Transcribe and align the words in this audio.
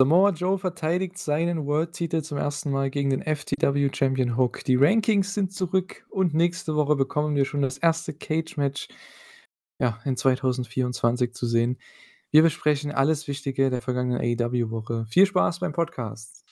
Samoa 0.00 0.30
Joe 0.30 0.60
verteidigt 0.60 1.18
seinen 1.18 1.66
World-Titel 1.66 2.22
zum 2.22 2.38
ersten 2.38 2.70
Mal 2.70 2.88
gegen 2.88 3.10
den 3.10 3.20
FTW-Champion 3.20 4.36
Hook. 4.36 4.62
Die 4.62 4.76
Rankings 4.76 5.34
sind 5.34 5.52
zurück 5.52 6.06
und 6.08 6.34
nächste 6.34 6.76
Woche 6.76 6.94
bekommen 6.94 7.34
wir 7.34 7.44
schon 7.44 7.62
das 7.62 7.78
erste 7.78 8.14
Cage-Match 8.14 8.86
ja, 9.80 9.98
in 10.04 10.16
2024 10.16 11.34
zu 11.34 11.46
sehen. 11.46 11.78
Wir 12.30 12.44
besprechen 12.44 12.92
alles 12.92 13.26
Wichtige 13.26 13.70
der 13.70 13.82
vergangenen 13.82 14.20
AEW-Woche. 14.20 15.06
Viel 15.08 15.26
Spaß 15.26 15.58
beim 15.58 15.72
Podcast. 15.72 16.44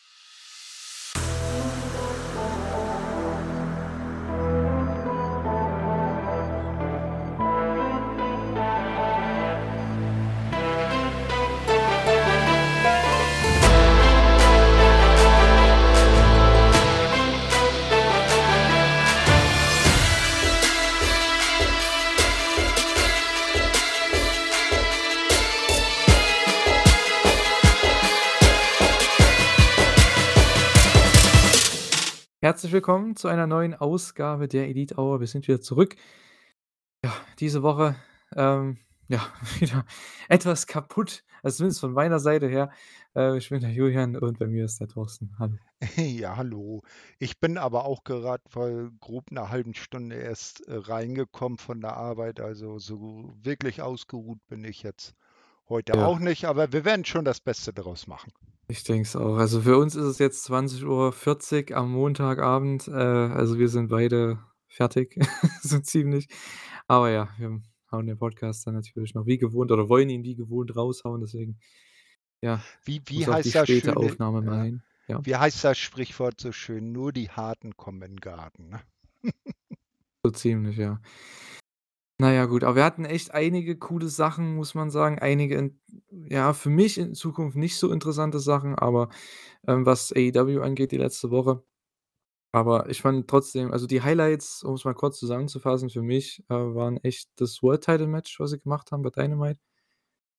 Herzlich 32.57 32.73
willkommen 32.73 33.17
zu 33.17 33.29
einer 33.29 33.47
neuen 33.47 33.75
Ausgabe 33.75 34.49
der 34.49 34.67
Elite 34.67 34.97
Hour. 34.97 35.21
Wir 35.21 35.27
sind 35.27 35.47
wieder 35.47 35.61
zurück. 35.61 35.95
Ja, 37.05 37.13
diese 37.39 37.63
Woche, 37.63 37.97
ähm, 38.35 38.79
ja, 39.09 39.21
wieder 39.59 39.85
etwas 40.31 40.67
kaputt, 40.67 41.23
also 41.43 41.59
zumindest 41.59 41.81
von 41.81 41.93
meiner 41.93 42.19
Seite 42.19 42.49
her. 42.49 42.71
Äh, 43.15 43.37
ich 43.37 43.51
bin 43.51 43.61
der 43.61 43.73
Julian 43.73 44.17
und 44.17 44.39
bei 44.39 44.47
mir 44.47 44.65
ist 44.65 44.81
der 44.81 44.89
Thorsten. 44.89 45.37
Hallo. 45.39 45.59
Ja, 45.99 46.39
hallo. 46.39 46.81
Ich 47.19 47.39
bin 47.41 47.59
aber 47.59 47.85
auch 47.85 48.05
gerade 48.05 48.43
vor 48.49 48.91
grob 49.01 49.27
einer 49.31 49.51
halben 49.51 49.75
Stunde 49.75 50.17
erst 50.17 50.67
äh, 50.67 50.77
reingekommen 50.77 51.59
von 51.59 51.83
der 51.83 51.99
Arbeit. 51.99 52.41
Also 52.41 52.79
so 52.79 53.35
wirklich 53.43 53.83
ausgeruht 53.83 54.39
bin 54.49 54.65
ich 54.65 54.83
jetzt 54.83 55.15
heute 55.69 55.99
Ja. 55.99 56.07
auch 56.07 56.21
nicht, 56.21 56.47
aber 56.47 56.73
wir 56.73 56.87
werden 56.87 57.05
schon 57.05 57.27
das 57.27 57.39
Beste 57.39 57.75
daraus 57.75 58.07
machen. 58.07 58.33
Ich 58.69 58.83
denke 58.83 59.03
es 59.03 59.15
auch. 59.15 59.37
Also 59.37 59.61
für 59.61 59.79
uns 59.79 59.95
ist 59.95 60.05
es 60.05 60.19
jetzt 60.19 60.49
20:40 60.51 61.73
am 61.73 61.93
Montagabend. 61.93 62.89
Äh, 62.89 62.93
also 62.93 63.59
wir 63.59 63.69
sind 63.69 63.89
beide 63.89 64.41
fertig, 64.69 65.17
so 65.63 65.79
ziemlich. 65.79 66.29
Aber 66.89 67.11
ja, 67.11 67.29
wir 67.39 67.61
hauen 67.93 68.07
den 68.07 68.19
Podcast 68.19 68.67
dann 68.67 68.75
natürlich 68.75 69.15
noch 69.15 69.27
wie 69.27 69.39
gewohnt 69.39 69.71
oder 69.71 69.89
wollen 69.89 70.09
ihn 70.11 70.25
wie 70.25 70.35
gewohnt 70.35 70.75
raushauen, 70.77 71.21
deswegen, 71.21 71.59
ja, 72.43 72.63
Wie, 72.85 73.01
wie 73.07 73.19
muss 73.19 73.25
die 73.27 73.33
heißt 73.33 73.55
das 73.55 73.69
späte 73.69 73.93
schöne, 73.93 73.97
Aufnahme 73.97 74.43
mal 74.43 74.65
hin. 74.65 74.83
Ja, 75.09 75.25
wie 75.25 75.37
heißt 75.37 75.65
das 75.65 75.79
Sprichwort 75.79 76.41
so 76.41 76.53
schön? 76.53 76.93
Nur 76.93 77.13
die 77.13 77.31
Harten 77.31 77.77
kommen 77.77 78.03
in 78.03 78.13
den 78.13 78.21
Garten. 78.21 78.69
Ne? 78.69 78.81
so 80.25 80.31
ziemlich, 80.31 80.77
ja. 80.77 81.01
Na 82.19 82.33
ja, 82.33 82.47
gut, 82.47 82.65
aber 82.65 82.77
wir 82.77 82.85
hatten 82.85 83.05
echt 83.05 83.33
einige 83.35 83.77
coole 83.77 84.09
Sachen, 84.09 84.55
muss 84.57 84.75
man 84.75 84.91
sagen. 84.91 85.19
Einige 85.19 85.57
in 85.57 85.81
ja, 86.31 86.55
für 86.55 86.71
mich 86.71 86.97
in 86.99 87.15
Zukunft 87.15 87.57
nicht 87.59 87.77
so 87.77 87.93
interessante 87.93 88.41
Sachen, 88.41 88.75
aber, 88.75 89.11
ähm, 89.67 89.85
was 89.87 90.13
AEW 90.17 90.63
angeht 90.63 90.93
die 90.93 90.97
letzte 90.99 91.31
Woche 91.31 91.63
Aber 92.53 92.89
ich 92.91 93.03
fand 93.03 93.29
trotzdem 93.29 93.73
also 93.73 93.87
die 93.87 94.03
Highlights, 94.03 94.63
um 94.65 94.75
es 94.75 94.85
mal 94.85 94.95
kurz 94.95 95.19
zusammenzufassen, 95.21 95.91
für 95.91 96.03
mich, 96.03 96.45
äh, 96.51 96.55
waren 96.55 96.99
echt 97.05 97.31
das 97.37 97.63
World 97.63 97.85
Title 97.85 98.09
Match, 98.09 98.41
was 98.41 98.51
sie 98.53 98.61
gemacht 98.61 98.93
haben 98.93 99.03
bei 99.03 99.11
Dynamite 99.11 99.61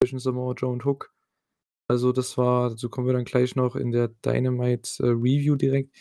zwischen 0.04 0.20
Samoa 0.20 0.54
Joe 0.56 0.72
und 0.74 0.86
Hook. 0.86 1.14
Also, 1.90 2.12
das 2.14 2.38
war 2.38 2.72
dazu 2.72 2.90
kommen 2.90 3.08
wir 3.08 3.14
dann 3.16 3.26
gleich 3.26 3.56
noch 3.58 3.76
in 3.78 3.92
der 3.92 4.10
Dynamite, 4.10 5.04
äh, 5.04 5.08
Review 5.10 5.56
direkt. 5.58 5.96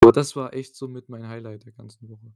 Aber 0.00 0.12
das 0.12 0.36
war 0.36 0.54
echt 0.54 0.76
so 0.76 0.88
mit 0.88 1.08
mein 1.10 1.28
Highlight 1.28 1.66
der 1.66 1.72
ganzen 1.74 2.08
Woche. 2.10 2.32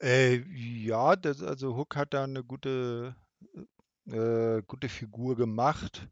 Äh, 0.00 0.36
ja, 0.52 1.16
das, 1.16 1.42
also 1.42 1.76
Hook 1.76 1.96
hat 1.96 2.14
da 2.14 2.24
eine 2.24 2.42
gute, 2.44 3.14
äh, 4.06 4.62
gute 4.66 4.88
Figur 4.88 5.36
gemacht. 5.36 6.08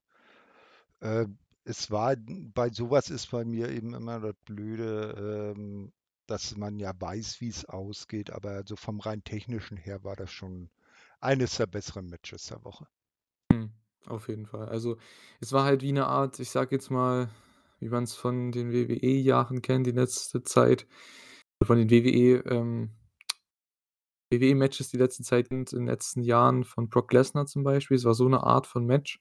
Äh, 1.03 1.27
es 1.65 1.91
war 1.91 2.17
bei 2.17 2.71
sowas 2.71 3.11
ist 3.11 3.31
bei 3.31 3.45
mir 3.45 3.69
eben 3.71 3.95
immer 3.95 4.21
das 4.21 4.35
Blöde, 4.45 5.53
ähm, 5.57 5.93
dass 6.27 6.57
man 6.57 6.79
ja 6.79 6.93
weiß, 6.99 7.41
wie 7.41 7.49
es 7.49 7.65
ausgeht, 7.65 8.31
aber 8.31 8.51
also 8.53 8.77
vom 8.77 9.01
rein 9.01 9.23
technischen 9.25 9.77
her 9.77 10.03
war 10.05 10.17
das 10.17 10.31
schon 10.31 10.71
eines 11.21 11.57
der 11.57 11.67
besseren 11.67 12.07
Matches 12.09 12.45
der 12.47 12.65
Woche. 12.65 12.87
Mhm, 13.53 13.73
auf 14.07 14.29
jeden 14.29 14.47
Fall. 14.47 14.69
Also, 14.69 14.99
es 15.41 15.53
war 15.53 15.65
halt 15.65 15.83
wie 15.83 15.93
'ne 15.93 16.07
Art, 16.07 16.41
ich 16.41 16.51
sage 16.51 16.77
jetzt 16.77 16.91
mal, 16.91 17.31
wie 17.81 17.89
man's 17.91 18.15
von 18.15 18.53
den 18.53 18.73
WWE-Jahren 18.73 19.63
kennt, 19.63 19.87
die 19.87 19.93
letzte 19.93 20.43
Zeit, 20.45 20.87
von 21.65 21.79
den 21.79 21.91
WWE, 21.91 22.45
ähm 22.51 22.91
WWE-Matches 24.33 24.91
die 24.91 24.99
letzte 24.99 25.23
Zeit 25.25 25.49
in 25.51 25.65
den 25.67 25.87
letzten 25.87 26.23
Jahren 26.23 26.65
von 26.65 26.89
Brock 26.89 27.13
Lesnar 27.13 27.47
zum 27.47 27.65
Beispiel. 27.65 27.97
Es 27.97 28.05
war 28.07 28.15
so 28.15 28.29
'ne 28.29 28.43
Art 28.43 28.67
von 28.67 28.87
Match. 28.87 29.19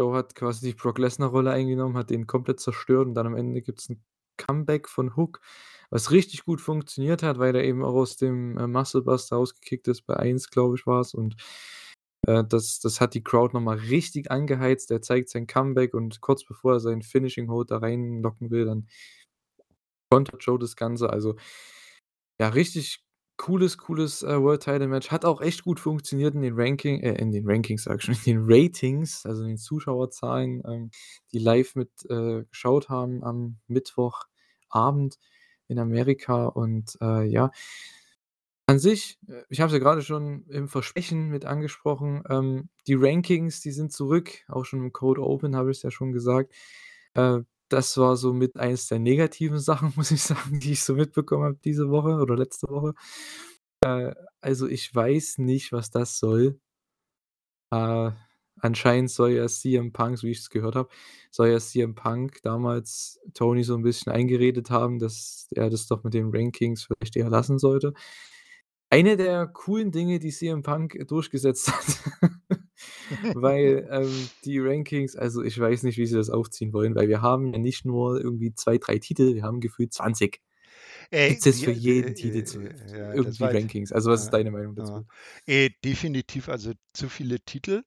Joe 0.00 0.14
hat 0.16 0.34
quasi 0.34 0.66
die 0.68 0.74
Brock 0.74 0.98
Lesnar-Rolle 0.98 1.50
eingenommen, 1.50 1.96
hat 1.96 2.10
den 2.10 2.26
komplett 2.26 2.60
zerstört 2.60 3.06
und 3.06 3.14
dann 3.14 3.26
am 3.26 3.36
Ende 3.36 3.62
gibt's 3.62 3.88
'n 3.90 4.02
Comeback 4.38 4.88
von 4.88 5.16
Hook, 5.16 5.40
was 5.90 6.10
richtig 6.10 6.44
gut 6.44 6.60
funktioniert 6.60 7.22
hat, 7.22 7.38
weil 7.38 7.54
er 7.54 7.64
eben 7.64 7.84
auch 7.84 7.94
aus 7.94 8.16
dem, 8.16 8.56
äh, 8.58 8.66
Muscle 8.66 9.02
Buster 9.02 9.36
rausgekickt 9.36 9.88
ist. 9.88 10.02
Bei 10.06 10.16
1, 10.16 10.48
glaube 10.50 10.76
ich, 10.76 10.86
war's 10.86 11.12
und, 11.14 11.36
äh, 12.26 12.44
das 12.44 12.80
das 12.80 13.00
hat 13.00 13.14
die 13.14 13.22
Crowd 13.24 13.54
noch 13.54 13.60
mal 13.62 13.76
richtig 13.78 14.30
angeheizt. 14.30 14.90
Er 14.90 15.02
zeigt 15.02 15.28
sein 15.30 15.46
Comeback 15.46 15.94
und 15.94 16.20
kurz 16.22 16.44
bevor 16.44 16.74
er 16.74 16.80
seinen 16.80 17.02
Finishing 17.02 17.50
Hold 17.50 17.70
da 17.72 17.78
reinlocken 17.78 18.50
will, 18.50 18.64
dann 18.66 18.88
kontert 20.12 20.42
Joe 20.44 20.58
das 20.58 20.76
Ganze. 20.76 21.10
Also, 21.10 21.36
ja, 22.40 22.48
richtig 22.48 23.02
cooles, 23.40 23.78
cooles, 23.78 24.22
äh, 24.22 24.38
World 24.38 24.62
Title 24.62 24.86
Match. 24.86 25.10
Hat 25.10 25.24
auch 25.24 25.40
echt 25.40 25.64
gut 25.64 25.80
funktioniert 25.80 26.34
in 26.34 26.42
den 26.42 26.52
Ranking 26.54 27.00
äh, 27.00 27.14
in 27.14 27.32
den 27.32 27.48
Rankings 27.48 27.84
sage 27.84 27.96
ich 27.98 28.04
schon, 28.04 28.14
in 28.14 28.20
den 28.24 28.44
Ratings, 28.46 29.24
also 29.24 29.42
in 29.42 29.48
den 29.48 29.56
Zuschauerzahlen, 29.56 30.62
ähm, 30.66 30.90
die 31.32 31.38
live 31.38 31.74
mit, 31.74 31.90
äh, 32.10 32.44
geschaut 32.50 32.90
haben 32.90 33.24
am 33.24 33.56
Mittwochabend 33.66 35.18
in 35.68 35.78
Amerika 35.78 36.46
und, 36.46 36.98
äh, 37.00 37.24
ja. 37.24 37.50
An 38.66 38.78
sich, 38.78 39.18
äh, 39.26 39.42
ich 39.48 39.60
habe 39.60 39.68
es 39.68 39.72
ja 39.72 39.78
grade 39.78 40.02
schon 40.02 40.44
im 40.48 40.68
Versprechen 40.68 41.28
mit 41.30 41.46
angesprochen, 41.46 42.22
ähm, 42.28 42.68
die 42.86 42.94
Rankings, 42.94 43.62
die 43.62 43.72
sind 43.72 43.90
zurück. 43.90 44.44
Auch 44.48 44.64
schon 44.66 44.80
im 44.80 44.92
Cold 44.92 45.18
Open 45.18 45.56
habe 45.56 45.70
ich's 45.70 45.82
ja 45.82 45.90
schon 45.90 46.12
gesagt. 46.12 46.52
Das 47.72 47.96
war 47.96 48.16
so 48.16 48.32
mit 48.32 48.56
eins 48.56 48.88
der 48.88 48.98
negativen 48.98 49.60
Sachen, 49.60 49.92
muss 49.96 50.10
ich 50.10 50.22
sagen, 50.22 50.58
die 50.58 50.72
ich 50.72 50.82
so 50.82 50.94
mitbekommen 50.94 51.44
habe 51.44 51.58
diese 51.64 51.88
Woche 51.88 52.16
oder 52.20 52.36
letzte 52.36 52.68
Woche. 52.68 52.94
Äh, 53.84 54.12
also, 54.40 54.66
ich 54.68 54.94
weiß 54.94 55.38
nicht, 55.38 55.72
was 55.72 55.90
das 55.90 56.18
soll. 56.18 56.60
Äh, 57.72 58.10
anscheinend 58.60 59.10
soll 59.10 59.30
ja 59.32 59.46
CM 59.46 59.92
Punk, 59.92 60.18
so 60.18 60.26
wie 60.26 60.32
ich's 60.32 60.50
gehört 60.50 60.74
habe 60.74 60.88
soll 61.30 61.48
ja 61.48 61.60
CM 61.60 61.94
Punk 61.94 62.40
damals 62.42 63.20
Tony 63.34 63.62
so 63.62 63.74
'n 63.76 63.82
bisschen 63.82 64.12
eingeredet 64.12 64.70
haben, 64.70 64.98
dass 64.98 65.46
er 65.52 65.70
das 65.70 65.86
doch 65.86 66.02
mit 66.02 66.12
den 66.14 66.30
Rankings 66.34 66.84
vielleicht 66.84 67.16
eher 67.16 67.30
lassen 67.30 67.58
sollte. 67.60 67.94
Eine 68.92 69.16
der 69.16 69.46
coolen 69.46 69.92
Dinge, 69.92 70.18
die 70.18 70.30
CM 70.30 70.62
Punk 70.62 70.98
durchgesetzt 71.06 71.72
hat, 71.72 72.30
weil, 73.34 73.88
ähm, 73.88 74.28
die 74.44 74.58
Rankings 74.58 75.14
also, 75.14 75.42
ich 75.44 75.58
weiß 75.58 75.84
nicht, 75.84 75.96
wie 75.96 76.06
sie 76.06 76.16
das 76.16 76.28
aufziehen 76.28 76.72
wollen, 76.72 76.96
weil 76.96 77.08
wir 77.08 77.22
haben 77.22 77.52
ja 77.52 77.58
nicht 77.58 77.84
nur 77.84 78.20
irgendwie 78.20 78.52
2, 78.52 78.78
3 78.78 78.98
Titel, 78.98 79.34
wir 79.36 79.44
haben 79.44 79.60
gefühlt 79.60 79.92
20. 79.92 80.40
Äh, 81.12 81.30
Gibt's 81.30 81.44
jetzt 81.44 81.64
für 81.64 81.70
jeden 81.70 82.10
äh, 82.10 82.14
Titel 82.14 82.44
zu 82.44 82.60
äh, 82.60 82.64
ja, 82.64 83.12
das 83.12 83.40
irgendwie 83.40 83.44
Rankings? 83.44 83.92
Also, 83.92 84.10
was 84.10 84.22
ist 84.22 84.28
äh, 84.28 84.32
deine 84.32 84.50
Meinung 84.50 84.74
äh, 84.74 84.76
dazu? 84.76 85.06
äh, 85.46 85.70
definitiv, 85.84 86.48
also 86.48 86.72
zu 86.92 87.08
viele 87.08 87.40
Titel. 87.40 87.82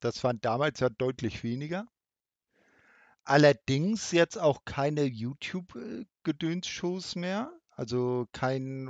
Das 0.00 0.24
waren 0.24 0.40
damals 0.40 0.80
ja 0.80 0.88
deutlich 0.88 1.42
weniger. 1.44 1.86
Allerdings 3.24 4.12
jetzt 4.12 4.38
auch 4.38 4.64
keine 4.64 5.04
YouTube, 5.04 5.74
äh, 5.76 6.06
mehr, 7.16 7.52
also 7.70 8.26
kein 8.32 8.88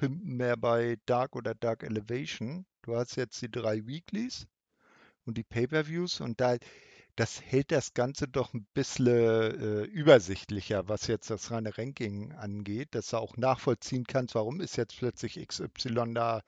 Ranking-Pimpen 0.00 0.36
mehr 0.36 0.56
bei 0.56 0.96
Dark 1.06 1.36
oder 1.36 1.54
Dark 1.54 1.82
Elevation. 1.82 2.66
Du 2.82 2.96
hast 2.96 3.16
jetzt 3.16 3.40
die 3.42 3.50
3 3.50 3.86
Weeklies 3.86 4.46
und 5.26 5.38
die 5.38 5.44
Pay-per-Views 5.44 6.20
und 6.20 6.40
da 6.40 6.56
das 7.16 7.40
hält 7.42 7.72
das 7.72 7.94
Ganze 7.94 8.28
doch 8.28 8.54
'n 8.54 8.66
bissle, 8.74 9.84
äh, 9.84 9.86
übersichtlicher, 9.86 10.88
was 10.88 11.06
jetzt 11.08 11.30
das 11.30 11.50
reine 11.52 11.76
Ranking 11.78 12.32
angeht, 12.32 12.90
dass 12.94 13.10
du 13.10 13.18
auch 13.18 13.36
nachvollziehen 13.38 14.04
kannst, 14.06 14.34
warum 14.36 14.60
ist 14.60 14.76
jetzt 14.76 14.98
plötzlich 14.98 15.38
XY 15.38 16.14
da 16.14 16.42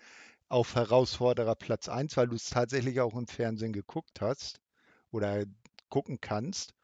auf 0.48 0.74
Herausforderer 0.76 1.56
Platz 1.56 1.88
1, 1.88 2.16
weil 2.18 2.28
du's 2.28 2.50
tatsächlich 2.50 3.00
auch 3.00 3.16
im 3.16 3.26
Fernsehen 3.28 3.72
geguckt 3.74 4.20
hast 4.22 4.60
oder 5.12 5.44
gucken 5.90 6.20
kannst, 6.20 6.74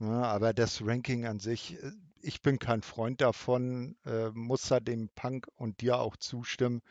ne? 0.00 0.26
Aber 0.26 0.54
das 0.54 0.82
Ranking 0.86 1.26
an 1.26 1.40
sich, 1.40 1.82
äh, 1.82 1.92
ich 2.22 2.42
bin 2.42 2.58
kein 2.58 2.82
Freund 2.82 3.20
davon, 3.20 3.96
äh, 4.06 4.30
muss 4.30 4.62
da 4.68 4.80
dem 4.80 5.08
Punk 5.14 5.48
und 5.56 5.80
dir 5.80 5.98
auch 6.00 6.16
zustimmen. 6.16 6.82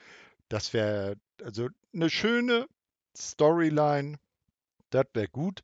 Das 0.50 0.74
wäre 0.74 1.18
also 1.44 1.69
'ne 1.94 2.10
schöne 2.12 2.68
Storyline, 3.18 4.18
das 4.92 5.06
wäre 5.16 5.30
gut. 5.30 5.63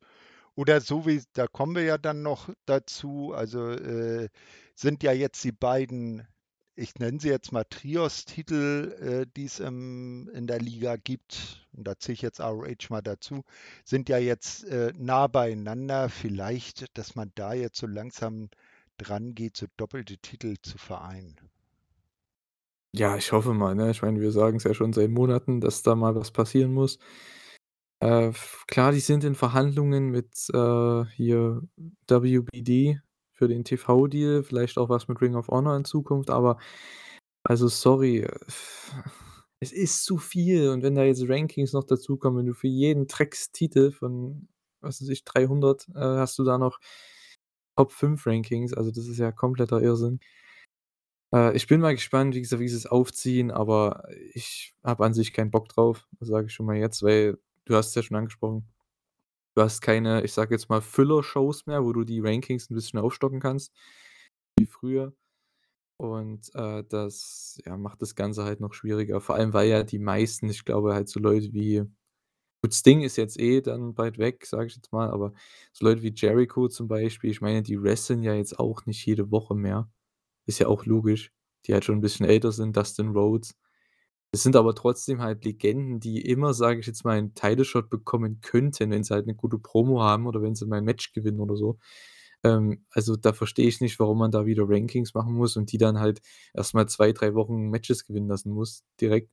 Oder 0.56 0.80
so 0.82 1.06
wie 1.06 1.22
da 1.34 1.46
kommen 1.48 1.76
wir 1.76 1.84
ja 1.84 1.98
dann 1.98 2.22
noch 2.22 2.50
dazu, 2.66 3.32
also, 3.34 3.70
äh, 3.72 4.28
sind 4.76 5.02
ja 5.04 5.12
jetzt 5.12 5.44
die 5.44 5.52
beiden, 5.52 6.26
ich 6.76 6.96
nenne 6.96 7.20
sie 7.20 7.28
jetzt 7.30 7.52
mal 7.52 7.64
Trios-Titel, 7.64 8.92
äh, 9.00 9.26
die's, 9.36 9.60
ähm, 9.60 10.30
in 10.34 10.46
der 10.48 10.60
Liga 10.60 10.96
gibt, 10.96 11.66
und 11.74 11.84
da 11.86 11.98
zähle 11.98 12.14
ich 12.14 12.22
jetzt 12.22 12.40
ROH 12.40 12.90
mal 12.90 13.02
dazu, 13.02 13.44
sind 13.84 14.08
ja 14.10 14.18
jetzt, 14.18 14.64
äh, 14.66 14.92
nah 14.96 15.26
beieinander. 15.28 16.08
Vielleicht, 16.10 16.96
dass 16.98 17.14
man 17.16 17.32
da 17.36 17.54
jetzt 17.54 17.78
so 17.78 17.86
langsam 17.88 18.50
dran 19.02 19.34
geht, 19.34 19.56
so 19.56 19.66
doppelte 19.76 20.18
Titel 20.18 20.56
zu 20.62 20.78
vereinen. 20.78 21.36
Ja, 22.94 23.16
ich 23.16 23.32
hoffe 23.32 23.54
mal, 23.54 23.74
ne? 23.74 23.90
Ich 23.90 24.02
meine, 24.02 24.20
wir 24.20 24.32
sagen's 24.32 24.64
ja 24.64 24.74
schon 24.74 24.92
seit 24.92 25.10
Monaten, 25.10 25.60
dass 25.60 25.82
da 25.82 25.94
mal 25.94 26.14
was 26.14 26.30
passieren 26.30 26.72
muss. 26.74 26.98
Äh, 28.00 28.32
klar, 28.66 28.92
die 28.92 29.00
sind 29.00 29.24
in 29.24 29.34
Verhandlungen 29.34 30.10
mit, 30.10 30.28
äh, 30.52 31.04
hier 31.14 31.62
WBD 32.08 33.00
für 33.32 33.48
den 33.48 33.64
TV-Deal, 33.64 34.42
vielleicht 34.42 34.76
auch 34.78 34.88
was 34.88 35.08
mit 35.08 35.20
Ring 35.20 35.36
of 35.36 35.48
Honor 35.48 35.76
in 35.76 35.84
Zukunft, 35.84 36.28
aber 36.30 36.58
also 37.44 37.68
sorry, 37.68 38.26
es 39.60 39.72
ist 39.72 40.04
zu 40.04 40.18
viel 40.18 40.70
und 40.70 40.82
wenn 40.82 40.96
da 40.96 41.04
jetzt 41.04 41.28
Rankings 41.28 41.72
noch 41.72 41.84
dazukommen, 41.84 42.40
wenn 42.40 42.46
du 42.46 42.54
für 42.54 42.68
jeden 42.68 43.06
Dreckstitel 43.06 43.92
von, 43.92 44.48
was 44.80 45.00
weiß 45.00 45.08
ich, 45.08 45.24
300, 45.24 45.88
äh, 45.94 46.00
hast 46.00 46.38
du 46.38 46.44
da 46.44 46.58
noch 46.58 46.78
Top 47.76 47.92
5 47.92 48.26
Rankings, 48.26 48.74
also 48.74 48.90
das 48.90 49.06
ist 49.08 49.18
ja 49.18 49.32
kompletter 49.32 49.80
Irrsinn. 49.82 50.20
Äh, 51.34 51.56
ich 51.56 51.66
bin 51.66 51.80
mal 51.80 51.94
gespannt, 51.94 52.34
wie 52.34 52.40
gesagt, 52.42 52.60
wie 52.60 52.68
sie's 52.68 52.86
aufziehen, 52.86 53.50
aber 53.50 54.04
ich 54.34 54.74
habe 54.84 55.04
an 55.04 55.14
sich 55.14 55.32
keinen 55.32 55.50
Bock 55.50 55.68
drauf, 55.68 56.06
sage 56.20 56.46
ich 56.46 56.52
schon 56.54 56.66
mal 56.66 56.76
jetzt, 56.76 57.02
weil 57.02 57.38
du 57.64 57.74
hast 57.76 57.88
es 57.88 57.94
ja 57.94 58.02
schon 58.02 58.16
angesprochen. 58.16 58.68
Du 59.56 59.62
hast 59.62 59.82
keine, 59.82 60.22
ich 60.24 60.32
sage 60.34 60.54
jetzt 60.54 60.70
mal, 60.70 60.82
Füller-Shows 60.82 61.66
mehr, 61.66 61.84
wo 61.84 61.92
du 61.92 62.04
die 62.04 62.20
Rankings 62.20 62.70
'n 62.70 62.74
bisschen 62.76 63.00
aufstocken 63.00 63.40
kannst 63.40 63.72
wie 64.58 64.66
früher. 64.66 65.14
Und, 65.98 66.54
äh, 66.56 66.84
das, 66.88 67.60
ja, 67.66 67.76
macht 67.78 68.02
das 68.02 68.14
Ganze 68.16 68.44
halt 68.44 68.60
noch 68.60 68.74
schwieriger, 68.74 69.20
vor 69.22 69.36
allem, 69.36 69.52
weil 69.54 69.68
ja 69.70 69.84
die 69.84 69.98
meisten 70.00 70.50
ich 70.50 70.64
glaube 70.66 70.94
halt 70.94 71.08
so 71.10 71.20
Leute 71.20 71.52
wie 71.54 71.84
gut, 72.62 72.74
Sting 72.74 73.02
ist 73.02 73.16
jetzt 73.18 73.38
eh 73.40 73.60
dann 73.62 73.94
bald 73.94 74.18
weg, 74.18 74.46
sage 74.46 74.66
ich 74.68 74.76
jetzt 74.76 74.92
mal, 74.92 75.10
aber 75.10 75.32
so 75.72 75.84
Leute 75.86 76.02
wie 76.02 76.12
Jericho 76.16 76.68
zum 76.68 76.88
Beispiel, 76.88 77.30
ich 77.30 77.40
meine, 77.42 77.62
die 77.62 77.82
wresteln 77.82 78.22
ja 78.22 78.34
jetzt 78.34 78.58
auch 78.60 78.86
nicht 78.86 79.04
jede 79.06 79.30
Woche 79.32 79.54
mehr. 79.56 79.90
Ist 80.46 80.60
ja 80.60 80.68
auch 80.68 80.86
logisch, 80.86 81.32
die 81.66 81.74
halt 81.74 81.84
schon 81.86 81.96
'n 81.98 82.02
bisschen 82.02 82.26
älter 82.26 82.52
sind, 82.52 82.76
Dustin 82.76 83.10
Rhodes. 83.10 83.56
Es 84.32 84.42
sind 84.44 84.56
aber 84.56 84.74
trotzdem 84.76 85.22
halt 85.22 85.44
Legenden, 85.46 86.00
die 86.00 86.22
immer, 86.22 86.54
sage 86.54 86.80
ich 86.80 86.86
jetzt 86.86 87.04
mal, 87.04 87.18
'n 87.18 87.34
Title 87.34 87.64
Shot 87.66 87.90
bekommen 87.90 88.40
könnten, 88.42 88.90
wenn 88.92 89.04
sie 89.04 89.14
halt 89.14 89.26
'ne 89.26 89.34
gute 89.36 89.58
Promo 89.58 90.02
haben 90.02 90.26
oder 90.28 90.42
wenn 90.42 90.54
sie 90.56 90.66
mal 90.66 90.78
'n 90.80 90.84
Match 90.86 91.12
gewinnen 91.14 91.40
oder 91.40 91.56
so. 91.56 91.78
Ähm, 92.44 92.84
also, 92.92 93.16
da 93.16 93.32
verstehe 93.34 93.68
ich 93.68 93.80
nicht, 93.82 93.98
warum 94.00 94.18
man 94.20 94.30
da 94.32 94.46
wieder 94.46 94.64
Rankings 94.68 95.14
machen 95.14 95.34
muss 95.34 95.56
und 95.58 95.72
die 95.72 95.78
dann 95.78 96.00
halt 96.00 96.22
erst 96.54 96.74
mal 96.74 96.88
2, 96.88 97.12
3 97.12 97.34
Wochen 97.34 97.70
Matches 97.70 98.06
gewinnen 98.06 98.28
lassen 98.28 98.52
muss 98.52 98.84
direkt. 99.00 99.30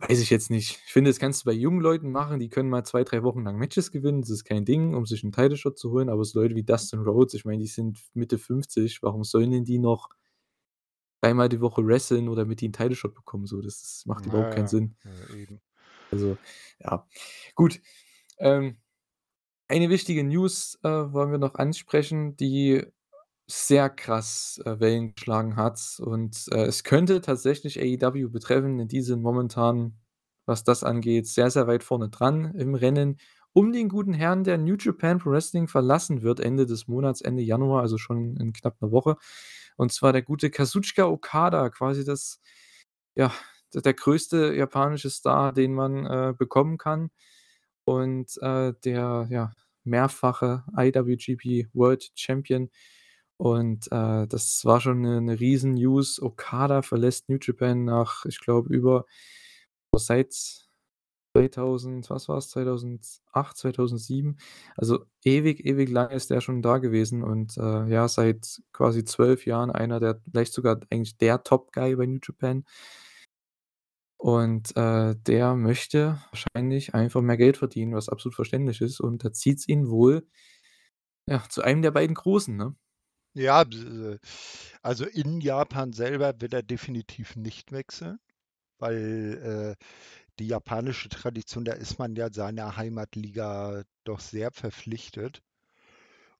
Weiß 0.00 0.20
ich 0.20 0.30
jetzt 0.30 0.50
nicht. 0.50 0.80
Ich 0.86 0.92
finde, 0.92 1.10
das 1.10 1.20
kannst 1.20 1.42
du 1.42 1.44
bei 1.46 1.52
jungen 1.52 1.80
Leuten 1.80 2.10
machen, 2.10 2.40
die 2.40 2.48
können 2.48 2.68
mal 2.68 2.82
2, 2.84 3.04
3 3.04 3.22
Wochen 3.22 3.44
lang 3.44 3.56
Matches 3.58 3.92
gewinnen, 3.92 4.20
das 4.22 4.30
ist 4.30 4.44
kein 4.44 4.64
Ding, 4.64 4.92
um 4.94 5.06
sich 5.06 5.22
'n 5.22 5.30
Title 5.30 5.56
Shot 5.56 5.78
zu 5.78 5.92
holen, 5.92 6.08
aber 6.08 6.24
so 6.24 6.40
Leute 6.40 6.56
wie 6.56 6.64
Dustin 6.64 7.00
Rhodes, 7.00 7.32
ich 7.34 7.44
meine, 7.44 7.58
die 7.62 7.68
sind 7.68 8.00
Mitte 8.12 8.38
50, 8.38 9.02
warum 9.04 9.22
sollen 9.22 9.52
denn 9.52 9.64
die 9.64 9.78
noch 9.78 10.08
dreimal 11.22 11.48
die 11.48 11.60
Woche 11.60 11.86
wresteln 11.86 12.28
oder 12.28 12.42
damit 12.42 12.60
die 12.60 12.66
'n 12.68 12.72
Title 12.72 12.94
Shot 12.96 13.14
bekommen 13.14 13.46
so? 13.46 13.60
Das 13.62 13.80
das 13.80 14.06
macht 14.06 14.26
überhaupt 14.26 14.50
Ja, 14.50 14.54
keinen 14.54 14.66
ja, 14.66 14.68
Sinn. 14.68 14.96
ja, 15.04 15.24
eben. 15.28 15.60
Also, 16.12 16.38
ja. 16.78 17.06
Gut, 17.54 17.80
ähm, 18.38 18.78
eine 19.68 19.90
wichtige 19.90 20.24
News, 20.24 20.78
äh, 20.84 20.88
wollen 20.90 21.32
wir 21.32 21.38
noch 21.38 21.56
ansprechen, 21.56 22.36
die 22.36 22.84
sehr 23.48 23.90
krass, 23.90 24.60
äh, 24.64 24.80
Wellen 24.80 25.14
geschlagen 25.14 25.56
hat 25.56 25.80
und, 26.00 26.46
äh, 26.52 26.64
es 26.64 26.82
könnte 26.84 27.20
tatsächlich 27.20 27.78
AEW 27.80 28.28
betreffen, 28.30 28.78
denn 28.78 28.88
die 28.88 29.02
sind 29.02 29.22
momentan, 29.22 29.98
was 30.46 30.64
das 30.64 30.82
angeht, 30.84 31.26
sehr, 31.26 31.50
sehr 31.50 31.66
weit 31.66 31.84
vorne 31.84 32.08
dran 32.08 32.54
im 32.56 32.74
Rennen 32.74 33.18
um 33.52 33.72
den 33.72 33.88
guten 33.88 34.14
Herrn, 34.14 34.44
der 34.44 34.58
New 34.58 34.76
Japan 34.78 35.18
Pro 35.18 35.30
Wrestling 35.30 35.68
verlassen 35.68 36.22
wird 36.22 36.40
Ende 36.40 36.66
des 36.66 36.88
Monats, 36.88 37.20
Ende 37.20 37.42
Januar, 37.42 37.82
also 37.82 37.98
schon 37.98 38.36
in 38.38 38.52
knapp 38.52 38.80
'ner 38.82 38.90
Woche. 38.92 39.16
Und 39.76 39.92
zwar 39.92 40.12
der 40.12 40.22
gute 40.22 40.50
Kazuchika 40.50 41.04
Okada, 41.06 41.68
quasi 41.70 42.04
das 42.04 42.40
ja, 43.16 43.32
der 43.74 43.94
größte 43.94 44.54
japanische 44.56 45.10
Star, 45.10 45.52
den 45.52 45.74
man, 45.74 46.06
äh, 46.06 46.34
bekommen 46.38 46.78
kann 46.78 47.10
und, 47.84 48.36
äh, 48.42 48.72
der, 48.84 49.28
ja, 49.30 49.52
mehrfache 49.84 50.64
IWGP 50.78 51.68
World 51.74 52.10
Champion. 52.16 52.70
Und, 53.44 53.92
äh, 53.92 54.26
das 54.26 54.64
war 54.64 54.80
schon 54.80 55.02
'ne 55.02 55.20
'ne 55.20 55.38
Riesen-News. 55.38 56.18
Okada 56.22 56.80
verlässt 56.80 57.28
New 57.28 57.36
Japan 57.42 57.84
nach, 57.84 58.24
ich 58.24 58.40
glaube, 58.40 58.72
über 58.74 59.04
seit 59.96 60.32
2000 61.36 62.10
was 62.10 62.28
war's, 62.28 62.50
2008, 62.50 63.56
2007. 63.58 64.38
Also, 64.76 65.04
ewig, 65.24 65.64
ewig 65.66 65.90
lang 65.90 66.10
ist 66.10 66.30
der 66.30 66.40
schon 66.42 66.62
da 66.62 66.78
gewesen 66.78 67.22
und, 67.24 67.56
äh, 67.58 67.86
ja, 67.88 68.08
seit 68.08 68.62
quasi 68.72 69.04
12 69.04 69.46
Jahren 69.46 69.70
einer 69.72 70.00
der 70.00 70.20
vielleicht 70.30 70.54
sogar 70.54 70.80
eigentlich 70.90 71.18
der 71.18 71.42
Top 71.44 71.72
Guy 71.72 71.96
bei 71.96 72.06
New 72.06 72.18
Japan. 72.26 72.64
Und, 74.20 74.76
äh, 74.76 75.14
der 75.16 75.54
möchte 75.54 76.18
wahrscheinlich 76.30 76.94
einfach 76.94 77.20
mehr 77.20 77.36
Geld 77.36 77.56
verdienen, 77.56 77.94
was 77.94 78.08
absolut 78.08 78.34
verständlich 78.36 78.80
ist 78.80 79.00
und 79.00 79.24
da 79.24 79.32
zieht's 79.32 79.68
ihn 79.68 79.90
wohl, 79.90 80.26
ja, 81.28 81.42
zu 81.48 81.62
einem 81.62 81.82
der 81.82 81.90
beiden 81.92 82.14
Großen, 82.14 82.56
ne? 82.56 82.74
Ja, 83.36 83.64
b 83.64 84.16
also, 84.82 85.04
in 85.06 85.40
Japan 85.40 85.92
selber 85.92 86.34
wird 86.40 86.54
er 86.54 86.62
definitiv 86.62 87.34
nicht 87.34 87.72
wechseln, 87.72 88.20
weil, 88.78 89.76
äh, 89.78 89.84
die 90.38 90.48
japanische 90.48 91.08
Tradition, 91.10 91.64
da 91.64 91.72
ist 91.74 91.98
man 91.98 92.16
ja 92.16 92.30
seiner 92.32 92.76
Heimatliga 92.76 93.84
doch 94.04 94.20
sehr 94.20 94.52
verpflichtet. 94.52 95.42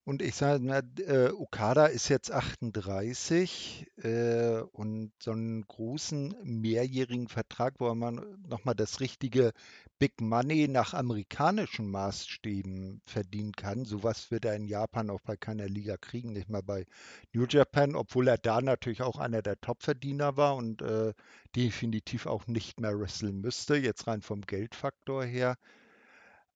Und 0.07 0.21
ich 0.21 0.35
sage 0.35 0.83
d 0.83 1.01
äh, 1.03 1.31
Okada 1.31 1.87
ist 1.87 2.09
jetzt 2.09 2.31
38, 2.31 3.87
äh, 4.03 4.59
und 4.71 5.11
so 5.19 5.31
'n 5.31 5.63
großen 5.67 6.35
mehrjährigen 6.43 7.27
Vertrag, 7.27 7.73
wo 7.79 7.93
man 7.95 8.21
noch 8.47 8.65
mal 8.65 8.75
das 8.75 8.99
richtige 8.99 9.51
Big 9.97 10.21
Money 10.21 10.67
nach 10.67 10.93
amerikanischen 10.93 11.89
Maßstäben 11.89 13.01
verdienen 13.07 13.53
kann, 13.53 13.85
so 13.85 14.03
was 14.03 14.29
wird 14.29 14.45
er 14.45 14.55
in 14.55 14.65
Japan 14.67 15.09
auch 15.09 15.21
bei 15.21 15.37
keiner 15.37 15.67
Liga 15.67 15.97
kriegen, 15.97 16.33
nicht 16.33 16.49
mal 16.49 16.61
bei 16.61 16.85
New 17.33 17.45
Japan, 17.49 17.95
obwohl 17.95 18.27
er 18.27 18.37
da 18.37 18.61
natürlich 18.61 19.01
auch 19.01 19.17
einer 19.17 19.41
der 19.41 19.59
Top-Verdiener 19.59 20.37
war 20.37 20.55
und, 20.55 20.83
äh, 20.83 21.13
definitiv 21.55 22.27
auch 22.27 22.45
nicht 22.45 22.79
mehr 22.79 22.99
wresteln 22.99 23.41
müsste, 23.41 23.75
jetzt 23.75 24.05
rein 24.05 24.21
vom 24.21 24.41
Geldfaktor 24.41 25.23
her. 25.25 25.57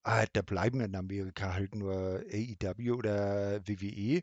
Ah, 0.05 0.25
da 0.33 0.41
bleiben 0.41 0.79
in 0.81 0.95
Amerika 0.95 1.53
halt 1.53 1.75
nur 1.75 2.21
AEW 2.31 2.93
oder 2.95 3.61
WWE. 3.67 4.21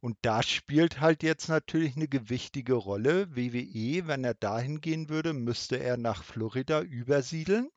Und 0.00 0.16
da 0.22 0.42
spielt 0.42 1.00
halt 1.00 1.22
jetzt 1.24 1.48
natürlich 1.48 1.96
'ne 1.96 2.08
gewichtige 2.08 2.74
Rolle. 2.74 3.34
WWE, 3.36 4.06
wenn 4.08 4.24
er 4.24 4.34
dahin 4.34 4.80
gehen 4.80 5.08
würde, 5.08 5.32
müsste 5.34 5.76
er 5.78 5.96
nach 5.96 6.24
Florida 6.24 6.82
übersiedeln. 6.82 7.68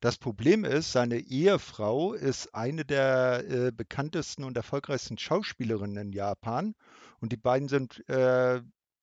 Das 0.00 0.18
Problem 0.18 0.64
ist, 0.64 0.92
seine 0.92 1.18
Ehefrau 1.20 2.14
ist 2.14 2.54
eine 2.54 2.84
der, 2.84 3.44
äh, 3.50 3.72
bekanntesten 3.72 4.44
und 4.44 4.56
erfolgreichsten 4.56 5.18
Schauspielerinnen 5.18 5.98
in 6.08 6.12
Japan 6.12 6.74
und 7.20 7.32
die 7.32 7.36
beiden 7.38 7.68
sind, 7.68 8.08
äh, 8.10 8.62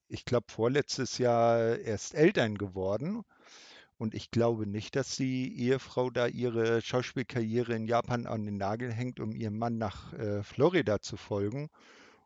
ich 0.09 0.25
glaube, 0.25 0.47
vorletztes 0.51 1.17
Jahr 1.19 1.77
erst 1.79 2.15
Eltern 2.15 2.57
geworden. 2.57 3.23
Und 3.97 4.13
ich 4.13 4.31
glaube 4.31 4.67
nicht, 4.67 4.95
dass 4.95 5.15
die 5.15 5.57
Ehefrau 5.59 6.09
da 6.09 6.27
ihre 6.27 6.81
Schauspielkarriere 6.81 7.73
in 7.75 7.85
Japan 7.87 8.25
an 8.27 8.45
den 8.45 8.57
Nagel 8.57 8.91
hängt, 8.91 9.19
um 9.19 9.35
ihrem 9.35 9.57
Mann 9.57 9.77
nach, 9.77 10.13
äh, 10.13 10.43
Florida 10.43 11.01
zu 11.01 11.17
folgen. 11.17 11.69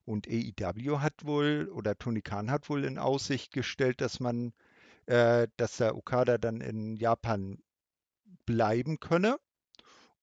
Und 0.05 0.27
AEW 0.27 0.99
hat 0.99 1.25
wohl 1.25 1.69
oder 1.73 1.97
Tony 1.97 2.21
Khan 2.21 2.51
hat 2.51 2.69
wohl 2.69 2.85
in 2.85 2.97
Aussicht 2.97 3.53
gestellt, 3.53 4.01
dass 4.01 4.19
man 4.19 4.53
äh, 5.09 5.47
dass 5.57 5.77
der 5.77 5.95
Okada 5.97 6.37
dann 6.37 6.61
in 6.61 6.95
Japan 6.95 7.57
bleiben 8.45 8.99
könne. 8.99 9.37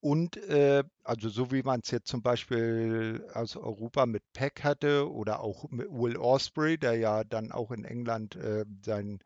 Und, 0.00 0.36
äh, 0.36 0.84
also, 1.04 1.28
so 1.28 1.50
wie 1.52 1.62
man's 1.62 1.90
jetzt 1.90 2.08
zum 2.08 2.22
Beispiel 2.22 3.26
aus 3.34 3.56
Europa 3.56 4.06
mit 4.06 4.22
PAC 4.32 4.62
hatte 4.64 5.10
oder 5.10 5.40
auch 5.40 5.68
mit 5.70 5.88
Will 5.90 6.16
Ospreay, 6.16 6.78
der 6.78 6.96
ja 6.96 7.24
dann 7.24 7.50
auch 7.52 7.72
in 7.72 7.84
England, 7.84 8.36
äh, 8.36 8.64
seinen 8.84 9.20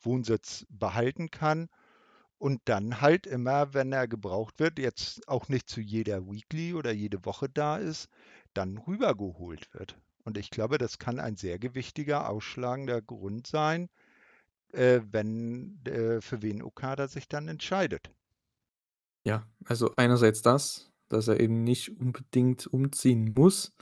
Wohnsitz 0.00 0.66
behalten 0.68 1.30
kann 1.30 1.68
und 2.38 2.60
dann 2.66 3.00
halt 3.00 3.26
immer, 3.26 3.74
wenn 3.74 3.92
er 3.92 4.08
gebraucht 4.08 4.58
wird, 4.58 4.78
jetzt 4.78 5.26
auch 5.28 5.48
nicht 5.48 5.68
zu 5.68 5.80
jeder 5.80 6.26
Weekly 6.26 6.74
oder 6.74 6.92
jede 6.92 7.24
Woche 7.24 7.48
da 7.48 7.76
ist, 7.78 8.08
dann 8.54 8.78
rübergeholt 8.78 9.72
wird. 9.74 9.98
Und 10.24 10.38
ich 10.38 10.50
glaube, 10.50 10.78
das 10.78 10.98
kann 10.98 11.20
ein 11.20 11.36
sehr 11.36 11.58
gewichtiger, 11.58 12.28
ausschlagender 12.28 13.00
Grund 13.00 13.46
sein, 13.46 13.88
äh, 14.72 15.00
wenn 15.10 15.80
äh, 15.86 16.20
für 16.20 16.42
wen 16.42 16.62
Okada 16.62 17.08
sich 17.08 17.28
dann 17.28 17.48
entscheidet. 17.48 18.10
Ja, 19.24 19.48
also 19.64 19.92
einerseits 19.96 20.42
das, 20.42 20.92
dass 21.08 21.28
er 21.28 21.40
eben 21.40 21.64
nicht 21.64 22.00
unbedingt 22.00 22.66
umziehen 22.66 23.32
muss. 23.36 23.72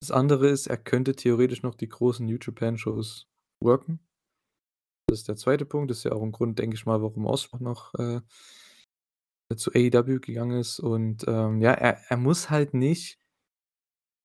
Das 0.00 0.10
andere 0.10 0.48
ist, 0.48 0.68
er 0.68 0.76
könnte 0.76 1.14
theoretisch 1.14 1.62
noch 1.62 1.74
die 1.74 1.88
großen 1.88 2.24
New 2.24 2.38
Japan-Shows 2.40 3.26
worken. 3.60 4.00
Das 5.08 5.20
ist 5.20 5.28
der 5.28 5.36
zweite 5.36 5.64
Punkt. 5.64 5.90
Das 5.90 5.98
ist 5.98 6.04
ja 6.04 6.12
auch 6.12 6.22
'n 6.22 6.32
Grund, 6.32 6.58
denke 6.58 6.76
ich 6.76 6.84
mal, 6.84 7.00
warum 7.02 7.24
Osprey 7.24 7.62
noch, 7.62 7.94
äh 7.94 8.20
zu 9.56 9.70
AEW 9.72 10.20
gegangen 10.20 10.58
ist 10.60 10.78
und, 10.78 11.24
ähm, 11.26 11.62
ja, 11.62 11.72
er 11.72 12.02
er 12.10 12.16
muss 12.18 12.50
halt 12.50 12.74
nicht 12.74 13.16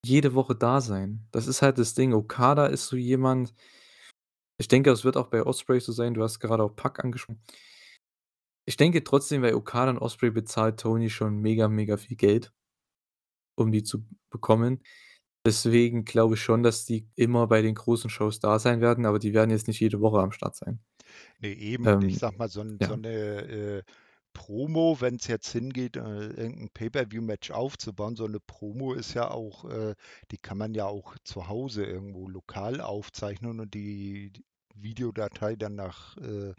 jede 0.05 0.33
Woche 0.35 0.53
da 0.55 0.81
sein. 0.81 1.27
Das 1.31 1.47
ist 1.47 1.61
halt 1.61 1.77
das 1.77 1.93
Ding. 1.93 2.13
Okada 2.13 2.65
ist 2.65 2.87
so 2.87 2.97
jemand 2.97 3.53
ich 4.59 4.67
denke, 4.67 4.89
das 4.89 5.03
wird 5.03 5.17
auch 5.17 5.27
bei 5.27 5.43
Osprey 5.43 5.79
so 5.79 5.91
sein. 5.91 6.13
Du 6.13 6.23
hast 6.23 6.39
gerade 6.39 6.63
auch 6.63 6.75
Pac 6.75 7.03
angesprochen. 7.03 7.41
Ich 8.67 8.77
denke 8.77 9.03
trotzdem, 9.03 9.41
bei 9.41 9.55
Okada 9.55 9.91
und 9.91 9.97
Osprey 9.97 10.31
bezahlt 10.31 10.79
Tony 10.79 11.09
schon 11.09 11.37
mega, 11.41 11.67
mega 11.67 11.97
viel 11.97 12.15
Geld 12.15 12.51
um 13.59 13.71
die 13.71 13.83
zu 13.83 14.05
bekommen. 14.29 14.81
Deswegen 15.45 16.05
glaube 16.05 16.35
ich 16.35 16.41
schon, 16.41 16.63
dass 16.63 16.85
die 16.85 17.09
immer 17.15 17.47
bei 17.47 17.61
den 17.61 17.75
großen 17.75 18.09
Shows 18.09 18.39
da 18.39 18.59
sein 18.59 18.79
werden, 18.79 19.05
aber 19.05 19.19
die 19.19 19.33
werden 19.33 19.51
jetzt 19.51 19.67
nicht 19.67 19.81
jede 19.81 19.99
Woche 19.99 20.19
am 20.19 20.31
Start 20.31 20.55
sein. 20.55 20.79
Ne, 21.39 21.49
eben. 21.53 21.87
Und 21.87 22.03
ich 22.03 22.15
Ähm, 22.15 22.17
sage 22.17 22.35
mal, 22.37 22.49
so 22.49 22.61
'n 22.61 22.79
so 22.81 22.95
ja. 22.95 22.95
'ne, 22.95 23.09
äh, 23.09 23.83
Promo, 24.33 24.97
wenn's 24.99 25.27
jetzt 25.27 25.51
hingeht, 25.51 25.95
äh, 25.97 25.99
irgend 26.27 26.59
'n 26.61 26.69
Pay-per-view-Match 26.73 27.51
aufzubauen, 27.51 28.15
so 28.15 28.25
'ne 28.27 28.39
Promo 28.39 28.93
ist 28.93 29.13
ja 29.13 29.29
auch 29.29 29.65
äh, 29.69 29.95
die 30.31 30.37
kann 30.37 30.57
man 30.57 30.73
ja 30.73 30.85
auch 30.85 31.15
zu 31.23 31.47
Hause 31.47 31.85
irgendwo 31.85 32.27
lokal 32.27 32.81
aufzeichnen 32.81 33.59
und 33.59 33.73
die 33.73 34.31
d 34.31 34.41
Videodatei 34.75 35.55
dann 35.55 35.75
nach 35.75 36.17
äh, 36.17 36.53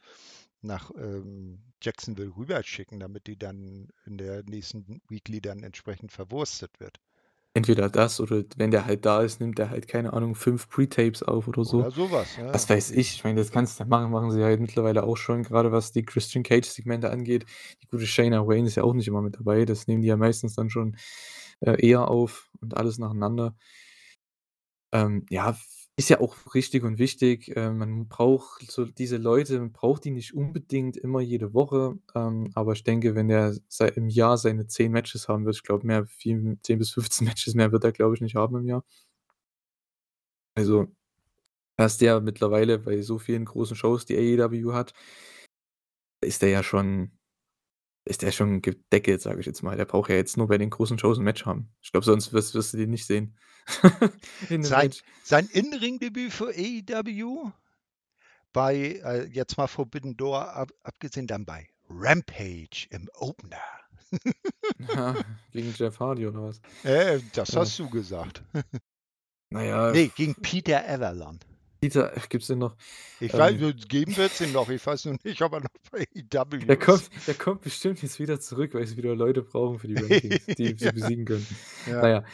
nach, 0.62 0.90
ähm, 0.96 1.72
Jacksonville 1.82 2.34
rüberschicken, 2.36 2.98
damit 3.00 3.26
die 3.26 3.38
dann 3.38 3.88
in 4.06 4.16
der 4.18 4.42
nächsten 4.44 5.00
Weekly 5.08 5.40
dann 5.42 5.62
entsprechend 5.64 6.10
verwurstet 6.12 6.80
wird. 6.80 6.98
Entweder 7.56 7.88
das 7.88 8.20
oder 8.20 8.42
wenn 8.56 8.72
der 8.72 8.84
halt 8.84 9.06
da 9.06 9.22
ist, 9.22 9.40
nimmt 9.40 9.58
der 9.58 9.70
halt, 9.70 9.86
keine 9.86 10.12
Ahnung, 10.12 10.34
5 10.34 10.68
Pre-Tapes 10.68 11.22
auf 11.22 11.46
oder 11.46 11.64
so. 11.64 11.78
Oder 11.78 11.92
so 11.92 12.10
was, 12.10 12.36
ja. 12.36 12.52
Was 12.52 12.68
weiß 12.68 12.90
ich. 12.90 13.14
Ich 13.14 13.22
meine, 13.22 13.38
das 13.40 13.52
kannst 13.52 13.78
du 13.78 13.84
machen 13.84 14.10
machen 14.10 14.32
sie 14.32 14.40
ja 14.40 14.56
mittlerweile 14.56 15.04
auch 15.04 15.16
schon, 15.16 15.44
grade 15.44 15.70
was 15.70 15.92
die 15.92 16.04
Christian 16.04 16.42
Cage-Segmente 16.42 17.10
angeht. 17.10 17.46
Die 17.80 17.86
gute 17.86 18.08
Shayna 18.08 18.44
Wayne 18.44 18.66
ist 18.66 18.74
ja 18.74 18.82
auch 18.82 18.92
nicht 18.92 19.06
immer 19.06 19.22
mit 19.22 19.36
dabei. 19.36 19.64
Das 19.66 19.86
nehmen 19.86 20.02
die 20.02 20.08
ja 20.08 20.16
meistens 20.16 20.56
dann 20.56 20.68
schon, 20.68 20.96
äh, 21.60 21.80
eher 21.86 22.08
auf 22.08 22.50
und 22.60 22.76
alles 22.76 22.98
nacheinander. 22.98 23.54
Ähm, 24.92 25.26
ja, 25.30 25.56
ist 25.96 26.08
ja 26.10 26.20
auch 26.20 26.36
richtig 26.54 26.82
und 26.84 26.98
wichtig. 26.98 27.56
Äh, 27.56 27.70
man 27.70 28.08
braucht 28.08 28.70
so 28.70 28.84
diese 28.84 29.16
Leute 29.16 29.58
man 29.60 29.72
braucht 29.72 30.04
die 30.04 30.10
nicht 30.10 30.34
unbedingt 30.34 30.96
immer 30.96 31.20
jede 31.20 31.54
Woche, 31.54 31.98
ähm, 32.14 32.50
aber 32.54 32.72
ich 32.72 32.82
denke, 32.84 33.14
wenn 33.14 33.28
sei 33.68 33.88
im 33.88 34.08
Jahr 34.08 34.36
seine 34.38 34.66
10 34.66 34.90
Matches 34.92 35.28
haben 35.28 35.44
wird 35.44 35.56
ich 35.56 35.62
glaube, 35.62 35.86
mehr 35.86 36.06
viel 36.06 36.58
10 36.62 36.78
bis 36.78 36.90
15 36.90 37.26
Matches 37.28 37.54
mehr 37.54 37.72
wird 37.72 37.84
er, 37.84 37.92
glaube 37.92 38.14
ich, 38.16 38.20
nicht 38.20 38.34
haben 38.36 38.56
im 38.56 38.66
Jahr. 38.66 38.84
Also, 40.56 40.86
dass 41.76 41.98
der 41.98 42.20
mittlerweile 42.20 42.78
bei 42.78 43.02
so 43.02 43.18
vielen 43.18 43.44
großen 43.46 43.76
Shows, 43.76 44.06
die 44.06 44.16
AEW 44.16 44.72
hat 44.74 44.94
ist 46.20 46.42
der 46.42 46.48
ja 46.50 46.62
schon 46.62 47.10
ist 48.04 48.22
der 48.22 48.32
schon 48.32 48.60
gedeckelt, 48.62 49.22
sage 49.22 49.40
ich 49.40 49.46
jetzt 49.46 49.62
mal. 49.62 49.76
Der 49.76 49.84
braucht 49.86 50.10
ja 50.10 50.16
jetzt 50.16 50.36
nur 50.36 50.48
bei 50.48 50.58
den 50.58 50.70
großen 50.70 50.98
Shows 50.98 51.18
'n 51.18 51.24
Match 51.24 51.46
haben. 51.46 51.70
Ich 51.82 51.90
glaube, 51.92 52.04
sonst 52.04 52.32
wirst 52.32 52.54
wirst 52.54 52.72
du 52.74 52.78
den 52.78 52.90
nicht 52.90 53.06
sehen 53.06 53.36
in 54.50 54.62
Sein 54.62 54.86
Match. 54.88 55.02
sein 55.22 55.48
In-Ring-Debüt 55.52 56.32
für 56.32 56.48
AEW 56.54 57.50
bei, 58.52 59.00
äh, 59.04 59.24
jetzt 59.26 59.56
mal 59.56 59.66
Forbidden 59.66 60.16
Door 60.16 60.52
ab 60.54 60.70
abgesehen, 60.82 61.26
dann 61.26 61.44
bei 61.44 61.68
Rampage 61.88 62.86
im 62.90 63.08
Opener. 63.14 63.56
Ja, 64.94 65.14
gegen 65.52 65.74
Jeff 65.76 65.98
Hardy 66.00 66.26
oder 66.26 66.44
was? 66.44 66.60
Äh, 66.84 67.20
das 67.34 67.50
Äh. 67.50 67.56
hast 67.56 67.78
du 67.78 67.90
gesagt. 67.90 68.42
Na 69.50 69.62
ja. 69.64 69.90
Ne, 69.92 70.08
gegen 70.08 70.34
Peter 70.36 70.88
Avalon. 70.88 71.38
Ach, 72.16 72.28
gibt's 72.28 72.46
den 72.48 72.58
noch? 72.58 72.76
Ich 73.20 73.32
weiß 73.32 73.52
Ähm. 73.54 73.74
geben 73.88 74.16
wird's 74.16 74.40
ihn 74.40 74.52
noch. 74.52 74.68
Ich 74.68 74.84
weiß 74.86 75.06
nur 75.06 75.16
nicht, 75.24 75.40
ob 75.42 75.52
er 75.54 75.60
noch 75.60 75.68
bei 75.90 76.06
Der 76.14 76.42
AEW 76.42 76.56
ist. 76.72 76.80
kommt 76.80 77.10
der 77.26 77.34
kommt 77.34 77.60
bestimmt 77.62 78.02
jetzt 78.02 78.18
wieder 78.18 78.40
zurück, 78.40 78.74
weil 78.74 78.86
sie 78.86 78.96
wieder 78.96 79.14
Leute 79.14 79.42
brauchen 79.42 79.78
für 79.78 79.88
die 79.88 79.94
Rankings, 80.02 80.46
die 80.46 80.74
sie 80.78 80.84
Ja. 80.86 80.92
besiegen 80.92 81.24
können. 81.24 81.46
Ja. 81.86 82.00
Na 82.02 82.08
ja. 82.08 82.24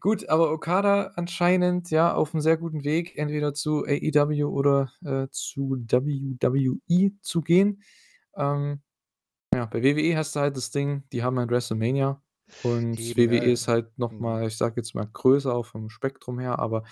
Gut, 0.00 0.28
aber 0.28 0.52
Okada 0.52 1.12
anscheinend, 1.16 1.90
ja, 1.90 2.14
auf'm 2.16 2.40
sehr 2.40 2.56
guten 2.56 2.84
Weg, 2.84 3.16
entweder 3.18 3.54
zu 3.54 3.84
AEW 3.84 4.44
oder, 4.46 4.92
äh, 5.04 5.26
zu 5.32 5.76
WWE 5.90 7.10
zu 7.22 7.40
gehen. 7.40 7.82
Ähm, 8.36 8.80
ja, 9.52 9.66
bei 9.66 9.82
WWE 9.82 10.16
hast 10.16 10.36
du 10.36 10.40
halt 10.40 10.56
das 10.56 10.70
Ding, 10.70 11.02
die 11.12 11.24
haben 11.24 11.38
halt 11.40 11.50
WrestleMania 11.50 12.22
und 12.62 13.00
Eben, 13.00 13.32
WWE 13.32 13.50
ist 13.50 13.66
halt 13.66 13.98
noch 13.98 14.12
Mhm. 14.12 14.18
ich 14.46 14.56
sage 14.56 14.74
jetzt 14.76 14.94
mal, 14.94 15.08
größer 15.12 15.52
auch 15.52 15.66
vom 15.66 15.90
Spektrum 15.90 16.38
her, 16.38 16.60
aber, 16.60 16.84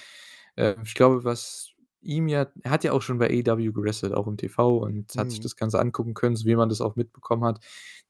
äh, 0.57 0.75
ich 0.83 0.95
glaube, 0.95 1.23
was 1.23 1.71
ihm 2.03 2.29
ja 2.29 2.47
er 2.63 2.71
hat 2.71 2.85
ja 2.85 2.93
auch 2.93 3.03
schon 3.03 3.19
bei 3.19 3.29
AEW 3.29 3.73
gewrestelt, 3.73 4.15
auch 4.15 4.27
im 4.29 4.37
TV 4.37 4.79
und 4.79 5.17
hat 5.19 5.31
sich 5.31 5.41
Mhm. 5.41 5.41
das 5.41 5.57
Ganze 5.57 5.81
angucken 5.81 6.15
können, 6.15 6.37
so 6.37 6.47
wie 6.47 6.57
man 6.57 6.69
das 6.69 6.81
auch 6.81 6.97
mitbekommen 6.97 7.45
hat. 7.45 7.61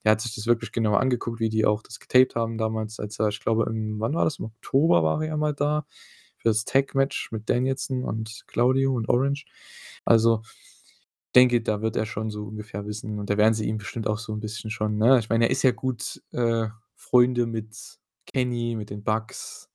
Der 0.05 0.11
hat 0.13 0.21
sich 0.21 0.35
das 0.35 0.47
wirklich 0.47 0.71
genau 0.71 0.95
angeguckt, 0.95 1.39
wie 1.39 1.49
die 1.49 1.65
auch 1.65 1.81
das 1.83 1.99
getaped 1.99 2.35
haben 2.35 2.57
damals, 2.57 2.99
als 2.99 3.19
er 3.19 3.29
ich 3.29 3.39
glaube, 3.41 3.65
im 3.69 3.99
wann 3.99 4.13
war 4.15 4.25
das? 4.25 4.39
Im 4.39 4.45
Oktober 4.45 5.03
war 5.03 5.21
er 5.23 5.29
ja 5.29 5.37
mal 5.37 5.53
da 5.53 5.85
für 6.37 6.49
das 6.49 6.65
Tag-Match 6.65 7.31
mit 7.31 7.49
Danielson 7.49 8.03
und 8.05 8.43
Claudio 8.47 8.93
und 8.93 9.09
Orange. 9.09 9.45
Also, 10.05 10.41
denke, 11.35 11.61
da 11.61 11.81
wird 11.81 11.95
er 11.97 12.05
schon 12.07 12.29
so 12.31 12.45
ungefähr 12.47 12.85
wissen 12.87 13.19
und 13.19 13.29
da 13.29 13.37
werden 13.37 13.53
sie 13.55 13.67
ihm 13.67 13.77
bestimmt 13.79 14.07
auch 14.07 14.17
so 14.19 14.33
'n 14.33 14.39
bisschen 14.41 14.71
schon 14.71 14.97
ne? 14.97 15.19
Ich 15.19 15.29
meine, 15.29 15.45
er 15.45 15.51
ist 15.51 15.63
ja 15.63 15.71
gut, 15.71 16.21
äh, 16.31 16.67
Freunde 16.95 17.45
mit 17.47 17.75
Kenny, 18.27 18.75
mit 18.77 18.89
den 18.91 19.03
Bucks. 19.03 19.68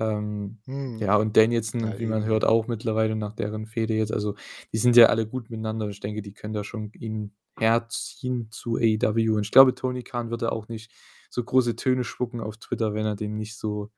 Ähm, 0.00 0.60
Mhm. 0.66 0.98
ja, 1.00 1.16
und 1.16 1.36
Ja, 1.82 1.92
Danielson, 1.92 1.98
wie 1.98 2.06
man 2.06 2.24
eben, 2.24 2.26
hört, 2.26 2.44
auch 2.44 2.66
mittlerweile 2.68 3.16
nach 3.16 3.34
deren 3.34 3.66
Fehde 3.66 3.94
jetzt. 3.94 4.12
Also, 4.12 4.34
die 4.72 4.78
sind 4.78 4.96
ja 4.96 5.06
alle 5.06 5.26
gut 5.26 5.50
miteinander. 5.50 5.88
Ich 5.88 6.00
denke, 6.00 6.22
die 6.22 6.34
können 6.34 6.54
da 6.54 6.64
schon 6.64 6.92
ihn 6.94 7.34
herziehen 7.58 8.48
zu 8.50 8.76
AEW 8.76 9.36
und 9.36 9.42
ich 9.44 9.50
glaube, 9.52 9.74
Tony 9.74 10.02
Khan 10.02 10.30
würde 10.30 10.52
auch 10.52 10.68
nicht 10.68 10.92
so 11.30 11.44
große 11.44 11.76
Töne 11.76 12.04
spucken 12.04 12.40
auf 12.40 12.56
Twitter, 12.58 12.94
wenn 12.94 13.06
er 13.06 13.16
den 13.16 13.36
nicht 13.36 13.56
so 13.58 13.90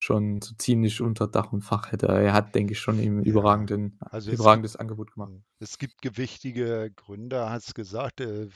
schon 0.00 0.40
so 0.42 0.54
ziemlich 0.56 1.00
unter 1.00 1.26
Dach 1.28 1.52
und 1.52 1.62
Fach 1.62 1.92
hätte. 1.92 2.08
Er 2.08 2.32
hat, 2.32 2.54
denke 2.54 2.72
ich, 2.72 2.80
schon 2.80 2.98
Ja, 2.98 3.06
überragenden 3.22 3.98
also 4.00 4.30
es 4.32 4.48
gibt 4.48 4.66
überragendes 4.66 4.76
Angebot 4.76 5.12
gemacht. 5.12 5.32
es 5.60 5.78
gibt 5.78 6.02
gewichtige 6.02 6.90
Gründe, 6.96 7.50
hast 7.50 7.74
gesagt, 7.76 8.20
äh, 8.20 8.48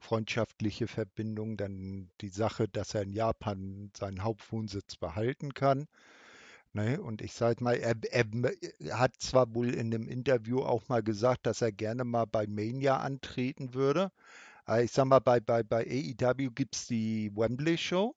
freundschaftliche 0.00 0.88
Verbindung, 0.88 1.56
dann 1.56 2.10
die 2.20 2.28
Sache, 2.30 2.68
dass 2.68 2.94
er 2.94 3.02
in 3.02 3.12
Japan 3.12 3.90
seinen 3.96 4.22
Hauptwohnsitz 4.24 4.96
behalten 4.96 5.54
kann, 5.54 5.86
ne? 6.74 7.02
Und 7.02 7.22
ich 7.22 7.34
sage 7.34 7.64
mal, 7.64 7.74
er 7.76 7.96
er 8.10 8.26
hat 8.98 9.16
zwar 9.20 9.54
wohl 9.54 9.74
in 9.74 9.90
'nem 9.90 10.08
Interview 10.08 10.60
auch 10.62 10.88
mal 10.88 11.02
gesagt, 11.04 11.46
dass 11.46 11.62
er 11.62 11.72
gerne 11.72 12.04
mal 12.04 12.26
bei 12.26 12.46
Mania 12.48 12.98
antreten 12.98 13.74
würde. 13.74 14.12
Aber 14.66 14.82
ich 14.84 14.92
sage 14.92 15.08
mal, 15.10 15.20
bei 15.20 15.40
bei 15.40 15.64
bei 15.64 15.84
AEW 15.86 16.50
gibt's 16.52 16.86
die 16.88 17.32
Wembley 17.36 17.78
Show 17.78 18.16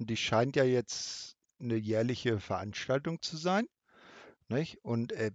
und 0.00 0.10
die 0.10 0.18
scheint 0.18 0.56
ja 0.56 0.64
jetzt 0.64 1.37
'ne 1.60 1.76
jährliche 1.76 2.40
Veranstaltung 2.40 3.22
zu 3.22 3.36
sein, 3.36 3.66
nicht? 4.48 4.84
Und, 4.84 5.12
äh, 5.12 5.32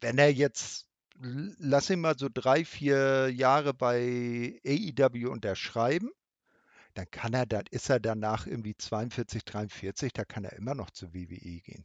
wenn 0.00 0.18
er 0.18 0.32
jetzt 0.32 0.88
lass 1.58 1.90
ihn 1.90 2.00
mal 2.00 2.18
so 2.18 2.28
3, 2.32 2.64
4 2.64 3.30
Jahre 3.30 3.74
bei 3.74 4.60
AEW 4.66 5.30
unterschreiben, 5.30 6.10
dann 6.94 7.10
kann 7.10 7.34
er 7.34 7.46
dann 7.46 7.64
ist 7.70 7.90
er 7.90 8.00
danach 8.00 8.46
irgendwie 8.46 8.76
42, 8.76 9.44
43, 9.44 10.12
da 10.14 10.24
kann 10.24 10.44
er 10.44 10.54
immer 10.54 10.74
noch 10.74 10.90
zur 10.90 11.14
WWE 11.14 11.60
gehen. 11.62 11.84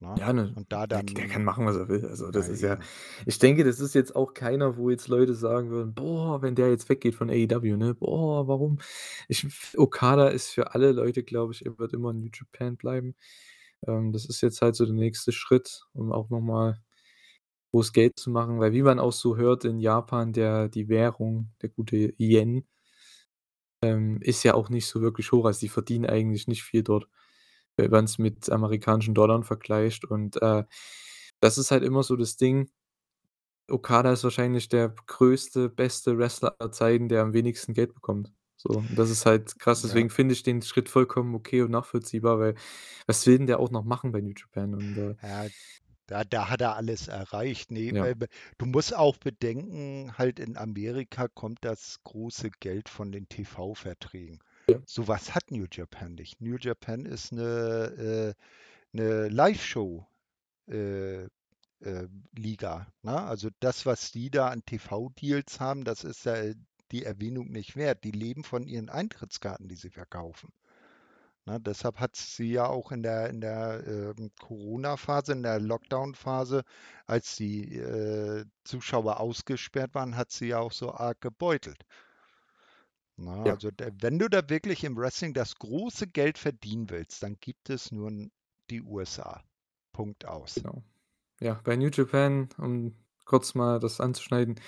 Ne? 0.00 0.18
Ja, 0.18 0.32
ne, 0.32 0.54
Und 0.54 0.72
da 0.72 0.86
der 0.86 1.02
der 1.02 1.26
kann 1.26 1.42
dann 1.42 1.44
machen, 1.44 1.66
was 1.66 1.76
er 1.76 1.88
will. 1.88 2.06
Also, 2.06 2.30
ja, 2.34 2.46
das 2.46 2.48
ist 2.48 2.62
ja 2.62 2.78
eben. 2.78 2.88
ich 3.26 3.38
denke, 3.38 3.64
das 3.64 3.80
ist 3.80 3.94
jetzt 3.94 4.16
auch 4.16 4.32
keiner, 4.34 4.76
wo 4.78 4.88
jetzt 4.90 5.08
Leute 5.08 5.34
sagen 5.34 5.70
würden: 5.70 5.94
„Boah, 5.94 6.40
wenn 6.42 6.54
der 6.54 6.70
jetzt 6.70 6.88
weggeht 6.88 7.14
von 7.14 7.28
AEW, 7.30 7.76
ne? 7.76 7.94
Boah, 7.94 8.48
warum?“ 8.48 8.78
Ich 9.28 9.46
Okada 9.76 10.28
ist 10.28 10.50
für 10.50 10.74
alle 10.74 10.92
Leute, 10.92 11.22
glaube 11.22 11.52
ich 11.52 11.66
er 11.66 11.78
wird 11.78 11.92
immer 11.92 12.10
in 12.12 12.20
New 12.20 12.28
Japan 12.32 12.76
bleiben. 12.76 13.14
Ähm, 13.86 14.12
das 14.12 14.26
ist 14.26 14.40
jetzt 14.42 14.62
halt 14.62 14.76
so 14.76 14.86
der 14.86 14.94
nächste 14.94 15.32
Schritt, 15.32 15.86
um 15.94 16.12
auch 16.12 16.30
noch 16.30 16.40
mal 16.40 16.78
groß 17.72 17.92
Geld 17.92 18.18
zu 18.18 18.30
machen, 18.30 18.60
weil 18.60 18.72
wie 18.74 18.82
man 18.82 19.00
auch 19.00 19.12
so 19.12 19.36
hört 19.36 19.64
in 19.66 19.80
Japan, 19.80 20.32
der 20.34 20.68
die 20.70 20.88
Währung, 20.88 21.50
der 21.62 21.70
gute 21.70 22.14
Yen 22.18 22.66
ähm, 23.82 24.18
ist 24.22 24.42
ja 24.42 24.54
auch 24.54 24.68
nicht 24.70 24.86
so 24.86 25.00
wirklich 25.02 25.32
hoch. 25.32 25.44
Also, 25.46 25.60
die 25.60 25.68
verdienen 25.68 26.06
eigentlich 26.06 26.46
nicht 26.48 26.62
viel 26.64 26.82
dort, 26.82 27.08
wenn 27.76 27.90
man's 27.90 28.18
mit 28.18 28.50
amerikanischen 28.50 29.14
Dollar 29.14 29.42
vergleicht 29.44 30.04
und, 30.04 30.40
äh, 30.42 30.64
das 31.40 31.58
ist 31.58 31.70
halt 31.70 31.82
immer 31.84 32.02
so 32.02 32.16
das 32.16 32.36
Ding. 32.36 32.70
Okada 33.68 34.12
ist 34.12 34.24
wahrscheinlich 34.24 34.68
der 34.68 34.90
größte, 35.06 35.68
beste 35.68 36.18
Wrestler 36.18 36.56
aller 36.58 36.72
Zeiten, 36.72 37.08
der 37.08 37.22
am 37.22 37.32
wenigsten 37.34 37.74
Geld 37.74 37.94
bekommt. 37.94 38.32
So, 38.56 38.86
das 38.90 39.10
ist 39.10 39.26
halt 39.26 39.58
krass. 39.58 39.82
Ja. 39.82 39.82
Deswegen 39.82 40.10
finde 40.10 40.34
ich 40.34 40.42
den 40.44 40.62
Schritt 40.62 40.88
vollkommen 40.88 41.34
okay 41.34 41.62
und 41.62 41.70
nachvollziehbar, 41.72 42.38
weil 42.38 42.54
was 43.06 43.26
will 43.26 43.38
denn 43.38 43.46
der 43.48 43.60
auch 43.60 43.70
noch 43.70 43.84
machen 43.84 44.12
bei 44.12 44.20
New 44.20 44.32
Japan 44.36 44.74
und, 44.74 44.96
äh 44.98 45.14
Ja, 45.22 45.48
da 46.06 46.24
da 46.24 46.48
hat 46.50 46.60
er 46.62 46.76
alles 46.76 47.08
erreicht. 47.08 47.70
Ne, 47.72 47.92
Ja. 47.92 48.12
du 48.58 48.66
musst 48.66 48.94
auch 48.96 49.16
bedenken, 49.18 50.18
halt 50.18 50.40
in 50.40 50.56
Amerika 50.56 51.28
kommt 51.28 51.58
das 51.62 52.02
große 52.04 52.50
Geld 52.60 52.88
von 52.88 53.12
den 53.12 53.28
TV-Verträgen. 53.28 54.40
So 54.86 55.06
was 55.06 55.34
hat 55.34 55.50
New 55.50 55.66
Japan 55.70 56.14
nicht. 56.14 56.40
New 56.40 56.56
Japan 56.56 57.04
ist 57.06 57.32
eine, 57.32 58.34
äh, 58.34 58.96
'ne 58.96 59.28
Liveshow 59.28 60.06
äh, 60.68 61.24
äh, 61.80 62.08
Liga, 62.36 62.86
ne? 63.02 63.22
Also 63.22 63.50
das, 63.60 63.86
was 63.86 64.12
die 64.12 64.30
da 64.30 64.48
an 64.48 64.64
TV-Deals 64.64 65.60
haben, 65.60 65.84
das 65.84 66.04
ist 66.04 66.26
ja 66.26 66.36
die 66.92 67.04
Erwähnung 67.04 67.50
nicht 67.52 67.76
wert. 67.76 68.04
Die 68.04 68.12
leben 68.12 68.44
von 68.44 68.66
ihren 68.68 68.90
Eintrittskarten, 68.90 69.68
die 69.68 69.76
sie 69.76 69.90
verkaufen. 69.90 70.52
Ne, 71.46 71.60
deshalb 71.60 71.98
hat 72.00 72.16
sie 72.16 72.52
ja 72.52 72.66
auch 72.68 72.92
in 72.92 73.02
der, 73.02 73.30
in 73.30 73.40
der 73.40 73.84
ähm, 73.86 74.30
Corona-Phase, 74.40 75.32
in 75.32 75.42
der 75.44 75.60
Lockdown-Phase, 75.60 76.64
als 77.06 77.36
die 77.36 77.76
äh, 77.76 78.44
Zuschauer 78.64 79.20
ausgesperrt 79.20 79.94
waren, 79.94 80.16
hat 80.16 80.30
sie 80.32 80.48
ja 80.48 80.58
auch 80.60 80.72
so 80.72 80.92
arg 80.94 81.20
gebeutelt. 81.20 81.84
Na, 83.16 83.46
Ja. 83.46 83.54
also 83.54 83.70
wenn 84.00 84.18
du 84.18 84.28
da 84.28 84.48
wirklich 84.48 84.84
im 84.84 84.96
Wrestling 84.96 85.32
das 85.32 85.56
große 85.56 86.06
Geld 86.06 86.38
verdienen 86.38 86.90
willst, 86.90 87.22
dann 87.22 87.36
gibt 87.40 87.70
es 87.70 87.90
nur 87.92 88.10
die 88.70 88.82
USA. 88.82 89.42
Punkt 89.92 90.26
aus. 90.26 90.54
Genau. 90.54 90.82
Ja, 91.40 91.60
bei 91.64 91.76
New 91.76 91.88
Japan, 91.88 92.48
um 92.58 92.94
kurz 93.24 93.54
mal 93.54 93.80
das 93.80 94.00
anzuschneiden, 94.00 94.60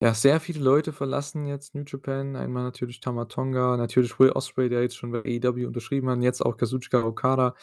ja, 0.00 0.12
sehr 0.12 0.40
viele 0.40 0.60
Leute 0.60 0.92
verlassen 0.92 1.46
jetzt 1.46 1.74
New 1.74 1.84
Japan. 1.86 2.36
Einmal 2.36 2.64
natürlich 2.64 3.00
Tama 3.00 3.26
Tonga, 3.26 3.76
natürlich 3.76 4.18
Will 4.18 4.32
Ospreay, 4.32 4.68
der 4.68 4.82
jetzt 4.82 4.96
schon 4.96 5.12
bei 5.12 5.20
AEW 5.20 5.66
unterschrieben 5.66 6.08
hat, 6.10 6.20
jetzt 6.22 6.44
auch 6.44 6.56
Kazuchika 6.56 7.02
Okada. 7.04 7.54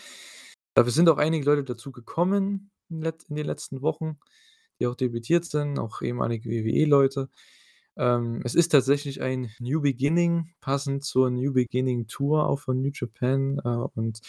Dafür 0.74 0.92
sind 0.92 1.10
auch 1.10 1.18
einige 1.18 1.46
Leute 1.46 1.63
dazu 1.63 1.92
gekommen 1.92 2.72
in 2.90 3.01
den 3.01 3.46
letzten 3.46 3.82
Wochen, 3.82 4.20
die 4.80 4.88
auch 4.88 4.96
debütiert 4.96 5.46
sind, 5.46 5.80
auch 5.80 6.01
ehemalige 6.01 6.50
WWE-Leute. 6.50 7.30
Ähm, 7.98 8.42
es 8.46 8.56
ist 8.56 8.70
tatsächlich 8.70 9.22
ein 9.22 9.52
New 9.60 9.82
Beginning, 9.82 10.52
passend 10.62 11.04
zur 11.04 11.30
New 11.30 11.54
Beginning 11.54 12.08
Tour 12.08 12.48
auch 12.48 12.60
von 12.60 12.82
New 12.82 12.92
Japan, 12.94 13.60
äh, 13.64 13.68
und 13.70 14.22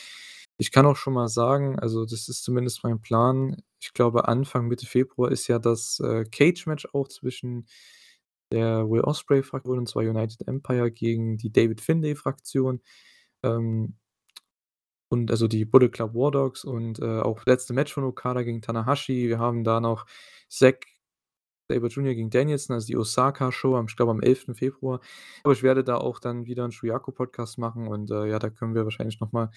ich 0.59 0.73
kann 0.73 0.87
auch 0.87 0.97
schon 0.97 1.15
mal 1.15 1.29
sagen, 1.29 1.79
also 1.79 2.05
das 2.05 2.29
ist 2.29 2.43
zumindest 2.45 2.85
mein 2.85 3.01
Plan. 3.01 3.63
Ich 3.81 3.93
glaube, 3.95 4.29
Anfang, 4.29 4.69
Mitte 4.69 4.87
Februar 4.87 5.31
ist 5.33 5.49
ja 5.49 5.59
das, 5.59 6.01
äh, 6.01 6.25
Cage-Match 6.25 6.89
auch 6.93 7.09
zwischen 7.09 7.67
der 8.53 8.89
Will 8.91 9.03
Ospreay-Fraktion, 9.03 9.79
und 9.81 9.89
zwar 9.89 10.03
United 10.05 10.47
Empire 10.49 10.91
gegen 10.93 11.39
die 11.39 11.53
David 11.53 11.81
Finlay-Fraktion. 11.81 12.81
Ähm 13.45 13.97
und 15.13 15.31
also 15.31 15.47
die 15.47 15.67
Bullet 15.67 15.91
Club 15.91 16.15
War 16.15 16.31
Dogs 16.31 16.65
und, 16.65 16.99
äh, 17.01 17.21
auch 17.21 17.45
letzte 17.45 17.75
Match 17.75 17.93
von 17.93 18.03
Okada 18.05 18.43
gegen 18.43 18.63
Tanahashi. 18.63 19.29
Wir 19.29 19.39
haben 19.39 19.63
da 19.63 19.79
noch 19.79 20.07
Zack 20.49 20.87
Sabre 21.71 21.89
Jr. 21.89 22.15
gegen 22.15 22.31
Danielson, 22.31 22.75
also 22.75 22.87
die 22.87 22.97
Osaka-Show 22.97 23.83
ich 23.89 23.97
glaube, 23.97 24.13
am 24.13 24.21
11. 24.21 24.55
Februar. 24.55 25.01
Aber 25.45 25.53
ich 25.53 25.63
werde 25.63 25.85
da 25.85 25.97
auch 25.97 26.19
dann 26.19 26.47
wieder 26.47 26.65
'n 26.65 26.73
Shuyaku-Podcast 26.73 27.59
machen 27.59 27.89
und, 27.89 28.11
äh, 28.11 28.27
ja, 28.27 28.39
da 28.39 28.51
können 28.51 28.75
wir 28.75 28.85
wahrscheinlich 28.85 29.21
noch 29.21 29.33
mal 29.33 29.51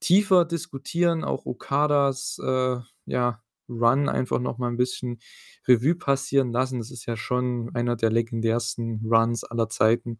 tiefer 0.00 0.44
diskutieren, 0.44 1.24
auch 1.24 1.46
Okadas, 1.46 2.38
äh, 2.42 2.76
ja, 3.06 3.40
Run 3.68 4.08
einfach 4.10 4.40
noch 4.40 4.58
mal 4.58 4.68
'n 4.68 4.76
bisschen 4.76 5.18
Revue 5.66 5.94
passieren 5.94 6.52
lassen. 6.52 6.78
Das 6.80 6.90
ist 6.90 7.06
ja 7.06 7.16
schon 7.16 7.70
einer 7.74 7.96
der 7.96 8.10
legendärsten 8.10 9.00
Runs 9.10 9.42
aller 9.44 9.68
Zeiten. 9.70 10.18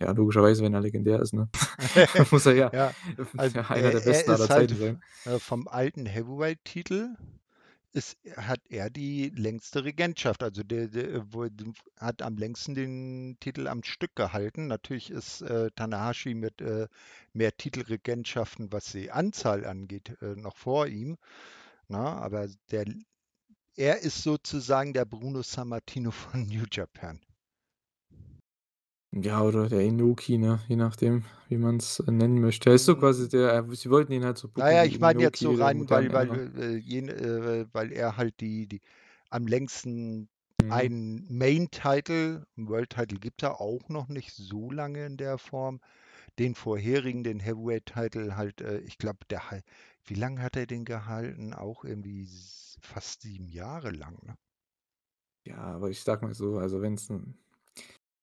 Ja, 0.00 0.10
logischerweise, 0.12 0.62
wenn 0.62 0.74
er 0.74 0.80
legendär 0.80 1.20
ist, 1.20 1.32
ne? 1.34 1.48
Muss 2.30 2.46
er 2.46 2.54
ja, 2.54 2.70
Ja, 2.72 2.94
also 3.36 3.58
ja 3.58 3.70
einer 3.70 3.90
er 3.90 3.90
der 3.92 4.00
er 4.00 4.04
besten 4.04 4.30
aller 4.30 4.48
halt 4.48 4.70
Zeiten 4.70 4.76
sein. 4.76 5.02
äh, 5.24 5.38
vom 5.38 5.68
alten 5.68 6.06
Heavyweight-Titel 6.06 7.16
ist 7.96 8.18
hat 8.36 8.60
er 8.68 8.90
die 8.90 9.30
längste 9.30 9.84
Regentschaft. 9.84 10.42
Also 10.42 10.62
der 10.62 10.88
der 10.88 11.32
wo 11.32 11.46
hat 11.98 12.22
am 12.22 12.36
längsten 12.36 12.74
den 12.74 13.36
Titel 13.40 13.66
am 13.68 13.82
Stück 13.82 14.14
gehalten. 14.14 14.66
Natürlich 14.66 15.10
ist, 15.10 15.40
äh, 15.42 15.70
Tanahashi 15.74 16.34
mit, 16.34 16.60
äh, 16.60 16.88
mehr 17.32 17.56
Titelregentschaften, 17.56 18.70
was 18.72 18.92
die 18.92 19.10
Anzahl 19.10 19.64
angeht, 19.64 20.16
äh, 20.22 20.36
noch 20.36 20.56
vor 20.56 20.86
ihm, 20.86 21.16
ne? 21.88 21.98
Aber 21.98 22.48
der 22.70 22.84
er 23.76 24.00
ist 24.00 24.22
sozusagen 24.22 24.92
der 24.92 25.04
Bruno 25.06 25.42
Sammartino 25.42 26.10
von 26.10 26.42
New 26.48 26.64
Japan. 26.70 27.20
Ja, 29.22 29.42
oder 29.42 29.68
der 29.70 29.80
Inoki, 29.80 30.36
ne? 30.36 30.60
Je 30.68 30.76
nachdem, 30.76 31.24
wie 31.48 31.56
man's, 31.56 32.00
äh, 32.00 32.10
nennen 32.10 32.38
möchte. 32.40 32.68
Er 32.68 32.74
ist 32.76 32.84
so 32.84 32.96
quasi 32.96 33.28
Hm. 33.28 33.30
der 33.30 33.54
äh, 33.54 33.74
sie 33.74 33.88
wollten 33.88 34.12
ihn 34.12 34.24
halt 34.24 34.36
so 34.36 34.46
Na 34.58 34.70
booken 34.70 34.72
ja, 34.72 34.84
wie 34.84 34.86
ich 34.86 34.98
meine 35.00 35.20
jetzt 35.20 35.40
so 35.42 35.52
rein, 35.52 35.90
weil 35.90 36.12
weil, 36.14 36.32
Ära. 36.32 36.46
äh, 36.56 36.76
jen 36.76 37.08
äh, 37.10 37.66
weil 37.72 37.92
er 37.92 38.16
halt 38.16 38.40
die 38.40 38.66
die 38.66 38.80
am 39.28 39.46
längsten 39.46 40.30
Mhm. 40.60 40.96
einen 40.96 41.26
Main-Title 41.30 42.46
'n 42.56 42.66
World-Title 42.68 43.18
gibt 43.18 43.42
er 43.42 43.60
auch 43.60 43.88
noch 43.90 44.08
nicht 44.08 44.32
so 44.32 44.70
lange 44.70 45.04
in 45.04 45.18
der 45.18 45.36
Form. 45.36 45.80
Den 46.38 46.54
vorherigen, 46.54 47.24
den 47.24 47.40
Heavyweight-Title 47.40 48.36
halt, 48.36 48.60
äh, 48.62 48.78
ich 48.80 48.98
glaube, 48.98 49.20
der 49.30 49.42
wie 50.06 50.14
lang 50.14 50.40
hat 50.42 50.56
er 50.56 50.66
den 50.66 50.84
gehalten? 50.86 51.54
Auch 51.54 51.84
irgendwie 51.84 52.28
fast 52.82 53.22
7 53.22 53.48
Jahre 53.48 53.90
lang, 53.92 54.18
ne? 54.26 54.36
Ja, 55.46 55.58
aber 55.58 55.90
ich 55.90 56.02
sage 56.02 56.26
mal 56.26 56.34
so, 56.34 56.58
also 56.58 56.82
wenn's 56.82 57.08
'n 57.08 57.38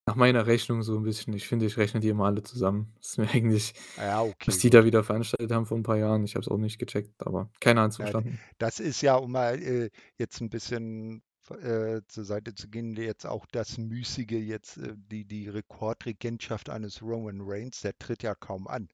nach 0.08 0.16
meiner 0.16 0.48
Rechnung 0.48 0.84
so 0.84 0.98
'n 0.98 1.04
bisschen 1.04 1.34
ich 1.34 1.48
finde, 1.48 1.66
ich 1.66 1.78
rechne 1.78 2.00
die 2.02 2.10
immer 2.10 2.26
alle 2.26 2.44
zusammen. 2.44 2.96
Ist 3.02 3.18
mir 3.18 3.30
eigentlich 3.30 3.74
Ja, 3.98 4.24
was 4.46 4.58
okay, 4.58 4.60
die 4.60 4.70
da 4.70 4.84
gut. 4.84 4.86
wieder 4.86 5.04
veranstaltet 5.04 5.52
haben 5.54 5.66
vor 5.66 5.78
'n 5.78 5.84
paar 5.84 5.98
Jahren, 5.98 6.24
ich 6.26 6.36
habe 6.36 6.42
es 6.44 6.50
auch 6.50 6.58
nicht 6.58 6.80
gecheckt, 6.80 7.14
aber 7.26 7.52
keiner 7.62 7.82
hat's 7.84 7.98
Ja, 8.00 8.14
d 8.14 8.22
verstanden. 8.22 8.44
das 8.58 8.80
ist 8.80 9.02
ja, 9.02 9.16
um 9.16 9.32
mal, 9.32 9.62
äh, 9.62 9.90
jetzt 10.18 10.42
'n 10.42 10.50
bisschen 10.50 11.22
v 11.42 11.56
äh, 11.56 12.02
zur 12.08 12.24
Seite 12.26 12.56
zu 12.56 12.68
gehen, 12.70 12.96
jetzt 12.96 13.26
auch 13.26 13.46
das 13.46 13.78
Müßige 13.78 14.32
jetzt, 14.32 14.78
äh, 14.78 14.96
die 14.98 15.26
die 15.26 15.48
Rekordregentschaft 15.48 16.70
eines 16.70 17.02
Roman 17.04 17.40
Reigns, 17.42 17.82
der 17.82 17.96
tritt 18.00 18.24
ja 18.24 18.34
kaum 18.34 18.68
an. 18.68 18.90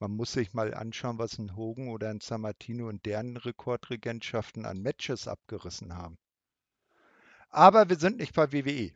Man 0.00 0.12
muss 0.12 0.32
sich 0.34 0.54
mal 0.54 0.74
anschauen, 0.74 1.18
was 1.18 1.38
'n 1.38 1.56
Hogan 1.56 1.88
oder 1.88 2.10
'n 2.10 2.20
Sammartino 2.20 2.88
in 2.90 3.00
deren 3.02 3.36
Rekordregentschaften 3.38 4.66
an 4.66 4.80
Matches 4.82 5.28
abgerissen 5.28 5.94
haben. 5.96 6.16
Aber 7.54 7.88
wir 7.90 7.96
sind 7.98 8.16
nicht 8.16 8.34
bei 8.34 8.50
WWE. 8.50 8.92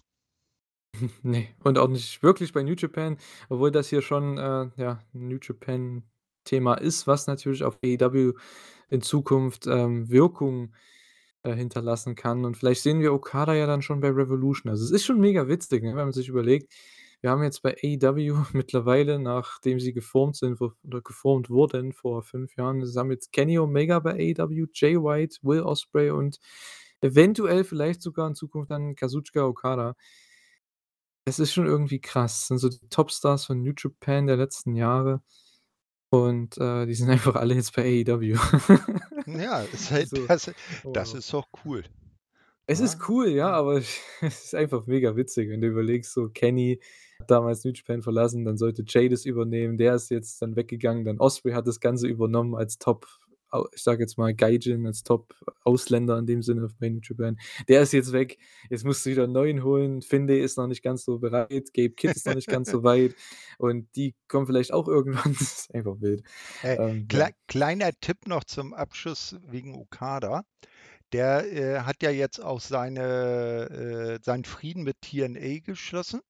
Ne, 1.22 1.48
und 1.64 1.78
auch 1.78 1.88
nicht 1.88 2.22
wirklich 2.22 2.52
bei 2.52 2.62
New 2.62 2.74
Japan, 2.76 3.16
obwohl 3.48 3.70
das 3.70 3.88
hier 3.88 4.02
schon, 4.02 4.38
äh, 4.38 4.68
ja, 4.76 5.00
New 5.12 5.38
Japan-Thema 5.42 6.74
ist, 6.74 7.06
was 7.06 7.26
natürlich 7.26 7.64
auf 7.64 7.78
AEW 7.82 8.32
in 8.90 9.02
Zukunft, 9.02 9.66
ähm, 9.66 10.08
Wirkung, 10.10 10.74
äh, 11.42 11.54
hinterlassen 11.54 12.14
kann. 12.16 12.44
Und 12.44 12.56
vielleicht 12.56 12.82
sehen 12.82 13.00
wir 13.00 13.12
Okada 13.12 13.54
ja 13.54 13.66
dann 13.66 13.82
schon 13.82 14.00
bei 14.00 14.08
Revolution. 14.10 14.70
Also, 14.70 14.84
es 14.84 14.90
ist 14.90 15.04
schon 15.04 15.20
mega 15.20 15.48
witzig, 15.48 15.82
ne, 15.82 15.90
wenn 15.90 16.06
man 16.06 16.12
sich 16.12 16.28
überlegt, 16.28 16.72
wir 17.22 17.30
haben 17.30 17.42
jetzt 17.42 17.62
bei 17.62 17.76
AEW 17.82 18.36
mittlerweile, 18.54 19.18
nachdem 19.18 19.80
sie 19.80 19.92
geformt 19.92 20.36
sind 20.36 20.60
oder 20.60 21.00
geformt 21.02 21.50
wurden 21.50 21.92
vor 21.92 22.22
5 22.22 22.56
Jahren 22.56 22.82
haben 22.96 23.10
jetzt 23.10 23.32
Kenny 23.32 23.58
Omega 23.58 23.98
bei 24.00 24.12
AEW, 24.14 24.66
Jay 24.74 24.96
White, 24.96 25.38
Will 25.42 25.62
Ospreay 25.62 26.10
und 26.10 26.38
eventuell 27.00 27.64
vielleicht 27.64 28.02
sogar 28.02 28.28
in 28.28 28.34
Zukunft 28.34 28.70
dann 28.70 28.94
Kazuchika 28.96 29.44
Okada. 29.46 29.94
Es 31.28 31.40
ist 31.40 31.52
schon 31.52 31.66
irgendwie 31.66 32.00
krass. 32.00 32.46
Sind 32.46 32.58
so 32.58 32.68
die 32.68 32.88
Topstars 32.88 33.44
von 33.46 33.60
New 33.62 33.72
Japan 33.76 34.26
der 34.28 34.36
letzten 34.36 34.74
Jahre 34.76 35.22
und, 36.08 36.56
äh, 36.58 36.86
die 36.86 36.94
sind 36.94 37.10
einfach 37.10 37.34
alle 37.34 37.54
jetzt 37.54 37.74
bei 37.74 37.82
AEW. 38.06 38.36
Ja, 39.26 39.60
ist 39.72 39.90
halt 39.90 40.08
So, 40.08 40.26
das 40.26 40.50
das 40.84 41.10
wow. 41.10 41.14
ist 41.18 41.32
doch 41.32 41.48
cool, 41.64 41.84
Es 42.66 42.78
ne? 42.78 42.84
ist 42.86 43.08
cool, 43.08 43.28
ja, 43.28 43.50
aber 43.50 43.78
es 44.20 44.44
ist 44.44 44.54
einfach 44.54 44.86
mega 44.86 45.16
witzig, 45.16 45.50
wenn 45.50 45.60
du 45.60 45.66
überlegst, 45.68 46.12
so 46.12 46.28
Kenny 46.28 46.80
hat 47.18 47.30
damals 47.30 47.64
New 47.64 47.72
Japan 47.72 48.02
verlassen, 48.02 48.44
dann 48.44 48.56
sollte 48.56 48.84
Jay 48.86 49.08
das 49.08 49.24
übernehmen. 49.24 49.78
Der 49.78 49.94
ist 49.94 50.10
jetzt 50.10 50.40
dann 50.42 50.54
weggegangen, 50.54 51.04
dann 51.04 51.18
Ospreay 51.18 51.54
hat 51.54 51.66
das 51.66 51.80
Ganze 51.80 52.06
übernommen 52.06 52.54
als 52.54 52.78
Top 52.78 53.06
ich 53.74 53.82
sage 53.82 54.02
jetzt 54.02 54.18
mal 54.18 54.34
Gaijin, 54.34 54.86
als 54.86 55.02
Top-Ausländer 55.02 56.18
in 56.18 56.26
dem 56.26 56.42
Sinne 56.42 56.68
bei 56.78 56.88
New 56.88 57.00
Japan. 57.02 57.38
Der 57.68 57.82
ist 57.82 57.92
jetzt 57.92 58.12
weg. 58.12 58.38
Jetzt 58.70 58.84
musst 58.84 59.04
du 59.06 59.10
wieder 59.10 59.24
'n 59.24 59.32
neuen 59.32 59.62
holen. 59.64 60.02
Finlay 60.02 60.40
ist 60.42 60.56
noch 60.58 60.66
nicht 60.66 60.82
ganz 60.82 61.04
so 61.04 61.18
bereit. 61.18 61.72
Gabe 61.74 61.90
Kidd 61.90 62.14
ist 62.14 62.26
noch 62.26 62.34
nicht 62.34 62.48
ganz 62.48 62.70
so 62.70 62.82
weit 62.84 63.14
und 63.58 63.94
die 63.96 64.14
kommen 64.28 64.46
vielleicht 64.46 64.72
auch 64.72 64.88
irgendwann. 64.88 65.34
Das 65.38 65.42
ist 65.60 65.74
einfach 65.74 66.00
wild. 66.00 66.22
Äh, 66.62 66.78
Ähm, 66.78 67.08
ja. 67.12 67.26
klei 67.26 67.32
kleiner 67.48 67.90
Tipp 68.00 68.26
noch 68.26 68.44
zum 68.44 68.74
Abschluss 68.74 69.36
wegen 69.46 69.74
Okada. 69.76 70.42
Der, 71.12 71.52
äh, 71.52 71.80
hat 71.82 72.02
ja 72.02 72.10
jetzt 72.10 72.40
auch 72.42 72.60
seine 72.60 74.18
äh, 74.20 74.24
seinen 74.24 74.44
Frieden 74.44 74.82
mit 74.84 75.00
TNA 75.02 75.60
geschlossen. 75.60 76.20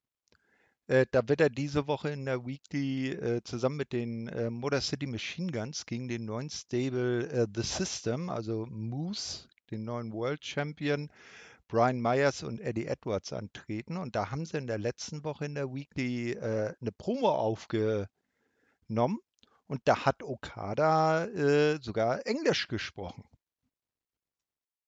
Äh, 0.89 1.05
da 1.11 1.29
wird 1.29 1.41
er 1.41 1.51
diese 1.51 1.89
Woche 1.89 2.11
in 2.11 2.25
der 2.27 2.47
Weekly, 2.47 3.11
äh, 3.11 3.43
zusammen 3.43 3.77
mit 3.77 3.93
den, 3.93 4.29
äh, 4.29 4.51
Motor 4.51 4.81
City 4.81 5.07
Machine 5.09 5.51
Guns 5.51 5.85
gegen 5.85 6.07
den 6.07 6.25
neuen 6.25 6.49
Stable, 6.49 7.29
äh, 7.29 7.47
The 7.53 7.63
System, 7.63 8.31
also 8.31 8.67
Moose, 8.67 9.49
den 9.71 9.85
neuen 9.85 10.13
World 10.13 10.45
Champion, 10.45 11.11
Brian 11.69 12.01
Myers 12.01 12.43
und 12.45 12.61
Eddie 12.61 12.87
Edwards 12.87 13.33
antreten. 13.33 13.97
Und 13.99 14.17
da 14.17 14.31
haben 14.31 14.47
sie 14.47 14.59
in 14.59 14.67
der 14.69 14.79
letzten 14.79 15.25
Woche 15.25 15.47
in 15.47 15.57
der 15.57 15.75
Weekly, 15.75 16.33
äh, 16.35 16.75
'ne 16.81 16.93
Promo 16.93 17.31
aufgenommen 17.31 18.09
und 19.69 19.83
da 19.87 20.07
hat 20.07 20.23
Okada, 20.23 21.29
sogar 21.83 22.27
Englisch 22.27 22.69
gesprochen. 22.69 23.25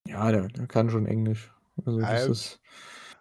Ja, 0.06 0.30
der 0.30 0.48
der 0.48 0.66
kann 0.66 0.90
schon 0.90 1.06
Englisch. 1.06 1.52
Also, 1.84 2.04
das 2.04 2.26
Ja, 2.26 2.28
ist 2.28 2.60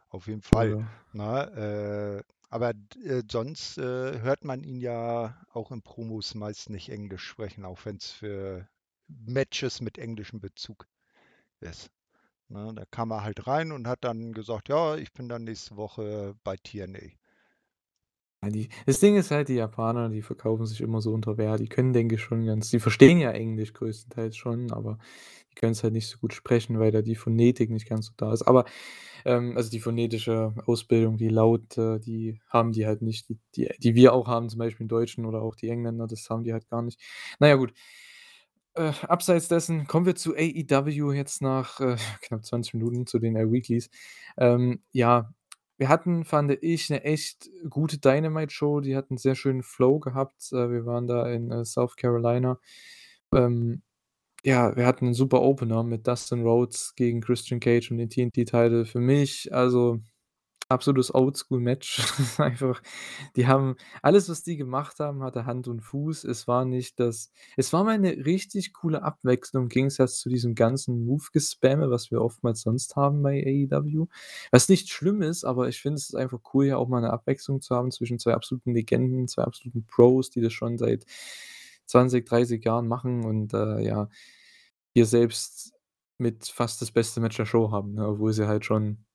auf 0.09 0.27
jeden 0.27 0.41
Fall, 0.41 0.75
ja. 0.75 0.89
ne? 1.13 2.23
Äh 2.25 2.33
Aber 2.49 2.73
äh, 3.03 3.23
sonst, 3.31 3.77
äh, 3.77 4.19
hört 4.19 4.43
man 4.43 4.61
ihn 4.63 4.79
ja 4.81 5.37
auch 5.53 5.71
in 5.71 5.81
Promos 5.81 6.35
meist 6.35 6.69
nicht 6.69 6.89
Englisch 6.89 7.23
sprechen, 7.23 7.63
auch 7.65 7.85
wenn 7.85 7.97
es 7.97 8.11
für 8.11 8.67
Matches 9.07 9.79
mit 9.81 9.97
englischem 9.97 10.41
Bezug 10.41 10.87
ist, 11.61 11.91
ne? 12.49 12.73
Da 12.75 12.85
kam 12.91 13.11
er 13.11 13.23
halt 13.23 13.47
rein 13.47 13.71
und 13.73 13.87
hat 13.87 14.03
dann 14.05 14.33
gesagt: 14.33 14.69
„Ja, 14.69 14.95
ich 14.97 15.13
bin 15.13 15.29
dann 15.29 15.45
nächste 15.45 15.77
Woche 15.77 16.35
bei 16.43 16.57
TNA.“ 16.57 16.99
Die 18.45 18.69
das 18.85 18.99
Ding 18.99 19.15
ist 19.15 19.31
halt, 19.31 19.49
die 19.49 19.55
Japaner, 19.55 20.09
die 20.09 20.21
verkaufen 20.21 20.65
sich 20.67 20.81
immer 20.81 21.01
so 21.01 21.11
unter 21.11 21.37
Wert. 21.37 21.59
Die 21.59 21.67
können, 21.67 21.91
denke 21.93 22.15
ich, 22.15 22.21
schon 22.21 22.45
ganz 22.45 22.69
die 22.69 22.79
verstehen 22.79 23.17
ja 23.19 23.31
Englisch 23.31 23.73
größtenteils 23.73 24.37
schon, 24.37 24.71
aber 24.71 24.99
die 25.51 25.55
können's 25.55 25.83
halt 25.83 25.93
nicht 25.93 26.07
so 26.07 26.19
gut 26.19 26.33
sprechen, 26.33 26.79
weil 26.79 26.91
da 26.91 27.01
die 27.01 27.15
Phonetik 27.15 27.71
nicht 27.71 27.89
ganz 27.89 28.05
so 28.07 28.13
da 28.15 28.31
ist. 28.31 28.43
Aber, 28.43 28.65
ähm 29.25 29.57
also, 29.57 29.69
die 29.71 29.79
phonetische 29.79 30.53
Ausbildung, 30.67 31.17
die 31.17 31.29
Laute, 31.29 31.99
die 31.99 32.39
haben 32.47 32.71
die 32.73 32.85
halt 32.87 33.01
nicht, 33.01 33.27
die 33.29 33.39
die 33.55 33.69
die 33.79 33.95
wir 33.95 34.13
auch 34.13 34.27
haben, 34.27 34.49
zum 34.49 34.59
Beispiel 34.59 34.83
im 34.85 34.89
Deutschen 34.89 35.25
oder 35.25 35.41
auch 35.41 35.55
die 35.55 35.69
Engländer, 35.69 36.05
das 36.07 36.29
haben 36.29 36.43
die 36.43 36.53
halt 36.53 36.69
gar 36.69 36.83
nicht. 36.83 36.99
Na 37.39 37.47
ja, 37.47 37.55
gut. 37.55 37.73
Äh, 38.75 38.91
abseits 39.07 39.47
dessen 39.47 39.87
kommen 39.87 40.05
wir 40.05 40.15
zu 40.15 40.35
AEW 40.35 41.11
jetzt 41.13 41.41
nach, 41.41 41.79
äh, 41.79 41.95
knapp 42.21 42.45
20 42.45 42.73
Minuten 42.75 43.07
zu 43.07 43.19
den, 43.19 43.35
äh, 43.35 43.51
Weeklies. 43.51 43.89
Ähm, 44.37 44.81
ja, 44.91 45.33
wir 45.77 45.89
hatten, 45.89 46.25
fand 46.25 46.51
ich, 46.63 46.89
'ne 46.89 47.03
echt 47.03 47.49
gute 47.69 47.99
Dynamite-Show. 47.99 48.81
Die 48.81 48.95
hat 48.95 49.11
'n 49.11 49.17
sehr 49.17 49.35
schönen 49.35 49.63
Flow 49.63 49.99
gehabt. 49.99 50.51
Äh, 50.53 50.71
wir 50.71 50.85
waren 50.85 51.07
da 51.07 51.27
in, 51.31 51.51
äh, 51.51 51.65
South 51.65 51.95
Carolina. 51.97 52.59
Ähm, 53.33 53.81
ja, 54.45 54.75
wir 54.77 54.85
hatten 54.87 55.07
'n 55.09 55.13
super 55.15 55.41
Opener 55.43 55.83
mit 55.83 56.07
Dustin 56.07 56.43
Rhodes 56.43 56.95
gegen 56.95 57.21
Christian 57.21 57.59
Cage 57.61 57.91
um 57.91 57.97
den 57.99 58.09
TNT-Title. 58.11 58.85
Für 58.85 58.99
mich, 59.01 59.53
also, 59.53 59.99
absolutes 60.69 61.13
Oldschool-Match. 61.15 62.01
Einfach 62.39 62.81
die 63.35 63.47
haben 63.47 63.75
alles, 64.01 64.29
was 64.29 64.43
die 64.43 64.57
gemacht 64.57 64.99
haben, 64.99 65.23
hatte 65.23 65.45
Hand 65.45 65.67
und 65.67 65.81
Fuß. 65.81 66.23
Es 66.25 66.47
war 66.47 66.65
nicht 66.65 66.99
das 66.99 67.31
es 67.57 67.73
war 67.73 67.83
mal 67.85 67.97
'ne 67.99 68.25
richtig 68.25 68.73
coole 68.73 69.03
Abwechslung 69.03 69.63
im 69.63 69.69
Gegensatz 69.69 70.19
zu 70.19 70.29
diesem 70.29 70.55
ganzen 70.55 71.05
Move-Gespamme, 71.05 71.89
was 71.91 72.11
wir 72.11 72.21
oftmals 72.21 72.61
sonst 72.61 72.95
haben 72.95 73.23
bei 73.23 73.43
AEW. 73.45 74.07
Was 74.51 74.69
nicht 74.69 74.89
schlimm 74.89 75.21
ist, 75.21 75.45
aber 75.45 75.69
ich 75.69 75.81
finde, 75.81 75.97
es 75.97 76.09
ist 76.09 76.15
einfach 76.15 76.39
cool, 76.53 76.65
hier 76.65 76.79
auch 76.79 76.87
mal 76.89 77.01
'ne 77.01 77.11
Abwechslung 77.13 77.61
zu 77.61 77.75
haben 77.75 77.91
zwischen 77.91 78.19
2 78.19 78.33
absoluten 78.33 78.73
Legenden, 78.73 79.27
2 79.27 79.43
absoluten 79.43 79.85
Pros, 79.87 80.29
die 80.31 80.41
das 80.41 80.53
schon 80.53 80.77
seit 80.77 81.05
20, 81.87 82.25
30 82.27 82.63
Jahren 82.65 82.87
machen 82.87 83.23
und, 83.25 83.53
äh, 83.53 83.79
ja, 83.81 84.09
hier 84.95 85.05
selbst 85.07 85.73
mit 86.19 86.47
fast 86.47 86.81
das 86.81 86.91
beste 86.91 87.21
Match 87.21 87.37
der 87.37 87.45
Show 87.47 87.71
haben, 87.71 87.93
ne, 87.95 88.07
obwohl 88.07 88.33
sie 88.33 88.47
halt 88.47 88.65
schon 88.65 89.05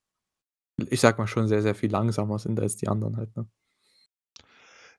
ich 0.90 1.01
sage 1.01 1.18
mal, 1.21 1.27
schon 1.27 1.49
sehr, 1.49 1.62
sehr 1.62 1.75
viel 1.75 1.90
langsamer 1.90 2.38
sind 2.38 2.61
als 2.61 2.77
die 2.77 2.88
anderen 2.88 3.16
halt, 3.16 3.35
ne? 3.37 3.47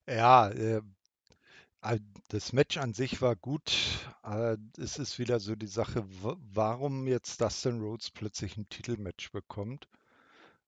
Ja, 0.08 0.50
äh, 0.50 0.82
das 2.30 2.54
Match 2.54 2.78
an 2.78 2.94
sich 2.94 3.22
war 3.22 3.36
gut. 3.36 3.72
Äh, 4.24 4.58
es 4.78 4.98
ist 4.98 5.20
wieder 5.20 5.40
so 5.40 5.56
die 5.56 5.68
Sache, 5.68 6.04
warum 6.54 7.08
jetzt 7.08 7.42
Dustin 7.42 7.80
Rhodes 7.82 8.10
plötzlich 8.12 8.58
'n 8.58 8.68
Titelmatch 8.70 9.32
bekommt. 9.32 9.88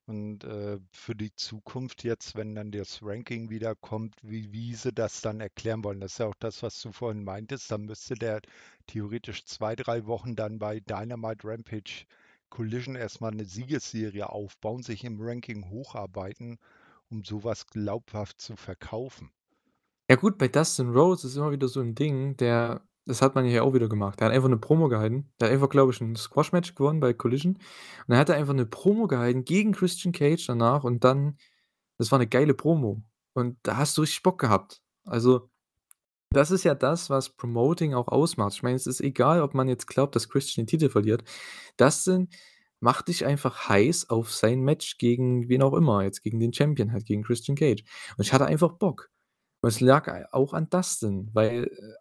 Und, 0.08 0.44
äh, 0.46 0.80
für 0.92 1.16
die 1.16 1.36
Zukunft 1.36 2.04
jetzt, 2.04 2.36
wenn 2.36 2.56
dann 2.56 2.72
das 2.72 3.02
Ranking 3.04 3.50
wieder 3.50 3.76
kommt, 3.76 4.16
wie 4.24 4.52
wie 4.54 4.76
sie 4.76 4.94
das 4.94 5.22
dann 5.22 5.42
erklären 5.42 5.84
wollen. 5.84 6.02
Das 6.02 6.14
ist 6.14 6.20
ja 6.20 6.28
auch 6.28 6.36
das, 6.40 6.64
was 6.64 6.82
du 6.82 6.92
vorhin 6.94 7.24
meintest. 7.26 7.72
Dann 7.72 7.86
müsste 7.86 8.16
der 8.16 8.42
theoretisch 8.88 9.46
2, 9.46 9.76
3 9.76 10.06
Wochen 10.08 10.36
dann 10.36 10.60
bei 10.60 10.80
Dynamite, 10.82 11.48
Rampage, 11.48 12.06
Collision 12.52 12.96
erst 12.96 13.22
mal 13.22 13.32
'ne 13.32 13.46
Siegesserie 13.46 14.30
aufbauen, 14.30 14.84
sich 14.84 15.04
im 15.04 15.20
Ranking 15.22 15.70
hocharbeiten, 15.70 16.58
um 17.10 17.24
so 17.24 17.44
was 17.44 17.68
glaubhaft 17.68 18.40
zu 18.42 18.56
verkaufen. 18.56 19.32
Ja 20.10 20.16
gut, 20.18 20.38
bei 20.38 20.48
Dustin 20.48 20.90
Rhodes 20.92 21.24
ist 21.24 21.36
immer 21.36 21.52
wieder 21.52 21.68
so 21.68 21.80
'n 21.82 21.96
Ding, 21.96 22.38
der 22.38 22.82
das 23.08 23.22
hat 23.22 23.34
man 23.36 23.46
hier 23.46 23.64
auch 23.64 23.74
wieder 23.74 23.88
gemacht. 23.90 24.20
Der 24.20 24.28
hat 24.28 24.34
einfach 24.36 24.50
'ne 24.50 24.58
Promo 24.58 24.88
gehalten. 24.88 25.32
Der 25.40 25.48
hat 25.48 25.54
einfach, 25.54 25.70
glaube 25.70 25.92
ich, 25.92 26.00
'n 26.02 26.16
Squash-Match 26.16 26.76
gewonnen 26.76 27.00
bei 27.00 27.14
Collision. 27.14 27.54
Und 27.56 27.62
dann 28.10 28.18
hat 28.20 28.30
er 28.30 28.36
einfach 28.36 28.54
'ne 28.54 28.66
Promo 28.68 29.08
gehalten 29.08 29.46
gegen 29.46 29.72
Christian 29.74 30.12
Cage 30.12 30.46
danach 30.46 30.84
und 30.84 31.04
dann 31.04 31.38
das 31.98 32.12
war 32.12 32.20
'ne 32.20 32.28
geile 32.28 32.54
Promo. 32.54 33.02
Und 33.34 33.58
da 33.64 33.78
hast 33.78 33.98
du 33.98 34.02
richtig 34.04 34.24
Bock 34.24 34.40
gehabt. 34.40 34.82
Also, 35.06 35.50
das 36.32 36.52
ist 36.52 36.64
ja 36.64 36.76
das, 36.76 37.10
was 37.10 37.30
Promoting 37.30 37.94
auch 37.94 38.08
ausmacht. 38.10 38.54
Ich 38.56 38.64
meine, 38.64 38.76
es 38.76 38.88
ist 38.88 39.02
egal, 39.02 39.42
ob 39.42 39.54
man 39.54 39.68
jetzt 39.70 39.88
glaubt, 39.88 40.16
dass 40.16 40.30
Christian 40.30 40.66
den 40.66 40.70
Titel 40.70 40.90
verliert. 40.90 41.24
Dustin 41.78 42.30
macht 42.82 43.08
dich 43.08 43.26
einfach 43.26 43.70
heiß 43.70 44.10
auf 44.10 44.32
sein 44.34 44.62
Match 44.62 44.98
gegen 44.98 45.50
wen 45.50 45.64
auch 45.64 45.74
immer, 45.74 46.04
jetzt 46.04 46.22
gegen 46.24 46.40
den 46.40 46.54
Champion 46.54 46.92
halt, 46.94 47.06
gegen 47.06 47.24
Christian 47.24 47.56
Cage. 47.58 47.84
Und 48.18 48.26
ich 48.26 48.34
hatte 48.34 48.46
einfach 48.46 48.74
Bock. 48.74 49.10
Und 49.62 49.70
es 49.70 49.80
lag 49.82 50.28
auch 50.34 50.54
an 50.54 50.70
Dustin, 50.70 51.30
weil, 51.34 51.66
äh, 51.66 51.94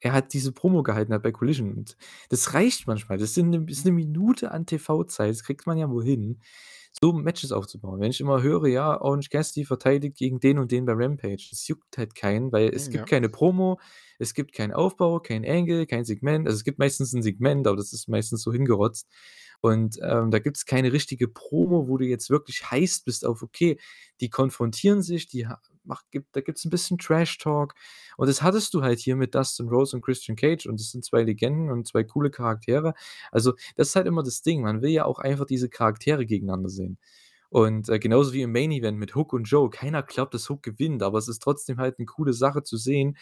er 0.00 0.12
halt 0.14 0.32
diese 0.34 0.52
Promo 0.52 0.82
gehalten 0.82 1.12
hat 1.14 1.22
bei 1.24 1.32
Collision 1.32 1.74
und 1.74 1.96
das 2.30 2.54
reicht 2.54 2.86
manchmal. 2.86 3.18
Das 3.18 3.34
sind 3.34 3.50
'ne 3.50 3.66
ist 3.70 3.84
'ne 3.86 3.92
Minute 3.92 4.50
an 4.52 4.66
TV-Zeit, 4.66 5.30
das 5.30 5.44
kriegt 5.44 5.66
man 5.66 5.78
ja 5.78 5.90
wohl 5.90 6.04
hin, 6.04 6.40
so 7.02 7.12
Matches 7.12 7.52
aufzubauen. 7.52 8.00
Wenn 8.00 8.10
ich 8.10 8.20
immer 8.20 8.42
höre, 8.42 8.66
ja, 8.68 9.00
Orange 9.00 9.28
Cassidy 9.30 9.64
verteidigt 9.66 10.16
gegen 10.16 10.40
den 10.40 10.58
und 10.58 10.72
den 10.72 10.86
bei 10.86 10.92
Rampage, 10.94 11.46
das 11.50 11.66
juckt 11.68 11.98
halt 11.98 12.14
keinen, 12.14 12.52
weil 12.52 12.70
es 12.74 12.88
Hm, 12.88 12.90
gibt 12.90 13.06
ja. 13.06 13.08
keine 13.08 13.28
Promo, 13.28 13.78
es 14.18 14.32
gibt 14.34 14.52
keinen 14.54 14.72
Aufbau, 14.72 15.20
kein 15.20 15.44
Angle, 15.44 15.86
kein 15.86 16.04
Segment. 16.04 16.46
Also, 16.46 16.56
es 16.56 16.64
gibt 16.64 16.78
meistens 16.78 17.12
'n 17.14 17.22
Segment, 17.22 17.66
aber 17.66 17.76
das 17.76 17.92
ist 17.92 18.08
meistens 18.08 18.42
so 18.42 18.52
hingerotzt. 18.52 19.08
Und, 19.60 19.98
ähm, 20.02 20.30
da 20.30 20.38
gibt's 20.38 20.66
keine 20.66 20.92
richtige 20.92 21.28
Promo, 21.28 21.88
wo 21.88 21.96
du 21.98 22.04
jetzt 22.06 22.30
wirklich 22.30 22.70
heiß 22.70 23.00
bist 23.00 23.24
auf: 23.26 23.42
Okay, 23.42 23.78
die 24.20 24.30
konfrontieren 24.30 25.02
sich, 25.02 25.26
die 25.28 25.46
macht 25.84 26.10
gibt 26.10 26.34
da 26.36 26.40
gibt's 26.40 26.64
'n 26.64 26.70
bisschen 26.70 26.98
Trash-Talk. 26.98 27.74
Und 28.16 28.28
das 28.28 28.42
hattest 28.42 28.74
du 28.74 28.82
halt 28.82 28.98
hier 29.00 29.16
mit 29.16 29.34
Dustin 29.34 29.68
Rhodes 29.68 29.94
und 29.94 30.02
Christian 30.02 30.36
Cage 30.36 30.66
und 30.66 30.80
das 30.80 30.90
sind 30.90 31.04
2 31.04 31.22
Legenden 31.22 31.70
und 31.70 31.86
2 31.86 32.04
coole 32.04 32.30
Charaktere. 32.30 32.94
Also, 33.32 33.54
das 33.76 33.88
ist 33.88 33.96
halt 33.96 34.06
immer 34.06 34.22
das 34.24 34.42
Ding. 34.42 34.62
Man 34.62 34.82
will 34.82 34.90
ja 34.90 35.04
auch 35.04 35.18
einfach 35.20 35.46
diese 35.46 35.68
Charaktere 35.68 36.26
gegeneinander 36.26 36.68
sehen. 36.70 36.98
Und, 37.50 37.88
äh, 37.88 37.98
genauso 38.00 38.32
wie 38.32 38.42
im 38.42 38.52
Main 38.52 38.72
Event 38.72 38.98
mit 38.98 39.14
Hook 39.14 39.32
und 39.32 39.44
Joe. 39.44 39.70
Keiner 39.70 40.02
glaubt, 40.02 40.34
dass 40.34 40.50
Hook 40.50 40.62
gewinnt, 40.64 41.02
aber 41.02 41.18
es 41.18 41.28
ist 41.28 41.40
trotzdem 41.42 41.78
halt 41.78 41.98
'ne 42.00 42.06
coole 42.06 42.32
Sache 42.34 42.62
zu 42.64 42.76
sehen, 42.76 43.16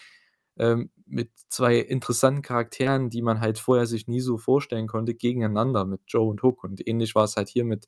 ähm, 0.59 0.91
mit 1.07 1.31
2 1.51 1.79
interessanten 1.79 2.43
Charakteren, 2.43 3.11
die 3.11 3.23
man 3.23 3.41
halt 3.41 3.59
vorher 3.59 3.87
sich 3.87 4.09
nie 4.09 4.21
so 4.21 4.39
vorstellen 4.39 4.87
konnte, 4.89 5.15
gegeneinander 5.15 5.85
mit 5.85 6.01
Joe 6.09 6.29
und 6.31 6.43
Hook. 6.43 6.65
Und 6.65 6.87
ähnlich 6.87 7.15
war's 7.15 7.37
halt 7.37 7.49
hier 7.49 7.65
mit 7.65 7.87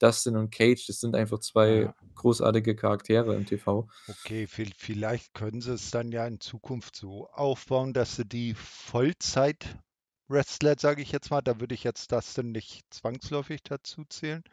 Dustin 0.00 0.36
und 0.36 0.50
Cage. 0.52 0.86
Das 0.86 1.00
sind 1.00 1.14
einfach 1.16 1.40
2 1.40 1.80
Ja. 1.80 1.94
großartige 2.14 2.76
Charaktere 2.76 3.34
im 3.36 3.46
TV. 3.46 3.88
Okay, 4.10 4.46
viel 4.46 4.72
vielleicht 4.74 5.34
können 5.34 5.60
sie 5.60 5.74
es 5.74 5.90
dann 5.90 6.12
ja 6.12 6.26
in 6.26 6.40
Zukunft 6.40 6.96
so 6.96 7.28
aufbauen, 7.28 7.92
dass 7.92 8.16
sie 8.16 8.24
die 8.24 8.54
Vollzeit-Wrestler, 8.54 10.76
sage 10.78 11.02
ich 11.02 11.12
jetzt 11.12 11.30
mal, 11.30 11.42
da 11.42 11.60
würde 11.60 11.74
ich 11.74 11.84
jetzt 11.84 12.10
Dustin 12.10 12.50
nicht 12.52 12.86
zwangsläufig 12.92 13.62
dazu 13.64 14.04
zählen, 14.08 14.44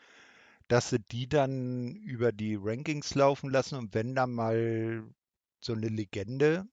dass 0.69 0.89
sie 0.91 0.99
die 0.99 1.29
dann 1.29 1.95
über 1.95 2.33
die 2.33 2.57
Rankings 2.59 3.15
laufen 3.15 3.51
lassen 3.51 3.77
und 3.77 3.93
wenn 3.95 4.15
da 4.15 4.27
mal 4.27 5.05
so 5.61 5.75
'ne 5.75 5.89
Legende, 5.89 6.67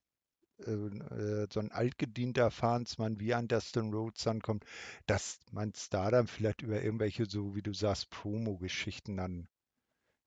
äh, 0.66 1.42
äh, 1.42 1.48
so 1.52 1.60
'n 1.60 1.70
altgedienter 1.72 2.50
Fahrensmann 2.50 3.20
wie 3.20 3.34
ein 3.34 3.48
Dustin 3.48 3.92
Rhodes 3.94 4.26
ankommt, 4.26 4.64
dass 5.06 5.40
man's 5.52 5.88
da 5.90 6.10
dann 6.10 6.26
vielleicht 6.28 6.62
über 6.62 6.82
irgendwelche, 6.82 7.26
so 7.26 7.54
wie 7.56 7.62
du 7.62 7.72
sagst, 7.74 8.10
Promo-Geschichten 8.10 9.16
dann 9.16 9.48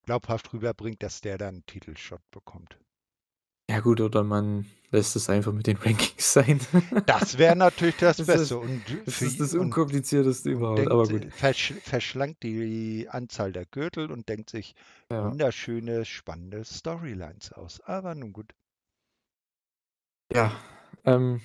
glaubhaft 0.06 0.54
rüberbringt, 0.54 1.04
dass 1.04 1.21
der 1.21 1.38
dann 1.38 1.58
'n 1.60 1.65
Titelshot 1.67 2.21
bekommt. 2.32 2.80
Ja 3.69 3.80
gut, 3.80 4.00
oder 4.02 4.24
man 4.24 4.65
lässt 4.91 5.15
es 5.15 5.30
einfach 5.30 5.52
mit 5.52 5.65
den 5.67 5.78
Rankings 5.82 6.34
sein. 6.34 6.60
Das 7.08 7.38
wäre 7.38 7.56
natürlich 7.56 7.98
das 7.98 8.21
Das 8.26 8.26
Beste 8.26 8.58
ist 8.58 8.58
und 8.58 8.89
das 9.06 9.21
ist 9.21 9.39
das 9.39 9.54
Unkomplizierteste 9.54 10.50
überhaupt, 10.52 10.89
aber 10.89 11.08
denkt, 11.08 11.10
gut. 11.10 11.28
äh, 11.28 11.32
versch 11.32 11.74
verschlankt 11.82 12.43
die 12.43 13.08
Anzahl 13.10 13.52
der 13.52 13.65
Gürtel 13.65 14.12
und 14.12 14.30
denkt 14.30 14.50
sich 14.50 14.76
Ja. 15.10 15.36
wunderschöne, 15.36 16.06
spannende 16.06 16.63
Storylines 16.65 17.52
aus. 17.54 17.82
Aber 17.82 18.13
nun 18.15 18.32
gut. 18.34 18.54
Ja, 20.34 20.52
ähm, 21.06 21.40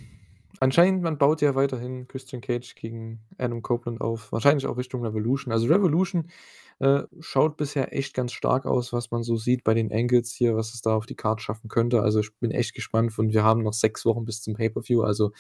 anscheinend 0.59 1.03
man 1.03 1.19
baut 1.19 1.43
ja 1.43 1.55
weiterhin 1.55 2.09
Christian 2.09 2.41
Cage 2.41 2.75
gegen 2.75 3.21
Adam 3.39 3.63
Copeland 3.63 4.01
auf, 4.01 4.33
wahrscheinlich 4.33 4.67
auch 4.67 4.77
Richtung 4.79 5.05
Revolution. 5.05 5.53
Also, 5.53 5.67
Revolution, 5.69 6.31
äh, 6.79 7.03
schaut 7.21 7.57
bisher 7.59 7.95
echt 7.95 8.15
ganz 8.15 8.33
stark 8.33 8.65
aus, 8.65 8.93
was 8.93 9.11
man 9.11 9.23
so 9.23 9.37
sieht 9.37 9.65
bei 9.65 9.75
den 9.75 9.93
Angles 9.93 10.33
hier, 10.33 10.57
was 10.57 10.73
es 10.73 10.81
da 10.81 10.95
auf 10.97 11.05
die 11.07 11.15
Card 11.15 11.43
schaffen 11.43 11.69
könnte. 11.69 12.01
Also, 12.03 12.21
ich 12.21 12.35
bin 12.39 12.51
echt 12.53 12.75
gespannt 12.75 13.17
und 13.19 13.33
wir 13.35 13.45
haben 13.45 13.63
noch 13.63 13.75
6 13.75 14.05
Wochen 14.07 14.25
bis 14.25 14.41
zum 14.43 14.55
Pay-per-View. 14.55 15.03
Also, 15.03 15.33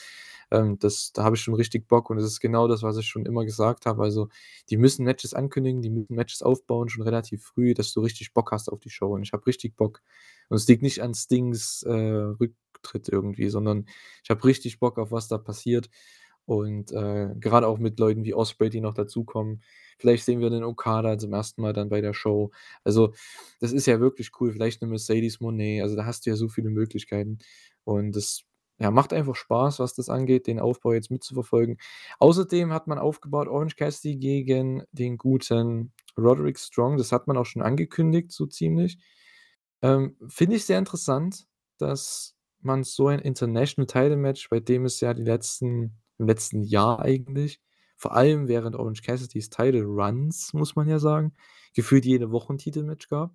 ähm, 0.51 0.79
das 0.79 1.13
da 1.13 1.25
habe 1.25 1.37
ich 1.37 1.43
schon 1.43 1.55
richtig 1.55 1.89
Bock 1.89 2.11
und 2.11 2.17
das 2.19 2.27
ist 2.27 2.41
genau 2.41 2.69
das, 2.69 2.83
was 2.83 2.97
ich 2.99 3.07
schon 3.07 3.25
immer 3.27 3.45
gesagt 3.45 3.87
habe. 3.87 4.03
Also, 4.03 4.29
die 4.71 4.77
müssen 4.77 5.05
Matches 5.05 5.35
ankündigen, 5.35 5.81
die 5.83 5.91
müssen 5.91 6.15
Matches 6.15 6.43
aufbauen 6.43 6.89
schon 6.91 7.03
relativ 7.05 7.43
früh, 7.45 7.75
dass 7.75 7.93
du 7.93 8.01
richtig 8.01 8.35
Bock 8.35 8.53
hast 8.53 8.69
auf 8.71 8.81
die 8.81 8.91
Show 8.91 9.15
und 9.15 9.23
ich 9.23 9.33
habe 9.33 9.47
richtig 9.47 9.77
Bock. 9.77 10.03
Und 10.49 10.57
es 10.57 10.69
liegt 10.69 10.83
nicht 10.83 11.03
an 11.03 11.15
Stings, 11.15 11.83
äh, 11.85 11.93
Rücktritt 12.85 13.09
irgendwie, 13.09 13.49
sondern 13.51 13.87
ich 14.25 14.31
habe 14.31 14.45
richtig 14.45 14.79
Bock 14.81 14.99
auf 14.99 15.13
was 15.13 15.29
da 15.29 15.39
passiert 15.39 15.91
und, 16.47 16.93
äh, 16.93 17.29
gerade 17.39 17.67
auch 17.69 17.79
mit 17.79 17.99
Leuten 18.01 18.25
wie 18.25 18.35
Ospreay, 18.35 18.71
die 18.71 18.81
noch 18.81 18.95
dazukommen. 18.95 19.63
Vielleicht 19.99 20.25
sehen 20.25 20.41
wir 20.41 20.51
den 20.51 20.65
Okada 20.65 21.19
zum 21.19 21.31
1. 21.31 21.61
Mal 21.63 21.73
dann 21.75 21.89
bei 21.91 22.01
der 22.01 22.15
Show. 22.15 22.51
Also, 22.85 23.13
das 23.61 23.73
ist 23.73 23.87
ja 23.87 24.01
wirklich 24.01 24.31
cool. 24.41 24.53
Vielleicht 24.53 24.83
'ne 24.83 24.89
Mercedes 24.89 25.41
Moné. 25.41 25.83
Also, 25.83 25.95
da 25.97 26.07
hast 26.07 26.27
du 26.27 26.31
ja 26.31 26.37
so 26.37 26.49
viele 26.49 26.71
Möglichkeiten. 26.71 27.39
Und 27.85 28.17
das, 28.17 28.43
ja, 28.81 28.91
macht 28.91 29.13
einfach 29.13 29.37
Spaß, 29.37 29.79
was 29.79 29.95
das 29.95 30.09
angeht, 30.09 30.47
den 30.47 30.59
Aufbau 30.61 30.93
jetzt 30.95 31.11
mitzuverfolgen. 31.11 31.77
Außerdem 32.19 32.73
hat 32.73 32.87
man 32.89 32.99
aufgebaut 32.99 33.47
Orange 33.49 33.77
Cassidy 33.77 34.17
gegen 34.45 34.83
den 34.93 35.19
guten 35.19 35.93
Roderick 36.19 36.59
Strong. 36.59 36.97
Das 36.99 37.13
hat 37.13 37.27
man 37.29 37.37
auch 37.37 37.47
schon 37.47 37.63
angekündigt, 37.63 38.33
so 38.33 38.47
ziemlich. 38.47 38.99
Ähm, 39.83 40.17
finde 40.29 40.57
ich 40.57 40.65
sehr 40.67 40.79
interessant, 40.79 41.47
dass 41.79 42.33
man 42.65 42.85
so 42.85 43.09
ein 43.09 43.19
International 43.21 43.87
Title 43.87 44.17
Match, 44.17 44.49
bei 44.51 44.61
dem 44.61 44.85
es 44.85 45.01
ja 45.01 45.15
die 45.15 45.23
letzten 45.25 45.99
im 46.19 46.27
letzten 46.29 46.63
Jahr 46.63 47.01
eigentlich, 47.01 47.61
vor 47.97 48.15
allem 48.15 48.47
während 48.49 48.77
Orange 48.77 49.03
Cassidys 49.03 49.51
Title 49.51 49.85
Runs, 49.85 50.53
muss 50.53 50.77
man 50.77 50.89
ja 50.89 50.99
sagen, 50.99 51.35
gefühlt 51.75 52.05
jede 52.05 52.31
Woche 52.33 52.53
'n 52.53 52.59
Titelmatch 52.59 53.09
gab. 53.09 53.35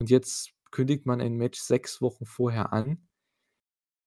Und 0.00 0.10
jetzt 0.10 0.52
kündigt 0.72 1.06
man 1.06 1.20
ein 1.20 1.34
Match 1.36 1.60
6 1.60 2.02
Wochen 2.02 2.26
vorher 2.26 2.72
an. 2.72 3.06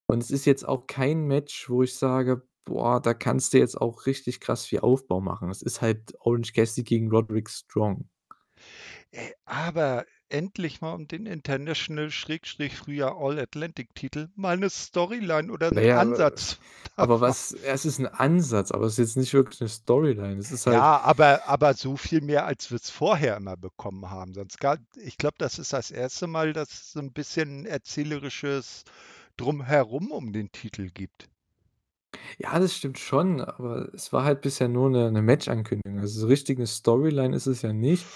Und 0.10 0.22
es 0.24 0.32
ist 0.32 0.46
jetzt 0.46 0.68
auch 0.68 0.88
kein 0.88 1.26
Match, 1.28 1.70
wo 1.70 1.84
ich 1.84 1.96
sage: 1.96 2.46
„Boah, 2.66 3.02
da 3.02 3.14
kannst 3.14 3.54
du 3.54 3.58
jetzt 3.58 3.80
auch 3.80 4.06
richtig 4.06 4.40
krass 4.42 4.66
viel 4.66 4.80
Aufbau 4.80 5.22
machen.“ 5.22 5.50
Es 5.50 5.62
ist 5.62 5.82
halt 5.82 6.14
Orange 6.22 6.54
Cassidy 6.54 6.84
gegen 6.84 7.10
Roderick 7.10 7.50
Strong. 7.50 8.10
Äh, 9.14 9.32
aber 9.46 10.06
endlich 10.34 10.82
mal 10.82 10.94
um 10.94 11.08
den 11.08 11.26
International 11.28 12.12
Schrägstrich 12.12 12.76
früher 12.76 13.16
All 13.18 13.40
Atlantic 13.40 13.94
Titel 13.96 14.30
mal 14.36 14.58
'ne 14.58 14.70
Storyline 14.70 15.52
oder 15.52 15.70
Na 15.72 15.82
'n 15.82 15.82
ja, 15.82 16.02
aber 16.02 16.22
Ansatz 16.22 16.60
aber 16.96 17.22
davon. 17.22 17.22
was 17.22 17.52
es 17.54 17.86
ist 17.86 18.00
'n 18.00 18.06
Ansatz, 18.08 18.72
aber 18.72 18.86
es 18.86 18.94
ist 18.94 18.98
jetzt 19.00 19.18
nicht 19.18 19.34
wirklich 19.34 19.60
'ne 19.62 19.70
Storyline. 19.70 20.40
Es 20.40 20.52
ist 20.52 20.68
halt 20.68 20.86
Ja, 20.86 20.98
aber 21.02 21.48
aber 21.48 21.74
so 21.74 21.98
viel 21.98 22.22
mehr, 22.22 22.46
als 22.46 22.72
wir's 22.72 22.90
vorher 22.90 23.36
immer 23.36 23.58
bekommen 23.58 24.10
haben. 24.10 24.34
Sonst 24.34 24.60
ga 24.60 24.78
ich 24.96 25.18
glaube, 25.18 25.36
das 25.38 25.60
ist 25.60 25.74
das 25.74 25.92
1. 25.92 26.26
Mal, 26.28 26.54
dass 26.54 26.72
es 26.72 26.92
so 26.94 27.00
'n 27.00 27.12
bisschen 27.12 27.66
erzählerisches 27.66 28.84
Drumherum 29.36 30.12
um 30.12 30.32
den 30.32 30.52
Titel 30.54 30.90
gibt. 30.90 31.28
Ja, 32.40 32.60
das 32.60 32.76
stimmt 32.76 32.98
schon, 33.00 33.42
aber 33.42 33.94
es 33.94 34.12
war 34.12 34.24
halt 34.24 34.42
bisher 34.42 34.68
nur 34.68 34.90
'ne 34.90 35.12
'ne 35.12 35.22
Match-Ankündigung. 35.22 36.00
Also, 36.00 36.22
so 36.22 36.28
richtig 36.28 36.58
'ne 36.58 36.66
Storyline 36.68 37.36
ist 37.36 37.46
es 37.48 37.62
ja 37.62 37.74
nicht. 37.74 38.10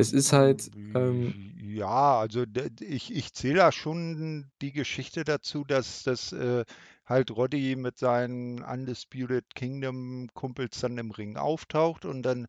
Es 0.00 0.12
ist 0.12 0.32
halt, 0.32 0.70
ähm 0.94 1.34
ja, 1.62 2.18
also, 2.18 2.44
ich 2.80 3.14
ich 3.14 3.32
zähle 3.34 3.56
da 3.56 3.70
schon 3.72 4.50
die 4.62 4.72
Geschichte 4.72 5.24
dazu, 5.24 5.62
dass 5.64 6.02
dass, 6.04 6.32
äh, 6.32 6.64
halt 7.04 7.30
Roddy 7.30 7.76
mit 7.76 7.98
seinen 7.98 8.62
Undisputed 8.62 9.54
Kingdom 9.54 10.28
Kumpels 10.34 10.80
dann 10.80 10.96
im 10.98 11.10
Ring 11.10 11.36
auftaucht 11.36 12.04
und 12.06 12.22
dann 12.22 12.46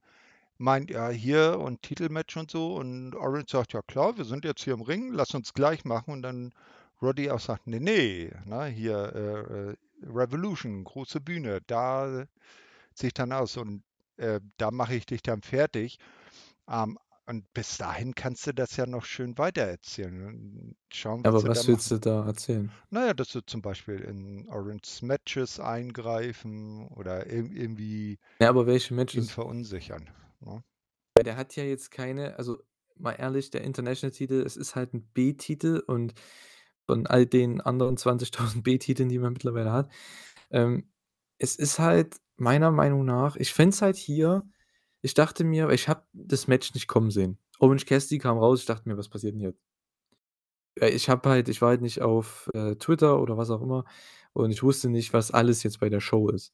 meint: 0.57 0.91
„Ja, 0.91 1.09
hier 1.09 1.59
und 1.59 1.81
Titelmatch 1.83 2.37
und 2.37 2.51
so.“ 2.51 2.75
Und 2.75 3.15
Orange 3.15 3.51
sagt: 3.51 3.73
„Ja 3.73 3.81
klar, 3.83 4.17
wir 4.17 4.25
sind 4.25 4.45
jetzt 4.45 4.63
hier 4.63 4.73
im 4.75 4.81
Ring, 4.81 5.11
lass 5.13 5.33
uns 5.35 5.53
gleich 5.53 5.85
machen.“ 5.85 6.11
Und 6.13 6.21
dann 6.23 6.53
Roddy 7.01 7.31
auch 7.31 7.39
sagt: 7.41 7.67
„Ne, 7.67 7.79
ne, 7.81 8.31
ne, 8.45 8.65
hier, 8.67 9.13
äh, 9.15 9.71
äh, 9.71 9.75
Revolution, 10.05 10.83
große 10.85 11.21
Bühne, 11.21 11.61
da 11.67 12.25
ziehe 12.95 13.09
ich 13.09 13.13
dann 13.13 13.31
aus 13.33 13.57
und, 13.57 13.83
äh, 14.17 14.39
da 14.57 14.71
mache 14.71 14.95
ich 14.95 15.05
dich 15.07 15.23
dann 15.23 15.41
fertig.“ 15.43 15.99
Ähm, 16.69 16.97
und 17.31 17.51
bis 17.53 17.77
dahin 17.77 18.13
kannst 18.15 18.47
du 18.47 18.53
das 18.53 18.77
ja 18.77 18.85
noch 18.85 19.05
schön 19.05 19.37
weitererzählen 19.37 20.75
schauen, 20.93 21.25
was 21.31 21.43
Aber 21.43 21.47
was 21.47 21.67
willst 21.67 21.89
machen. 21.89 21.91
du 21.91 21.97
da 21.99 22.27
erzählen? 22.27 22.71
Na 22.89 23.07
ja, 23.07 23.13
dass 23.13 23.31
sie 23.31 23.45
zum 23.45 23.61
Beispiel 23.61 23.99
in 24.01 24.47
Oranges 24.49 25.01
Matches 25.01 25.59
eingreifen 25.59 26.87
oder 26.89 27.27
irg 27.27 27.51
irgendwie 27.51 28.19
Ja, 28.41 28.49
aber 28.49 28.65
welche 28.65 28.93
ihn 29.11 29.27
Matches? 29.27 29.29
verunsichern, 29.29 30.09
ne? 30.41 30.63
Der 31.25 31.37
hat 31.37 31.55
ja 31.55 31.63
jetzt 31.63 31.91
keine 31.91 32.37
also, 32.37 32.59
mal 32.97 33.13
ehrlich, 33.13 33.51
der 33.51 33.63
International-Titel, 33.63 34.43
es 34.45 34.57
ist 34.57 34.75
halt 34.75 34.93
'n 34.93 35.03
B-Titel 35.13 35.83
und 35.87 36.13
von 36.87 37.07
all 37.07 37.25
den 37.27 37.61
anderen 37.61 37.97
20.000 37.97 38.63
B-Titeln, 38.65 39.09
die 39.09 39.19
man 39.19 39.33
mittlerweile 39.33 39.71
hat 39.73 39.91
ähm, 40.51 40.91
es 41.39 41.55
ist 41.57 41.79
halt 41.79 42.17
meiner 42.37 42.71
Meinung 42.71 43.05
nach 43.05 43.35
ich 43.37 43.53
fände 43.53 43.75
es 43.75 43.81
halt 43.81 43.97
hier 43.97 44.43
ich 45.01 45.13
dachte 45.13 45.43
mir 45.43 45.69
ich 45.71 45.87
habe 45.89 46.03
das 46.13 46.47
Match 46.47 46.73
nicht 46.73 46.87
kommen 46.87 47.11
sehen. 47.11 47.37
Orange 47.59 47.85
Cassidy 47.85 48.19
kam 48.19 48.37
raus, 48.37 48.61
ich 48.61 48.65
dachte 48.67 48.89
mir: 48.89 48.97
„Was 48.97 49.09
passiert 49.09 49.35
'n 49.35 49.39
jetzt?“ 49.41 49.57
Äh, 50.77 50.89
ich 50.89 51.09
habe 51.09 51.29
halt 51.29 51.49
ich 51.49 51.61
war 51.61 51.69
halt 51.69 51.81
nicht 51.81 52.01
auf, 52.01 52.49
äh, 52.53 52.75
Twitter 52.75 53.21
oder 53.21 53.37
was 53.37 53.49
auch 53.49 53.61
immer 53.61 53.85
und 54.33 54.51
ich 54.51 54.63
wusste 54.63 54.89
nicht, 54.89 55.13
was 55.13 55.31
alles 55.31 55.63
jetzt 55.63 55.79
bei 55.79 55.89
der 55.89 55.99
Show 55.99 56.29
ist. 56.29 56.53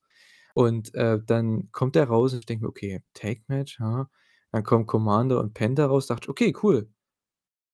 Und, 0.55 0.93
äh, 0.95 1.19
dann 1.25 1.69
kommt 1.71 1.95
der 1.95 2.05
raus 2.07 2.33
und 2.33 2.39
ich 2.39 2.45
denke 2.47 2.65
mir: 2.65 2.69
„Okay, 2.69 3.01
Tag-Match, 3.13 3.79
aha.“ 3.81 4.09
Dann 4.51 4.63
kommen 4.63 4.87
Commander 4.87 5.39
und 5.39 5.53
Penta 5.53 5.85
raus, 5.87 6.07
dachte 6.07 6.25
ich: 6.25 6.29
„Okay, 6.29 6.53
cool.“ 6.63 6.89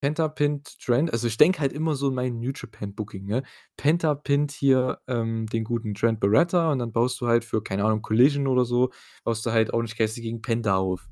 Penta 0.03 0.27
pinnt 0.27 0.77
Trent. 0.81 1.13
Also, 1.13 1.27
ich 1.27 1.37
denke 1.37 1.59
halt 1.61 1.71
immer 1.71 1.95
so 1.95 2.09
in 2.09 2.15
mein 2.15 2.39
New 2.39 2.51
Japan 2.53 2.93
Booking, 2.93 3.25
ne? 3.25 3.43
Penta 3.77 4.13
pinnt 4.15 4.51
hier, 4.51 4.99
ähm, 5.07 5.45
den 5.47 5.63
guten 5.63 5.93
Trent 5.93 6.19
Beretta 6.19 6.73
und 6.73 6.79
dann 6.79 6.91
baust 6.91 7.21
du 7.21 7.27
halt 7.27 7.45
für, 7.45 7.63
keine 7.63 7.85
Ahnung, 7.85 8.01
Collision 8.01 8.47
oder 8.47 8.65
so 8.65 8.91
baust 9.23 9.45
du 9.45 9.51
halt 9.51 9.71
Orange 9.73 9.95
Cassidy 9.95 10.23
gegen 10.27 10.41
Penta 10.41 10.75
auf. 10.75 11.07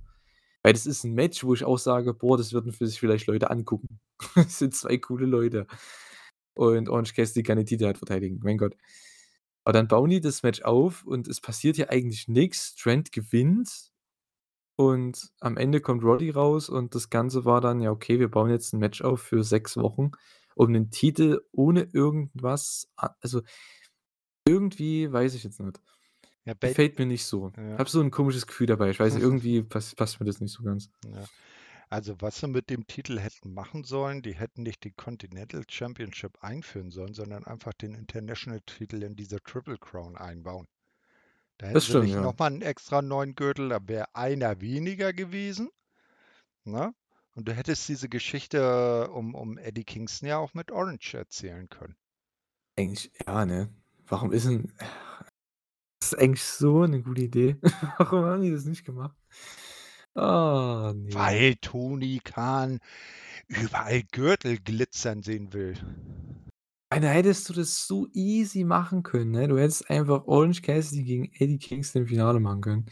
Weil 0.64 0.74
das 0.74 0.86
ist 0.88 1.06
'n 1.06 1.14
Match, 1.16 1.44
wo 1.46 1.54
ich 1.56 1.64
auch 1.66 1.78
sage: 1.80 2.14
„Boah, 2.14 2.38
das 2.38 2.54
würden 2.54 2.72
sich 2.74 3.00
vielleicht 3.00 3.28
Leute 3.28 3.50
angucken.“ 3.52 4.00
Das 4.36 4.60
sind 4.60 4.76
2 4.76 4.98
coole 4.98 5.26
Leute. 5.28 5.68
Und 6.56 6.90
Orange 6.90 7.14
Cassidy 7.16 7.44
kann 7.44 7.58
den 7.58 7.66
Titel 7.68 7.86
halt 7.86 7.98
verteidigen, 8.00 8.40
mein 8.44 8.58
Gott. 8.58 8.76
Aber 9.66 9.74
dann 9.74 9.88
bauen 9.90 10.10
die 10.12 10.22
das 10.22 10.44
Match 10.44 10.64
auf 10.64 11.04
und 11.06 11.28
es 11.30 11.42
passiert 11.42 11.78
ja 11.78 11.90
eigentlich 11.90 12.28
nix. 12.30 12.76
Trent 12.76 13.12
gewinnt 13.14 13.91
und 14.82 15.32
am 15.42 15.58
Ende 15.58 15.82
kommt 15.82 16.04
Roddy 16.04 16.30
raus 16.32 16.70
und 16.70 16.96
das 16.96 17.10
Ganze 17.10 17.46
war 17.46 17.62
dann: 17.62 17.82
„Ja, 17.82 17.92
okay, 17.92 18.20
wir 18.20 18.30
bauen 18.32 18.50
jetzt 18.52 18.74
'n 18.74 18.80
Match 18.80 19.02
auf 19.02 19.22
für 19.22 19.44
6 19.44 19.78
Wochen 19.78 20.12
um 20.56 20.72
'nen 20.72 20.92
Titel 20.92 21.42
ohne 21.54 21.84
irgendwas 21.94 22.90
a“ 22.98 23.16
also 23.22 23.42
irgendwie 24.48 25.12
weiß 25.12 25.36
ich 25.36 25.44
jetzt 25.44 25.60
nicht. 25.60 25.82
Ja, 26.46 26.54
bei 26.56 26.76
Gefällt 26.76 27.00
mir 27.00 27.06
nicht 27.08 27.26
so. 27.26 27.54
Ich 27.74 27.80
ja. 27.80 27.82
habe 27.82 27.90
so 27.90 28.02
'n 28.02 28.12
komisches 28.12 28.48
Gefühl 28.48 28.68
dabei. 28.68 28.92
Ich 28.92 29.00
weiß 29.00 29.16
irgendwie 29.18 29.64
pass 29.64 29.96
passt 29.96 30.20
mir 30.20 30.28
das 30.28 30.42
nicht 30.42 30.54
so 30.54 30.64
ganz. 30.64 30.90
Ja. 31.06 31.30
Also, 31.90 32.22
was 32.22 32.40
sie 32.40 32.48
mit 32.48 32.70
dem 32.70 32.88
Titel 32.88 33.20
hätten 33.20 33.54
machen 33.54 33.84
sollen, 33.84 34.22
die 34.24 34.36
hätten 34.36 34.64
nicht 34.64 34.84
die 34.86 34.92
Continental 34.94 35.64
Championship 35.70 36.44
einführen 36.44 36.92
sollen, 36.92 37.14
sondern 37.14 37.46
einfach 37.46 37.74
den 37.74 37.96
International-Titel 37.96 39.04
in 39.04 39.16
diese 39.16 39.42
Triple 39.44 39.78
Crown 39.80 40.18
einbauen. 40.18 40.68
Da 41.62 41.68
hätten 41.68 41.76
Das 41.76 41.86
sie 41.86 41.96
stimmt, 41.96 42.00
nicht 42.00 42.18
ja. 42.18 42.20
noch 42.20 42.40
mal 42.40 42.48
'n 42.52 42.64
extra 42.64 43.04
neuen 43.04 43.36
Gürtel, 43.36 43.70
da 43.70 43.88
wäre 43.88 44.16
einer 44.16 44.62
weniger 44.62 45.14
gewesen, 45.14 45.70
ne? 46.66 46.94
Und 47.36 47.48
du 47.48 47.54
hättest 47.56 47.90
diese 47.90 48.10
Geschichte 48.10 49.10
um 49.12 49.36
um 49.36 49.58
Eddie 49.58 49.86
Kingston 49.86 50.30
ja 50.30 50.38
auch 50.40 50.54
mit 50.56 50.72
Orange 50.72 51.16
erzählen 51.18 51.70
können. 51.70 51.96
Eigentlich 52.78 53.12
ja, 53.28 53.46
ne? 53.46 53.70
Warum 54.08 54.32
ist 54.32 54.46
'n 54.46 54.72
das 56.02 56.14
ist 56.14 56.20
eigentlich 56.20 56.44
so 56.44 56.86
'ne 56.88 57.02
gute 57.04 57.22
Idee. 57.24 57.58
Warum 58.00 58.26
haben 58.26 58.42
die 58.42 58.52
das 58.52 58.66
nicht 58.66 58.86
gemacht? 58.86 59.16
Ah, 60.16 60.92
ne. 60.96 61.42
Weil 61.44 61.56
Tony 61.56 62.20
Khan 62.24 62.80
überall 63.48 64.04
Gürtel 64.12 64.60
glitzern 64.60 65.24
sehen 65.24 65.54
will. 65.54 65.76
Ey, 66.94 67.00
da 67.00 67.08
hättest 67.08 67.48
du 67.48 67.54
das 67.54 67.88
so 67.88 68.08
easy 68.12 68.66
machen 68.66 69.02
können, 69.02 69.32
ne? 69.32 69.48
Du 69.48 69.58
hättest 69.58 69.90
einfach 69.90 70.26
Orange 70.28 70.62
Cassidy 70.62 71.04
gegen 71.06 71.32
Eddie 71.40 71.58
Kingston 71.58 72.02
im 72.02 72.08
Finale 72.10 72.42
machen 72.42 72.60
können. 72.60 72.86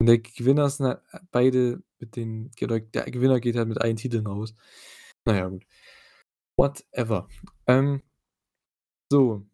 Und 0.00 0.06
der 0.06 0.18
Gewinner 0.18 0.70
sind 0.70 0.86
halt 0.86 1.00
beide 1.32 1.82
mit 2.00 2.16
den 2.16 2.50
der 2.60 2.80
Gewinner 2.80 3.40
geht 3.40 3.56
halt 3.56 3.68
mit 3.68 3.80
allen 3.80 3.96
Titeln 3.96 4.26
raus. 4.26 4.54
Na 5.26 5.36
ja, 5.36 5.48
gut. 5.48 5.64
Whatever. 6.56 7.28
Ähm 7.68 8.02
so. 9.10 9.46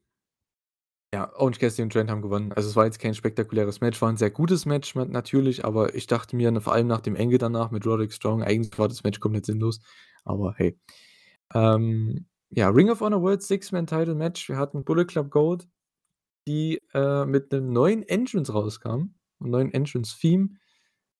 Ja, 1.14 1.30
Orange 1.36 1.58
Cassidy 1.58 1.82
und 1.82 1.92
Trent 1.92 2.10
haben 2.10 2.22
gewonnen. 2.22 2.52
Also, 2.54 2.70
es 2.70 2.76
war 2.76 2.86
jetzt 2.86 2.98
kein 2.98 3.14
spektakuläres 3.14 3.82
Match, 3.82 4.00
war 4.00 4.08
'n 4.08 4.16
sehr 4.16 4.30
gutes 4.30 4.64
Match 4.64 4.94
ma 4.94 5.04
natürlich, 5.04 5.62
aber 5.62 5.94
ich 5.94 6.06
dachte 6.06 6.34
mir, 6.36 6.58
vor 6.62 6.72
allem 6.72 6.86
nach 6.86 7.02
dem 7.02 7.16
Angle 7.16 7.36
danach 7.36 7.70
mit 7.70 7.84
Roderick 7.84 8.14
Strong, 8.14 8.42
eigentlich 8.42 8.78
war 8.78 8.88
das 8.88 9.04
Match 9.04 9.20
komplett 9.20 9.44
sinnlos, 9.44 9.80
aber 10.24 10.54
hey. 10.56 10.78
Ähm, 11.54 12.26
ja, 12.54 12.68
Ring 12.70 12.90
of 12.90 13.00
Honor 13.00 13.22
World 13.22 13.42
Six-Man 13.42 13.86
Title 13.86 14.14
Match. 14.14 14.48
Wir 14.48 14.56
hatten 14.58 14.84
Bullet 14.84 15.06
Club 15.06 15.30
Gold, 15.30 15.68
die, 16.48 16.80
äh, 16.94 17.24
mit 17.26 17.52
'nem 17.52 17.72
neuen 17.72 18.02
Entrance 18.04 18.52
rauskamen, 18.52 19.16
'n 19.40 19.50
neuen 19.50 19.72
Entrance-Theme. 19.72 20.50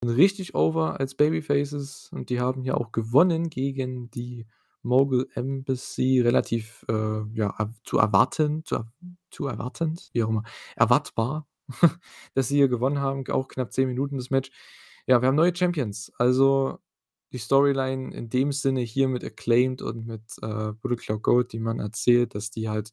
Richtig 0.07 0.55
over 0.55 1.01
als 1.01 1.15
Babyfaces 1.17 2.11
und 2.13 2.31
die 2.31 2.41
haben 2.41 2.63
hier 2.63 2.77
auch 2.79 2.93
gewonnen 2.93 3.51
gegen 3.51 4.11
die 4.11 4.47
Mogul 4.83 5.29
Embassy 5.35 6.21
relativ, 6.21 6.85
äh, 6.89 7.23
ja, 7.35 7.57
zu 7.85 7.99
erwarten 7.99 8.65
zu 8.65 8.85
zu 9.31 9.47
erwartend, 9.47 10.11
wie 10.15 10.25
auch 10.25 10.29
immer, 10.31 10.45
erwartbar, 10.77 11.49
dass 12.35 12.49
sie 12.49 12.57
hier 12.57 12.69
gewonnen 12.69 13.01
haben, 13.01 13.25
auch 13.31 13.49
knapp 13.49 13.73
10 13.73 13.89
Minuten 13.89 14.17
das 14.19 14.31
Match. 14.31 14.51
Ja, 15.07 15.23
wir 15.23 15.29
haben 15.29 15.37
neue 15.37 15.55
Champions. 15.57 16.13
Also, 16.19 16.79
die 17.33 17.39
Storyline 17.39 18.15
in 18.15 18.29
dem 18.31 18.53
Sinne 18.53 18.81
hier 18.83 19.09
mit 19.09 19.25
Acclaimed 19.25 19.83
und 19.83 20.07
mit, 20.07 20.23
äh, 20.43 20.73
Bullet 20.75 20.97
Club 20.97 21.23
Gold, 21.23 21.53
die 21.53 21.61
man 21.61 21.81
erzählt, 21.81 22.35
dass 22.35 22.51
die 22.51 22.69
halt 22.69 22.93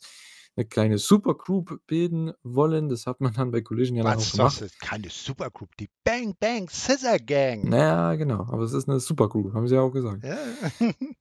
'ne 0.58 0.66
kleine 0.66 0.98
Supergroup 1.00 1.82
bilden 1.88 2.34
wollen. 2.44 2.90
Das 2.90 3.08
hat 3.08 3.22
man 3.22 3.34
dann 3.34 3.52
bei 3.52 3.62
Collision 3.62 3.98
ja 3.98 4.04
Was? 4.04 4.34
Das 4.36 4.62
gemacht. 4.62 4.62
ist 4.62 4.80
keine 4.80 5.10
Supergroup, 5.10 5.76
die 5.78 5.90
Bang 6.06 6.34
Bang 6.40 6.70
Scissor 6.70 7.18
Gang. 7.20 7.74
Na 7.74 7.78
ja, 7.78 8.16
genau, 8.16 8.42
aber 8.44 8.64
es 8.64 8.72
ist 8.74 8.88
'ne 8.88 9.00
Supergroup, 9.02 9.54
haben 9.54 9.68
sie 9.68 9.76
ja 9.76 9.82
auch 9.82 9.92
gesagt. 9.92 10.24
Ja. 10.24 10.38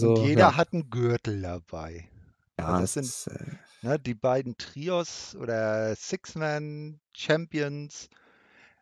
Und 0.00 0.18
Also, 0.18 0.18
jeder 0.20 0.56
ja. 0.56 0.56
hat 0.56 0.72
'n 0.74 0.90
Gürtel 0.90 1.42
dabei. 1.42 2.10
Ja, 2.58 2.72
Ja, 2.72 2.74
das 2.74 2.94
sind, 2.94 3.14
ist, 3.14 3.26
äh 3.28 3.56
ne, 3.82 3.98
die 4.00 4.14
beiden 4.14 4.56
Trios 4.58 5.34
oder 5.36 5.96
Six-Man 5.96 7.00
Champions 7.16 8.08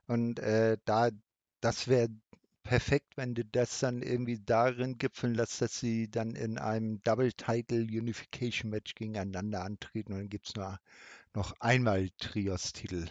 und, 0.09 0.39
äh, 0.41 0.79
da 0.87 1.11
das 1.63 1.89
wäre 1.89 2.09
perfekt, 2.65 3.17
wenn 3.17 3.35
du 3.35 3.45
das 3.45 3.79
dann 3.81 4.03
irgendwie 4.03 4.41
darin 4.41 4.99
gipfeln 4.99 5.35
lässt, 5.35 5.63
dass 5.63 5.79
sie 5.79 6.11
dann 6.11 6.35
in 6.35 6.59
einem 6.59 7.01
Double 7.05 7.33
Title 7.33 7.83
Unification 7.83 8.71
Match 8.71 8.95
gegeneinander 8.97 9.63
antreten 9.63 10.13
und 10.15 10.19
dann 10.19 10.29
gibt's 10.31 10.57
nur 10.57 10.79
noch 11.35 11.55
einmal 11.61 12.11
Trios-Titel. 12.19 13.07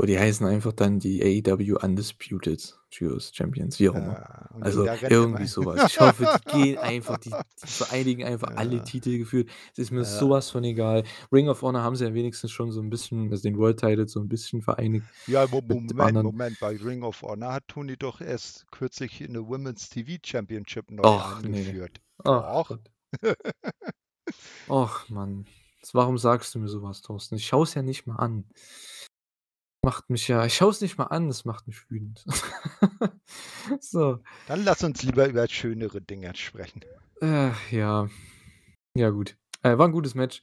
Oh, 0.00 0.04
die 0.04 0.18
heißen 0.18 0.46
einfach 0.46 0.72
dann 0.72 0.98
die 0.98 1.22
AEW 1.22 1.78
Undisputed 1.82 2.78
Trios 2.90 3.32
Champions, 3.34 3.80
wie 3.80 3.88
auch 3.88 3.96
immer. 3.96 4.18
Ja, 4.18 4.50
und 4.54 4.62
Also, 4.62 4.90
irgendwie 5.08 5.46
immer 5.46 5.46
so 5.46 5.64
was. 5.64 5.84
Ich 5.86 5.98
hoffe, 6.00 6.26
die 6.26 6.40
gehen 6.44 6.78
einfach 6.78 7.16
die 7.16 7.38
die 7.66 7.72
vereinigen 7.72 8.24
einfach 8.24 8.52
alle 8.56 8.82
Ja. 8.82 8.82
Titel 8.82 9.16
gefühlt. 9.16 9.48
Es 9.72 9.78
ist 9.78 9.90
mir 9.92 10.04
Ja. 10.04 10.20
was 10.28 10.50
von 10.50 10.64
egal. 10.64 11.04
Ring 11.32 11.48
of 11.48 11.62
Honor 11.62 11.82
haben 11.82 11.96
sie 11.96 12.04
ja 12.04 12.12
wenigstens 12.12 12.50
schon 12.50 12.70
so 12.72 12.80
'n 12.80 12.90
bisschen 12.90 13.30
also, 13.30 13.42
den 13.42 13.56
World 13.56 13.80
Title 13.80 14.06
so 14.06 14.20
'n 14.20 14.28
bisschen 14.28 14.60
vereinigt 14.60 15.06
Ja, 15.28 15.48
Moment. 15.48 16.20
Moment, 16.22 16.60
bei 16.60 16.76
Ring 16.76 17.02
of 17.02 17.20
Honor 17.22 17.52
hat 17.54 17.66
Tony 17.66 17.96
doch 17.96 18.20
erst 18.20 18.70
kürzlich 18.70 19.18
'ne 19.28 19.40
Women's 19.40 19.88
TV 19.88 20.18
Championship 20.24 20.88
neu 20.92 21.02
Och, 21.04 21.42
eingeführt. 21.42 22.00
Ach 22.24 22.42
Doch. 22.42 22.68
Gott. 22.68 22.90
Och, 24.68 25.08
Mann. 25.08 25.46
Warum 25.92 26.18
sagst 26.18 26.54
du 26.54 26.58
mir 26.58 26.68
so 26.68 26.82
was, 26.82 27.02
Thorsten? 27.02 27.36
Ich 27.36 27.46
schaue 27.46 27.62
es 27.64 27.74
ja 27.74 27.82
nicht 27.82 28.06
mal 28.06 28.16
an. 28.16 28.50
Macht 29.86 30.10
mich 30.10 30.26
ja 30.26 30.44
ich 30.44 30.54
schaue 30.56 30.70
es 30.72 30.80
nicht 30.80 30.98
mal 30.98 31.04
an, 31.04 31.28
das 31.28 31.44
macht 31.44 31.68
mich 31.68 31.88
wütend. 31.88 32.24
So. 33.80 34.18
Dann 34.48 34.64
lass 34.64 34.82
uns 34.82 35.02
lieber 35.04 35.28
über 35.28 35.46
schönere 35.48 36.00
Dinge 36.00 36.34
sprechen. 36.34 36.80
Ach 37.20 37.70
ja. 37.70 38.08
Ja 38.96 39.10
gut. 39.10 39.36
Äh, 39.62 39.78
war 39.78 39.86
'n 39.86 39.92
gutes 39.92 40.16
Match. 40.16 40.42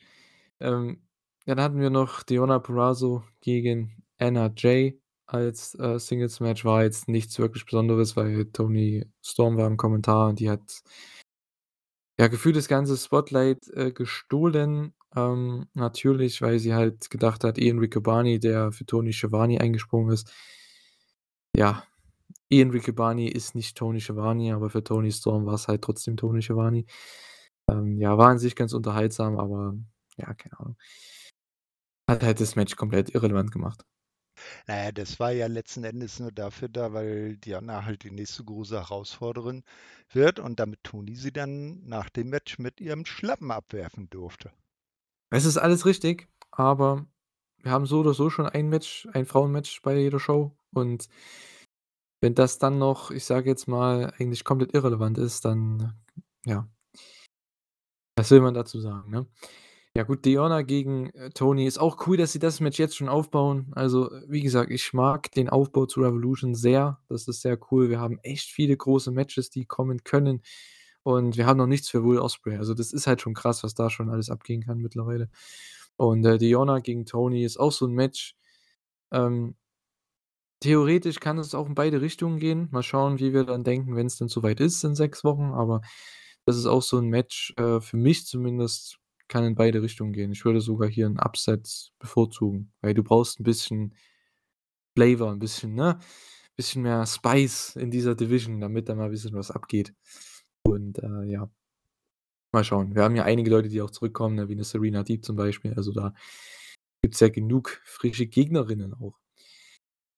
Ähm, 0.61 1.01
dann 1.45 1.59
hatten 1.61 1.79
wir 1.81 1.89
noch 1.89 2.23
Deonna 2.23 2.59
Purrazzo 2.59 3.23
gegen 3.41 4.03
Anna 4.17 4.49
Jay 4.55 5.01
als, 5.25 5.75
äh, 5.79 5.99
Singles-Match. 5.99 6.63
War 6.65 6.83
jetzt 6.83 7.09
nichts 7.09 7.37
wirklich 7.39 7.65
Besonderes, 7.65 8.15
weil 8.15 8.45
Toni 8.45 9.05
Storm 9.25 9.57
war 9.57 9.67
im 9.67 9.77
Kommentar 9.77 10.29
und 10.29 10.39
die 10.39 10.49
hat 10.49 10.83
ja, 12.23 12.27
gefühlt 12.29 12.55
das 12.55 12.67
ganze 12.67 12.97
Spotlight, 12.97 13.67
äh, 13.73 13.91
gestohlen. 13.91 14.93
Ähm, 15.15 15.67
natürlich, 15.73 16.41
weil 16.41 16.57
sie 16.57 16.73
halt 16.73 17.09
gedacht 17.09 17.43
hat, 17.43 17.57
Ian 17.57 17.79
Riccaboni, 17.79 18.39
der 18.39 18.71
für 18.71 18.85
Tony 18.85 19.13
Schiavone 19.13 19.61
eingesprungen 19.61 20.11
ist 20.11 20.31
ja, 21.55 21.83
Ian 22.49 22.71
Riccaboni 22.71 23.27
ist 23.27 23.55
nicht 23.55 23.77
Tony 23.77 23.99
Schiavone, 24.01 24.55
aber 24.55 24.69
für 24.69 24.83
Toni 24.83 25.11
Storm 25.11 25.45
war's 25.45 25.67
halt 25.67 25.81
trotzdem 25.83 26.17
Tony 26.17 26.41
Schiavone. 26.41 26.85
Ähm, 27.69 27.99
ja, 27.99 28.17
war 28.17 28.29
an 28.29 28.39
sich 28.39 28.55
ganz 28.55 28.73
unterhaltsam, 28.73 29.37
aber 29.39 29.75
ja, 30.17 30.33
keine 30.33 30.59
Ahnung. 30.59 30.77
Hat 32.09 32.23
halt 32.23 32.41
das 32.41 32.55
Match 32.55 32.75
komplett 32.75 33.13
irrelevant 33.15 33.51
gemacht. 33.51 33.85
Na 34.67 34.85
ja, 34.85 34.91
das 34.91 35.19
war 35.19 35.31
ja 35.31 35.47
letzten 35.47 35.83
Endes 35.83 36.19
nur 36.19 36.31
dafür 36.31 36.69
da, 36.69 36.93
weil 36.93 37.37
Deonna 37.37 37.85
halt 37.85 38.03
die 38.03 38.11
nächste 38.11 38.43
große 38.43 38.75
Herausforderin 38.75 39.63
wird 40.11 40.39
und 40.39 40.59
damit 40.59 40.83
Toni 40.83 41.15
sie 41.15 41.31
dann 41.31 41.85
nach 41.85 42.09
dem 42.09 42.29
Match 42.29 42.59
mit 42.59 42.79
ihrem 42.81 43.05
Schlappen 43.05 43.51
abwerfen 43.51 44.09
durfte. 44.09 44.51
Es 45.29 45.45
ist 45.45 45.57
alles 45.57 45.85
richtig, 45.85 46.27
aber 46.51 47.05
wir 47.57 47.71
haben 47.71 47.85
so 47.85 47.99
oder 47.99 48.13
so 48.13 48.29
schon 48.29 48.47
ein 48.47 48.69
Match 48.69 49.07
ein 49.13 49.25
Frauenmatch 49.25 49.81
bei 49.81 49.97
jeder 49.97 50.19
Show 50.19 50.55
und 50.71 51.07
wenn 52.21 52.35
das 52.35 52.57
dann 52.57 52.77
noch, 52.77 53.11
ich 53.11 53.25
sage 53.25 53.49
jetzt 53.49 53.67
mal, 53.67 54.13
eigentlich 54.17 54.45
komplett 54.45 54.73
irrelevant 54.73 55.17
ist, 55.17 55.43
dann 55.43 55.93
ja. 56.45 56.69
Was 58.15 58.31
will 58.31 58.41
man 58.41 58.53
dazu 58.53 58.79
sagen, 58.79 59.09
ne? 59.11 59.27
Ja 59.95 60.01
gut, 60.01 60.25
Deonna 60.25 60.63
gegen, 60.63 61.11
äh, 61.11 61.29
Toni 61.29 61.67
ist 61.67 61.77
auch 61.77 62.07
cool, 62.07 62.17
dass 62.17 62.31
sie 62.31 62.39
das 62.39 62.59
Match 62.59 62.79
jetzt 62.79 62.95
schon 62.97 63.09
aufbauen. 63.09 63.67
Also, 63.75 64.09
wie 64.27 64.41
gesagt, 64.41 64.71
ich 64.71 64.91
mag 64.91 65.31
den 65.33 65.49
Aufbau 65.49 65.85
zu 65.85 66.01
Revolution 66.01 66.55
sehr. 66.55 66.99
Das 67.09 67.27
ist 67.27 67.41
sehr 67.41 67.59
cool. 67.71 67.91
Wir 67.91 67.99
haben 67.99 68.17
echt 68.23 68.49
viele 68.49 68.75
große 68.75 69.11
Matches, 69.11 69.51
die 69.51 69.65
kommen 69.65 70.03
können 70.03 70.41
und 71.03 71.37
wir 71.37 71.45
haben 71.45 71.57
noch 71.57 71.67
nichts 71.67 71.89
für 71.89 72.03
Will 72.03 72.17
Ospreay. 72.17 72.57
Also, 72.57 72.73
das 72.73 72.91
ist 72.91 73.05
halt 73.05 73.21
schon 73.21 73.35
krass, 73.35 73.63
was 73.63 73.75
da 73.75 73.91
schon 73.91 74.09
alles 74.09 74.31
abgehen 74.31 74.63
kann 74.65 74.79
mittlerweile. 74.79 75.29
Und, 75.95 76.25
äh, 76.25 76.39
Deonna 76.39 76.79
gegen 76.79 77.05
Toni 77.05 77.43
ist 77.45 77.57
auch 77.59 77.71
so 77.71 77.85
'n 77.85 77.93
Match, 77.93 78.35
ähm 79.11 79.55
theoretisch 80.61 81.19
kann 81.19 81.37
es 81.39 81.55
auch 81.55 81.67
in 81.67 81.75
beide 81.75 82.01
Richtungen 82.01 82.39
gehen. 82.39 82.69
Mal 82.71 82.83
schauen, 82.83 83.19
wie 83.19 83.33
wir 83.33 83.43
dann 83.43 83.63
denken, 83.63 83.95
wenn's 83.95 84.17
dann 84.17 84.29
so 84.29 84.43
weit 84.43 84.59
ist 84.59 84.83
in 84.83 84.95
6 84.95 85.23
Wochen, 85.23 85.51
aber 85.53 85.81
das 86.45 86.57
ist 86.57 86.65
auch 86.67 86.81
so 86.81 86.97
'n 86.97 87.07
Match, 87.09 87.53
äh, 87.57 87.81
für 87.81 87.97
mich 87.97 88.25
zumindest 88.27 88.97
kann 89.29 89.43
in 89.45 89.55
beide 89.55 89.81
Richtungen 89.81 90.13
gehen. 90.13 90.31
Ich 90.31 90.45
würde 90.45 90.61
sogar 90.61 90.89
hier 90.89 91.07
'n 91.07 91.19
Upset 91.19 91.91
bevorzugen, 91.99 92.71
weil 92.81 92.93
du 92.93 93.03
brauchst 93.03 93.39
'n 93.39 93.43
bisschen 93.43 93.93
Flavor, 94.97 95.31
'n 95.31 95.39
bisschen, 95.39 95.73
ne 95.73 95.97
bisschen 96.55 96.83
mehr 96.83 97.05
Spice 97.07 97.75
in 97.77 97.89
dieser 97.89 98.13
Division, 98.15 98.61
damit 98.61 98.87
da 98.89 98.93
mal 98.95 99.09
bisschen 99.09 99.33
was 99.33 99.49
abgeht. 99.49 99.93
Und, 100.63 100.99
äh, 100.99 101.23
ja. 101.25 101.49
Mal 102.53 102.63
schauen. 102.63 102.93
Wir 102.93 103.01
haben 103.03 103.15
ja 103.15 103.23
einige 103.23 103.49
Leute, 103.49 103.67
die 103.67 103.81
auch 103.81 103.89
zurückkommen, 103.89 104.35
ne, 104.35 104.47
wie 104.47 104.53
'ne 104.55 104.63
Serena 104.63 105.01
Deeb 105.01 105.25
zum 105.25 105.35
Beispiel. 105.35 105.73
Also, 105.73 105.91
da 105.91 106.13
gibt's 107.01 107.19
ja 107.19 107.29
genug 107.29 107.81
frische 107.85 108.27
Gegnerinnen 108.27 108.93
auch. 108.93 109.17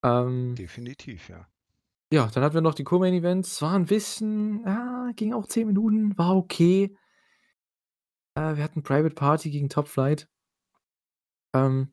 Ähm 0.03 0.55
Definitiv, 0.55 1.29
ja. 1.29 1.47
Ja, 2.13 2.27
dann 2.33 2.43
hatten 2.43 2.55
wir 2.55 2.61
noch 2.61 2.75
die 2.75 2.83
Co-Main 2.85 3.13
Events. 3.15 3.61
War 3.61 3.75
'n 3.75 3.85
bisschen 3.85 4.65
ah, 4.67 5.11
ging 5.15 5.33
auch 5.33 5.47
10 5.47 5.67
Minuten, 5.67 6.17
war 6.17 6.35
okay. 6.37 6.95
Äh, 8.37 8.57
wir 8.57 8.63
hatten 8.63 8.83
Private 8.83 9.15
Party 9.15 9.49
gegen 9.49 9.69
Top 9.69 9.87
Flight. 9.87 10.27
Ähm 11.53 11.89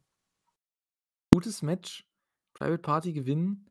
gutes 1.34 1.62
Match. 1.62 2.06
Private 2.52 2.82
Party 2.82 3.12
gewinnen. 3.14 3.66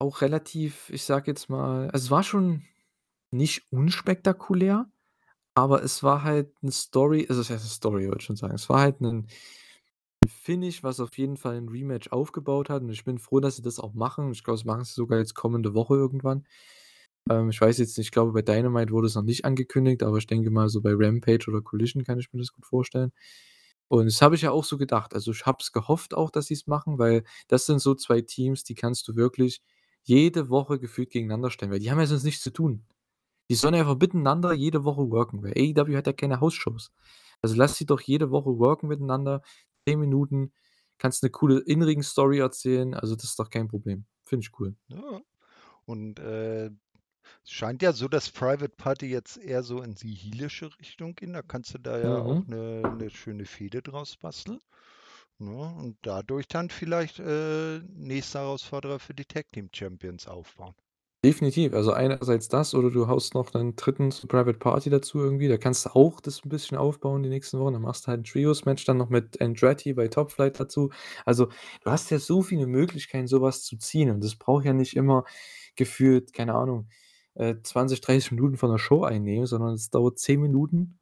Auch 0.00 0.20
relativ, 0.20 0.90
ich 0.90 1.04
sage 1.04 1.30
jetzt 1.30 1.48
mal 1.48 1.88
also, 1.90 2.06
es 2.06 2.10
war 2.10 2.22
schon 2.22 2.62
nicht 3.32 3.64
unspektakulär, 3.72 4.90
aber 5.54 5.82
es 5.84 6.02
war 6.04 6.24
halt 6.24 6.52
'ne 6.62 6.72
Story 6.72 7.26
also, 7.28 7.40
was 7.42 7.50
heißt 7.50 7.64
'ne 7.64 7.70
Story, 7.70 8.06
wollte 8.08 8.18
ich 8.20 8.26
schon 8.26 8.36
sagen. 8.36 8.54
Es 8.54 8.68
war 8.70 8.80
halt 8.80 9.00
'nen 9.00 9.28
'n 10.24 10.28
Finish, 10.30 10.82
was 10.84 11.00
auf 11.00 11.18
jeden 11.18 11.36
Fall 11.38 11.56
'n 11.58 11.68
Rematch 11.70 12.08
aufgebaut 12.12 12.70
hat 12.70 12.82
und 12.82 12.90
ich 12.90 13.04
bin 13.04 13.18
froh, 13.18 13.40
dass 13.40 13.56
sie 13.56 13.62
das 13.62 13.80
auch 13.80 13.94
machen. 13.94 14.32
Ich 14.32 14.44
glaube, 14.44 14.58
das 14.58 14.66
machen 14.66 14.84
sie 14.84 14.94
sogar 14.94 15.18
jetzt 15.18 15.34
kommende 15.34 15.74
Woche 15.74 15.94
irgendwann. 15.96 16.46
Ähm, 17.30 17.50
ich 17.50 17.60
weiß 17.60 17.78
jetzt 17.78 17.96
nicht, 17.98 18.08
ich 18.08 18.12
glaube, 18.12 18.32
bei 18.32 18.42
Dynamite 18.42 18.92
wurde 18.92 19.06
es 19.06 19.14
noch 19.14 19.22
nicht 19.22 19.44
angekündigt, 19.44 20.02
aber 20.02 20.18
ich 20.18 20.26
denke 20.26 20.50
mal, 20.50 20.68
so 20.68 20.80
bei 20.80 20.92
Rampage 20.94 21.46
oder 21.48 21.60
Collision 21.62 22.04
kann 22.04 22.18
ich 22.18 22.32
mir 22.32 22.40
das 22.40 22.52
gut 22.52 22.66
vorstellen. 22.66 23.12
Und 23.88 24.06
das 24.06 24.22
habe 24.22 24.34
ich 24.36 24.42
ja 24.42 24.50
auch 24.52 24.64
so 24.64 24.78
gedacht. 24.78 25.14
Also, 25.14 25.32
ich 25.32 25.44
habe 25.46 25.58
es 25.60 25.72
gehofft 25.72 26.14
auch, 26.14 26.30
dass 26.30 26.46
sie's 26.46 26.66
machen, 26.66 26.98
weil 26.98 27.24
das 27.48 27.66
sind 27.66 27.80
so 27.80 27.94
2 27.94 28.22
Teams, 28.22 28.64
die 28.64 28.74
kannst 28.74 29.06
du 29.08 29.16
wirklich 29.16 29.62
jede 30.04 30.48
Woche 30.50 30.78
gefühlt 30.78 31.10
gegeneinander 31.10 31.50
stellen, 31.50 31.70
weil 31.72 31.78
die 31.80 31.90
haben 31.90 32.00
ja 32.00 32.06
sonst 32.06 32.24
nichts 32.24 32.42
zu 32.42 32.50
tun. 32.52 32.84
Die 33.50 33.56
sollen 33.56 33.74
einfach 33.76 33.98
miteinander 33.98 34.52
jede 34.54 34.84
Woche 34.84 35.10
worken, 35.10 35.42
weil 35.44 35.52
AEW 35.56 35.96
hat 35.96 36.06
ja 36.08 36.12
keine 36.14 36.40
House-Shows. 36.40 36.92
Also, 37.42 37.56
lass 37.56 37.76
sie 37.78 37.86
doch 37.86 38.00
jede 38.02 38.30
Woche 38.32 38.58
worken 38.58 38.88
miteinander, 38.88 39.42
10 39.88 40.00
Minuten, 40.00 40.52
kannst 40.98 41.22
'ne 41.24 41.30
coole 41.30 41.60
In-Ring-Story 41.60 42.38
erzählen. 42.40 42.94
Also, 42.94 43.16
das 43.16 43.24
ist 43.26 43.38
doch 43.40 43.50
kein 43.50 43.68
Problem. 43.68 44.06
Finde 44.26 44.46
ich 44.46 44.60
cool. 44.60 44.76
Ja. 44.88 45.22
Und, 45.86 46.20
äh, 46.20 46.70
es 47.44 47.52
scheint 47.52 47.82
ja 47.82 47.92
so, 47.92 48.08
dass 48.08 48.30
Private 48.30 48.70
Party 48.76 49.06
jetzt 49.06 49.36
eher 49.38 49.62
so 49.62 49.82
in 49.82 49.94
die 49.94 50.14
Heelische 50.14 50.70
Richtung 50.78 51.14
gehen. 51.14 51.32
Da 51.34 51.42
kannst 51.42 51.74
du 51.74 51.78
da 51.78 51.98
ja 51.98 52.18
auch 52.22 52.38
Mhm. 52.38 52.46
'ne 52.46 52.90
'ne 52.90 53.10
schöne 53.10 53.44
Fehde 53.46 53.82
draus 53.82 54.16
basteln, 54.16 54.60
ne? 55.38 55.52
Und 55.76 55.98
dadurch 56.02 56.48
dann 56.48 56.70
vielleicht, 56.70 57.18
äh, 57.20 57.80
nächster 57.80 58.40
Herausforderer 58.40 58.98
für 59.00 59.14
die 59.14 59.26
Tag 59.26 59.52
Team 59.52 59.70
Champions 59.74 60.26
aufbauen. 60.28 60.74
Definitiv. 61.24 61.72
Also, 61.72 61.92
einerseits 61.92 62.48
das 62.48 62.74
oder 62.74 62.90
du 62.90 63.06
haust 63.06 63.34
noch 63.34 63.54
'nen 63.54 63.76
3. 63.76 64.10
zu 64.10 64.26
Private 64.26 64.58
Party 64.58 64.90
dazu 64.90 65.20
irgendwie. 65.20 65.46
Da 65.46 65.56
kannst 65.56 65.84
du 65.86 65.90
auch 65.90 66.20
das 66.20 66.40
'n 66.44 66.48
bisschen 66.48 66.76
aufbauen 66.76 67.22
die 67.22 67.28
nächsten 67.28 67.60
Wochen. 67.60 67.74
Dann 67.74 67.82
machst 67.82 68.04
du 68.06 68.08
halt 68.08 68.20
'n 68.22 68.24
Trios-Match 68.24 68.84
dann 68.86 68.96
noch 68.96 69.08
mit 69.08 69.40
Andretti 69.40 69.92
bei 69.92 70.08
Top 70.08 70.32
Flight 70.32 70.58
dazu. 70.58 70.90
Also, 71.24 71.46
du 71.84 71.90
hast 71.92 72.10
ja 72.10 72.18
so 72.18 72.42
viele 72.42 72.66
Möglichkeiten, 72.66 73.28
so 73.28 73.40
was 73.40 73.62
zu 73.62 73.76
ziehen 73.78 74.10
und 74.10 74.24
das 74.24 74.34
braucht 74.34 74.64
ja 74.64 74.72
nicht 74.72 74.96
immer 74.96 75.22
gefühlt, 75.76 76.32
keine 76.32 76.54
Ahnung, 76.54 76.88
äh, 77.34 77.56
20, 77.62 78.00
30 78.00 78.32
Minuten 78.32 78.56
von 78.56 78.70
der 78.70 78.78
Show 78.78 79.04
einnehmen, 79.04 79.46
sondern 79.46 79.74
es 79.74 79.90
dauert 79.90 80.18
10 80.18 80.40
Minuten 80.40 80.98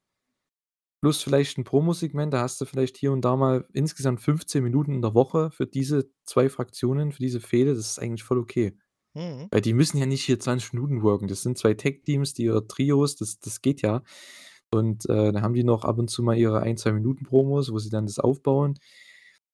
plus 1.02 1.22
vielleicht 1.22 1.56
'n 1.58 1.64
Promosegment. 1.64 2.32
Da 2.34 2.42
hast 2.42 2.60
du 2.60 2.66
vielleicht 2.66 2.96
hier 2.98 3.12
und 3.12 3.22
da 3.24 3.34
mal 3.36 3.66
insgesamt 3.72 4.20
15 4.20 4.62
Minuten 4.62 4.92
in 4.92 5.00
der 5.02 5.14
Woche 5.14 5.50
für 5.50 5.66
diese 5.66 6.10
2 6.24 6.50
Fraktionen, 6.50 7.12
für 7.12 7.22
diese 7.22 7.40
Fehde. 7.40 7.74
Das 7.74 7.86
ist 7.86 7.98
eigentlich 7.98 8.22
voll 8.22 8.38
okay. 8.38 8.76
Mhm. 9.14 9.50
Weil 9.50 9.62
die 9.62 9.74
müssen 9.74 9.98
ja 9.98 10.06
nicht 10.06 10.24
hier 10.24 10.40
20 10.40 10.72
Minuten 10.74 11.02
worken. 11.02 11.28
Das 11.28 11.42
sind 11.42 11.58
2 11.58 11.74
Tag-Teams, 11.74 12.34
die 12.34 12.50
oder 12.50 12.66
Trios, 12.68 13.16
das 13.16 13.40
das 13.40 13.62
geht 13.62 13.82
ja. 13.82 14.02
Und, 14.72 15.08
äh, 15.10 15.32
dann 15.32 15.42
haben 15.42 15.54
die 15.54 15.64
noch 15.64 15.84
ab 15.84 15.98
und 15.98 16.08
zu 16.10 16.22
mal 16.22 16.36
ihre 16.38 16.60
1, 16.62 16.82
2 16.82 16.92
Minuten 16.92 17.24
Promos, 17.26 17.72
wo 17.72 17.78
sie 17.78 17.90
dann 17.90 18.06
das 18.06 18.18
aufbauen. 18.20 18.78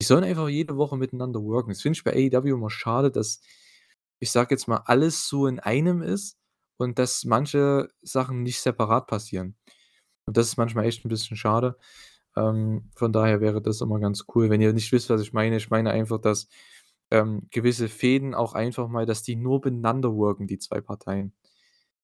Die 0.03 0.07
sollen 0.07 0.24
einfach 0.24 0.49
jede 0.49 0.77
Woche 0.77 0.97
miteinander 0.99 1.43
worken. 1.45 1.70
Das 1.70 1.83
finde 1.83 1.97
ich 1.99 2.05
bei 2.05 2.12
AEW 2.14 2.55
immer 2.55 2.70
schade, 2.70 3.11
dass, 3.12 3.41
ich 4.20 4.31
sage 4.33 4.55
jetzt 4.55 4.68
mal, 4.68 4.79
alles 4.87 5.29
so 5.29 5.47
in 5.49 5.61
einem 5.61 6.03
ist 6.03 6.37
und 6.79 6.99
dass 6.99 7.24
manche 7.24 7.89
Sachen 8.03 8.43
nicht 8.43 8.61
separat 8.61 9.07
passieren. 9.09 9.57
Und 10.27 10.37
das 10.37 10.49
ist 10.49 10.57
manchmal 10.59 10.87
echt 10.87 11.05
'n 11.05 11.09
bisschen 11.11 11.37
schade. 11.37 11.77
Ähm, 12.37 12.91
von 12.97 13.12
daher 13.12 13.41
wäre 13.41 13.62
das 13.62 13.81
immer 13.83 14.01
ganz 14.01 14.24
cool. 14.35 14.51
Wenn 14.51 14.61
ihr 14.62 14.72
nicht 14.74 14.93
wisst, 14.93 15.11
was 15.11 15.22
ich 15.22 15.33
meine, 15.35 15.57
ich 15.59 15.70
meine 15.70 15.91
einfach, 15.93 16.20
dass, 16.20 16.49
ähm, 17.12 17.49
gewisse 17.51 17.89
Fäden 17.89 18.35
auch 18.35 18.55
einfach 18.55 18.89
mal 18.89 19.07
dass 19.07 19.22
die 19.24 19.37
nur 19.37 19.61
miteinander 19.64 20.14
worken, 20.14 20.47
die 20.49 20.59
2 20.59 20.81
Parteien. 20.83 21.35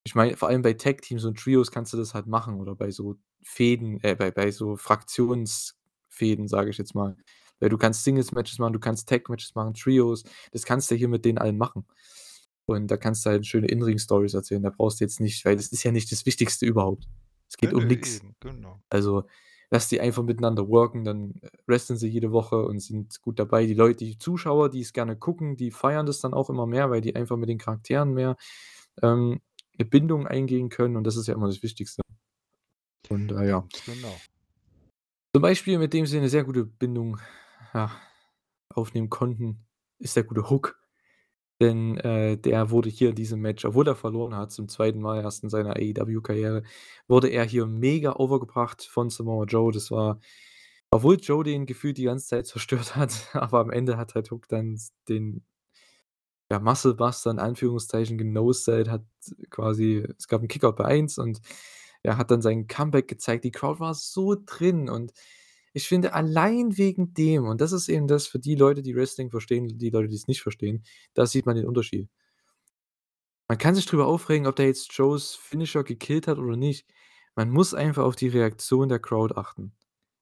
Ich 0.04 0.14
meine, 0.16 0.36
vor 0.36 0.48
allem 0.48 0.62
bei 0.62 0.72
Tag-Teams 0.74 1.24
und 1.24 1.38
Trios 1.38 1.70
kannst 1.70 1.92
du 1.92 1.96
das 1.98 2.14
halt 2.14 2.26
machen 2.26 2.60
oder 2.60 2.74
bei 2.76 2.90
so 2.90 3.16
Fäden 3.44 4.00
äh, 4.02 4.16
bei 4.16 4.30
bei 4.32 4.50
so 4.52 4.76
Fraktionsfäden, 4.76 6.48
sage 6.48 6.70
ich 6.70 6.78
jetzt 6.78 6.94
mal. 6.94 7.16
Weil 7.60 7.68
du 7.70 7.78
kannst 7.78 8.04
Singles-Matches 8.04 8.58
machen, 8.58 8.72
du 8.74 8.80
kannst 8.80 9.08
Tag-Matches 9.08 9.54
machen, 9.54 9.74
Trios. 9.74 10.24
Das 10.52 10.64
kannst 10.64 10.90
du 10.90 10.96
hier 10.96 11.08
mit 11.08 11.24
denen 11.24 11.38
allen 11.38 11.58
machen. 11.58 11.86
Und 12.66 12.88
da 12.90 12.96
kannst 12.96 13.26
du 13.26 13.30
halt 13.30 13.46
schöne 13.46 13.68
In-Ring-Stories 13.68 14.34
erzählen. 14.34 14.62
Da 14.62 14.70
brauchst 14.70 15.00
du 15.00 15.04
jetzt 15.04 15.20
nicht 15.20 15.44
weil 15.44 15.56
das 15.56 15.68
ist 15.72 15.82
ja 15.84 15.92
nicht 15.92 16.12
das 16.12 16.26
Wichtigste 16.26 16.66
überhaupt. 16.66 17.06
Es 17.50 17.56
geht 17.58 17.74
um 17.74 17.88
eben, 17.90 18.34
genau. 18.40 18.82
Also, 18.90 19.24
lass 19.70 19.88
die 19.88 20.00
einfach 20.00 20.22
miteinander 20.24 20.68
worken, 20.68 21.04
dann, 21.04 21.34
äh, 21.42 21.48
wresteln 21.66 21.98
sie 21.98 22.08
jede 22.08 22.32
Woche 22.32 22.64
und 22.64 22.80
sind 22.80 23.20
gut 23.22 23.38
dabei. 23.38 23.66
Die 23.66 23.74
Leute 23.74 24.04
die 24.04 24.18
Zuschauer, 24.18 24.70
die 24.70 24.80
es 24.82 24.92
gerne 24.94 25.16
gucken, 25.16 25.56
die 25.56 25.70
feiern 25.72 26.06
das 26.06 26.20
dann 26.20 26.34
auch 26.34 26.50
immer 26.50 26.66
mehr, 26.66 26.90
weil 26.90 27.00
die 27.02 27.16
einfach 27.16 27.36
mit 27.36 27.48
den 27.50 27.58
Charakteren 27.58 28.14
mehr, 28.14 28.36
ähm, 29.02 29.40
'ne 29.78 29.84
Bindung 29.86 30.26
eingehen 30.28 30.68
können 30.70 30.96
und 30.96 31.04
das 31.06 31.16
ist 31.16 31.28
ja 31.28 31.34
immer 31.34 31.48
das 31.48 31.62
Wichtigste. 31.62 32.02
Und, 33.10 33.32
äh, 33.32 33.48
ja. 33.48 33.68
Genau. 33.86 34.22
Zum 35.34 35.40
Beispiel, 35.40 35.78
mit 35.78 35.94
dem 35.94 36.04
sie 36.04 36.20
'ne 36.20 36.28
sehr 36.28 36.44
gute 36.44 36.66
Bindung, 36.66 37.18
ja, 37.72 37.90
aufnehmen 38.68 39.08
konnten, 39.10 39.66
ist 39.98 40.14
der 40.16 40.24
gute 40.24 40.50
Hook. 40.50 40.81
Denn, 41.62 41.96
äh, 41.98 42.36
der 42.36 42.70
wurde 42.70 42.88
hier 42.90 43.10
in 43.10 43.14
diesem 43.14 43.40
Match 43.40 43.64
obwohl 43.64 43.86
er 43.86 43.94
verloren 43.96 44.34
hat, 44.36 44.52
zum 44.52 44.68
2. 44.68 44.94
Mal 44.94 45.22
erst 45.22 45.44
in 45.44 45.48
seiner 45.48 45.76
AEW-Karriere, 45.76 46.64
wurde 47.08 47.28
er 47.28 47.44
hier 47.44 47.66
mega 47.66 48.16
overgebracht 48.16 48.82
von 48.82 49.10
Samoa 49.10 49.44
Joe. 49.44 49.72
Das 49.72 49.90
war 49.92 50.18
obwohl 50.90 51.18
Joe 51.20 51.44
den 51.44 51.66
gefühlt 51.66 51.98
die 51.98 52.04
ganze 52.04 52.26
Zeit 52.26 52.46
zerstört 52.46 52.96
hat, 52.96 53.12
aber 53.34 53.60
am 53.60 53.70
Ende 53.70 53.96
hat 53.96 54.14
halt 54.14 54.30
Hook 54.32 54.48
dann 54.48 54.78
den 55.08 55.44
ja, 56.50 56.58
Muscle 56.60 56.94
Buster 56.94 57.30
in 57.30 57.38
Anführungszeichen 57.38 58.18
genoselled, 58.18 58.90
hat 58.90 59.04
quasi 59.50 60.04
es 60.18 60.28
gab 60.28 60.42
'n 60.42 60.48
Kickout 60.48 60.76
bei 60.76 60.84
1 60.84 61.18
und 61.18 61.40
er 62.02 62.18
hat 62.18 62.30
dann 62.30 62.42
sein 62.42 62.66
Comeback 62.66 63.08
gezeigt. 63.08 63.44
Die 63.44 63.52
Crowd 63.52 63.80
war 63.80 63.94
so 63.94 64.36
drin 64.44 64.90
und 64.90 65.12
ich 65.74 65.88
finde, 65.88 66.14
allein 66.14 66.76
wegen 66.78 67.14
dem 67.14 67.44
und 67.46 67.60
das 67.60 67.72
ist 67.72 67.88
eben 67.88 68.08
das 68.08 68.26
für 68.26 68.38
die 68.38 68.54
Leute, 68.56 68.82
die 68.82 68.94
Wrestling 68.96 69.30
verstehen, 69.30 69.68
die 69.78 69.90
Leute, 69.90 70.08
die's 70.08 70.28
nicht 70.28 70.42
verstehen, 70.42 70.84
da 71.14 71.26
sieht 71.26 71.46
man 71.46 71.56
den 71.56 71.66
Unterschied. 71.66 72.08
Man 73.50 73.58
kann 73.58 73.74
sich 73.74 73.86
drüber 73.86 74.06
aufregen, 74.06 74.46
ob 74.46 74.56
der 74.56 74.66
jetzt 74.66 74.92
Joes 74.92 75.34
Finisher 75.34 75.84
gekillt 75.84 76.26
hat 76.28 76.38
oder 76.38 76.56
nicht. 76.56 76.86
Man 77.34 77.50
muss 77.50 77.74
einfach 77.74 78.04
auf 78.04 78.16
die 78.16 78.28
Reaktion 78.28 78.88
der 78.88 78.98
Crowd 79.00 79.34
achten. 79.36 79.72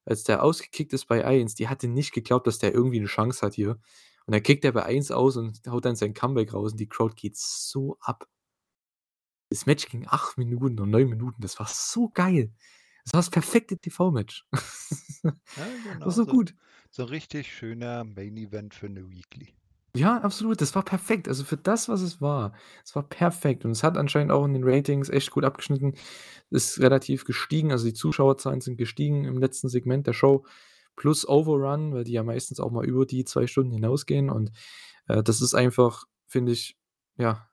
Als 0.05 0.25
der 0.25 0.43
ausgekickt 0.43 0.93
ist 0.93 1.07
bei 1.07 1.25
1, 1.25 1.55
die 1.55 1.69
hatte 1.69 1.89
nicht 1.89 2.13
geglaubt, 2.13 2.47
dass 2.47 2.59
der 2.59 2.73
irgendwie 2.75 3.01
'ne 3.01 3.07
Chance 3.07 3.45
hat 3.47 3.55
hier. 3.55 3.79
Und 4.27 4.35
dann 4.35 4.43
kickt 4.43 4.65
er 4.65 4.73
bei 4.73 4.85
1 4.85 5.11
aus 5.11 5.37
und 5.37 5.61
haut 5.69 5.85
dann 5.85 5.97
sein 5.97 6.15
Comeback 6.15 6.55
raus 6.55 6.73
und 6.73 6.81
die 6.81 6.89
Crowd 6.89 7.15
geht 7.17 7.37
so 7.37 7.97
ab. 8.01 8.27
Das 9.53 9.67
Match 9.67 9.89
ging 9.89 10.07
8 10.07 10.39
Minuten 10.39 10.79
oder 10.79 10.87
9 10.89 11.09
Minuten. 11.09 11.43
Das 11.43 11.59
war 11.59 11.67
so 11.69 12.09
geil. 12.09 12.53
Das 13.05 13.13
war 13.15 13.19
das 13.21 13.31
perfekte 13.31 13.79
TV-Match. 13.79 14.47
Ja, 15.57 15.77
War 16.05 16.13
genau, 16.13 16.13
so 16.13 16.27
so 16.27 16.27
gut. 16.27 16.55
so 16.91 17.05
richtig 17.05 17.53
schöner 17.55 18.03
Main 18.05 18.37
Event 18.37 18.75
für 18.75 18.89
'ne 18.89 19.09
Weekly. 19.11 19.55
Ja, 19.97 20.19
absolut, 20.21 20.61
das 20.61 20.75
war 20.77 20.85
perfekt. 20.85 21.27
Also, 21.27 21.43
für 21.45 21.57
das, 21.57 21.89
was 21.89 22.01
es 22.03 22.21
war. 22.21 22.53
Es 22.85 22.95
war 22.95 23.03
perfekt 23.09 23.65
und 23.65 23.73
es 23.73 23.83
hat 23.83 23.97
anscheinend 23.99 24.31
auch 24.31 24.45
in 24.45 24.53
den 24.55 24.63
Ratings 24.63 25.09
echt 25.09 25.33
gut 25.33 25.45
abgeschnitten. 25.45 25.95
Ist 26.51 26.81
relativ 26.81 27.25
gestiegen, 27.25 27.73
also, 27.73 27.87
die 27.87 27.95
Zuschauerzahlen 27.95 28.61
sind 28.61 28.79
gestiegen 28.79 29.25
im 29.25 29.39
letzten 29.39 29.69
Segment 29.69 30.07
der 30.07 30.13
Show 30.13 30.45
plus 30.97 31.29
Overrun, 31.29 31.95
weil 31.95 32.05
die 32.05 32.13
ja 32.13 32.23
meistens 32.25 32.61
auch 32.61 32.71
mal 32.71 32.85
über 32.87 33.07
die 33.07 33.25
2 33.25 33.47
Stunden 33.49 33.73
hinausgehen 33.73 34.31
und, 34.31 34.53
äh, 35.09 35.23
das 35.23 35.41
ist 35.43 35.55
einfach, 35.55 36.05
finde 36.27 36.53
ich, 36.53 36.79
ja, 37.19 37.49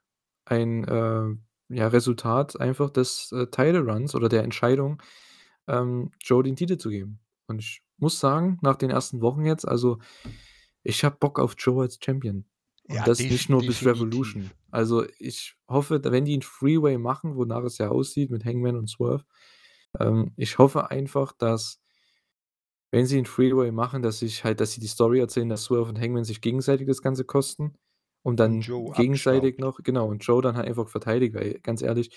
ein, 0.45 0.85
äh, 0.85 1.25
ja, 1.69 1.87
Resultat 1.89 2.59
einfach 2.59 2.89
des, 2.91 3.31
äh, 3.33 3.47
Title 3.47 3.81
Runs 3.81 4.15
oder 4.15 4.29
der 4.29 4.43
Entscheidung, 4.43 5.01
ähm, 5.67 6.11
Joe 6.21 6.43
den 6.43 6.55
Titel 6.55 6.77
zu 6.77 6.89
geben. 6.89 7.19
Und 7.47 7.59
ich 7.59 7.83
muss 7.97 8.19
sagen, 8.19 8.59
nach 8.61 8.75
den 8.77 8.89
ersten 8.91 9.21
Wochen 9.21 9.45
jetzt, 9.45 9.67
also, 9.67 9.99
ich 10.83 11.03
habe 11.05 11.17
Bock 11.19 11.39
auf 11.39 11.55
Joe 11.57 11.83
als 11.83 11.99
Champion 12.03 12.45
und 12.87 13.07
Ja, 13.07 13.07
das 13.07 13.29
nicht 13.29 13.49
nur 13.49 13.65
bis 13.65 13.85
Revolution. 13.85 14.51
Also, 14.71 15.05
ich 15.19 15.55
hoffe, 15.69 16.01
wenn 16.05 16.25
die 16.25 16.35
'n 16.37 16.41
Freeway 16.43 16.97
machen, 16.97 17.35
wonach 17.37 17.63
es 17.63 17.77
ja 17.79 17.89
aussieht 17.89 18.31
mit 18.31 18.45
Hangman 18.45 18.77
und 18.77 18.89
Swerve, 18.89 19.25
ähm, 19.99 20.33
ich 20.37 20.57
hoffe 20.59 20.91
einfach, 20.91 21.33
dass 21.33 21.77
wenn 22.91 23.05
sie 23.05 23.17
'n 23.19 23.25
Freeway 23.25 23.71
machen, 23.71 24.01
dass 24.01 24.19
sich 24.19 24.43
halt 24.43 24.59
dass 24.61 24.71
sie 24.71 24.79
die 24.81 24.87
Story 24.87 25.19
erzählen, 25.19 25.49
dass 25.49 25.63
Swerve 25.65 25.89
und 25.89 25.99
Hangman 25.99 26.23
sich 26.23 26.41
gegenseitig 26.41 26.87
das 26.87 27.01
Ganze 27.01 27.25
kosten 27.25 27.73
und 28.23 28.39
Und 28.43 28.59
dann 28.59 28.67
Joe 28.67 28.93
gegenseitig 28.93 29.57
abstaubt. 29.57 29.59
noch 29.59 29.79
genau, 29.83 30.07
und 30.09 30.23
Joe 30.25 30.41
dann 30.41 30.55
halt 30.57 30.67
einfach 30.67 30.87
verteidigt, 30.89 31.33
weil 31.35 31.59
ganz 31.59 31.81
ehrlich, 31.81 32.15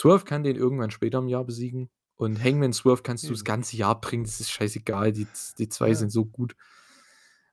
Swerve 0.00 0.24
kann 0.24 0.42
den 0.44 0.56
irgendwann 0.56 0.90
später 0.90 1.18
im 1.18 1.28
Jahr 1.28 1.44
besiegen 1.44 1.90
und 2.20 2.42
Hangman 2.44 2.72
Swerve 2.74 3.02
kannst 3.02 3.28
du 3.28 3.32
das 3.34 3.44
Eben. 3.44 3.44
ganze 3.44 3.76
Jahr 3.78 4.00
bringen, 4.00 4.24
das 4.24 4.40
ist 4.40 4.50
scheißegal. 4.52 5.12
Die 5.12 5.26
die 5.58 5.68
2 5.70 5.94
sind 5.94 6.10
Ja. 6.10 6.12
so 6.12 6.24
gut 6.26 6.54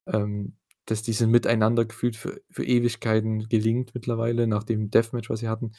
ähm, 0.07 0.55
dass 0.85 1.03
diese 1.03 1.27
miteinander 1.27 1.83
gefühlt 1.85 2.15
für 2.15 2.41
für 2.49 2.63
Ewigkeiten 2.65 3.49
gelingt 3.49 3.93
mittlerweile 3.93 4.47
nach 4.47 4.63
dem 4.63 4.89
Deathmatch, 4.89 5.29
was 5.29 5.41
sie 5.41 5.49
hatten. 5.49 5.71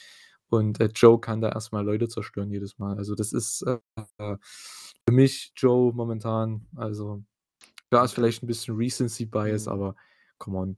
Und, 0.49 0.79
äh, 0.79 0.89
Joe 0.95 1.19
kann 1.19 1.41
da 1.41 1.49
erst 1.49 1.71
mal 1.73 1.83
Leute 1.85 2.07
zerstören 2.07 2.51
jedes 2.51 2.77
Mal. 2.79 2.97
Also, 2.97 3.15
das 3.15 3.33
ist, 3.33 3.63
äh, 3.63 3.77
für 4.17 5.13
mich 5.13 5.51
Joe 5.55 5.93
momentan 5.93 6.67
also, 6.75 7.23
da 7.91 8.05
ist 8.05 8.13
vielleicht 8.13 8.43
'n 8.43 8.47
bisschen 8.47 8.75
Recency 8.77 9.25
Bias, 9.27 9.67
mhm. 9.67 9.71
aber 9.73 9.95
come 10.39 10.57
on, 10.59 10.77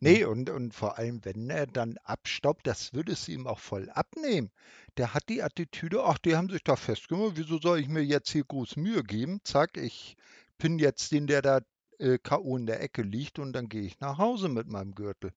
ne? 0.00 0.20
Ne, 0.20 0.24
und 0.26 0.50
und 0.50 0.74
vor 0.74 0.98
allem, 0.98 1.24
wenn 1.24 1.48
er 1.50 1.66
dann 1.66 1.96
abstaubt, 2.04 2.66
das 2.66 2.92
würdest 2.94 3.28
du 3.28 3.32
ihm 3.32 3.46
auch 3.46 3.58
voll 3.60 3.88
abnehmen. 3.90 4.50
Der 4.98 5.14
hat 5.14 5.28
die 5.28 5.42
Attitüde: 5.42 6.04
„Ach, 6.04 6.18
die 6.18 6.36
haben 6.36 6.50
sich 6.50 6.62
da 6.64 6.76
festgemacht. 6.76 7.36
Wieso 7.36 7.58
soll 7.60 7.80
ich 7.80 7.88
mir 7.88 8.04
jetzt 8.04 8.30
hier 8.30 8.44
groß 8.44 8.76
Mühe 8.76 9.02
geben? 9.02 9.40
Zack, 9.44 9.76
ich 9.76 10.16
pinne 10.58 10.82
jetzt 10.82 11.12
den, 11.12 11.26
der 11.26 11.42
da, 11.42 11.60
äh, 11.98 12.18
K.O. 12.18 12.56
in 12.56 12.66
der 12.66 12.80
Ecke 12.82 13.02
liegt 13.02 13.38
und 13.38 13.52
dann 13.54 13.68
gehe 13.68 13.82
ich 13.82 14.00
nach 14.00 14.18
Hause 14.18 14.48
mit 14.48 14.66
meinem 14.68 14.94
Gürtel.“ 14.94 15.32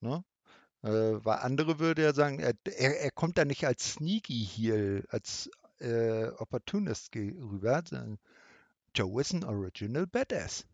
Ne? 0.00 0.24
Äh, 0.82 0.90
weil 1.24 1.38
andere 1.40 1.78
würde 1.80 2.02
ja 2.04 2.14
sagen, 2.14 2.40
er 2.40 2.54
er 2.66 3.00
er 3.00 3.10
kommt 3.12 3.38
da 3.38 3.44
nicht 3.46 3.66
als 3.66 3.94
Sneaky 3.94 4.46
Heel, 4.46 5.06
als, 5.10 5.50
äh, 5.80 6.28
Opportunist 6.38 7.12
ge 7.12 7.34
rüber, 7.40 7.82
sondern 7.86 8.18
Joe 8.96 9.20
ist 9.22 9.34
'n 9.34 9.44
Original 9.44 10.06
Badass. 10.08 10.66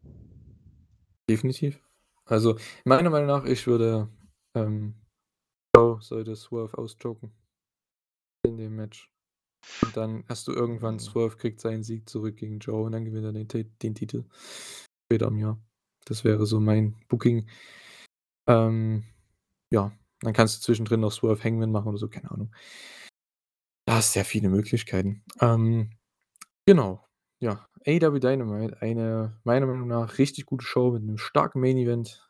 Definitiv. 1.29 1.81
Also, 2.31 2.57
meiner 2.85 3.11
Meinung 3.11 3.27
nach, 3.27 3.45
ich 3.45 3.67
würde, 3.67 4.09
ähm 4.55 4.95
Joe 5.77 6.01
sollte 6.01 6.37
Swerve 6.37 6.77
auschoken 6.79 7.33
in 8.47 8.57
dem 8.57 8.77
Match. 8.77 9.11
Und 9.83 9.97
dann 9.97 10.25
hast 10.29 10.49
du 10.49 10.53
irgendwann 10.53 10.95
Hm. 10.95 11.01
Swerve 11.01 11.37
kriegt 11.37 11.61
seinen 11.61 11.83
Sieg 11.83 12.09
zurück 12.09 12.37
gegen 12.37 12.59
Joe 12.59 12.85
und 12.85 12.93
dann 12.93 13.05
gewinnt 13.05 13.25
er 13.25 13.33
den 13.33 13.49
den 13.83 13.95
Titel 13.95 14.25
später 15.07 15.29
im 15.29 15.39
Jahr. 15.39 15.61
Das 16.07 16.25
wäre 16.25 16.47
so 16.47 16.61
mein 16.61 16.97
Booking. 17.09 17.49
Ähm, 18.49 19.05
ja, 19.71 19.93
dann 20.21 20.33
kannst 20.33 20.57
du 20.57 20.63
zwischendrin 20.63 21.01
noch 21.01 21.13
Swerve 21.13 21.43
Hangman 21.45 21.71
machen 21.71 21.89
oder 21.89 21.99
so, 21.99 22.09
keine 22.09 22.31
Ahnung. 22.31 22.55
Da 23.87 23.97
hast 23.97 24.13
sehr 24.13 24.25
viele 24.25 24.49
Möglichkeiten. 24.49 25.25
Ähm, 25.41 25.91
genau, 26.67 27.05
ja. 27.41 27.67
AEW 27.87 28.21
Dynamite, 28.21 28.81
eine 28.83 29.39
meiner 29.45 29.67
Meinung 29.67 29.89
nach 29.89 30.19
richtig 30.19 30.47
gute 30.47 30.65
Show 30.67 30.93
mit 30.93 31.03
'nem 31.05 31.19
starken 31.19 31.61
Main 31.61 31.79
Event, 31.79 32.29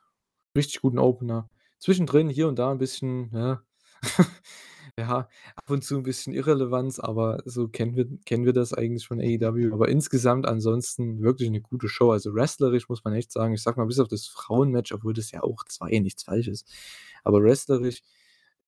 richtig 0.57 0.83
guten 0.83 0.99
Opener. 1.01 1.49
Zwischendrin 1.81 2.29
hier 2.31 2.49
und 2.49 2.59
da 2.59 2.73
'n 2.73 2.79
bisschen, 2.79 3.31
ja 3.35 3.63
ja, 4.99 5.29
ab 5.57 5.71
und 5.71 5.85
zu 5.85 5.97
'n 5.99 6.05
bisschen 6.05 6.33
Irrelevanz, 6.35 7.01
aber 7.01 7.43
so 7.47 7.69
kennen 7.69 7.97
wir 7.97 8.07
kennen 8.27 8.47
wir 8.47 8.53
das 8.55 8.75
eigentlich 8.75 9.07
von 9.09 9.21
AEW. 9.21 9.73
Aber 9.75 9.89
insgesamt 9.91 10.47
ansonsten 10.47 11.23
wirklich 11.23 11.51
'ne 11.51 11.61
gute 11.63 11.89
Show. 11.89 12.13
Also, 12.13 12.35
wrestlerisch 12.35 12.89
muss 12.89 13.05
man 13.05 13.15
echt 13.15 13.33
sagen, 13.33 13.55
ich 13.55 13.63
sage 13.63 13.81
mal, 13.81 13.87
bis 13.87 14.01
auf 14.01 14.09
das 14.09 14.27
Frauenmatch, 14.29 14.93
obwohl 14.93 15.15
das 15.15 15.31
ja 15.33 15.43
auch 15.45 15.65
ja 15.91 16.01
nichts 16.01 16.25
Falsches. 16.25 16.65
Aber 17.25 17.43
wrestlerisch 17.43 18.03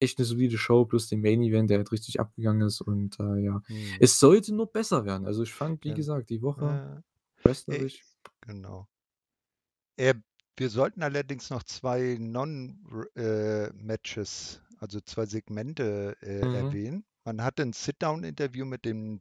echt 0.03 0.19
'ne 0.19 0.25
solide 0.27 0.59
Show 0.59 0.85
plus 0.87 1.09
den 1.09 1.21
Main 1.23 1.43
Event, 1.43 1.71
der 1.71 1.79
halt 1.79 1.93
richtig 1.93 2.21
abgegangen 2.21 2.67
ist 2.67 2.81
und, 2.83 3.19
äh, 3.21 3.39
ja. 3.45 3.63
Mhm. 3.69 4.03
Es 4.03 4.19
sollte 4.21 4.55
nur 4.55 4.73
besser 4.73 5.05
werden. 5.07 5.27
Also, 5.27 5.43
ich 5.45 5.53
fand, 5.55 5.85
wie 5.85 5.95
Gen 5.95 5.95
gesagt, 5.95 6.31
die 6.31 6.43
Woche 6.43 6.81
ja. 6.81 7.03
Äh, 7.71 7.85
wrestlerisch 7.85 8.05
genau. 8.43 8.89
Äh, 9.99 10.15
wir 10.57 10.71
sollten 10.71 11.03
allerdings 11.03 11.51
noch 11.51 11.63
2 11.63 12.17
Non 12.19 12.79
r 13.17 13.69
äh, 13.69 13.73
also 14.79 15.01
2 15.01 15.27
Segmente, 15.27 16.17
äh, 16.23 16.43
Mhm. 16.43 16.83
erwähnen. 16.87 17.05
man 17.25 17.43
hatte 17.43 17.63
ein 17.63 17.73
Sit-Down-Interview 17.73 18.65
mit 18.65 18.85
den. 18.85 19.21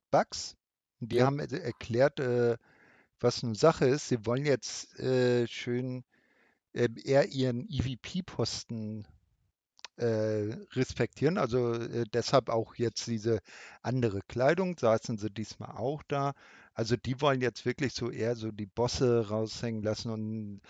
Und 1.02 1.12
die 1.12 1.22
Ja. 1.22 1.24
haben 1.24 1.40
er 1.40 1.52
erklärt, 1.64 2.20
äh, 2.20 2.58
was 3.20 3.44
nun 3.44 3.56
Sache 3.56 3.86
ist. 3.88 4.10
Sie 4.10 4.26
wollen 4.26 4.46
jetzt 4.46 5.00
schön 5.48 6.04
eher 7.06 7.28
ihren 7.30 7.68
EVP-Posten 7.70 9.08
äh, 10.02 10.58
respektieren. 10.74 11.38
Also 11.38 11.74
äh, 11.74 12.06
deshalb 12.12 12.50
auch 12.50 12.76
jetzt 12.76 13.08
diese 13.08 13.40
andere 13.82 14.22
Kleidung, 14.28 14.78
saßen 14.78 15.18
sie 15.18 15.30
diesmal 15.30 15.78
auch 15.78 16.02
da. 16.08 16.34
Also 16.74 16.96
die 16.96 17.22
wollen 17.22 17.42
jetzt 17.42 17.66
wirklich 17.66 17.94
so 17.94 18.10
eher 18.10 18.36
so 18.36 18.52
die 18.52 18.66
Bosse 18.66 19.30
raushängen 19.30 19.84
lassen 19.84 20.10
und 20.10 20.62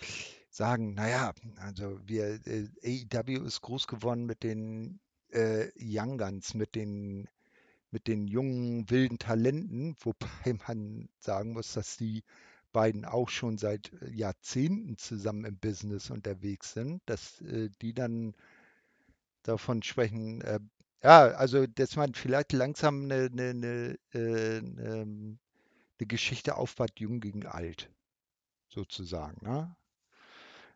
sagen, 0.50 0.94
naja, 0.94 1.32
also 1.56 1.98
wir, 2.06 2.40
äh, 2.46 2.68
AEW 2.84 3.44
ist 3.46 3.62
groß 3.62 3.86
geworden 3.86 4.26
mit 4.26 4.42
den 4.42 5.00
äh, 5.30 5.68
Young 5.80 6.18
Guns, 6.18 6.52
mit 6.54 6.74
den, 6.74 7.26
mit 7.90 8.08
den 8.08 8.28
jungen, 8.28 8.90
wilden 8.90 9.18
Talenten, 9.18 9.96
wobei 10.00 10.58
man 10.68 11.08
sagen 11.18 11.54
muss, 11.54 11.72
dass 11.72 11.96
die 11.96 12.22
beiden 12.72 13.04
auch 13.04 13.28
schon 13.28 13.58
seit 13.58 13.92
Jahrzehnten 14.10 14.96
zusammen 14.98 15.44
im 15.44 15.58
Business 15.58 16.10
unterwegs 16.10 16.72
sind, 16.72 17.02
dass 17.06 17.40
äh, 17.42 17.70
die 17.80 17.94
dann 17.94 18.34
davon 19.42 19.82
sprechen, 19.82 20.40
äh, 20.42 20.60
ja, 21.02 21.28
also 21.32 21.66
dass 21.66 21.96
man 21.96 22.14
vielleicht 22.14 22.52
langsam 22.52 23.04
eine, 23.04 23.28
eine, 23.32 23.50
eine, 23.50 23.98
äh, 24.14 24.58
ähm, 24.58 25.38
eine 25.98 26.06
Geschichte 26.06 26.56
aufbaut, 26.56 26.92
jung 26.98 27.20
gegen 27.20 27.46
alt, 27.46 27.90
sozusagen. 28.68 29.44
Ne? 29.44 29.76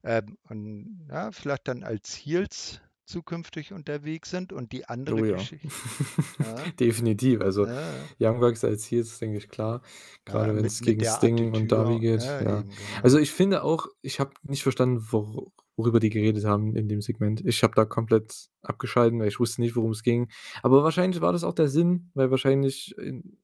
Ähm, 0.03 0.37
und 0.49 1.07
ja, 1.09 1.31
vielleicht 1.33 1.69
dann 1.69 1.83
als 1.85 2.15
Heels 2.15 2.81
zukünftig 3.07 3.73
unterwegs 3.73 4.31
sind 4.31 4.53
und 4.53 4.73
die 4.73 4.89
andere 4.89 5.15
Oh 5.15 5.25
ja. 5.25 5.37
Geschichte, 5.37 5.69
ja, 6.41 6.55
Definitiv. 6.73 7.41
Also 7.41 7.67
ja, 7.67 7.93
Young 8.19 8.41
Bucks 8.41 8.65
als 8.65 8.91
Heels, 8.91 9.19
denke 9.21 9.39
ich, 9.39 9.49
klar. 9.49 9.81
Gerade 10.25 10.57
wenn 10.57 10.65
es 10.65 10.81
gegen 10.81 11.05
Sting 11.05 11.55
und 11.55 11.71
Darby 11.71 12.01
geht, 12.01 12.23
eben, 12.23 12.39
genau. 12.39 12.65
Also 13.03 13.19
ich 13.19 13.31
finde 13.31 13.63
auch, 13.63 13.87
ich 14.03 14.19
habe 14.19 14.33
nicht 14.43 14.65
verstanden, 14.65 15.07
wor 15.11 15.53
worüber 15.77 16.01
die 16.01 16.11
geredet 16.11 16.45
haben 16.47 16.77
in 16.77 16.89
dem 16.89 17.03
Segment. 17.03 17.43
Ich 17.47 17.63
habe 17.63 17.75
da 17.77 17.85
komplett 17.85 18.49
abgeschalten, 18.63 19.21
weil 19.21 19.29
ich 19.29 19.41
wusste 19.41 19.61
nicht, 19.63 19.77
worum 19.77 19.93
es 19.93 20.03
ging. 20.03 20.29
Aber 20.63 20.83
wahrscheinlich 20.85 21.21
war 21.23 21.33
das 21.33 21.45
auch 21.45 21.55
der 21.55 21.69
Sinn, 21.69 22.11
weil 22.15 22.31
wahrscheinlich 22.31 22.97
in 22.99 23.39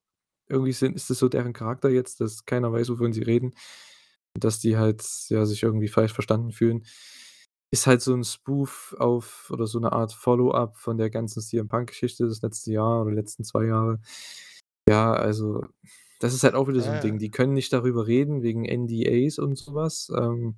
irgendwie 0.49 0.73
sind 0.73 0.97
ist 0.97 1.11
das 1.11 1.19
so 1.19 1.29
deren 1.31 1.53
Charakter 1.55 1.89
jetzt, 1.91 2.21
dass 2.21 2.45
keiner 2.47 2.73
weiß, 2.73 2.91
wovon 2.91 3.13
sie 3.15 3.23
reden. 3.23 3.55
Dass 4.35 4.61
die 4.61 4.77
halt, 4.79 5.05
ja, 5.31 5.47
sich 5.47 5.63
irgendwie 5.65 5.89
falsch 5.89 6.13
verstanden 6.15 6.53
fühlen. 6.53 6.85
Ist 7.73 7.87
halt 7.89 8.03
so 8.03 8.15
'n 8.15 8.25
Spoof 8.25 8.95
auf 8.99 9.51
oder 9.53 9.67
so 9.69 9.79
'ne 9.81 9.93
Art 9.93 10.13
Follow-up 10.15 10.77
von 10.79 10.99
der 10.99 11.11
ganzen 11.11 11.43
CM 11.43 11.69
Punk-Geschichte 11.69 12.27
das 12.29 12.43
letzte 12.43 12.73
Jahr 12.73 13.03
oder 13.05 13.13
letzten 13.15 13.45
2 13.45 13.67
Jahre. 13.67 14.01
Ja, 14.91 15.13
also, 15.15 15.65
das 16.21 16.35
ist 16.35 16.45
halt 16.45 16.55
auch 16.57 16.69
wieder 16.69 16.81
so 16.83 16.93
'n 16.93 16.97
Ja, 16.97 17.01
Ding. 17.01 17.19
Die 17.21 17.31
können 17.33 17.55
nicht 17.55 17.73
darüber 17.75 18.07
reden 18.09 18.43
wegen 18.43 18.65
NDAs 18.67 19.39
und 19.41 19.59
so 19.59 19.75
was, 19.75 20.11
ähm, 20.17 20.57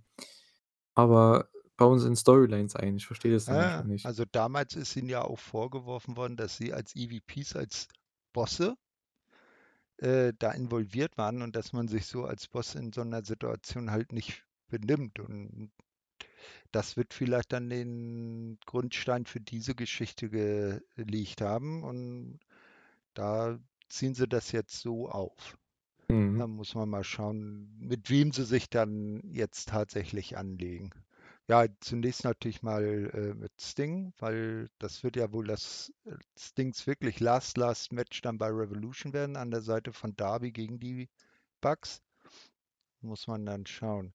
aber 0.97 1.49
bauen 1.77 1.99
sie 1.99 2.09
in 2.09 2.17
Storylines 2.17 2.77
ein. 2.77 2.97
Ich 2.97 3.07
verstehe 3.07 3.33
das 3.33 3.49
ja, 3.49 3.85
nicht. 3.85 3.85
also 4.03 4.25
damals 4.27 4.77
ist 4.77 4.97
ihnen 4.97 5.09
ja 5.09 5.23
auch 5.23 5.39
vorgeworfen 5.39 6.17
worden, 6.17 6.37
dass 6.37 6.57
sie 6.59 6.73
als 6.75 6.95
EVPs, 6.95 7.57
als 7.57 7.89
Bosse 8.33 8.77
äh, 9.99 10.33
da 10.39 10.53
involviert 10.53 11.17
waren 11.19 11.43
und 11.43 11.57
dass 11.57 11.73
man 11.73 11.89
sich 11.89 12.07
so 12.07 12.25
als 12.25 12.49
Boss 12.49 12.75
in 12.75 12.93
so 12.93 13.01
einer 13.01 13.25
Situation 13.25 13.91
halt 13.91 14.13
nicht 14.13 14.45
benimmt. 14.69 15.19
Und 15.21 15.73
das 16.73 16.97
wird 16.97 17.15
vielleicht 17.15 17.53
dann 17.53 17.71
den 17.71 18.59
Grundstein 18.67 19.27
für 19.27 19.41
diese 19.41 19.75
Geschichte 19.75 20.29
gelegt 20.31 21.41
haben. 21.41 21.83
Und 21.85 22.41
da 23.15 23.59
ziehen 23.89 24.15
sie 24.15 24.29
das 24.29 24.53
jetzt 24.53 24.81
so 24.81 25.09
auf. 25.09 25.59
Da 26.37 26.47
Mhm. 26.47 26.49
muss 26.49 26.75
man 26.75 26.89
mal 26.91 27.05
schauen, 27.05 27.77
mit 27.79 28.11
wem 28.11 28.33
sie 28.33 28.45
sich 28.45 28.71
dann 28.71 29.23
jetzt 29.33 29.69
tatsächlich 29.71 30.37
anlegen. 30.39 30.91
Ja, 31.49 31.67
zunächst 31.81 32.25
natürlich 32.25 32.63
mal 32.63 32.83
äh, 33.13 33.35
mit 33.35 33.53
Sting, 33.61 34.13
weil 34.19 34.69
das 34.79 35.03
wird 35.05 35.17
ja 35.17 35.33
wohl 35.33 35.47
das 35.47 35.93
äh, 36.07 36.15
Stings 36.39 36.87
wirklich 36.87 37.21
Last 37.21 37.57
Last 37.59 37.93
Match 37.93 38.21
dann 38.23 38.39
bei 38.39 38.49
Revolution 38.49 39.13
werden, 39.13 39.37
an 39.37 39.51
der 39.51 39.61
Seite 39.63 39.93
von 39.93 40.17
Darby 40.17 40.53
gegen 40.53 40.79
die 40.81 41.09
Bucks. 41.61 42.03
Muss 43.03 43.27
man 43.29 43.47
dann 43.47 43.67
schauen. 43.67 44.13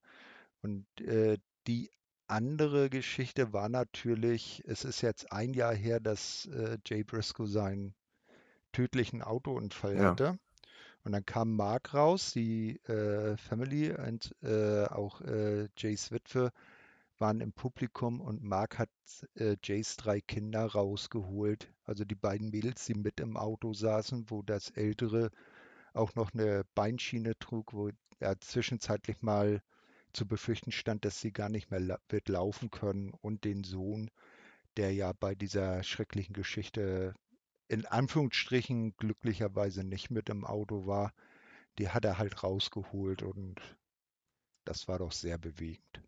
Und 0.62 0.86
äh, 1.00 1.38
die 1.66 1.90
andere 2.28 2.90
Geschichte 2.90 3.52
war 3.52 3.68
natürlich, 3.68 4.62
es 4.66 4.84
ist 4.84 5.00
jetzt 5.02 5.32
ein 5.32 5.54
Jahr 5.54 5.74
her, 5.74 6.00
dass 6.00 6.46
äh, 6.46 6.78
Jay 6.86 7.04
Briscoe 7.04 7.46
seinen 7.46 7.94
tödlichen 8.72 9.22
Autounfall 9.22 9.96
Ja. 9.96 10.02
hatte. 10.02 10.38
Und 11.04 11.12
dann 11.12 11.26
kam 11.26 11.56
Mark 11.56 11.94
raus, 11.94 12.32
die 12.32 12.76
äh, 12.86 13.36
Family 13.36 13.92
und 13.92 14.34
auch 14.42 15.20
Jays 15.76 16.10
Witwe 16.12 16.52
waren 17.20 17.40
im 17.40 17.52
Publikum 17.52 18.20
und 18.20 18.42
Mark 18.42 18.78
hat 18.78 18.90
äh, 19.34 19.56
Jays 19.62 19.96
drei 19.96 20.20
Kinder 20.20 20.64
rausgeholt. 20.66 21.72
Also 21.84 22.04
die 22.04 22.14
beiden 22.14 22.50
Mädels, 22.50 22.86
die 22.86 22.94
mit 22.94 23.20
im 23.20 23.36
Auto 23.36 23.72
saßen, 23.74 24.30
wo 24.30 24.42
das 24.42 24.70
ältere 24.70 25.30
auch 25.92 26.14
noch 26.14 26.32
eine 26.32 26.64
Beinschiene 26.74 27.38
trug, 27.38 27.72
wo 27.72 27.90
er 28.20 28.40
zwischenzeitlich 28.40 29.22
mal 29.22 29.62
zu 30.12 30.26
befürchten 30.26 30.72
stand, 30.72 31.04
dass 31.04 31.20
sie 31.20 31.32
gar 31.32 31.48
nicht 31.48 31.70
mehr 31.70 31.80
la 31.80 31.98
wird 32.08 32.28
laufen 32.28 32.70
können 32.70 33.12
und 33.20 33.44
den 33.44 33.64
Sohn, 33.64 34.10
der 34.76 34.92
ja 34.92 35.12
bei 35.12 35.34
dieser 35.34 35.82
schrecklichen 35.82 36.32
Geschichte 36.34 37.14
in 37.68 37.86
Anführungsstrichen 37.86 38.96
glücklicherweise 38.96 39.84
nicht 39.84 40.10
mit 40.10 40.28
im 40.28 40.44
Auto 40.44 40.86
war, 40.86 41.12
die 41.78 41.88
hat 41.88 42.04
er 42.04 42.18
halt 42.18 42.42
rausgeholt 42.42 43.22
und 43.22 43.60
das 44.64 44.88
war 44.88 44.98
doch 44.98 45.12
sehr 45.12 45.38
bewegend. 45.38 46.02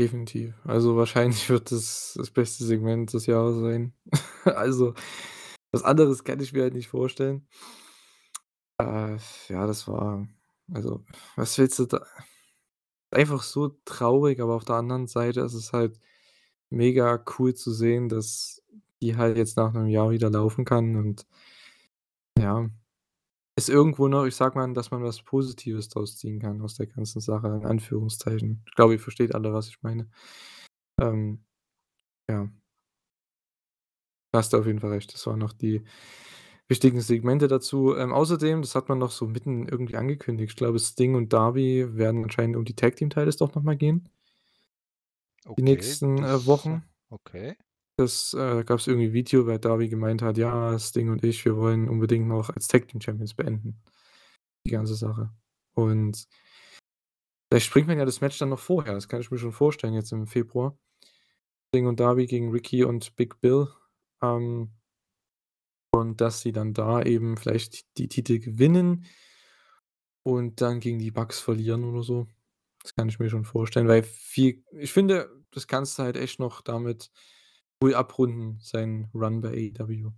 Definitiv. 0.00 0.54
Also, 0.64 0.96
wahrscheinlich 0.96 1.50
wird 1.50 1.70
das 1.72 2.14
das 2.16 2.30
beste 2.30 2.64
Segment 2.64 3.12
des 3.12 3.26
Jahres 3.26 3.58
sein. 3.60 3.92
Also, 4.44 4.94
was 5.72 5.82
anderes 5.84 6.24
kann 6.24 6.40
ich 6.40 6.52
mir 6.54 6.62
halt 6.62 6.74
nicht 6.74 6.88
vorstellen. 6.88 7.46
Äh, 8.80 9.16
ja, 9.48 9.66
das 9.66 9.86
war 9.88 10.26
also, 10.72 11.04
was 11.36 11.58
willst 11.58 11.78
du 11.80 11.86
da 11.86 12.00
einfach 13.12 13.42
so 13.42 13.68
traurig, 13.84 14.40
aber 14.40 14.54
auf 14.56 14.64
der 14.64 14.76
anderen 14.76 15.06
Seite 15.08 15.40
ist 15.40 15.54
es 15.54 15.72
halt 15.72 16.00
mega 16.70 17.24
cool 17.38 17.54
zu 17.54 17.72
sehen, 17.72 18.08
dass 18.08 18.62
die 19.02 19.16
halt 19.16 19.36
jetzt 19.36 19.56
nach 19.56 19.72
'nem 19.72 19.88
Jahr 19.88 20.10
wieder 20.10 20.30
laufen 20.30 20.64
kann 20.64 20.96
und 20.96 21.26
ja, 22.38 22.70
ist 23.56 23.68
irgendwo 23.68 24.08
noch 24.08 24.26
ich 24.26 24.36
sage 24.36 24.58
mal, 24.58 24.72
dass 24.72 24.90
man 24.90 25.02
was 25.02 25.22
Positives 25.22 25.88
draus 25.88 26.16
ziehen 26.16 26.40
kann 26.40 26.60
aus 26.62 26.74
der 26.76 26.86
ganzen 26.86 27.20
Sache 27.20 27.48
in 27.48 27.66
Anführungszeichen. 27.66 28.62
Ich 28.66 28.74
glaube, 28.74 28.94
ihr 28.94 29.00
versteht 29.00 29.34
alle, 29.34 29.52
was 29.52 29.68
ich 29.68 29.82
meine. 29.82 30.08
Ähm, 31.00 31.44
ja. 32.28 32.48
Da 34.32 34.38
hast 34.38 34.52
du 34.52 34.58
auf 34.58 34.66
jeden 34.66 34.80
Fall 34.80 34.90
recht. 34.90 35.12
Das 35.12 35.26
waren 35.26 35.38
noch 35.40 35.52
die 35.52 35.82
wichtigen 36.68 37.00
Segmente 37.00 37.48
dazu. 37.48 37.96
Ähm, 37.96 38.12
außerdem, 38.12 38.62
das 38.62 38.74
hat 38.76 38.88
man 38.88 38.98
noch 38.98 39.10
so 39.10 39.26
mitten 39.26 39.66
irgendwie 39.68 39.96
angekündigt. 39.96 40.52
Ich 40.52 40.56
glaube, 40.56 40.78
Sting 40.78 41.16
und 41.16 41.32
Darby 41.32 41.96
werden 41.96 42.22
anscheinend 42.24 42.56
um 42.56 42.64
die 42.64 42.76
Tag 42.76 42.96
Team 42.96 43.10
Titles 43.10 43.36
doch 43.38 43.54
noch 43.54 43.62
mal 43.62 43.76
gehen 43.76 44.08
die 45.56 45.62
Okay, 45.62 45.62
nächsten, 45.62 46.18
äh, 46.22 46.46
Wochen. 46.46 46.82
okay. 47.10 47.56
Das, 48.00 48.34
äh 48.34 48.64
gab's 48.64 48.86
irgendwie 48.86 49.08
'n 49.08 49.12
Video, 49.12 49.46
weil 49.46 49.58
Darby 49.58 49.88
gemeint 49.88 50.22
hat: 50.22 50.38
„Ja, 50.38 50.78
Sting 50.78 51.10
und 51.10 51.22
ich, 51.24 51.44
wir 51.44 51.56
wollen 51.56 51.88
unbedingt 51.88 52.26
noch 52.28 52.50
als 52.50 52.68
Tag 52.68 52.88
Team 52.88 53.00
Champions 53.00 53.34
beenden, 53.34 53.82
die 54.66 54.72
ganze 54.72 54.94
Sache.“ 54.96 55.30
Und 55.74 56.26
vielleicht 57.52 57.66
springt 57.66 57.88
man 57.88 57.98
ja 57.98 58.04
das 58.04 58.20
Match 58.20 58.38
dann 58.38 58.48
noch 58.50 58.58
vorher. 58.58 58.94
Das 58.94 59.08
kann 59.08 59.20
ich 59.20 59.30
mir 59.30 59.38
schon 59.38 59.52
vorstellen 59.52 59.94
jetzt 59.94 60.12
im 60.12 60.26
Februar. 60.26 60.76
Sting 61.68 61.86
und 61.86 62.00
Darby 62.00 62.26
gegen 62.26 62.50
Ricky 62.52 62.84
und 62.84 63.16
Big 63.16 63.40
Bill. 63.40 63.68
Ähm 64.22 64.70
Und 65.92 66.20
dass 66.20 66.40
sie 66.40 66.52
dann 66.52 66.72
da 66.72 67.02
eben 67.02 67.36
vielleicht 67.36 67.96
die 67.98 68.08
Titel 68.08 68.38
gewinnen 68.38 69.04
und 70.26 70.60
dann 70.60 70.80
gegen 70.80 70.98
die 70.98 71.10
Bucks 71.10 71.40
verlieren 71.40 71.84
oder 71.84 72.02
so. 72.02 72.26
Das 72.82 72.94
kann 72.94 73.08
ich 73.08 73.18
mir 73.18 73.30
schon 73.30 73.44
vorstellen, 73.44 73.88
weil 73.88 74.02
viel 74.02 74.64
ich 74.72 74.92
finde, 74.92 75.30
das 75.52 75.66
kannst 75.66 75.98
du 75.98 76.02
halt 76.04 76.16
echt 76.16 76.38
noch 76.40 76.62
damit 76.62 77.10
cool 77.82 77.94
abrunden, 77.94 78.58
seinen 78.60 79.06
Run 79.14 79.40
bei 79.42 79.50
AEW. 79.50 80.12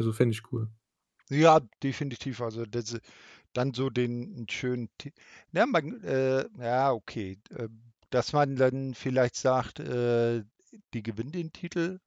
Also, 0.00 0.12
fände 0.12 0.34
ich 0.34 0.52
cool. 0.52 0.70
Ja, 1.30 1.60
definitiv. 1.82 2.40
Also 2.40 2.64
das 2.66 2.98
dann 3.52 3.74
so 3.74 3.90
den 3.90 4.46
schönen 4.50 4.88
ja, 5.52 5.66
man 5.66 6.02
äh, 6.04 6.48
ja, 6.58 6.92
okay, 6.92 7.38
äh, 7.50 7.68
dass 8.10 8.32
man 8.32 8.56
dann 8.56 8.94
vielleicht 8.94 9.36
sagt, 9.36 9.80
äh, 9.80 10.44
die 10.94 11.02
gewinnen 11.02 11.32
den 11.32 11.52
Titel, 11.52 12.00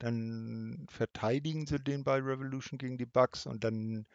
dann 0.00 0.86
verteidigen 0.90 1.66
sie 1.66 1.80
den 1.80 2.04
bei 2.04 2.18
Revolution 2.20 2.78
gegen 2.78 2.98
die 2.98 3.06
Bucks 3.06 3.46
und 3.46 3.64
dann 3.64 4.06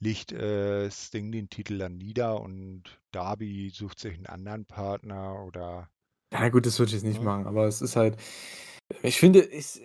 legt, 0.00 0.32
äh, 0.32 0.90
Sting 0.90 1.32
den 1.32 1.50
Titel 1.50 1.78
dann 1.78 1.98
nieder 1.98 2.40
und 2.42 2.84
Darby 3.12 3.70
sucht 3.74 4.00
sich 4.00 4.18
'n 4.18 4.26
anderen 4.26 4.66
Partner 4.66 5.44
oder 5.44 5.90
Ja 6.32 6.48
gut, 6.48 6.66
das 6.66 6.78
würde 6.78 6.88
ich 6.90 6.94
jetzt 6.94 7.04
nicht 7.04 7.22
ne? 7.22 7.22
machen, 7.22 7.46
aber 7.46 7.66
es 7.66 7.80
ist 7.80 7.94
halt 7.96 8.16
ich 9.02 9.18
finde, 9.18 9.50
es 9.50 9.80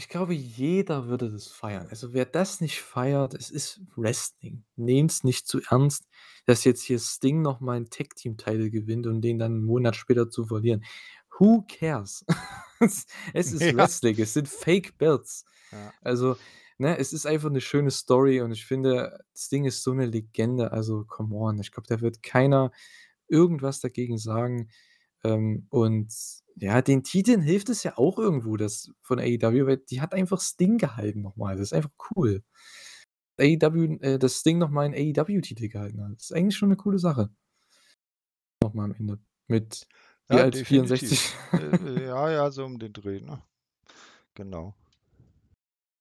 Ich 0.00 0.08
glaube, 0.08 0.32
jeder 0.32 1.08
würde 1.08 1.28
das 1.28 1.48
feiern. 1.48 1.88
Also, 1.90 2.12
wer 2.12 2.24
das 2.24 2.60
nicht 2.60 2.80
feiert, 2.80 3.34
es 3.34 3.50
ist 3.50 3.80
Wrestling. 3.96 4.62
Nehmt's 4.76 5.24
nicht 5.24 5.48
zu 5.48 5.60
ernst, 5.70 6.06
dass 6.46 6.62
jetzt 6.62 6.82
hier 6.84 7.00
Sting 7.00 7.42
noch 7.42 7.58
mal 7.60 7.76
'n 7.78 7.90
Tag-Team-Title 7.90 8.70
gewinnt 8.70 9.08
und 9.08 9.22
den 9.22 9.40
dann 9.40 9.54
'n 9.58 9.64
Monat 9.64 9.96
später 9.96 10.30
zu 10.30 10.46
verlieren. 10.46 10.84
Who 11.38 11.64
cares? 11.68 12.24
Es 12.80 13.06
es 13.34 13.52
ist 13.52 13.72
Ja. 13.78 13.88
Wrestling, 13.88 14.20
es 14.20 14.34
sind 14.34 14.48
Fake 14.48 14.98
Belts. 14.98 15.44
Ja. 15.72 15.92
Also, 16.00 16.36
ne, 16.78 16.96
es 16.98 17.12
ist 17.12 17.26
einfach 17.26 17.50
'ne 17.50 17.60
schöne 17.60 17.90
Story 17.90 18.40
und 18.40 18.52
ich 18.52 18.64
finde, 18.66 19.18
Sting 19.36 19.64
ist 19.64 19.82
so 19.82 19.92
'ne 19.94 20.06
Legende, 20.06 20.70
also 20.70 21.04
come 21.06 21.34
on. 21.34 21.58
Ich 21.58 21.72
glaube, 21.72 21.88
da 21.88 22.00
wird 22.00 22.22
keiner 22.22 22.70
irgendwas 23.28 23.80
dagegen 23.80 24.16
sagen. 24.18 24.70
Ähm, 25.24 25.66
und 25.70 26.12
ja, 26.56 26.82
den 26.82 27.02
Titeln 27.04 27.40
hilft 27.40 27.68
es 27.70 27.82
ja 27.84 27.98
auch 27.98 28.18
irgendwo, 28.18 28.56
das 28.56 28.90
von 29.02 29.18
AEW, 29.20 29.66
weil 29.66 29.78
die 29.78 30.00
hat 30.00 30.14
einfach 30.14 30.40
Sting 30.40 30.78
gehalten 30.78 31.22
noch 31.22 31.36
mal. 31.36 31.56
Das 31.56 31.68
ist 31.68 31.72
einfach 31.74 31.90
cool. 32.16 32.42
AEW 33.40 33.98
äh, 34.02 34.18
dass 34.18 34.40
Sting 34.40 34.58
noch 34.58 34.70
mal 34.70 34.86
'n 34.86 34.94
AEW-Titel 34.94 35.68
gehalten 35.68 36.02
hat. 36.04 36.12
Das 36.16 36.24
ist 36.30 36.32
eigentlich 36.34 36.56
schon 36.58 36.70
'ne 36.70 36.76
coole 36.76 36.98
Sache. 37.00 37.30
Noch 38.62 38.74
mal 38.74 38.84
am 38.84 38.94
Ende 38.94 39.18
mit 39.46 39.86
wie 40.28 40.40
Ja, 40.40 40.42
alt? 40.42 40.56
definitiv. 40.56 40.56
64? 40.56 41.38
Äh, 41.54 42.06
ja, 42.06 42.30
ja, 42.30 42.50
so 42.50 42.64
um 42.66 42.78
den 42.78 42.92
Dreh, 42.92 43.20
ne? 43.20 43.42
Genau. 44.34 44.74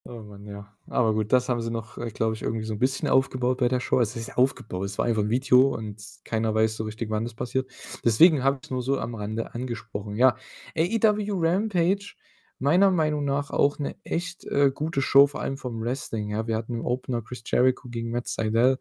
Oh 0.09 0.21
Mann, 0.23 0.45
ja. 0.45 0.73
Aber 0.87 1.13
gut, 1.13 1.33
das 1.33 1.49
haben 1.49 1.61
sie 1.61 1.69
noch, 1.69 1.97
äh, 1.97 2.09
glaube 2.11 2.33
ich, 2.33 2.41
irgendwie 2.41 2.63
so 2.63 2.73
'n 2.73 2.79
bisschen 2.79 3.09
aufgebaut 3.09 3.57
bei 3.57 3.67
der 3.67 3.81
Show. 3.81 3.99
Es 3.99 4.15
ist 4.15 4.37
aufgebaut, 4.37 4.85
es 4.85 4.97
war 4.97 5.05
einfach 5.05 5.21
'n 5.23 5.29
Video 5.29 5.75
und 5.75 6.01
keiner 6.23 6.55
weiß 6.55 6.77
so 6.77 6.85
richtig, 6.85 7.09
wann 7.09 7.25
das 7.25 7.33
passiert. 7.33 7.69
Deswegen 8.05 8.41
habe 8.41 8.59
ich's 8.61 8.69
nur 8.71 8.81
so 8.81 8.97
am 8.99 9.15
Rande 9.15 9.53
angesprochen. 9.53 10.15
Ja, 10.15 10.37
AEW 10.77 11.33
Rampage, 11.41 12.13
meiner 12.57 12.89
Meinung 12.89 13.25
nach 13.25 13.49
auch 13.51 13.79
'ne 13.79 13.97
echt, 14.05 14.45
äh, 14.45 14.71
gute 14.73 15.01
Show, 15.01 15.27
vor 15.27 15.41
allem 15.41 15.57
vom 15.57 15.81
Wrestling, 15.81 16.29
ja. 16.29 16.47
Wir 16.47 16.55
hatten 16.55 16.75
im 16.75 16.85
Opener 16.85 17.21
Chris 17.21 17.43
Jericho 17.45 17.89
gegen 17.89 18.09
Matt 18.11 18.27
Sydal. 18.27 18.79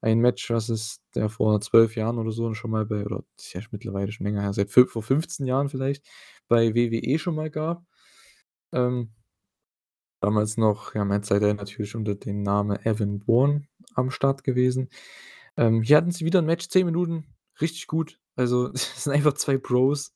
Ein 0.00 0.20
Match, 0.20 0.48
was 0.50 0.68
es 0.70 1.00
der 1.14 1.28
vor 1.28 1.60
12 1.60 1.94
Jahren 1.96 2.18
oder 2.18 2.30
so 2.30 2.54
schon 2.54 2.70
mal 2.70 2.86
bei 2.86 3.04
oder 3.04 3.22
ist 3.36 3.52
ja 3.52 3.60
mittlerweile 3.72 4.12
schon 4.12 4.24
länger 4.26 4.42
her, 4.42 4.52
seit 4.54 4.70
vor 4.70 5.02
15 5.02 5.44
Jahren 5.46 5.68
vielleicht, 5.68 6.06
bei 6.48 6.74
WWE 6.74 7.18
schon 7.18 7.34
mal 7.34 7.50
gab. 7.50 7.84
Ähm 8.72 9.12
damals 10.20 10.56
noch, 10.56 10.94
ja, 10.94 11.04
Matt 11.04 11.26
Sydal 11.26 11.54
natürlich 11.54 11.94
unter 11.96 12.14
dem 12.14 12.42
Namen 12.42 12.78
Evan 12.84 13.20
Bourne 13.20 13.62
am 13.94 14.10
Start 14.10 14.44
gewesen. 14.44 14.88
Ähm, 15.56 15.82
hier 15.82 15.96
hatten 15.98 16.10
sie 16.12 16.24
wieder 16.24 16.40
'n 16.40 16.46
Match, 16.46 16.68
10 16.68 16.86
Minuten, 16.86 17.26
richtig 17.60 17.86
gut. 17.88 18.20
Also, 18.36 18.72
es 18.74 19.04
sind 19.04 19.12
einfach 19.14 19.34
2 19.34 19.58
Bros. 19.58 20.14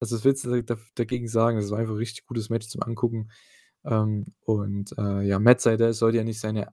Also, 0.00 0.16
was 0.16 0.24
willst 0.24 0.44
du 0.44 0.62
da 0.62 0.76
dagegen 0.96 1.28
sagen? 1.28 1.58
Das 1.60 1.70
war 1.70 1.78
einfach 1.78 1.94
'n 1.94 1.98
richtig 1.98 2.26
gutes 2.26 2.50
Match 2.50 2.68
zum 2.68 2.82
Angucken. 2.82 3.30
Ähm, 3.84 4.26
und, 4.42 4.96
äh, 4.98 5.22
ja, 5.22 5.38
Matt 5.40 5.60
Sydal 5.62 5.92
sollte 5.94 6.18
ja 6.18 6.24
nicht 6.24 6.40
seine 6.40 6.68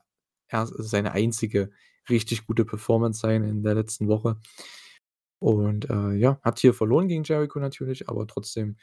ers 0.49 0.69
seine 0.77 1.13
einzige 1.13 1.71
richtig 2.09 2.45
gute 2.47 2.65
Performance 2.65 3.19
sein 3.21 3.43
in 3.43 3.63
der 3.63 3.75
letzten 3.75 4.07
Woche. 4.09 4.37
Und, 5.41 5.89
äh, 5.89 6.13
ja, 6.13 6.39
hat 6.43 6.59
hier 6.59 6.73
verloren 6.73 7.07
gegen 7.07 7.23
Jericho 7.23 7.59
natürlich, 7.59 8.09
aber 8.09 8.25
trotzdem 8.27 8.77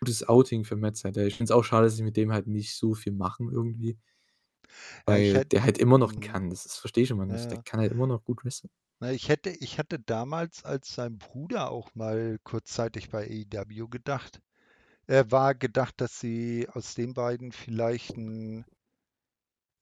gutes 0.00 0.28
Outing 0.28 0.64
für 0.64 0.76
Matt 0.76 0.96
Sydal. 0.96 1.26
Ich 1.26 1.36
finde 1.36 1.52
es 1.52 1.56
auch 1.56 1.64
schade, 1.64 1.86
dass 1.86 1.96
sie 1.96 2.02
mit 2.02 2.16
dem 2.16 2.32
halt 2.32 2.46
nicht 2.46 2.76
so 2.76 2.94
viel 2.94 3.12
machen 3.12 3.50
irgendwie. 3.52 3.98
Weil 5.06 5.40
hätt 5.40 5.52
der 5.52 5.64
halt 5.64 5.78
immer 5.78 5.98
noch 5.98 6.14
mhm. 6.14 6.20
kann. 6.20 6.50
Das 6.50 6.62
das 6.64 6.76
verstehe 6.78 7.04
ich 7.04 7.10
immer 7.10 7.26
Ja, 7.28 7.36
nicht. 7.36 7.50
Der 7.50 7.58
ja. 7.58 7.64
kann 7.64 7.80
halt 7.80 7.92
immer 7.92 8.06
noch 8.06 8.22
gut 8.24 8.44
wresteln. 8.44 8.70
Na, 9.00 9.10
ich 9.10 9.28
hätte 9.28 9.50
ich 9.50 9.80
hatte 9.80 9.98
damals 9.98 10.64
als 10.64 10.94
sein 10.94 11.18
Bruder 11.18 11.72
auch 11.72 11.96
mal 11.96 12.38
kurzzeitig 12.44 13.10
bei 13.10 13.26
AEW 13.28 13.88
gedacht 13.88 14.40
äh, 15.08 15.24
war 15.28 15.54
gedacht, 15.54 16.00
dass 16.00 16.20
sie 16.20 16.68
aus 16.72 16.94
den 16.94 17.14
beiden 17.14 17.52
vielleicht 17.52 18.16
'n 18.16 18.64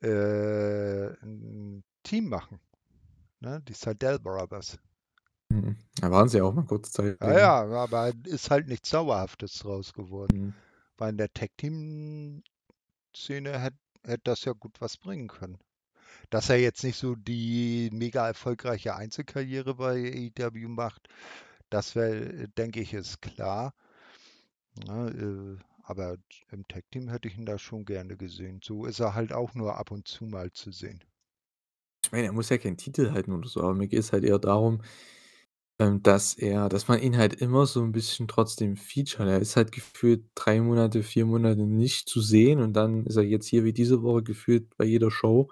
äh, 0.03 1.09
'n 1.23 1.85
Team 2.03 2.29
machen, 2.29 2.61
ne? 3.41 3.63
Die 3.63 3.75
Sydal 3.75 4.19
Brothers. 4.21 4.79
Mhm. 5.49 5.77
Ja, 6.01 6.11
waren 6.11 6.29
sie 6.29 6.39
ja 6.39 6.45
auch 6.45 6.55
mal 6.55 6.65
kurzzeitig, 6.65 7.21
Ja, 7.21 7.33
ja. 7.33 7.39
ja, 7.39 7.83
aber 7.83 8.13
ist 8.25 8.51
halt 8.51 8.69
nichts 8.69 8.91
Dauerhaftes 8.91 9.59
draus 9.59 9.93
geworden. 9.93 10.47
Mhm. 10.47 10.55
Weil 10.99 11.11
in 11.11 11.19
der 11.19 11.33
Tag-Team-Szene 11.33 12.43
hätt 13.61 13.75
hätte 14.05 14.23
das 14.25 14.45
ja 14.45 14.53
gut 14.53 14.81
was 14.81 14.97
bringen 14.97 15.29
können. 15.29 15.59
Dass 16.31 16.51
er 16.51 16.59
jetzt 16.61 16.85
nicht 16.85 16.99
so 16.99 17.15
die 17.17 17.91
mega 17.93 18.27
erfolgreiche 18.27 18.97
Einzelkarriere 18.97 19.75
bei 19.77 20.31
AEW 20.39 20.69
macht, 20.69 21.09
das 21.71 21.97
wäre 21.97 22.49
denke 22.51 22.81
ich, 22.81 22.95
ist 22.95 23.23
klar. 23.23 23.75
Ne, 24.87 25.11
äh, 25.11 25.65
aber 25.83 26.17
im 26.51 26.67
Tag-Team 26.67 27.09
hätte 27.09 27.29
ich 27.29 27.37
ihn 27.37 27.47
da 27.47 27.59
schon 27.59 27.85
gerne 27.85 28.17
gesehen. 28.17 28.61
So 28.63 28.87
ist 28.87 29.01
er 29.01 29.15
halt 29.15 29.33
auch 29.33 29.55
nur 29.55 29.77
ab 29.77 29.91
und 29.91 30.09
zu 30.09 30.25
mal 30.25 30.51
zu 30.53 30.73
sehen. 30.73 31.05
Ich 32.05 32.13
meine, 32.13 32.27
er 32.27 32.33
muss 32.33 32.49
ja 32.49 32.59
keinen 32.59 32.77
Titel 32.77 33.11
halten 33.13 33.33
oder 33.33 33.49
so, 33.49 33.61
aber 33.61 33.75
mir 33.75 33.89
geht's 33.89 34.13
halt 34.13 34.25
eher 34.25 34.39
darum, 34.39 34.81
ähm, 35.81 36.03
dass 36.03 36.35
er 36.35 36.69
dass 36.71 36.89
man 36.89 37.01
ihn 37.03 37.17
halt 37.19 37.35
immer 37.35 37.67
so 37.67 37.83
'n 37.83 37.93
bisschen 37.93 38.29
trotzdem 38.29 38.77
featured. 38.77 39.29
Er 39.29 39.41
ist 39.41 39.57
halt 39.57 39.73
gefühlt 39.73 40.25
3 40.35 40.61
Monate, 40.61 41.03
4 41.03 41.27
Monate 41.27 41.63
nicht 41.67 42.09
zu 42.09 42.21
sehen 42.23 42.61
und 42.61 42.73
dann 42.75 43.05
ist 43.07 43.17
er 43.17 43.25
jetzt 43.25 43.47
hier 43.49 43.65
wie 43.65 43.73
diese 43.75 44.03
Woche 44.03 44.23
gefühlt 44.23 44.77
bei 44.79 44.85
jeder 44.87 45.11
Show. 45.11 45.51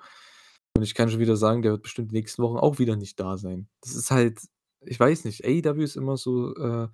Und 0.77 0.83
ich 0.85 0.95
kann 0.95 1.11
schon 1.11 1.21
wieder 1.21 1.37
sagen, 1.37 1.63
der 1.63 1.73
wird 1.73 1.83
bestimmt 1.85 2.11
die 2.13 2.17
nächsten 2.17 2.43
Wochen 2.43 2.59
auch 2.59 2.79
wieder 2.81 2.97
nicht 2.97 3.21
da 3.21 3.37
sein. 3.39 3.69
Das 3.83 3.95
ist 3.97 4.11
halt 4.11 4.41
ich 4.87 5.01
weiß 5.01 5.25
nicht, 5.25 5.45
AEW 5.47 5.83
ist 5.85 5.97
immer 5.97 6.17
so, 6.19 6.55
äh, 6.57 6.89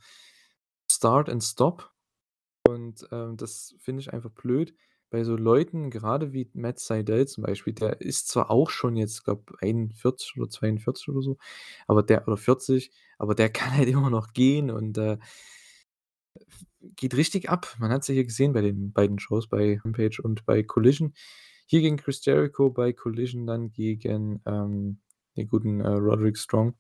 Start 0.93 1.29
and 1.31 1.43
Stop 1.45 1.91
und, 2.69 3.09
ähm, 3.13 3.37
das 3.39 3.75
finde 3.81 4.01
ich 4.03 4.13
einfach 4.15 4.31
blöd 4.33 4.75
bei 5.11 5.25
so 5.25 5.37
Leuten, 5.37 5.91
gerade 5.91 6.33
wie 6.33 6.51
Matt 6.55 6.79
Sydal 6.79 7.27
zum 7.29 7.45
Beispiel, 7.45 7.73
der 7.75 8.01
ist 8.01 8.29
zwar 8.29 8.51
auch 8.51 8.71
schon 8.71 8.97
jetzt, 8.97 9.25
glaube 9.25 9.55
41 9.61 10.37
oder 10.39 10.49
42 10.49 11.09
oder 11.09 11.23
so, 11.23 11.39
aber 11.87 12.03
der 12.03 12.27
oder 12.27 12.37
40, 12.37 12.93
aber 13.19 13.35
der 13.35 13.49
kann 13.51 13.77
halt 13.77 13.89
immer 13.89 14.11
noch 14.11 14.33
gehen 14.33 14.71
und, 14.71 14.99
äh 14.99 15.19
geht 16.97 17.15
richtig 17.17 17.49
ab. 17.51 17.77
Man 17.79 17.91
hat's 17.91 18.09
ja 18.09 18.15
hier 18.15 18.25
gesehen 18.25 18.53
bei 18.53 18.63
den 18.63 18.93
beiden 18.93 19.19
Shows, 19.19 19.49
bei 19.49 19.79
Rampage 19.85 20.21
und 20.23 20.45
bei 20.47 20.63
Collision. 20.63 21.15
Hier 21.67 21.81
gegen 21.81 21.97
Chris 21.97 22.25
Jericho, 22.25 22.71
bei 22.71 22.93
Collision 22.93 23.47
dann 23.47 23.73
gegen, 23.73 24.41
ähm, 24.47 25.01
den 25.37 25.49
guten, 25.49 25.81
äh, 25.81 25.89
Roderick 25.89 26.37
Strong. 26.39 26.75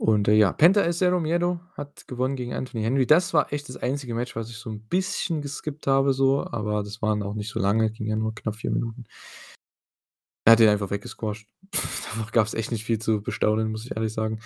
Und, 0.00 0.28
äh, 0.28 0.34
ja, 0.34 0.52
Penta 0.52 0.82
El 0.82 0.92
Zero 0.92 1.20
Miedo 1.20 1.58
hat 1.74 2.06
gewonnen 2.06 2.36
gegen 2.36 2.52
Anthony 2.52 2.82
Henry. 2.84 3.06
Das 3.06 3.32
war 3.32 3.50
echt 3.52 3.68
das 3.70 3.78
einzige 3.78 4.14
Match, 4.14 4.36
was 4.36 4.50
ich 4.50 4.56
so 4.58 4.68
'n 4.70 4.82
bisschen 4.88 5.40
geskippt 5.40 5.86
habe 5.86 6.12
so, 6.12 6.44
aber 6.46 6.82
das 6.82 7.00
waren 7.00 7.22
auch 7.22 7.32
nicht 7.34 7.48
so 7.48 7.58
lange, 7.60 7.90
ging 7.90 8.06
ja 8.06 8.16
nur 8.16 8.34
knapp 8.34 8.56
4 8.56 8.70
Minuten. 8.70 9.04
Er 10.46 10.52
hat 10.52 10.60
den 10.60 10.68
einfach 10.68 10.90
weggesquasht. 10.90 11.48
Da 12.16 12.26
gab's 12.32 12.54
echt 12.54 12.70
nicht 12.72 12.84
viel 12.84 12.98
zu 12.98 13.20
bestaunen, 13.20 13.70
muss 13.70 13.84
ich 13.84 13.94
ehrlich 13.96 14.12
sagen. 14.12 14.40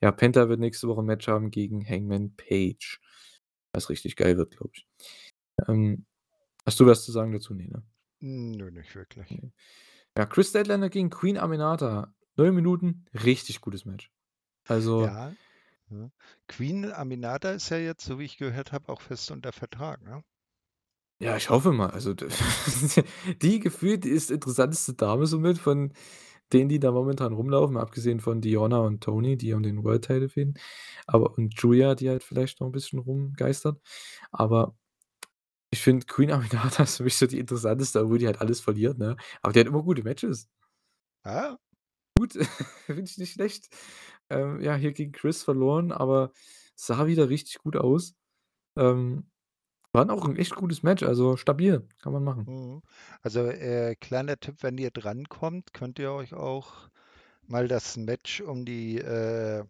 Ja, 0.00 0.10
Penta 0.12 0.48
wird 0.48 0.60
nächste 0.60 0.88
Woche 0.88 1.00
'n 1.02 1.06
Match 1.06 1.28
haben 1.28 1.50
gegen 1.50 1.84
Hangman 1.86 2.34
Page, 2.36 3.00
was 3.74 3.90
richtig 3.90 4.16
geil 4.16 4.36
wird, 4.38 4.56
glaube 4.56 4.70
ich. 4.74 4.86
Ähm, 5.68 6.06
hast 6.66 6.80
du 6.80 6.86
was 6.86 7.04
zu 7.04 7.12
sagen 7.12 7.32
dazu? 7.32 7.54
Ne, 7.54 7.68
ne? 7.68 7.82
Nö, 8.20 8.70
nicht 8.72 8.94
wirklich. 8.96 9.30
Ne. 9.30 9.52
Ja, 10.18 10.26
Kris 10.26 10.50
Statlander 10.50 10.90
gegen 10.90 11.10
Queen 11.10 11.38
Aminata, 11.38 12.14
9 12.36 12.54
Minuten, 12.54 13.06
richtig 13.24 13.60
gutes 13.62 13.84
Match. 13.86 14.10
Also 14.70 15.10
Ja? 15.90 16.10
Queen 16.48 16.92
Aminata 16.92 17.52
ist 17.52 17.70
ja 17.70 17.78
jetzt, 17.78 18.04
so 18.04 18.18
wie 18.18 18.24
ich 18.24 18.36
gehört 18.36 18.72
habe, 18.72 18.90
auch 18.92 19.00
fest 19.00 19.30
unter 19.30 19.52
Vertrag, 19.52 20.02
ne? 20.02 20.22
Ja, 21.22 21.36
ich 21.36 21.50
hoffe 21.50 21.72
mal. 21.72 21.90
Also, 21.90 22.14
die 23.42 23.60
gefühlt 23.60 24.06
ist 24.06 24.30
interessanteste 24.30 24.94
Dame 24.94 25.26
somit 25.26 25.58
von 25.58 25.92
denen, 26.52 26.68
die 26.70 26.80
da 26.80 26.92
momentan 26.92 27.32
rumlaufen, 27.34 27.76
abgesehen 27.76 28.20
von 28.20 28.40
Deonna 28.40 28.78
und 28.80 29.02
Toni, 29.02 29.36
die 29.36 29.52
um 29.52 29.62
den 29.62 29.84
World 29.84 30.04
Title 30.06 30.28
fehden. 30.30 30.54
Aber 31.06 31.36
und 31.38 31.54
Julia, 31.60 31.94
die 31.94 32.08
halt 32.10 32.24
vielleicht 32.24 32.60
noch 32.60 32.68
'n 32.68 32.72
bisschen 32.72 32.98
rumgeistert. 33.00 33.80
Aber 34.32 34.76
ich 35.70 35.80
finde, 35.82 36.06
Queen 36.06 36.32
Aminata 36.32 36.82
ist 36.84 36.98
für 36.98 37.04
mich 37.04 37.16
so 37.18 37.26
die 37.26 37.38
interessanteste, 37.40 38.02
obwohl 38.04 38.18
die 38.18 38.26
halt 38.26 38.40
alles 38.42 38.60
verliert, 38.60 38.98
ne? 38.98 39.16
Aber 39.42 39.52
die 39.54 39.60
hat 39.60 39.68
immer 39.68 39.82
gute 39.84 40.02
Matches. 40.04 40.48
Ah. 41.24 41.58
Gut, 42.18 42.32
finde 42.86 43.02
ich 43.02 43.18
nicht 43.18 43.32
schlecht. 43.32 43.68
Ähm, 44.30 44.60
ja, 44.60 44.74
hier 44.76 44.92
gegen 44.92 45.12
Kris 45.12 45.42
verloren, 45.42 45.92
aber 45.92 46.32
sah 46.74 47.06
wieder 47.06 47.28
richtig 47.28 47.58
gut 47.58 47.76
aus. 47.76 48.14
Ähm, 48.76 49.30
war 49.92 50.10
auch 50.10 50.26
'n 50.26 50.36
echt 50.36 50.56
gutes 50.56 50.82
Match, 50.84 51.02
also 51.04 51.36
stabil, 51.36 51.88
kann 52.02 52.12
man 52.14 52.24
machen. 52.24 52.46
Mhm. 52.46 52.82
Also, 53.22 53.40
äh, 53.46 53.94
kleiner 53.96 54.38
Tipp, 54.38 54.56
wenn 54.62 54.78
ihr 54.78 54.90
drankommt, 54.90 55.72
könnt 55.72 55.98
ihr 55.98 56.12
euch 56.12 56.34
auch 56.34 56.90
mal 57.46 57.68
das 57.68 57.96
Match 57.96 58.40
um 58.42 58.64
die, 58.66 58.98
äh, 58.98 59.64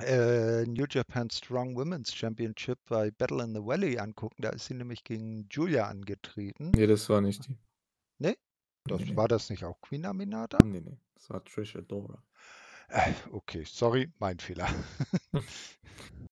äh, 0.00 0.66
New 0.66 0.86
Japan 0.90 1.30
Strong 1.30 1.76
Women's 1.76 2.14
Championship 2.14 2.78
bei 2.88 3.10
Battle 3.12 3.44
in 3.44 3.54
the 3.54 3.62
Valley 3.64 3.98
angucken. 3.98 4.42
Da 4.42 4.50
ist 4.50 4.66
sie 4.66 4.74
nämlich 4.74 5.04
gegen 5.04 5.48
Julia 5.50 5.88
angetreten. 5.88 6.72
Ne, 6.76 6.86
das 6.86 7.08
war 7.08 7.20
nicht 7.20 7.46
die. 7.48 7.58
Ne? 8.18 8.36
Ne, 8.88 8.94
Das 8.94 9.02
ne. 9.06 9.16
war 9.16 9.28
das 9.28 9.50
nicht 9.50 9.64
auch 9.64 9.80
Queen 9.82 10.06
Aminata? 10.06 10.58
Ne, 10.64 10.80
ne, 10.80 10.98
das 11.14 11.28
war 11.30 11.44
Trish 11.44 11.76
Adora. 11.76 12.22
Äh, 12.88 13.12
okay, 13.32 13.64
sorry, 13.66 14.12
mein 14.18 14.38
Fehler. 14.38 14.68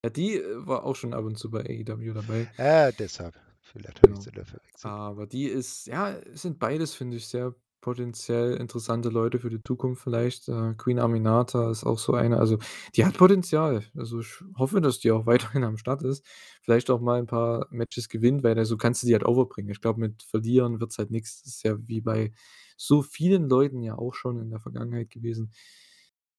Ja, 0.04 0.10
die, 0.10 0.36
äh, 0.36 0.66
war 0.66 0.84
auch 0.84 0.96
schon 0.96 1.14
ab 1.14 1.24
und 1.24 1.36
zu 1.38 1.50
bei 1.50 1.60
AEW 1.60 2.14
dabei. 2.14 2.50
Ja, 2.58 2.92
deshalb. 2.92 3.34
Vielleicht 3.60 4.02
habe 4.02 4.12
ich 4.12 4.18
Genau. 4.18 4.22
sie 4.22 4.32
da 4.32 4.44
verwechselt. 4.44 4.94
Aber 4.94 5.26
die 5.26 5.44
ist 5.46 5.86
ja, 5.86 6.12
es 6.12 6.42
sind 6.42 6.58
beides, 6.58 6.94
finde 6.94 7.16
ich, 7.18 7.26
sehr 7.28 7.54
potenziell 7.82 8.54
interessante 8.56 9.08
Leute 9.08 9.38
für 9.38 9.50
die 9.50 9.62
Zukunft 9.62 10.02
vielleicht. 10.02 10.48
Äh, 10.48 10.74
Queen 10.76 10.98
Aminata 10.98 11.70
ist 11.70 11.84
auch 11.84 11.98
so 11.98 12.14
eine 12.14 12.38
also, 12.38 12.58
die 12.96 13.04
hat 13.06 13.16
Potenzial. 13.16 13.84
Also, 13.96 14.20
ich 14.20 14.34
hoffe, 14.56 14.80
dass 14.80 15.00
die 15.00 15.10
auch 15.12 15.26
weiterhin 15.54 15.64
am 15.64 15.76
Start 15.76 16.02
ist. 16.02 16.24
Vielleicht 16.62 16.90
auch 16.90 17.00
mal 17.00 17.18
'n 17.20 17.26
paar 17.26 17.66
Matches 17.70 18.08
gewinnt, 18.08 18.42
weil 18.42 18.62
so 18.64 18.76
kannst 18.76 19.02
du 19.02 19.06
die 19.06 19.12
halt 19.14 19.26
overbringen. 19.26 19.70
Ich 19.72 19.80
glaube, 19.80 20.00
mit 20.00 20.22
Verlieren 20.22 20.80
wird's 20.80 20.98
halt 20.98 21.10
nix. 21.10 21.42
Das 21.42 21.54
ist 21.54 21.62
ja 21.64 21.76
wie 21.86 22.00
bei 22.00 22.32
so 22.76 23.02
vielen 23.02 23.48
Leuten 23.48 23.82
ja 23.82 23.96
auch 23.96 24.14
schon 24.14 24.38
in 24.40 24.50
der 24.50 24.60
Vergangenheit 24.60 25.10
gewesen. 25.10 25.52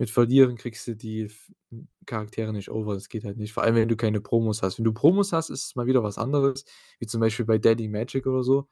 Mit 0.02 0.10
Verlieren 0.10 0.56
kriegst 0.58 0.88
du 0.88 0.96
die 0.96 1.30
hm, 1.70 1.88
Charaktere 2.08 2.52
nicht 2.54 2.72
over. 2.72 2.96
Das 2.96 3.08
geht 3.08 3.24
halt 3.24 3.38
nicht, 3.38 3.54
vor 3.54 3.62
allem, 3.62 3.76
wenn 3.76 3.88
du 3.88 3.96
keine 3.96 4.20
Promos 4.20 4.64
hast. 4.64 4.80
Wenn 4.80 4.86
du 4.86 4.94
Promos 4.94 5.32
hast, 5.32 5.52
ist 5.52 5.66
es 5.68 5.76
mal 5.76 5.86
wieder 5.86 6.02
was 6.02 6.18
anderes, 6.18 6.66
wie 6.98 7.06
zum 7.06 7.22
Beispiel 7.22 7.46
bei 7.46 7.60
Daddy 7.60 7.88
Magic 7.88 8.26
oder 8.26 8.42
so, 8.44 8.68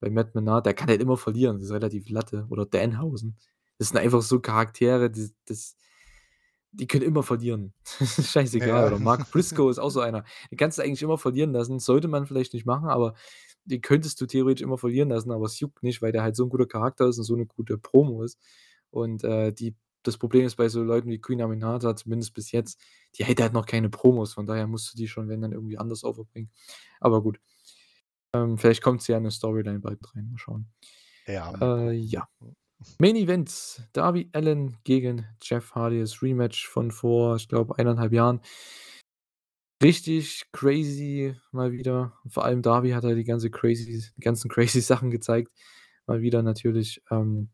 bei 0.00 0.08
Matt 0.08 0.34
Menard, 0.34 0.64
der 0.64 0.72
kann 0.74 0.88
halt 0.88 1.02
immer 1.02 1.18
verlieren, 1.18 1.58
das 1.58 1.66
ist 1.66 1.72
relativ 1.72 2.08
Latte 2.08 2.46
oder 2.48 2.64
Danhausen. 2.64 3.36
Das 3.78 3.88
sind 3.88 3.98
einfach 3.98 4.22
so 4.22 4.40
Charaktere, 4.40 5.10
die 5.10 5.28
das 5.46 5.76
die 6.72 6.86
können 6.86 7.04
immer 7.04 7.22
verlieren. 7.22 7.74
Scheißegal. 8.00 8.68
Ja. 8.68 8.86
Oder 8.86 8.98
Mark 8.98 9.30
Briscoe 9.32 9.70
ist 9.70 9.78
auch 9.78 9.90
so 9.90 10.00
einer. 10.00 10.24
Den 10.50 10.56
kannst 10.58 10.78
du 10.78 10.82
eigentlich 10.82 11.02
immer 11.02 11.18
verlieren 11.18 11.52
lassen. 11.52 11.78
Sollte 11.80 12.08
man 12.08 12.26
vielleicht 12.26 12.54
nicht 12.54 12.66
machen, 12.66 12.88
aber 12.88 13.14
den 13.64 13.80
könntest 13.82 14.20
du 14.20 14.26
theoretisch 14.26 14.62
immer 14.62 14.78
verlieren 14.78 15.10
lassen, 15.10 15.32
aber 15.32 15.46
es 15.46 15.60
juckt 15.60 15.82
nicht, 15.82 16.00
weil 16.02 16.12
der 16.12 16.22
halt 16.22 16.36
so 16.36 16.44
'n 16.44 16.48
guter 16.50 16.66
Charakter 16.66 17.08
ist 17.08 17.18
und 17.18 17.24
so 17.24 17.36
'ne 17.36 17.46
gute 17.46 17.76
Promo 17.78 18.22
ist. 18.22 18.38
Und, 18.90 19.24
äh, 19.24 19.52
die 19.52 19.76
das 20.02 20.18
Problem 20.18 20.46
ist 20.46 20.56
bei 20.56 20.68
so 20.68 20.82
Leuten 20.82 21.10
wie 21.10 21.20
Queen 21.20 21.42
Aminata, 21.42 21.96
zumindest 21.96 22.34
bis 22.34 22.52
jetzt, 22.52 22.80
die 23.16 23.24
hält 23.24 23.40
halt 23.40 23.52
noch 23.52 23.66
keine 23.66 23.90
Promos, 23.90 24.34
von 24.34 24.46
daher 24.46 24.66
musst 24.66 24.92
du 24.92 24.96
die 24.96 25.08
schon, 25.08 25.28
wenn 25.28 25.40
dann 25.42 25.52
irgendwie 25.52 25.78
anders 25.78 26.04
overbringen. 26.04 26.50
Aber 27.00 27.22
gut. 27.22 27.40
Ähm, 28.34 28.58
vielleicht 28.58 28.82
kommt 28.82 29.02
sie 29.02 29.12
ja 29.12 29.18
in 29.18 29.24
'ne 29.24 29.30
Storyline 29.32 29.80
bald 29.80 30.00
rein, 30.14 30.28
mal 30.30 30.38
schauen. 30.38 30.68
Ja, 31.26 31.52
Äh, 31.60 31.92
ja. 31.94 32.28
Main 32.98 33.16
Event: 33.16 33.88
Darby 33.94 34.30
Allin 34.34 34.76
gegen 34.84 35.26
Jeff 35.42 35.74
Hardy, 35.74 36.00
das 36.00 36.22
Rematch 36.22 36.68
von 36.68 36.90
vor, 36.92 37.36
ich 37.36 37.48
glaube, 37.48 37.78
1 37.78 37.88
1/2 37.88 38.12
Jahren. 38.12 38.40
Richtig 39.82 40.44
crazy 40.52 41.34
mal 41.52 41.72
wieder. 41.72 42.12
Vor 42.28 42.44
allem 42.44 42.60
Darby 42.60 42.90
hat 42.90 43.04
da 43.04 43.14
die 43.14 43.24
ganze 43.24 43.50
crazy 43.50 43.86
die 44.16 44.20
ganzen 44.20 44.50
crazy 44.50 44.80
Sachen 44.82 45.10
gezeigt. 45.10 45.50
Mal 46.06 46.20
wieder 46.20 46.42
natürlich, 46.42 47.02
ähm 47.10 47.50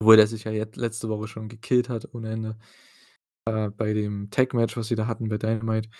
obwohl 0.00 0.16
der 0.16 0.26
sich 0.28 0.44
ja 0.44 0.52
jetzt 0.52 0.76
letzte 0.76 1.08
Woche 1.08 1.28
schon 1.28 1.48
gekillt 1.48 1.88
hat 1.88 2.08
ohne 2.14 2.30
Ende, 2.32 2.58
äh, 3.46 3.70
bei 3.70 3.94
dem 3.94 4.30
Tag-Match, 4.30 4.76
was 4.76 4.88
sie 4.88 4.96
da 4.96 5.06
hatten 5.08 5.28
bei 5.30 5.38
Dynamite. 5.38 5.90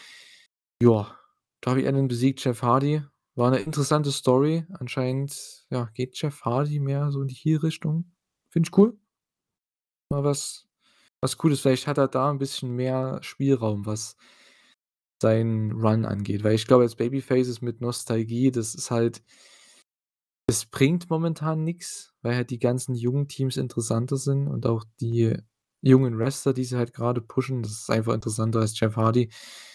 Ja, 0.82 1.18
Darby 1.62 1.86
Allin 1.88 2.08
besiegt 2.08 2.44
Jeff 2.44 2.62
Hardy. 2.62 3.02
War 3.36 3.50
'ne 3.52 3.58
interessante 3.60 4.12
Story. 4.12 4.66
Anscheinend, 4.80 5.66
ja, 5.70 5.86
geht 5.94 6.16
Jeff 6.20 6.42
Hardy 6.44 6.80
mehr 6.80 7.12
so 7.12 7.22
in 7.22 7.28
die 7.28 7.34
Heel-Richtung. 7.36 8.12
Finde 8.52 8.68
ich 8.72 8.78
cool. 8.78 8.98
Mal 10.10 10.24
was 10.24 10.64
was 11.22 11.36
Cooles. 11.36 11.60
Vielleicht 11.60 11.86
hat 11.86 11.98
er 11.98 12.08
da 12.08 12.30
'n 12.30 12.38
bisschen 12.38 12.70
mehr 12.76 13.18
Spielraum, 13.22 13.84
was 13.86 14.14
seinen 15.22 15.72
Run 15.72 16.04
angeht, 16.04 16.44
weil 16.44 16.54
ich 16.54 16.66
glaube, 16.68 16.84
als 16.84 16.94
Babyface 16.94 17.60
mit 17.60 17.80
Nostalgie, 17.80 18.52
das 18.52 18.74
ist 18.76 18.90
halt 18.92 19.22
es 20.48 20.66
bringt 20.66 21.10
momentan 21.10 21.64
nix, 21.64 22.14
weil 22.22 22.36
halt 22.36 22.50
die 22.50 22.58
ganzen 22.60 22.94
jungen 22.96 23.28
Teams 23.28 23.56
interessanter 23.58 24.16
sind 24.18 24.48
und 24.48 24.66
auch 24.66 24.84
die 25.00 25.36
jungen 25.82 26.18
Wrestler, 26.18 26.54
die 26.54 26.64
sie 26.64 26.76
halt 26.78 26.94
grade 26.94 27.20
pushen. 27.22 27.62
Das 27.62 27.72
ist 27.72 27.90
einfach 27.90 28.14
interessanter 28.14 28.60
als 28.60 28.78
Jeff 28.80 28.96
Hardy, 28.96 29.30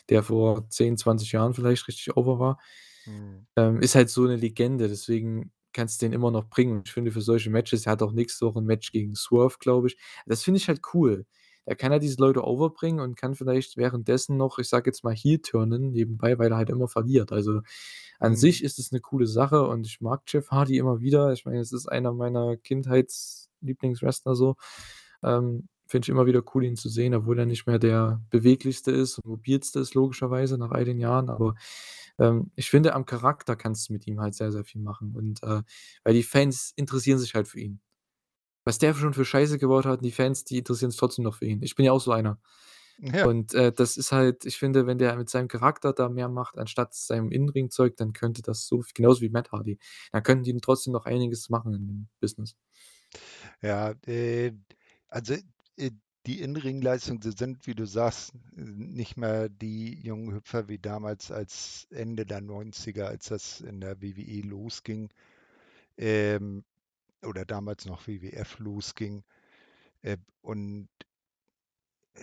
der 0.09 0.23
vor 0.23 0.69
10, 0.69 0.97
20 0.97 1.31
Jahren 1.33 1.53
vielleicht 1.55 1.87
richtig 1.87 2.17
over 2.17 2.39
war. 2.39 2.59
Mhm. 3.07 3.45
Ähm, 3.57 3.81
ist 3.81 3.95
halt 3.95 4.09
so 4.09 4.23
'ne 4.25 4.35
Legende, 4.37 4.87
deswegen 4.89 5.51
kannst 5.73 6.01
du 6.01 6.05
den 6.07 6.13
immer 6.13 6.31
noch 6.31 6.49
bringen. 6.49 6.83
Ich 6.85 6.91
finde 6.93 7.11
für 7.11 7.21
solche 7.21 7.49
Matches 7.51 7.85
er 7.87 7.93
hat 7.93 8.03
auch 8.03 8.13
nächste 8.13 8.45
Woche 8.47 8.59
'n 8.59 8.65
Match 8.65 8.91
gegen 8.91 9.15
Swerve, 9.15 9.57
glaube 9.59 9.87
ich. 9.89 9.97
Das 10.27 10.43
finde 10.43 10.59
ich 10.59 10.67
halt 10.69 10.81
cool. 10.93 11.25
Er 11.65 11.75
kann 11.75 11.91
halt 11.91 12.03
diese 12.03 12.17
Leute 12.21 12.43
overbringen 12.45 12.99
und 13.01 13.15
kann 13.17 13.35
vielleicht 13.35 13.77
währenddessen 13.77 14.37
noch, 14.37 14.59
ich 14.59 14.69
sage 14.69 14.89
jetzt 14.89 15.03
mal, 15.03 15.13
heel 15.15 15.39
turnen 15.39 15.91
nebenbei, 15.91 16.37
weil 16.39 16.51
er 16.51 16.57
halt 16.57 16.69
immer 16.69 16.87
verliert. 16.89 17.31
Also, 17.31 17.61
an 18.19 18.33
Mhm. 18.33 18.37
sich 18.37 18.63
ist 18.63 18.79
es 18.79 18.91
'ne 18.91 18.99
coole 19.01 19.27
Sache 19.27 19.67
und 19.67 19.87
ich 19.87 20.01
mag 20.01 20.23
Jeff 20.27 20.49
Hardy 20.51 20.77
immer 20.77 20.99
wieder. 21.01 21.31
Ich 21.33 21.45
meine, 21.45 21.59
es 21.61 21.71
ist 21.73 21.87
einer 21.87 22.13
meiner 22.13 22.57
Kindheits-Lieblingswrestler 22.57 24.35
so. 24.35 24.55
Ähm, 25.23 25.67
finde 25.87 26.05
ich 26.05 26.09
immer 26.09 26.25
wieder 26.25 26.43
cool, 26.55 26.63
ihn 26.65 26.75
zu 26.77 26.89
sehen, 26.89 27.13
obwohl 27.15 27.39
er 27.39 27.45
nicht 27.45 27.67
mehr 27.67 27.79
der 27.79 28.21
Beweglichste 28.31 28.91
ist 28.91 29.19
und 29.19 29.27
mobilste 29.29 29.79
ist 29.79 29.93
logischerweise 29.95 30.57
nach 30.57 30.71
all 30.71 30.85
den 30.85 30.99
Jahren. 30.99 31.29
Aber, 31.29 31.55
ähm, 32.19 32.51
ich 32.55 32.69
finde, 32.69 32.93
am 32.95 33.05
Charakter 33.05 33.55
kannst 33.55 33.89
du 33.89 33.93
mit 33.93 34.07
ihm 34.07 34.19
halt 34.21 34.33
sehr, 34.35 34.51
sehr 34.51 34.63
viel 34.65 34.81
machen 34.81 35.13
und, 35.15 35.43
äh 35.43 35.61
weil 36.03 36.13
die 36.15 36.23
Fans 36.23 36.73
interessieren 36.77 37.19
sich 37.19 37.35
halt 37.35 37.47
für 37.47 37.59
ihn. 37.61 37.79
Was 38.65 38.77
der 38.77 38.93
schon 38.93 39.13
für 39.13 39.25
Scheiße 39.25 39.57
gebaut 39.59 39.85
hat, 39.85 40.03
die 40.03 40.11
Fans, 40.11 40.43
die 40.45 40.59
interessieren 40.59 40.91
sich 40.91 40.99
trotzdem 40.99 41.23
noch 41.25 41.35
für 41.35 41.45
ihn. 41.45 41.61
Ich 41.63 41.75
bin 41.75 41.85
ja 41.85 41.91
auch 41.91 42.01
so 42.01 42.11
einer. 42.11 42.39
Ja. 42.99 43.25
Und, 43.25 43.53
äh, 43.53 43.71
das 43.73 43.97
ist 43.97 44.11
halt 44.11 44.45
ich 44.45 44.57
finde, 44.57 44.85
wenn 44.87 44.97
der 44.99 45.15
mit 45.17 45.29
seinem 45.29 45.47
Charakter 45.47 45.93
da 45.93 46.09
mehr 46.09 46.29
macht, 46.29 46.57
anstatt 46.57 46.93
seinem 46.93 47.31
In-Ring-Zeug, 47.31 47.97
dann 47.97 48.13
könnte 48.13 48.41
das 48.41 48.67
so 48.67 48.83
genauso 48.93 49.21
wie 49.21 49.29
Matt 49.29 49.51
Hardy. 49.51 49.79
Dann 50.11 50.23
könnten 50.23 50.43
die 50.43 50.55
trotzdem 50.61 50.93
noch 50.93 51.05
einiges 51.05 51.49
machen 51.49 51.73
in 51.73 51.87
dem 51.87 52.07
Business. 52.21 52.55
Ja, 53.61 53.91
äh, 54.07 54.53
also, 55.09 55.35
äh, 55.77 55.91
die 56.25 56.41
In-Ring-Leistungen, 56.41 57.21
sie 57.21 57.31
sind, 57.31 57.67
wie 57.67 57.75
du 57.75 57.85
sagst, 57.85 58.33
nicht 58.55 59.17
mehr 59.17 59.49
die 59.49 59.99
jungen 60.01 60.33
Hüpfer 60.33 60.69
wie 60.69 60.79
damals 60.79 61.31
als 61.31 61.87
Ende 61.91 62.25
der 62.25 62.41
90er, 62.41 63.03
als 63.07 63.27
das 63.27 63.59
in 63.61 63.81
der 63.81 64.01
WWE 64.01 64.41
losging, 64.47 65.09
ähm, 65.97 66.63
oder 67.25 67.45
damals 67.45 67.85
noch 67.85 68.07
WWF 68.07 68.59
losging. 68.59 69.23
Äh, 70.03 70.17
und 70.41 70.89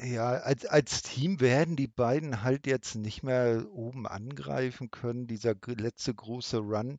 ja, 0.02 0.30
als 0.32 0.66
als 0.66 1.02
Team 1.02 1.40
werden 1.40 1.76
die 1.76 1.88
beiden 1.88 2.42
halt 2.42 2.66
jetzt 2.66 2.94
nicht 2.94 3.22
mehr 3.22 3.66
oben 3.72 4.06
angreifen 4.06 4.90
können. 4.90 5.26
Dieser 5.26 5.54
letzte 5.66 6.14
große 6.14 6.58
Run, 6.58 6.98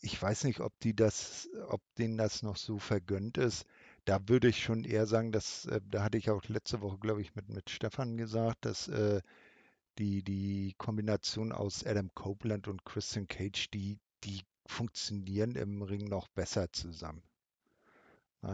ich 0.00 0.20
weiß 0.20 0.44
nicht, 0.44 0.60
ob 0.60 0.78
die 0.80 0.94
das 0.96 1.48
ob 1.68 1.82
denen 1.98 2.18
das 2.18 2.42
noch 2.42 2.56
so 2.56 2.78
vergönnt 2.78 3.38
ist. 3.38 3.66
Da 4.06 4.20
würde 4.28 4.48
ich 4.48 4.62
schon 4.62 4.84
eher 4.84 5.06
sagen, 5.06 5.32
dass 5.32 5.66
äh, 5.66 5.80
da 5.90 6.04
hatte 6.04 6.18
ich 6.18 6.30
auch 6.30 6.44
letzte 6.48 6.80
Woche, 6.82 6.98
glaube 6.98 7.22
ich, 7.22 7.34
mit 7.36 7.48
mit 7.50 7.70
Stefan 7.70 8.16
gesagt, 8.16 8.64
dass, 8.66 8.88
äh, 8.88 9.20
die 9.98 10.22
die 10.24 10.74
Kombination 10.78 11.52
aus 11.52 11.86
Adam 11.86 12.10
Copeland 12.14 12.68
und 12.68 12.84
Christian 12.84 13.28
Cage, 13.28 13.70
die 13.70 13.98
die 14.24 14.42
funktionieren 14.70 15.56
im 15.56 15.82
Ring 15.82 16.06
noch 16.08 16.28
besser 16.28 16.72
zusammen. 16.72 17.22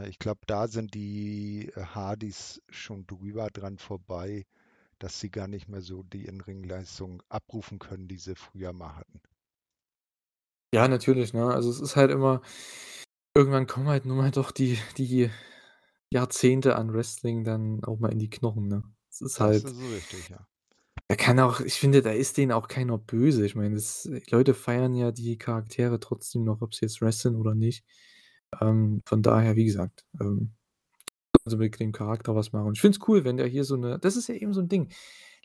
Ich 0.07 0.21
glaube, 0.21 0.43
da 0.47 0.69
sind 0.69 0.95
die, 0.95 1.73
äh, 1.75 1.83
Hardys 1.87 2.63
schon 2.69 3.05
drüber 3.09 3.49
dran 3.51 3.79
vorbei, 3.79 4.47
dass 5.01 5.19
sie 5.19 5.31
gar 5.31 5.49
nicht 5.49 5.67
mehr 5.69 5.81
so 5.83 6.05
die 6.05 6.27
In-Ring-Leistung 6.27 7.23
abrufen 7.29 7.79
können, 7.81 8.07
die 8.09 8.19
sie 8.19 8.37
früher 8.37 8.73
mal 8.73 8.95
hatten. 8.95 9.21
Ja, 10.75 10.89
natürlich, 10.89 11.33
ne? 11.33 11.47
Also, 11.47 11.71
es 11.71 11.81
ist 11.81 11.97
halt 11.97 12.11
immer 12.11 12.43
irgendwann 13.37 13.67
kommen 13.67 13.89
halt 13.89 14.07
nun 14.07 14.19
mal 14.19 14.31
doch 14.33 14.51
die 14.53 14.79
die 14.99 15.31
Jahrzehnte 16.13 16.77
an 16.77 16.93
Wrestling 16.95 17.45
dann 17.45 17.85
auch 17.85 17.99
mal 18.01 18.13
in 18.13 18.19
die 18.21 18.31
Knochen, 18.31 18.69
ne? 18.69 18.85
Es 19.11 19.21
ist 19.23 19.41
Das 19.41 19.65
halt 19.65 19.65
ist 19.65 19.81
richtig, 19.81 20.29
ja. 20.29 20.47
Er 21.11 21.17
kann 21.17 21.39
auch 21.41 21.61
ich 21.61 21.75
finde, 21.75 22.03
da 22.03 22.11
ist 22.13 22.37
denen 22.39 22.53
auch 22.53 22.69
keiner 22.69 22.99
böse. 22.99 23.47
Ich 23.47 23.55
meine, 23.57 23.75
das 23.77 24.05
die 24.05 24.23
Leute 24.31 24.55
feiern 24.55 24.95
ja 24.95 25.13
die 25.13 25.39
Charaktere 25.39 26.01
trotzdem 26.01 26.45
noch, 26.45 26.63
ob 26.63 26.75
sie 26.75 26.87
jetzt 26.87 27.01
wresteln 27.03 27.37
oder 27.37 27.55
nicht. 27.55 27.85
Ähm, 28.61 29.03
von 29.07 29.23
daher, 29.23 29.57
wie 29.57 29.65
gesagt, 29.67 30.05
ähm, 30.21 30.53
also, 31.47 31.59
mit 31.59 31.79
dem 31.81 31.93
Charakter 31.93 32.35
was 32.37 32.53
machen. 32.53 32.73
Ich 32.75 32.81
finde 32.83 32.99
es 33.01 33.09
cool, 33.09 33.25
wenn 33.25 33.39
der 33.39 33.47
hier 33.49 33.65
so 33.65 33.77
'ne 33.77 33.99
das 34.01 34.17
ist 34.17 34.29
ja 34.29 34.37
eben 34.37 34.55
so 34.55 34.61
'n 34.63 34.69
Ding. 34.71 34.91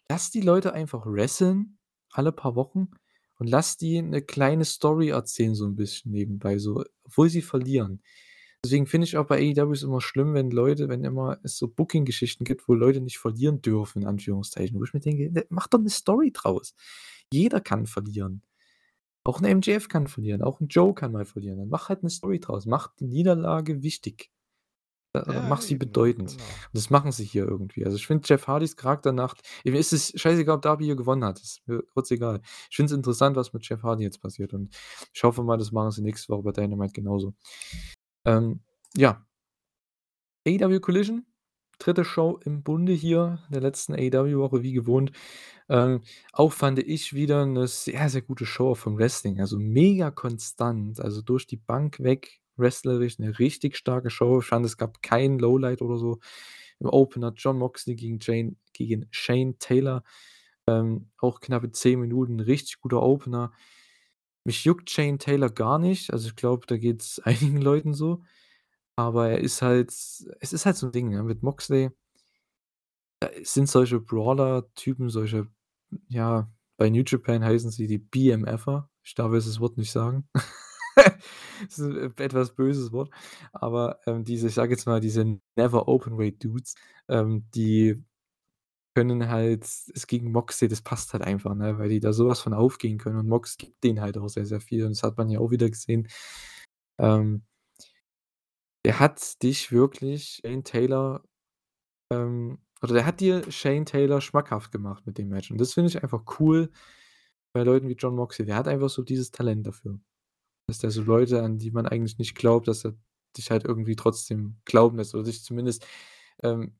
Lass 0.10 0.32
die 0.32 0.42
Leute 0.42 0.74
einfach 0.74 1.06
wresteln 1.08 1.78
alle 2.14 2.32
paar 2.34 2.56
Wochen 2.58 2.90
und 3.40 3.48
lass 3.50 3.78
die 3.78 4.02
'ne 4.04 4.22
kleine 4.24 4.66
Story 4.66 5.10
erzählen 5.12 5.56
so 5.56 5.66
'n 5.68 5.76
bisschen 5.78 6.12
nebenbei, 6.14 6.60
so, 6.60 6.84
obwohl 7.06 7.30
sie 7.30 7.42
verlieren. 7.44 8.02
Deswegen 8.66 8.86
finde 8.86 9.06
ich 9.08 9.18
auch 9.18 9.26
bei 9.26 9.38
AEW 9.40 9.72
es 9.74 9.82
immer 9.82 10.02
schlimm, 10.02 10.36
wenn 10.36 10.52
Leute 10.52 10.88
wenn 10.88 11.04
immer 11.04 11.40
es 11.44 11.58
so 11.58 11.68
Booking-Geschichten 11.68 12.44
gibt, 12.44 12.68
wo 12.68 12.74
Leute 12.76 13.02
nicht 13.02 13.18
verlieren 13.18 13.62
dürfen 13.62 14.04
in 14.04 14.08
Anführungszeichen, 14.08 14.80
wo 14.80 14.84
ich 14.84 14.94
mir 14.94 15.00
denke: 15.00 15.32
„Ne, 15.32 15.46
mach 15.50 15.68
doch 15.68 15.80
'ne 15.80 15.90
Story 15.90 16.32
draus.“ 16.32 16.76
Jeder 17.34 17.60
kann 17.62 17.88
verlieren. 17.88 18.44
Auch 19.26 19.42
'n 19.42 19.46
MJF 19.46 19.90
kann 19.90 20.08
verlieren, 20.08 20.42
auch 20.44 20.62
'n 20.62 20.68
Joe 20.70 20.94
kann 20.96 21.12
mal 21.14 21.26
verlieren. 21.26 21.60
Dann 21.60 21.70
mach 21.70 21.90
halt 21.90 22.04
'ne 22.04 22.10
Story 22.12 22.40
draus. 22.42 22.66
Mach 22.68 22.96
die 22.98 23.08
Niederlage 23.08 23.84
wichtig. 23.84 24.32
Äh, 25.16 25.24
Ja, 25.26 25.40
mach 25.42 25.62
sie 25.64 25.76
eben, 25.76 25.78
bedeutend. 25.78 26.38
Genau. 26.38 26.66
Und 26.74 26.76
das 26.78 26.90
machen 26.92 27.12
sie 27.14 27.26
hier 27.26 27.46
irgendwie. 27.48 27.86
Also, 27.86 27.98
ich 27.98 28.08
finde 28.08 28.24
Jeff 28.28 28.48
Hardys 28.48 28.78
Charakter 28.78 29.14
nach 29.14 29.36
mir 29.66 29.76
ist 29.80 29.94
es 29.94 30.14
scheißegal, 30.20 30.58
ob 30.58 30.64
Darby 30.64 30.86
hier 30.86 30.96
gewonnen 30.98 31.26
hat. 31.26 31.42
Ist 31.42 31.62
mir 31.68 31.84
grotzegal. 31.94 32.42
Ich 32.72 32.76
finde 32.78 32.94
es 32.94 32.98
interessant, 32.98 33.36
was 33.38 33.54
mit 33.54 33.68
Jeff 33.70 33.84
Hardy 33.84 34.04
jetzt 34.06 34.22
passiert 34.22 34.54
und 34.56 34.70
ich 35.14 35.24
hoffe 35.24 35.44
mal, 35.44 35.58
das 35.58 35.72
machen 35.74 35.92
sie 35.92 36.02
nächste 36.04 36.30
Woche 36.34 36.44
bei 36.44 36.52
Dynamite 36.54 36.94
genauso. 36.94 37.36
Ähm, 38.26 38.60
ja. 38.96 39.26
AEW 40.48 40.80
Collision, 40.80 41.26
dritte 41.78 42.04
Show 42.04 42.40
im 42.46 42.64
Bunde 42.64 42.94
hier 42.94 43.40
in 43.48 43.54
der 43.54 43.62
letzten 43.62 43.94
AEW-Woche 43.94 44.64
wie 44.64 44.74
gewohnt. 44.74 45.12
Ähm, 45.70 46.02
auch 46.34 46.52
fand 46.52 46.80
ich 46.80 47.14
wieder 47.14 47.46
'ne 47.46 47.68
sehr, 47.68 48.10
sehr 48.10 48.22
gute 48.24 48.46
Show 48.46 48.76
vom 48.76 48.98
Wrestling, 48.98 49.40
also 49.40 49.60
mega 49.60 50.12
konstant, 50.12 51.00
also 51.00 51.22
durch 51.22 51.48
die 51.48 51.58
Bank 51.58 52.00
weg 52.02 52.42
wrestlerisch 52.58 53.20
'ne 53.20 53.38
richtig 53.40 53.78
starke 53.78 54.10
Show. 54.10 54.40
Ich 54.42 54.48
fand, 54.48 54.66
es 54.66 54.78
gab 54.78 55.02
kein 55.04 55.40
Lowlight 55.40 55.82
oder 55.82 55.98
so. 55.98 56.20
Im 56.80 56.88
Opener 56.90 57.34
Jon 57.38 57.58
Moxley 57.60 57.96
gegen 57.96 58.20
Jane 58.22 58.56
gegen 58.74 59.08
Shane 59.12 59.58
Taylor, 59.60 60.04
ähm, 60.68 61.10
auch 61.20 61.40
knappe 61.42 61.72
10 61.72 62.00
Minuten, 62.00 62.40
richtig 62.40 62.80
guter 62.82 63.02
Opener. 63.04 63.52
Mich 64.46 64.64
juckt 64.66 64.90
Shane 64.90 65.20
Taylor 65.20 65.50
gar 65.52 65.78
nicht, 65.78 66.12
also 66.12 66.28
ich 66.28 66.36
glaube, 66.36 66.66
da 66.66 66.78
geht's 66.78 67.20
einigen 67.24 67.58
Leuten 67.62 67.94
so, 67.94 68.24
aber 68.96 69.30
er 69.32 69.40
ist 69.40 69.62
halt 69.64 69.90
es 69.92 70.54
ist 70.54 70.66
halt 70.66 70.78
so 70.78 70.88
'n 70.88 70.94
Ding, 70.94 71.10
ne, 71.10 71.24
mit 71.24 71.44
Moxley 71.44 71.92
sind 73.44 73.70
solche 73.70 74.00
Brawler-Typen, 74.00 75.10
solche 75.10 75.48
ja, 76.10 76.52
bei 76.78 76.90
New 76.90 77.04
Japan 77.06 77.44
heißen 77.44 77.72
sie 77.72 77.88
die 77.88 77.98
BMFer. 78.00 78.90
Ich 79.04 79.16
darf 79.16 79.34
jetzt 79.34 79.48
das 79.48 79.60
Wort 79.60 79.78
nicht 79.78 79.92
sagen. 79.92 80.28
Das 81.70 81.80
ist 81.80 81.86
'n 81.88 82.14
etwas 82.18 82.56
böses 82.56 82.92
Wort, 82.92 83.12
aber, 83.54 84.00
ähm, 84.08 84.24
diese 84.26 84.48
ich 84.48 84.56
sage 84.56 84.74
jetzt 84.74 84.86
mal, 84.88 85.00
diese 85.02 85.40
Never 85.56 85.88
Openweight 85.88 86.44
Dudes, 86.44 86.76
ähm, 87.10 87.46
die 87.56 88.04
können 88.96 89.30
halt 89.30 89.64
es 89.64 90.08
gegen 90.08 90.32
Moxley 90.32 90.68
das 90.68 90.82
passt 90.82 91.14
halt 91.14 91.24
einfach, 91.24 91.56
ne, 91.56 91.78
weil 91.80 91.90
die 91.90 92.00
da 92.00 92.14
so 92.14 92.28
was 92.28 92.42
von 92.42 92.54
aufgehen 92.54 92.98
können 92.98 93.18
und 93.18 93.28
Mox 93.30 93.58
gibt 93.58 93.84
denen 93.84 94.02
halt 94.02 94.18
auch 94.18 94.28
sehr, 94.30 94.46
sehr 94.46 94.62
viel 94.62 94.86
und 94.86 94.92
das 94.92 95.04
hat 95.04 95.18
man 95.18 95.30
ja 95.30 95.40
auch 95.40 95.52
wieder 95.52 95.70
gesehen. 95.70 96.08
Ähm 97.00 97.44
der 98.86 99.00
hat 99.00 99.42
dich 99.44 99.72
wirklich 99.72 100.42
Shane 100.44 100.64
Taylor, 100.64 101.24
ähm 102.12 102.60
oder 102.82 102.96
der 102.96 103.06
hat 103.06 103.20
dir 103.22 103.50
Shane 103.52 103.86
Taylor 103.86 104.22
schmackhaft 104.22 104.72
gemacht 104.72 105.06
mit 105.08 105.18
dem 105.18 105.30
Match 105.30 105.52
und 105.52 105.60
das 105.62 105.74
finde 105.74 105.90
ich 105.90 106.04
einfach 106.04 106.24
cool 106.40 106.72
bei 107.54 107.64
Leuten 107.64 107.90
wie 107.90 107.94
Jon 107.96 108.16
Moxley. 108.16 108.46
Der 108.46 108.56
hat 108.56 108.68
einfach 108.68 108.90
so 108.90 109.04
dieses 109.04 109.32
Talent 109.32 109.68
dafür, 109.68 110.00
dass 110.68 110.80
der 110.80 110.92
so 110.92 111.04
Leute, 111.04 111.44
an 111.44 111.60
die 111.60 111.72
man 111.72 111.88
eigentlich 111.88 112.18
nicht 112.20 112.36
glaubt, 112.36 112.68
dass 112.68 112.86
er 112.86 112.96
dich 113.38 113.52
halt 113.52 113.66
irgendwie 113.66 113.96
trotzdem 113.96 114.58
glauben 114.66 114.98
lässt 114.98 115.16
oder 115.16 115.24
dich 115.26 115.44
zumindest, 115.44 115.86
ähm, 116.44 116.76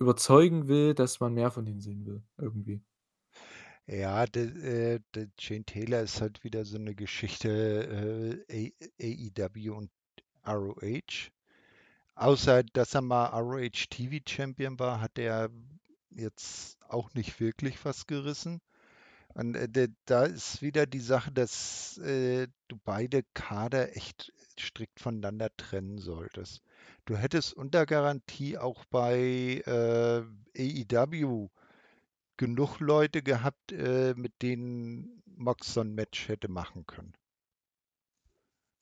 überzeugen 0.00 0.68
will, 0.68 0.94
dass 0.94 1.20
man 1.20 1.34
mehr 1.34 1.50
von 1.50 1.64
denen 1.66 1.80
sehen 1.80 2.06
will, 2.06 2.22
irgendwie. 2.38 2.80
Ja, 3.90 4.26
de 4.26 4.42
äh, 4.96 5.00
der 5.14 5.28
Shane 5.40 5.64
Taylor 5.64 6.02
ist 6.02 6.20
halt 6.20 6.44
wieder 6.44 6.66
so 6.66 6.76
'ne 6.76 6.94
Geschichte, 6.94 8.44
äh, 8.50 8.72
AEW 9.00 9.74
und 9.74 9.90
ROH. 10.46 11.30
Außer 12.16 12.64
dass 12.64 12.94
er 12.94 13.02
mal 13.02 13.26
ROH 13.28 13.88
TV 13.90 14.18
Champion 14.28 14.78
war, 14.78 15.00
hat 15.00 15.18
er 15.18 15.50
jetzt 16.10 16.78
auch 16.88 17.14
nicht 17.14 17.40
wirklich 17.40 17.84
was 17.84 18.06
gerissen. 18.06 18.60
Und, 19.34 19.56
äh, 19.56 19.88
da 20.06 20.24
ist 20.24 20.62
wieder 20.62 20.86
die 20.86 21.00
Sache, 21.00 21.32
dass, 21.32 21.98
äh, 21.98 22.48
du 22.68 22.78
beide 22.84 23.22
Kader 23.34 23.96
echt 23.96 24.32
strikt 24.60 25.00
voneinander 25.00 25.50
trennen 25.56 25.98
solltest. 25.98 26.60
Du 27.06 27.16
hättest 27.16 27.54
unter 27.54 27.86
Garantie 27.86 28.58
auch 28.58 28.84
bei, 28.86 29.62
äh, 29.66 30.22
AEW 30.56 31.48
genug 32.38 32.80
Leute 32.80 33.22
gehabt, 33.22 33.72
äh, 33.72 34.14
mit 34.16 34.42
denen 34.42 35.22
Mox 35.26 35.74
so 35.74 35.80
'n 35.82 35.94
Match 35.94 36.28
hätte 36.28 36.48
machen 36.50 36.86
können. 36.86 37.14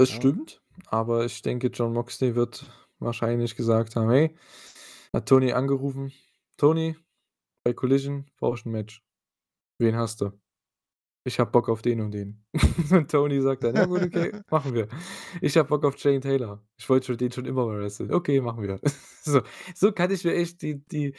Das 0.00 0.10
Ja. 0.10 0.10
stimmt, 0.10 0.62
aber 0.88 1.24
ich 1.24 1.40
denke, 1.40 1.68
Jon 1.68 1.94
Moxley 1.94 2.34
wird 2.34 2.70
wahrscheinlich 2.98 3.56
gesagt 3.56 3.96
haben: 3.96 4.10
„Hey“ 4.10 4.36
hat 5.12 5.28
Tony 5.28 5.52
angerufen: 5.52 6.12
„Tony, 6.58 6.96
bei 7.64 7.74
Collision 7.74 8.30
brauche 8.38 8.58
ich 8.58 8.66
'n 8.66 8.72
Match. 8.72 9.04
Wen 9.78 9.96
hast 9.96 10.20
du?“ 10.22 10.40
„Ich 11.26 11.38
habe 11.40 11.50
Bock 11.50 11.68
auf 11.68 11.82
den 11.82 12.00
und 12.00 12.12
den.“ 12.12 12.44
Und 12.92 13.10
Tony 13.10 13.40
sagt 13.42 13.64
dann: 13.64 13.76
„Ja 13.76 13.84
gut, 13.86 14.02
okay, 14.02 14.32
machen 14.50 14.74
wir. 14.74 14.88
Ich 15.40 15.56
habe 15.56 15.68
Bock 15.68 15.84
auf 15.84 15.98
Shane 15.98 16.20
Taylor. 16.20 16.64
Ich 16.76 16.88
wollte 16.88 17.06
schon 17.06 17.16
den 17.18 17.32
schon 17.32 17.46
immer 17.46 17.66
mal 17.66 17.80
wresteln. 17.80 18.12
Okay, 18.12 18.40
machen 18.40 18.62
wir.“ 18.62 18.80
So 19.22 19.42
so 19.74 19.92
kann 19.92 20.10
ich 20.12 20.24
mir 20.24 20.34
echt 20.34 20.62
die 20.62 20.84
die 20.86 21.14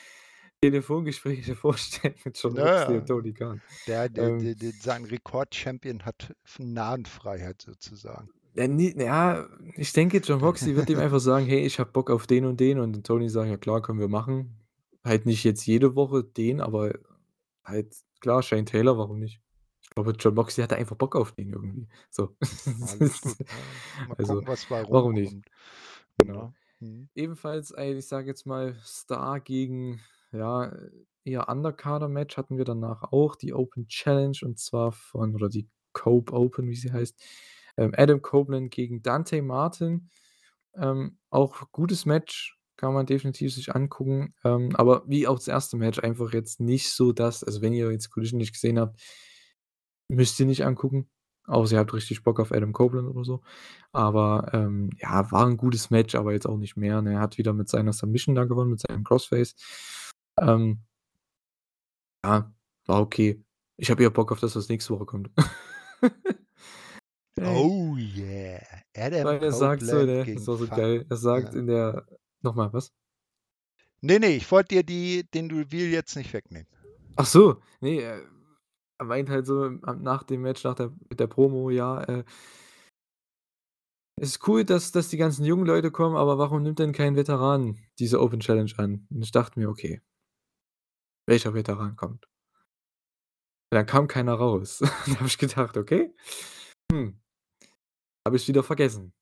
Telefongespräche 0.61 1.55
vorstellen 1.55 2.15
mit 2.25 2.41
Jon 2.41 2.55
Ja, 2.55 2.57
Moxley 2.57 2.99
und. 2.99 3.05
Tony 3.05 3.33
Khan. 3.33 3.61
Der 3.87 4.09
de 4.09 4.31
Ähm 4.31 4.39
de 4.39 4.55
de 4.55 4.73
sein 4.81 5.05
Rekord-Champion 5.05 6.05
hat 6.05 6.33
Nahenfreiheit 6.59 7.61
sozusagen. 7.63 8.29
Ja, 8.55 9.47
ich 9.75 9.93
denke, 9.93 10.17
Jon 10.17 10.39
Moxley 10.41 10.75
wird 10.75 10.89
ihm 10.89 10.97
einfach 10.99 11.19
sagen: 11.19 11.45
„Hey, 11.45 11.59
ich 11.65 11.79
habe 11.79 11.91
Bock 11.91 12.09
auf 12.09 12.25
den 12.25 12.45
und 12.45 12.59
den“ 12.59 12.79
und 12.79 13.05
Tony 13.05 13.29
sagt: 13.29 13.49
„Ja 13.49 13.57
klar, 13.57 13.81
können 13.81 13.99
wir 13.99 14.07
machen.“ 14.07 14.57
Halt 15.03 15.25
nicht 15.27 15.43
jetzt 15.43 15.65
jede 15.67 15.95
Woche 15.95 16.23
den, 16.23 16.59
aber 16.59 16.93
halt 17.63 17.95
klar, 18.19 18.41
Shane 18.43 18.65
Taylor, 18.65 18.97
warum 18.97 19.19
nicht? 19.19 19.41
Glaube, 19.97 20.11
Jon 20.11 20.35
Moxley 20.35 20.61
hatte 20.61 20.75
einfach 20.75 20.95
Bock 20.95 21.15
auf 21.15 21.31
den 21.31 21.51
irgendwie, 21.51 21.87
so. 22.11 22.35
Alles 22.99 23.19
gut, 23.23 23.35
ja. 23.39 23.65
Mal 24.07 24.15
Also, 24.15 24.33
gucken, 24.35 24.47
was 24.47 24.69
warum 24.69 25.13
nicht? 25.13 25.35
Genau. 26.19 26.53
ne? 26.79 26.87
Mhm. 26.87 27.09
Ebenfalls 27.15 27.73
ein, 27.73 27.97
ich 27.97 28.07
sage 28.07 28.27
jetzt 28.27 28.45
mal, 28.45 28.75
Star 28.83 29.39
gegen, 29.39 29.99
ja, 30.31 30.71
eher 31.23 31.49
Undercarder-Match 31.49 32.37
hatten 32.37 32.57
wir 32.59 32.65
danach 32.65 33.11
auch, 33.11 33.35
die 33.35 33.55
Open 33.55 33.87
Challenge 33.87 34.37
und 34.43 34.59
zwar 34.59 34.91
von 34.91 35.33
oder 35.33 35.49
die 35.49 35.67
Cope 35.93 36.31
Open, 36.31 36.69
wie 36.69 36.75
sie 36.75 36.91
heißt, 36.91 37.19
ähm, 37.77 37.93
Adam 37.97 38.21
Copeland 38.21 38.69
gegen 38.69 39.01
Dante 39.01 39.41
Martin. 39.41 40.11
Ähm, 40.75 41.17
auch 41.31 41.71
gutes 41.71 42.05
Match, 42.05 42.59
kann 42.75 42.93
man 42.93 43.07
definitiv 43.07 43.51
sich 43.51 43.73
angucken, 43.73 44.35
ähm, 44.43 44.75
aber 44.75 45.03
wie 45.07 45.27
auch 45.27 45.39
das 45.39 45.49
1. 45.49 45.73
Match 45.77 45.97
einfach 45.97 46.33
jetzt 46.33 46.59
nicht 46.59 46.91
so 46.93 47.13
das 47.13 47.43
also, 47.43 47.63
wenn 47.63 47.73
ihr 47.73 47.91
jetzt 47.91 48.11
Collision 48.11 48.37
nicht 48.37 48.53
gesehen 48.53 48.79
habt 48.79 49.01
müsst 50.09 50.39
ihr 50.39 50.45
nicht 50.45 50.65
angucken, 50.65 51.09
außer 51.45 51.75
ihr 51.75 51.79
habt 51.79 51.93
richtig 51.93 52.23
Bock 52.23 52.39
auf 52.39 52.51
Adam 52.51 52.73
Copeland 52.73 53.07
oder 53.09 53.23
so. 53.23 53.41
Aber, 53.91 54.49
ähm, 54.53 54.89
ja, 54.97 55.31
war 55.31 55.45
'n 55.47 55.57
gutes 55.57 55.89
Match, 55.89 56.15
aber 56.15 56.33
jetzt 56.33 56.47
auch 56.47 56.57
nicht 56.57 56.77
mehr, 56.77 57.01
ne? 57.01 57.13
Er 57.13 57.19
hat 57.19 57.37
wieder 57.37 57.53
mit 57.53 57.69
seiner 57.69 57.93
Submission 57.93 58.35
da 58.35 58.45
gewonnen, 58.45 58.71
mit 58.71 58.81
seinem 58.81 59.03
Crossface. 59.03 59.55
Ähm 60.39 60.81
ja, 62.25 62.51
war 62.85 63.01
okay. 63.01 63.43
Ich 63.77 63.91
habe 63.91 64.03
eher 64.03 64.09
Bock 64.09 64.31
auf 64.31 64.39
das, 64.39 64.55
was 64.55 64.69
nächste 64.69 64.93
Woche 64.93 65.05
kommt. 65.05 65.29
Oh 67.39 67.95
yeah, 67.97 68.59
Adam 68.95 69.25
Weil 69.25 69.43
er 69.43 69.51
sagt 69.51 69.83
so, 69.83 69.91
Copeland 69.91 70.07
ne, 70.07 70.17
das 70.17 70.25
gegen 70.25 70.47
war 70.47 70.57
so 70.57 70.67
geil. 70.67 71.05
Er 71.07 71.17
sagt 71.17 71.53
ja. 71.53 71.59
in 71.59 71.67
der 71.67 72.07
noch 72.41 72.55
mal, 72.55 72.73
was? 72.73 72.91
Ne, 74.01 74.19
ne, 74.19 74.29
ich 74.29 74.49
wollte 74.51 74.75
dir 74.75 74.83
die 74.83 75.23
den 75.31 75.51
Reveal 75.51 75.89
jetzt 75.89 76.15
nicht 76.15 76.33
wegnehmen. 76.33 76.67
Ach 77.15 77.25
so, 77.25 77.61
ne, 77.79 78.21
er 78.99 79.05
meint 79.05 79.29
halt 79.29 79.45
so, 79.45 79.69
nach 79.69 80.23
dem 80.23 80.41
Match, 80.41 80.63
nach 80.63 80.75
der 80.75 80.91
mit 81.09 81.19
der 81.19 81.27
Promo, 81.27 81.69
ja, 81.69 82.01
äh 82.03 82.23
„Ist 84.19 84.47
cool, 84.47 84.63
dass 84.65 84.91
dass 84.91 85.09
die 85.09 85.17
ganzen 85.17 85.45
jungen 85.45 85.65
Leute 85.67 85.91
kommen, 85.91 86.15
aber 86.15 86.37
warum 86.39 86.63
nimmt 86.63 86.79
denn 86.79 86.91
kein 86.91 87.15
Veteran 87.15 87.77
diese 87.99 88.19
Open 88.19 88.39
Challenge 88.39 88.71
an?“ 88.77 89.05
Und 89.11 89.21
ich 89.23 89.31
dachte 89.31 89.59
mir: 89.59 89.69
„Okay“ 89.69 90.01
„welcher 91.27 91.53
Veteran 91.53 91.95
kommt?“ 91.97 92.25
Da 93.71 93.83
kam 93.83 94.07
keiner 94.07 94.33
raus. 94.33 94.79
Da 95.07 95.15
habe 95.15 95.27
ich 95.27 95.37
gedacht: 95.37 95.77
„Okay, 95.77 96.13
hm“ 96.91 97.19
habe 98.25 98.35
ich 98.37 98.47
wieder 98.47 98.63
vergessen. 98.63 99.13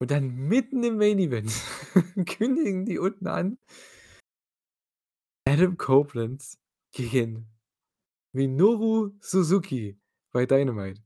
Und 0.00 0.10
dann 0.12 0.28
mitten 0.28 0.84
im 0.84 0.98
Main 0.98 1.18
Event 1.18 1.52
kündigen 2.26 2.86
die 2.86 2.98
unten 2.98 3.26
an 3.28 3.58
Adam 5.48 5.76
Copeland 5.76 6.42
gegen 6.92 7.46
Minoru 8.32 9.10
Suzuki 9.20 9.98
bei 10.32 10.46
Dynamite. 10.46 11.02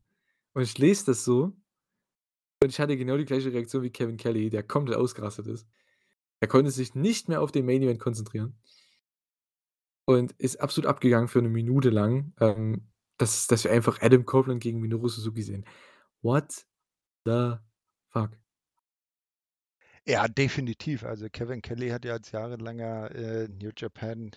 Und 0.55 0.63
ich 0.63 0.77
lese 0.79 1.07
das 1.07 1.25
so 1.25 1.57
und 2.63 2.69
ich 2.71 2.81
hatte 2.81 2.97
genau 2.97 3.17
die 3.17 3.25
gleiche 3.25 3.53
Reaktion 3.53 3.83
wie 3.83 3.91
Kevin 3.91 4.17
Kelly, 4.17 4.51
der 4.51 4.63
komplett 4.63 4.97
ausgerastet 4.99 5.47
ist. 5.49 5.67
Er 6.41 6.49
konnte 6.49 6.71
sich 6.71 6.95
nicht 6.95 7.29
mehr 7.29 7.43
auf 7.43 7.53
den 7.53 7.67
Main 7.67 7.83
Event 7.83 8.01
konzentrieren 8.01 8.57
und 10.09 10.33
ist 10.33 10.61
absolut 10.61 10.89
abgegangen 10.89 11.29
für 11.29 11.41
'ne 11.43 11.49
Minute 11.49 11.91
lang, 11.91 12.33
ähm, 12.41 12.89
dass 13.19 13.47
dass 13.47 13.65
wir 13.65 13.71
einfach 13.73 14.01
Adam 14.03 14.25
Copeland 14.27 14.63
gegen 14.63 14.81
Minoru 14.81 15.09
Suzuki 15.09 15.43
sehen. 15.43 15.65
What 16.23 16.67
the 17.25 17.57
fuck? 18.11 18.31
Ja, 20.07 20.27
definitiv. 20.27 21.05
Also, 21.05 21.29
Kevin 21.31 21.63
Kelly 21.63 21.91
hat 21.91 22.05
ja 22.05 22.15
als 22.15 22.33
jahrelanger, 22.33 23.15
äh, 23.15 23.49
New 23.49 23.71
Japan 23.77 24.33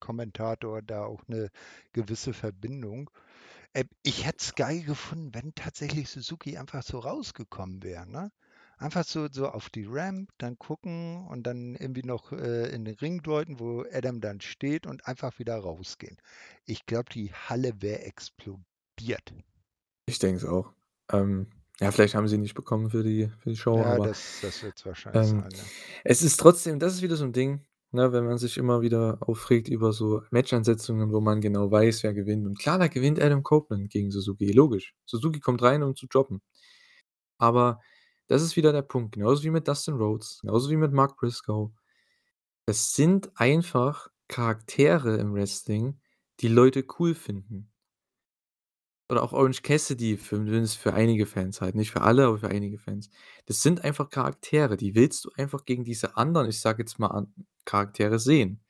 Kommentator 0.00 0.82
da 0.82 1.04
auch 1.04 1.22
'ne 1.28 1.50
gewisse 1.92 2.32
Verbindung. 2.34 3.10
Äh, 3.74 3.84
ich 4.04 4.26
hätte 4.26 4.38
es 4.40 4.54
geil 4.56 4.82
gefunden, 4.84 5.34
wenn 5.34 5.54
tatsächlich 5.54 6.10
Suzuki 6.10 6.58
einfach 6.58 6.82
so 6.84 6.98
rausgekommen 7.00 7.82
wäre, 7.84 8.06
ne? 8.10 8.30
Einfach 8.78 9.04
so 9.04 9.28
so 9.32 9.48
auf 9.50 9.70
die 9.70 9.86
Ramp, 9.88 10.30
dann 10.38 10.58
gucken 10.58 11.26
und 11.28 11.44
dann 11.46 11.74
irgendwie 11.76 12.04
noch, 12.04 12.32
äh, 12.32 12.68
in 12.70 12.84
den 12.86 12.96
Ring 12.96 13.22
deuten, 13.22 13.60
wo 13.60 13.84
Adam 13.92 14.20
dann 14.20 14.40
steht 14.40 14.86
und 14.86 15.06
einfach 15.06 15.38
wieder 15.40 15.56
rausgehen. 15.58 16.18
Ich 16.66 16.86
glaube, 16.86 17.10
die 17.12 17.32
Halle 17.34 17.82
wäre 17.82 18.02
explodiert. 18.02 19.32
Ich 20.08 20.18
denke 20.18 20.38
es 20.38 20.44
auch. 20.46 20.72
Ähm, 21.12 21.48
ja, 21.80 21.90
vielleicht 21.92 22.14
haben 22.14 22.26
sie 22.28 22.36
ihn 22.36 22.40
nicht 22.40 22.54
bekommen 22.54 22.88
für 22.90 23.02
die 23.02 23.28
für 23.38 23.50
die 23.50 23.56
Show, 23.56 23.84
Ja, 23.84 23.98
aber, 23.98 24.00
das 24.00 24.38
das 24.40 24.62
wird's 24.62 24.84
wahrscheinlich 24.86 25.26
ähm, 25.26 25.28
sein, 25.28 25.54
ja. 25.54 25.70
es 26.04 26.22
ist 26.22 26.38
trotzdem 26.40 26.78
das 26.80 26.94
ist 26.94 27.02
wieder 27.02 27.16
so 27.16 27.24
'n 27.26 27.32
Ding 27.34 27.62
ne, 27.92 28.12
wenn 28.12 28.24
man 28.26 28.38
sich 28.38 28.56
immer 28.58 28.80
wieder 28.82 29.18
aufregt 29.20 29.68
über 29.68 29.92
so 29.92 30.22
Match-Ansetzungen, 30.30 31.12
wo 31.12 31.20
man 31.20 31.40
genau 31.40 31.70
weiß, 31.70 32.02
wer 32.02 32.14
gewinnt. 32.14 32.46
Und 32.46 32.58
klar, 32.58 32.78
da 32.78 32.88
gewinnt 32.88 33.20
Adam 33.20 33.42
Copeland 33.42 33.90
gegen 33.90 34.10
Suzuki, 34.10 34.52
logisch. 34.52 34.94
Suzuki 35.06 35.40
kommt 35.40 35.62
rein, 35.62 35.82
um 35.82 35.94
zu 35.96 36.06
droppen. 36.06 36.42
Aber 37.38 37.80
das 38.28 38.42
ist 38.42 38.56
wieder 38.56 38.72
der 38.72 38.82
Punkt, 38.82 39.14
genauso 39.14 39.42
wie 39.44 39.50
mit 39.50 39.68
Dustin 39.68 39.94
Rhodes, 39.94 40.40
genauso 40.42 40.70
wie 40.70 40.76
mit 40.76 40.92
Mark 40.92 41.16
Briscoe. 41.16 41.72
Es 42.66 42.92
sind 42.94 43.30
einfach 43.36 44.08
Charaktere 44.28 45.16
im 45.16 45.32
Wrestling, 45.34 46.00
die 46.40 46.48
Leute 46.48 46.84
cool 46.98 47.14
finden. 47.14 47.70
Oder 49.10 49.22
auch 49.22 49.32
Orange 49.32 49.62
Cassidy, 49.62 50.18
für 50.18 50.36
zumindest 50.36 50.76
für 50.76 50.92
einige 50.92 51.24
Fans 51.24 51.62
halt, 51.62 51.74
nicht 51.74 51.90
für 51.90 52.02
alle, 52.02 52.26
aber 52.26 52.38
für 52.38 52.48
einige 52.48 52.78
Fans. 52.78 53.08
Das 53.46 53.62
sind 53.62 53.82
einfach 53.82 54.10
Charaktere, 54.10 54.76
die 54.76 54.94
willst 54.94 55.24
du 55.24 55.30
einfach 55.36 55.64
gegen 55.64 55.84
diese 55.84 56.18
anderen, 56.18 56.50
ich 56.50 56.60
sage 56.60 56.82
jetzt 56.82 56.98
mal 56.98 57.26
Charaktere 57.68 58.18
sehen. 58.20 58.60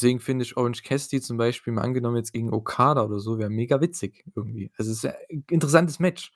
Deswegen 0.00 0.20
finde 0.20 0.44
ich 0.44 0.56
Orange 0.58 0.82
Cassidy 0.84 1.22
zum 1.22 1.38
Beispiel 1.38 1.72
mal 1.74 1.82
angenommen 1.82 2.16
jetzt 2.18 2.32
gegen 2.34 2.52
Okada 2.52 3.04
oder 3.04 3.20
so, 3.20 3.38
wäre 3.38 3.50
mega 3.50 3.80
witzig 3.82 4.24
irgendwie. 4.36 4.70
Also, 4.78 4.92
es 4.92 5.04
ist 5.04 5.06
ein 5.06 5.44
interessantes 5.50 6.00
Match. 6.00 6.32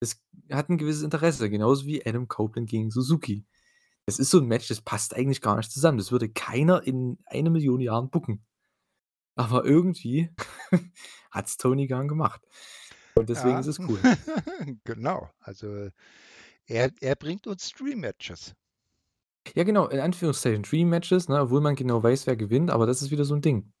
Es 0.00 0.22
hat 0.52 0.70
'n 0.70 0.78
gewisses 0.78 1.02
Interesse, 1.04 1.50
genauso 1.50 1.86
wie 1.86 2.06
Adam 2.06 2.28
Copeland 2.28 2.68
gegen 2.70 2.90
Suzuki. 2.90 3.46
Es 4.06 4.18
ist 4.20 4.30
so 4.30 4.40
'n 4.40 4.46
Match, 4.48 4.68
das 4.68 4.82
passt 4.82 5.14
eigentlich 5.16 5.42
gar 5.42 5.56
nicht 5.58 5.72
zusammen. 5.72 5.98
Das 5.98 6.12
würde 6.12 6.28
keiner 6.30 6.82
in 6.86 7.18
1.000.000 7.26 7.80
Jahren 7.82 8.10
booken. 8.10 8.44
Aber 9.36 9.64
irgendwie 9.66 10.30
hat's 11.32 11.56
Tony 11.58 11.88
Khan 11.88 12.08
gemacht. 12.08 12.42
Und 13.16 13.30
deswegen 13.30 13.60
ist 13.60 13.66
Ja, 13.66 13.68
es 13.68 13.80
cool. 13.88 14.06
genau. 14.84 15.30
Also, 15.40 15.90
er 16.66 16.92
er 17.00 17.16
bringt 17.16 17.46
uns 17.48 17.70
Dream 17.72 18.00
Matches. 18.00 18.54
Ja, 19.54 19.64
genau, 19.64 19.86
in 19.88 20.00
Anführungszeichen 20.00 20.62
Dream 20.62 20.88
Matches, 20.88 21.28
ne, 21.28 21.40
obwohl 21.40 21.60
man 21.60 21.74
genau 21.76 22.02
weiß, 22.02 22.26
wer 22.26 22.36
gewinnt, 22.36 22.70
aber 22.70 22.86
das 22.86 23.02
ist 23.02 23.10
wieder 23.10 23.24
so 23.24 23.34
'n 23.34 23.42
Ding. 23.42 23.72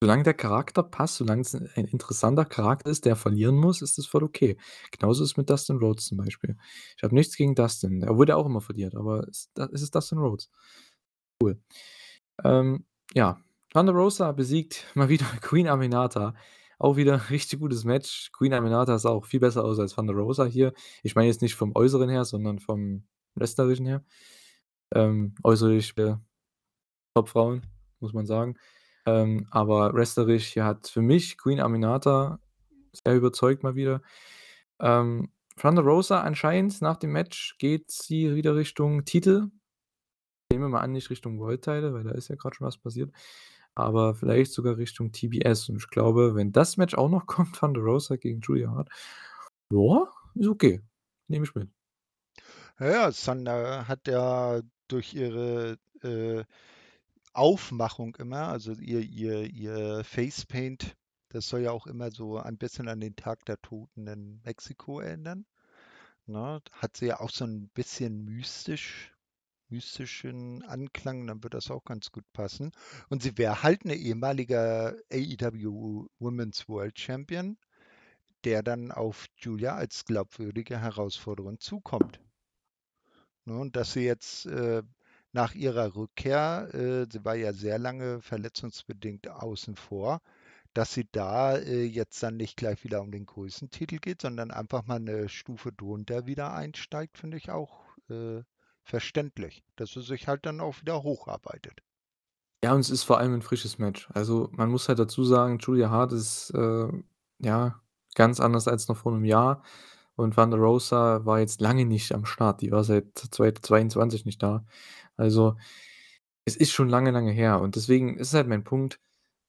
Solange 0.00 0.22
der 0.22 0.34
Charakter 0.34 0.84
passt, 0.84 1.16
solange 1.16 1.42
es 1.42 1.54
ein 1.54 1.84
interessanter 1.86 2.44
Charakter 2.44 2.88
ist, 2.90 3.04
der 3.04 3.16
verlieren 3.16 3.56
muss, 3.56 3.82
ist 3.82 3.98
das 3.98 4.06
voll 4.06 4.22
okay. 4.22 4.56
Genauso 4.92 5.24
ist 5.24 5.32
es 5.32 5.36
mit 5.36 5.50
Dustin 5.50 5.78
Rhodes 5.78 6.06
zum 6.06 6.18
Beispiel. 6.18 6.56
Ich 6.96 7.02
habe 7.02 7.14
nichts 7.16 7.36
gegen 7.36 7.56
Dustin, 7.56 8.08
obwohl 8.08 8.26
der 8.26 8.36
auch 8.38 8.46
immer 8.46 8.60
verliert, 8.60 8.94
aber 8.94 9.26
es 9.28 9.50
es 9.72 9.82
ist 9.82 9.94
Dustin 9.94 10.18
Rhodes. 10.18 10.50
Cool. 11.42 11.60
Ähm, 12.44 12.86
ja, 13.14 13.38
Thunder 13.72 13.92
Rosa 13.92 14.32
besiegt 14.32 14.86
mal 14.94 15.08
wieder 15.08 15.26
Queen 15.40 15.68
Aminata. 15.68 16.34
Auch 16.78 16.96
wieder 16.96 17.30
richtig 17.30 17.60
gutes 17.60 17.84
Match. 17.84 18.30
Queen 18.32 18.54
Aminata 18.54 18.98
sah 18.98 19.10
auch 19.10 19.26
viel 19.26 19.40
besser 19.40 19.64
aus 19.64 19.78
als 19.80 19.94
Thunder 19.94 20.14
Rosa 20.14 20.44
hier. 20.46 20.72
Ich 21.02 21.16
meine 21.16 21.28
jetzt 21.28 21.42
nicht 21.42 21.56
vom 21.56 21.72
Äußeren 21.74 22.08
her, 22.10 22.24
sondern 22.24 22.60
vom 22.60 23.04
Wrestlerischen 23.34 23.86
her. 23.86 24.04
Ähm, 24.94 25.34
äußerlich, 25.42 25.96
äh, 25.98 26.16
Top-Frauen, 27.14 27.62
muss 28.00 28.12
man 28.12 28.26
sagen. 28.26 28.56
Ähm, 29.06 29.46
aber 29.50 29.94
wrestlerisch 29.94 30.48
hier 30.52 30.64
hat 30.64 30.88
für 30.88 31.02
mich 31.02 31.38
Queen 31.38 31.60
Aminata 31.60 32.40
sehr 33.04 33.16
überzeugt 33.16 33.62
mal 33.62 33.74
wieder. 33.74 34.02
Ähm, 34.80 35.32
Thunder 35.56 35.82
Rosa 35.82 36.20
anscheinend 36.20 36.80
nach 36.82 36.96
dem 36.96 37.12
Match 37.12 37.56
geht 37.58 37.90
sie 37.90 38.34
wieder 38.34 38.54
Richtung 38.54 39.04
Titel. 39.04 39.50
Nehmen 40.52 40.64
wir 40.64 40.68
mal 40.68 40.80
an, 40.80 40.92
nicht 40.92 41.10
Richtung 41.10 41.38
World 41.40 41.62
Title, 41.62 41.92
weil 41.92 42.04
da 42.04 42.12
ist 42.12 42.28
ja 42.28 42.36
grad 42.36 42.54
schon 42.54 42.66
was 42.66 42.78
passiert, 42.78 43.12
aber 43.74 44.14
vielleicht 44.14 44.52
sogar 44.52 44.76
Richtung 44.76 45.12
TBS. 45.12 45.68
Und 45.68 45.76
ich 45.76 45.88
glaube, 45.88 46.34
wenn 46.34 46.52
das 46.52 46.76
Match 46.76 46.94
auch 46.94 47.08
noch 47.08 47.26
kommt, 47.26 47.56
Thunder 47.56 47.80
Rosa 47.80 48.16
gegen 48.16 48.40
Julia 48.40 48.70
Hart, 48.70 48.88
ja, 49.72 50.08
ist 50.34 50.48
okay. 50.48 50.80
Nehme 51.28 51.44
ich 51.44 51.54
mit. 51.54 51.68
Ja, 52.78 52.90
ja, 52.90 53.10
Thunder 53.10 53.88
hat 53.88 54.06
ja 54.06 54.62
durch 54.88 55.14
ihre, 55.14 55.78
äh, 56.02 56.44
Aufmachung 57.34 58.16
immer, 58.16 58.48
also 58.48 58.72
ihr 58.74 59.00
ihr 59.02 59.44
ihr 59.50 60.04
Facepaint, 60.04 60.96
das 61.30 61.48
soll 61.48 61.62
ja 61.62 61.72
auch 61.72 61.86
immer 61.88 62.10
so 62.12 62.38
ein 62.38 62.58
bisschen 62.58 62.88
an 62.88 63.00
den 63.00 63.16
Tag 63.16 63.44
der 63.46 63.60
Toten 63.62 64.06
in 64.08 64.40
Mexiko 64.44 65.00
erinnern, 65.00 65.46
ne? 66.26 66.60
Hat 66.72 66.96
sie 66.98 67.06
ja 67.08 67.20
auch 67.20 67.30
so 67.30 67.44
'n 67.46 67.68
bisschen 67.74 68.24
mystisch 68.24 69.14
mystischen 69.70 70.62
Anklang, 70.64 71.26
dann 71.28 71.42
wird 71.44 71.54
das 71.54 71.70
auch 71.72 71.84
ganz 71.84 72.12
gut 72.12 72.24
passen. 72.34 72.72
Und 73.10 73.22
sie 73.22 73.38
wäre 73.38 73.62
halt 73.64 73.84
'ne 73.86 73.96
ehemaliger 73.96 74.96
AEW 75.12 76.08
Women's 76.20 76.68
World 76.68 76.98
Champion, 77.00 77.58
der 78.44 78.62
dann 78.64 78.92
auf 78.92 79.26
Julia 79.38 79.76
als 79.76 80.04
glaubwürdige 80.06 80.80
Herausforderin 80.80 81.58
zukommt. 81.60 82.20
Ne, 83.48 83.70
dass 83.70 83.94
sie 83.94 84.04
jetzt, 84.04 84.44
äh, 84.46 84.82
nach 85.32 85.54
ihrer 85.54 85.94
Rückkehr 85.96 86.68
äh, 86.74 87.06
sie 87.10 87.24
war 87.24 87.34
ja 87.34 87.52
sehr 87.54 87.78
lange 87.78 88.20
verletzungsbedingt 88.20 89.28
außen 89.28 89.74
vor, 89.76 90.20
dass 90.74 90.92
sie 90.92 91.08
da, 91.12 91.56
äh, 91.56 91.84
jetzt 91.84 92.22
dann 92.22 92.36
nicht 92.36 92.56
gleich 92.58 92.84
wieder 92.84 93.00
um 93.00 93.10
den 93.10 93.24
Größentitel 93.26 93.98
geht, 94.00 94.20
sondern 94.22 94.50
einfach 94.50 94.84
mal 94.86 95.00
'ne 95.00 95.28
Stufe 95.30 95.72
drunter 95.72 96.26
wieder 96.26 96.52
einsteigt, 96.52 97.16
finde 97.18 97.38
ich 97.38 97.50
auch, 97.50 97.84
verständlich, 98.84 99.62
dass 99.76 99.90
sie 99.92 100.00
sich 100.02 100.28
halt 100.28 100.46
dann 100.46 100.60
auch 100.60 100.80
wieder 100.80 101.02
hocharbeitet. 101.02 101.82
Ja, 102.64 102.72
und 102.74 102.80
es 102.80 102.90
ist 102.90 103.04
vor 103.04 103.18
allem 103.18 103.34
'n 103.34 103.42
frisches 103.42 103.78
Match. 103.78 104.08
Also, 104.14 104.48
man 104.52 104.68
muss 104.68 104.88
halt 104.88 104.98
dazu 104.98 105.22
sagen, 105.24 105.58
Julia 105.60 105.90
Hart 105.90 106.12
ist, 106.12 106.52
ja, 107.40 107.80
ganz 108.16 108.40
anders 108.40 108.66
als 108.66 108.88
noch 108.88 108.96
vor 108.96 109.12
'nem 109.12 109.24
Jahr 109.24 109.62
und 110.18 110.34
Thunder 110.36 110.58
Rosa 110.58 111.24
war 111.26 111.40
jetzt 111.40 111.60
lange 111.62 111.86
nicht 111.86 112.12
am 112.14 112.26
Start. 112.26 112.62
Die 112.62 112.72
war 112.72 112.84
seit 112.84 113.06
2022 113.18 114.26
nicht 114.26 114.42
da. 114.42 114.64
Also, 115.16 115.56
es 116.46 116.56
ist 116.56 116.72
schon 116.72 116.88
lange, 116.90 117.12
lange 117.12 117.32
her 117.32 117.60
und 117.62 117.76
deswegen 117.76 118.18
ist 118.18 118.34
halt 118.34 118.48
mein 118.48 118.64
Punkt, 118.64 119.00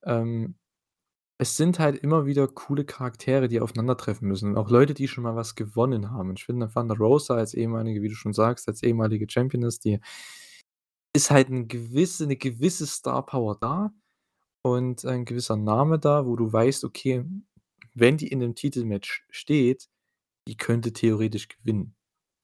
ähm, 0.06 0.56
es 1.40 1.58
sind 1.58 1.80
halt 1.80 1.98
immer 1.98 2.26
wieder 2.28 2.48
coole 2.50 2.86
Charaktere, 2.86 3.48
die 3.50 3.62
aufeinandertreffen 3.62 4.28
müssen 4.28 4.52
und 4.52 4.58
auch 4.58 4.70
Leute, 4.72 4.94
die 4.96 5.08
schon 5.10 5.24
mal 5.26 5.36
was 5.38 5.56
gewonnen 5.56 6.12
haben. 6.12 6.30
Und 6.32 6.40
ich 6.40 6.46
finde, 6.46 6.70
Thunder 6.70 6.98
Rosa 6.98 7.36
als 7.36 7.54
ehemalige 7.56 8.02
wie 8.04 8.10
du 8.10 8.16
schon 8.16 8.34
sagst, 8.34 8.68
als 8.70 8.84
ehemalige 8.84 9.28
Championess, 9.30 9.80
die 9.80 10.00
ist 11.16 11.32
halt 11.32 11.50
'n 11.50 11.68
gewisse 11.68 12.28
'ne 12.28 12.36
gewisse 12.38 12.86
Star 12.86 13.26
Power 13.26 13.58
da 13.60 13.92
und 14.64 15.06
ein 15.06 15.26
gewisser 15.26 15.58
Name 15.58 16.00
da, 16.00 16.26
wo 16.28 16.36
du 16.38 16.52
weißt, 16.54 16.84
okay, 16.86 17.26
wenn 17.96 18.18
die 18.18 18.28
in 18.30 18.40
'nem 18.40 18.56
Titelmatch 18.56 19.26
steht, 19.32 19.88
die 20.50 20.58
könnte 20.58 20.94
theoretisch 20.94 21.48
gewinnen. 21.48 21.96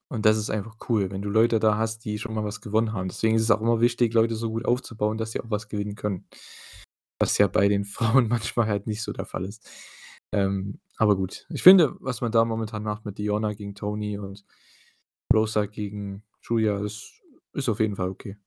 Und 0.09 0.25
das 0.27 0.37
ist 0.37 0.51
einfach 0.51 0.77
cool, 0.89 1.11
wenn 1.11 1.23
du 1.23 1.29
Leute 1.29 1.59
da 1.59 1.77
hast, 1.77 2.05
die 2.05 2.19
schon 2.19 2.35
mal 2.35 2.43
was 2.43 2.61
gewonnen 2.61 2.93
haben. 2.93 3.09
Deswegen 3.09 3.35
ist 3.35 3.41
es 3.41 3.51
auch 3.51 3.61
immer 3.61 3.81
wichtig, 3.81 4.13
Leute 4.13 4.35
so 4.35 4.51
gut 4.51 4.65
aufzubauen, 4.65 5.17
dass 5.17 5.31
sie 5.31 5.41
auch 5.41 5.49
was 5.49 5.67
gewinnen 5.67 5.95
können. 5.95 6.27
Was 7.19 7.37
ja 7.39 7.47
bei 7.47 7.67
den 7.67 7.85
Frauen 7.85 8.27
manchmal 8.27 8.67
halt 8.67 8.87
nicht 8.87 9.01
so 9.03 9.11
der 9.13 9.25
Fall 9.25 9.45
ist. 9.45 9.67
Ähm, 10.31 10.79
aber 10.97 11.15
gut. 11.15 11.47
Ich 11.49 11.63
finde, 11.63 11.95
was 11.99 12.21
man 12.21 12.31
da 12.31 12.45
momentan 12.45 12.83
macht 12.83 13.05
mit 13.05 13.17
Deonna 13.17 13.53
gegen 13.53 13.75
Toni 13.75 14.17
und 14.19 14.45
Rosa 15.33 15.65
gegen 15.65 16.23
Julia, 16.41 16.79
ist 16.79 17.23
ist 17.53 17.69
auf 17.69 17.79
jeden 17.79 17.95
Fall 17.95 18.09
okay. 18.09 18.37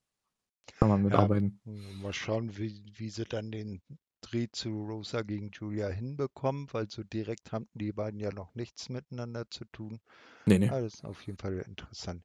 Kann 0.78 0.88
man 0.88 1.00
Ja, 1.00 1.04
mitarbeiten. 1.04 1.60
mal 1.64 2.12
schauen, 2.12 2.56
wie 2.58 2.84
wie 2.94 3.10
sie 3.10 3.24
dann 3.24 3.50
den 3.50 3.82
Dreh 4.24 4.48
zu 4.52 4.70
Rosa 4.84 5.22
gegen 5.22 5.50
Julia 5.52 5.88
hinbekommen, 5.88 6.68
weil 6.72 6.90
so 6.90 7.04
direkt 7.04 7.52
haben 7.52 7.68
die 7.74 7.92
beiden 7.92 8.20
ja 8.20 8.32
noch 8.32 8.54
nichts 8.54 8.88
miteinander 8.88 9.48
zu 9.50 9.64
tun. 9.66 10.00
Ne, 10.46 10.58
ne. 10.58 10.70
Aber 10.70 10.82
das 10.82 10.94
ist 10.96 11.04
auf 11.04 11.22
jeden 11.26 11.38
Fall 11.38 11.58
interessant. 11.60 12.24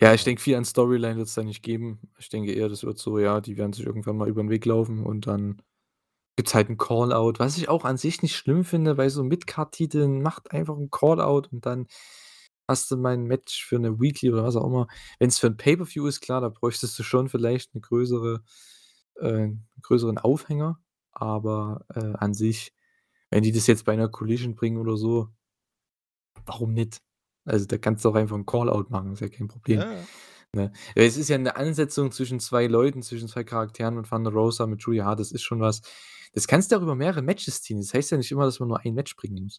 Ja, 0.00 0.14
ich 0.14 0.22
denke, 0.22 0.40
viel 0.42 0.54
an 0.54 0.64
Storyline 0.64 1.16
wird's 1.16 1.34
da 1.34 1.42
nicht 1.42 1.62
geben. 1.62 1.98
Ich 2.18 2.28
denke 2.28 2.52
eher, 2.52 2.68
das 2.68 2.84
wird 2.84 2.98
so 2.98 3.18
ja, 3.18 3.40
die 3.40 3.56
werden 3.56 3.72
sich 3.72 3.84
irgendwann 3.86 4.16
mal 4.16 4.28
über 4.28 4.40
'n 4.42 4.48
Weg 4.50 4.64
laufen 4.64 5.04
und 5.04 5.26
dann 5.26 5.60
gibt's 6.36 6.54
halt 6.54 6.70
'n 6.70 6.78
Call-out, 6.78 7.40
was 7.40 7.58
ich 7.58 7.68
auch 7.68 7.84
an 7.84 7.98
sich 7.98 8.22
nicht 8.22 8.36
schlimm 8.36 8.64
finde, 8.64 8.96
bei 8.96 9.08
so 9.10 9.24
Mid-Card-Titeln, 9.24 10.22
macht 10.22 10.52
einfach 10.52 10.76
'n 10.78 10.90
Call-out 10.90 11.52
und 11.52 11.66
dann 11.66 11.88
hast 12.68 12.90
du 12.90 12.96
mal 12.98 13.14
'n 13.14 13.24
Match 13.24 13.64
für 13.66 13.78
'ne 13.80 14.00
Weekly 14.00 14.32
oder 14.32 14.44
was 14.44 14.56
auch 14.56 14.66
immer. 14.66 14.88
Wenn's 15.20 15.38
für 15.40 15.48
'n 15.48 15.56
Pay-per-View 15.58 16.06
ist, 16.08 16.20
klar, 16.22 16.40
da 16.42 16.50
bräuchtest 16.50 16.98
du 16.98 17.02
schon 17.04 17.28
vielleicht 17.30 17.74
'ne 17.74 17.80
größere 17.82 18.42
äh, 19.20 19.48
größeren 19.82 20.18
Aufhänger, 20.18 20.80
aber, 21.20 21.84
äh, 21.94 22.00
an 22.18 22.34
sich, 22.34 22.74
wenn 23.30 23.42
die 23.44 23.52
das 23.52 23.66
jetzt 23.68 23.84
bei 23.86 23.96
'ner 23.96 24.08
Collision 24.08 24.54
bringen 24.56 24.78
oder 24.78 24.96
so 24.96 25.28
warum 26.46 26.72
nicht? 26.74 27.00
Also, 27.44 27.66
da 27.66 27.78
kannst 27.78 28.04
du 28.04 28.10
auch 28.10 28.14
einfach 28.14 28.36
'n 28.36 28.46
Call-out 28.46 28.90
machen, 28.90 29.12
ist 29.12 29.20
ja 29.20 29.28
kein 29.28 29.48
Problem, 29.48 29.86
ja. 29.86 30.08
ne? 30.54 30.72
Es 30.94 31.16
ist 31.16 31.28
ja 31.30 31.38
'ne 31.38 31.56
Ansetzung 31.56 32.12
zwischen 32.12 32.40
2 32.40 32.66
Leuten, 32.66 33.02
zwischen 33.02 33.28
2 33.28 33.44
Charakteren 33.44 33.96
mit 33.96 34.08
Thunder 34.08 34.32
Rosa, 34.32 34.66
mit 34.66 34.82
Julia 34.82 35.04
Hart, 35.06 35.20
das 35.20 35.32
ist 35.32 35.42
schon 35.42 35.60
was 35.60 35.82
das 36.34 36.46
kannst 36.48 36.72
du 36.72 36.76
auch 36.76 36.82
über 36.82 36.94
mehrere 36.96 37.22
Matches 37.22 37.62
ziehen. 37.62 37.78
Das 37.80 37.94
heißt 37.94 38.10
ja 38.12 38.18
nicht 38.18 38.30
immer, 38.32 38.44
dass 38.44 38.60
man 38.60 38.68
nur 38.68 38.80
ein 38.84 38.94
Match 38.94 39.16
bringen 39.16 39.44
muss. 39.44 39.58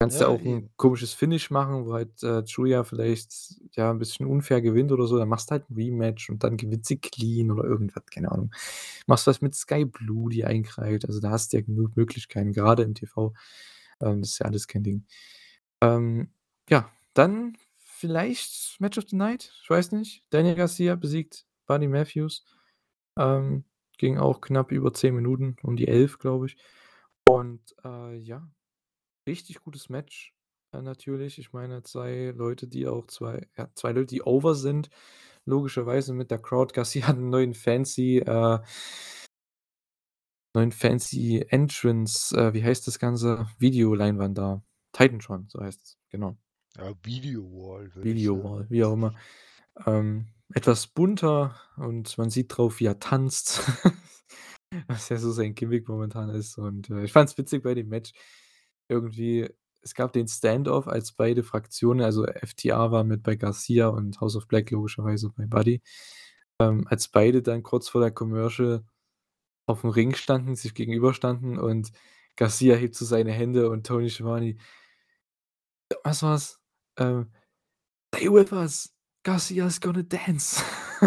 Kannst 0.00 0.20
ja 0.20 0.28
Ja, 0.28 0.28
auch 0.28 0.44
'n 0.44 0.62
eben. 0.62 0.70
komisches 0.76 1.14
Finish 1.14 1.50
machen, 1.50 1.86
wo 1.86 1.94
halt, 1.94 2.22
äh, 2.22 2.42
Julia 2.44 2.84
vielleicht, 2.84 3.32
ja, 3.72 3.90
'n 3.90 3.98
bisschen 3.98 4.26
unfair 4.26 4.60
gewinnt 4.60 4.92
oder 4.92 5.06
so, 5.06 5.16
dann 5.18 5.28
machst 5.28 5.48
du 5.50 5.52
halt 5.52 5.70
'n 5.70 5.74
Rematch 5.74 6.28
und 6.28 6.44
dann 6.44 6.58
gewinnt 6.58 6.84
sie 6.84 6.98
clean 6.98 7.50
oder 7.50 7.64
irgendwas, 7.64 8.04
keine 8.12 8.30
Ahnung. 8.30 8.50
Machst 9.06 9.26
was 9.26 9.40
mit 9.40 9.54
Sky 9.54 9.86
Blue, 9.86 10.28
die 10.30 10.44
eingreift. 10.44 11.06
Also, 11.06 11.20
da 11.20 11.30
hast 11.30 11.52
du 11.52 11.56
ja 11.58 11.62
genug 11.62 11.96
Möglichkeiten, 11.96 12.52
grade 12.52 12.82
im 12.82 12.94
TV. 12.94 13.32
Ähm, 14.02 14.20
das 14.20 14.32
ist 14.32 14.38
ja 14.40 14.46
alles 14.46 14.68
kein 14.68 14.82
Ding. 14.82 15.06
Ähm, 15.82 16.30
ja, 16.70 16.90
dann 17.14 17.56
vielleicht 17.78 18.80
Match 18.80 18.98
of 18.98 19.04
the 19.10 19.16
Night? 19.16 19.52
Ich 19.62 19.70
weiß 19.70 19.92
nicht. 19.92 20.24
Daniel 20.30 20.56
Garcia 20.56 20.96
besiegt 20.96 21.46
Buddy 21.66 21.88
Matthews. 21.88 22.44
Ähm, 23.18 23.64
ging 23.98 24.18
auch 24.18 24.40
knapp 24.42 24.72
über 24.72 24.92
10 24.94 25.14
Minuten, 25.16 25.56
um 25.62 25.76
die 25.76 25.88
11, 25.88 26.18
glaube 26.18 26.46
ich. 26.46 26.56
Und, 27.28 27.62
äh, 27.84 28.16
ja, 28.16 28.48
richtig 29.26 29.60
gutes 29.62 29.88
Match, 29.88 30.34
äh, 30.72 30.82
natürlich. 30.82 31.38
Ich 31.38 31.52
meine, 31.52 31.82
2 31.82 32.32
Leute, 32.36 32.68
die 32.68 32.86
auch 32.86 33.06
2 33.08 33.46
ja, 33.56 33.68
2 33.74 33.92
Leute, 33.92 34.06
die 34.06 34.22
over 34.22 34.54
sind, 34.54 34.90
logischerweise 35.46 36.14
mit 36.14 36.30
der 36.30 36.38
Crowd. 36.40 36.74
Garcia 36.74 37.08
hat 37.08 37.16
'n 37.18 37.30
neuen 37.30 37.54
fancy, 37.54 38.18
äh 38.18 38.60
neuen 40.54 40.72
fancy 40.72 41.44
Entrance 41.50 42.34
äh, 42.36 42.54
wie 42.54 42.64
heißt 42.64 42.86
das 42.86 42.98
Ganze? 42.98 43.46
Videoleinwand 43.58 44.38
da. 44.38 44.62
Titantron, 44.92 45.46
so 45.50 45.60
heißt 45.60 45.82
es, 45.82 45.98
genau. 46.08 46.38
Ja, 46.78 46.94
Video 47.02 47.42
Wall, 47.52 47.90
Video. 47.94 48.42
Wall, 48.42 48.66
wie 48.70 48.82
auch 48.84 48.94
immer. 48.94 49.14
Ähm, 49.86 50.28
etwas 50.54 50.86
bunter 50.86 51.54
und 51.76 52.16
man 52.18 52.30
sieht 52.30 52.56
drauf, 52.56 52.80
wie 52.80 52.86
er 52.86 52.98
tanzt, 53.00 53.60
was 54.88 55.08
ja 55.10 55.18
so 55.18 55.32
sein 55.32 55.54
Gimmick 55.54 55.88
momentan 55.88 56.30
ist. 56.30 56.58
Und, 56.58 56.90
äh, 56.90 57.04
ich 57.04 57.12
fand's 57.12 57.38
witzig 57.38 57.62
bei 57.62 57.74
dem 57.74 57.88
Match. 57.88 58.12
Irgendwie 58.88 59.48
es 59.82 59.94
gab 59.94 60.12
den 60.12 60.26
Stand-off, 60.26 60.88
als 60.88 61.12
beide 61.12 61.44
Fraktionen 61.44 62.04
also, 62.04 62.26
FTR 62.26 62.90
war 62.90 63.04
mit 63.04 63.22
bei 63.22 63.36
Garcia 63.36 63.86
und 63.88 64.20
House 64.20 64.34
of 64.36 64.48
Black 64.48 64.70
logischerweise 64.72 65.30
bei 65.36 65.46
Buddy. 65.46 65.80
Ähm, 66.60 66.86
als 66.88 67.08
beide 67.08 67.42
dann 67.42 67.62
kurz 67.62 67.88
vor 67.88 68.00
der 68.00 68.10
Commercial 68.10 68.84
aufm 69.66 69.90
Ring 69.90 70.14
standen, 70.14 70.56
sich 70.56 70.74
gegenüberstanden 70.74 71.58
und 71.58 71.92
Garcia 72.36 72.74
hebt 72.76 72.96
so 72.96 73.04
seine 73.04 73.32
Hände 73.32 73.70
und 73.70 73.86
Tony 73.86 74.10
Schiavone 74.10 74.56
was 76.04 76.22
war's? 76.22 76.58
Ähm: 76.98 77.30
„Stay 78.14 78.28
with 78.28 78.52
us, 78.52 78.92
Garcia's 79.24 79.80
gonna 79.80 80.02
dance.“ 80.02 80.62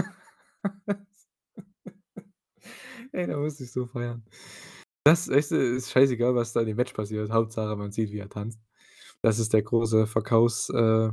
Ey, 3.11 3.27
da 3.27 3.37
musste 3.37 3.63
ich 3.63 3.71
so 3.71 3.87
feiern. 3.87 4.23
Das 5.09 5.27
du, 5.51 5.55
ist 5.57 5.91
scheißegal, 5.91 6.35
was 6.35 6.53
da 6.53 6.61
in 6.61 6.67
dem 6.67 6.77
Match 6.77 6.93
passiert. 6.93 7.31
Hauptsache, 7.31 7.75
man 7.75 7.91
sieht, 7.91 8.11
wie 8.11 8.19
er 8.19 8.29
tanzt. 8.29 8.59
Das 9.21 9.39
ist 9.39 9.53
der 9.53 9.63
große 9.63 10.07
Verkaufs 10.07 10.69
äh, 10.69 11.11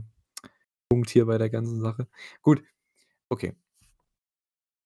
hier 1.11 1.26
bei 1.26 1.38
der 1.38 1.51
ganzen 1.51 1.80
Sache. 1.80 2.09
Gut, 2.42 2.62
okay. 3.30 3.55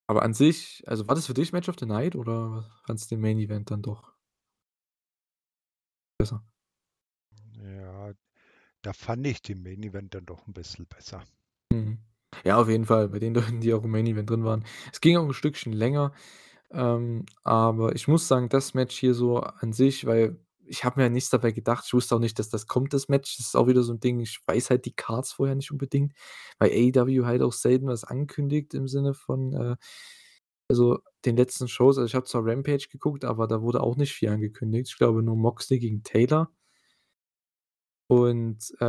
Aber 0.08 0.22
an 0.22 0.34
sich 0.34 0.82
also, 0.86 1.06
war 1.06 1.14
das 1.14 1.26
für 1.26 1.34
dich 1.34 1.52
Match 1.52 1.68
of 1.68 1.76
the 1.78 1.86
Night 1.86 2.16
oder 2.16 2.64
fandest 2.84 3.12
den 3.12 3.20
Main 3.20 3.38
Event 3.38 3.70
dann 3.70 3.80
doch 3.82 4.12
besser? 6.20 6.42
Ja, 7.58 8.12
da 8.82 8.92
fand 8.94 9.26
ich 9.26 9.42
den 9.42 9.62
Main 9.62 9.82
Event 9.82 10.14
dann 10.14 10.26
doch 10.26 10.46
'n 10.48 10.54
bisschen 10.54 10.86
besser. 10.86 11.24
Mhm. 11.72 11.98
Ja, 12.44 12.56
auf 12.58 12.68
jeden 12.68 12.86
Fall, 12.86 13.08
bei 13.08 13.18
den 13.18 13.34
Leuten, 13.34 13.60
die 13.60 13.72
auch 13.74 13.84
im 13.84 13.90
Main 13.90 14.06
Event 14.06 14.30
drin 14.30 14.44
waren. 14.44 14.64
Es 14.92 15.00
ging 15.00 15.16
auch 15.16 15.24
'n 15.24 15.34
Stückchen 15.34 15.72
länger, 15.72 16.12
ähm, 16.72 17.26
aber 17.44 17.94
ich 17.94 18.08
muss 18.08 18.28
sagen, 18.28 18.48
das 18.48 18.74
Match 18.74 18.96
hier 18.98 19.14
so 19.14 19.38
an 19.40 19.72
sich 19.72 20.06
weil 20.06 20.38
ich 20.72 20.84
habe 20.84 21.00
mir 21.00 21.04
ja 21.06 21.10
nichts 21.10 21.30
dabei 21.30 21.50
gedacht. 21.52 21.84
Ich 21.86 21.92
wusste 21.94 22.14
auch 22.14 22.20
nicht, 22.20 22.38
dass 22.38 22.48
das 22.48 22.66
kommt, 22.68 22.92
das 22.94 23.08
Match. 23.08 23.36
Das 23.38 23.46
ist 23.48 23.56
auch 23.56 23.66
wieder 23.68 23.82
so 23.82 23.92
'n 23.92 24.00
Ding, 24.00 24.20
ich 24.20 24.40
weiß 24.46 24.70
halt 24.70 24.84
die 24.86 24.92
Cards 24.94 25.32
vorher 25.32 25.56
nicht 25.56 25.72
unbedingt, 25.72 26.12
weil 26.58 26.70
AEW 26.70 27.26
halt 27.26 27.42
auch 27.42 27.52
selten 27.52 27.88
was 27.88 28.04
ankündigt 28.04 28.74
im 28.74 28.86
Sinne 28.88 29.14
von, 29.14 29.52
äh 29.54 29.76
also, 30.70 31.00
den 31.26 31.36
letzten 31.36 31.68
Shows 31.68 31.98
also, 31.98 32.06
ich 32.06 32.14
habe 32.16 32.26
zwar 32.26 32.46
Rampage 32.46 32.88
geguckt, 32.92 33.24
aber 33.24 33.46
da 33.48 33.62
wurde 33.62 33.82
auch 33.82 33.96
nicht 33.96 34.12
viel 34.14 34.28
angekündigt. 34.30 34.88
Ich 34.90 34.98
glaube 34.98 35.22
nur 35.22 35.36
Moxley 35.36 35.78
gegen 35.80 36.02
Taylor. 36.04 36.50
Und, 38.10 38.72
äh, 38.80 38.84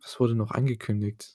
was 0.00 0.18
wurde 0.20 0.34
noch 0.34 0.52
angekündigt? 0.52 1.34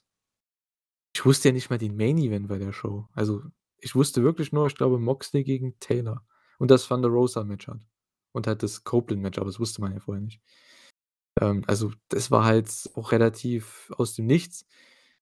Ich 1.15 1.23
wusste 1.25 1.49
ja 1.49 1.53
nicht 1.53 1.69
mal 1.69 1.77
den 1.77 1.95
Main 1.95 2.17
Event 2.17 2.47
bei 2.47 2.57
der 2.57 2.71
Show. 2.73 3.07
Also, 3.13 3.43
ich 3.83 3.95
wusste 3.95 4.23
wirklich 4.23 4.51
nur, 4.53 4.67
ich 4.67 4.75
glaube, 4.75 4.99
Moxley 4.99 5.43
gegen 5.43 5.79
Taylor 5.79 6.25
und 6.59 6.71
das 6.71 6.87
Thunder 6.87 7.09
Rosa 7.09 7.43
Match 7.43 7.67
halt 7.67 7.85
und 8.33 8.47
halt 8.47 8.63
das 8.63 8.83
Copeland 8.83 9.21
Match, 9.23 9.37
aber 9.39 9.47
das 9.47 9.59
wusste 9.59 9.81
man 9.81 9.93
ja 9.93 9.99
vorher 9.99 10.21
nicht. 10.23 10.41
Ähm, 11.41 11.63
also, 11.67 11.91
das 12.09 12.31
war 12.31 12.45
halt 12.45 12.69
auch 12.95 13.11
relativ 13.11 13.91
aus 13.97 14.13
dem 14.15 14.25
Nichts. 14.27 14.65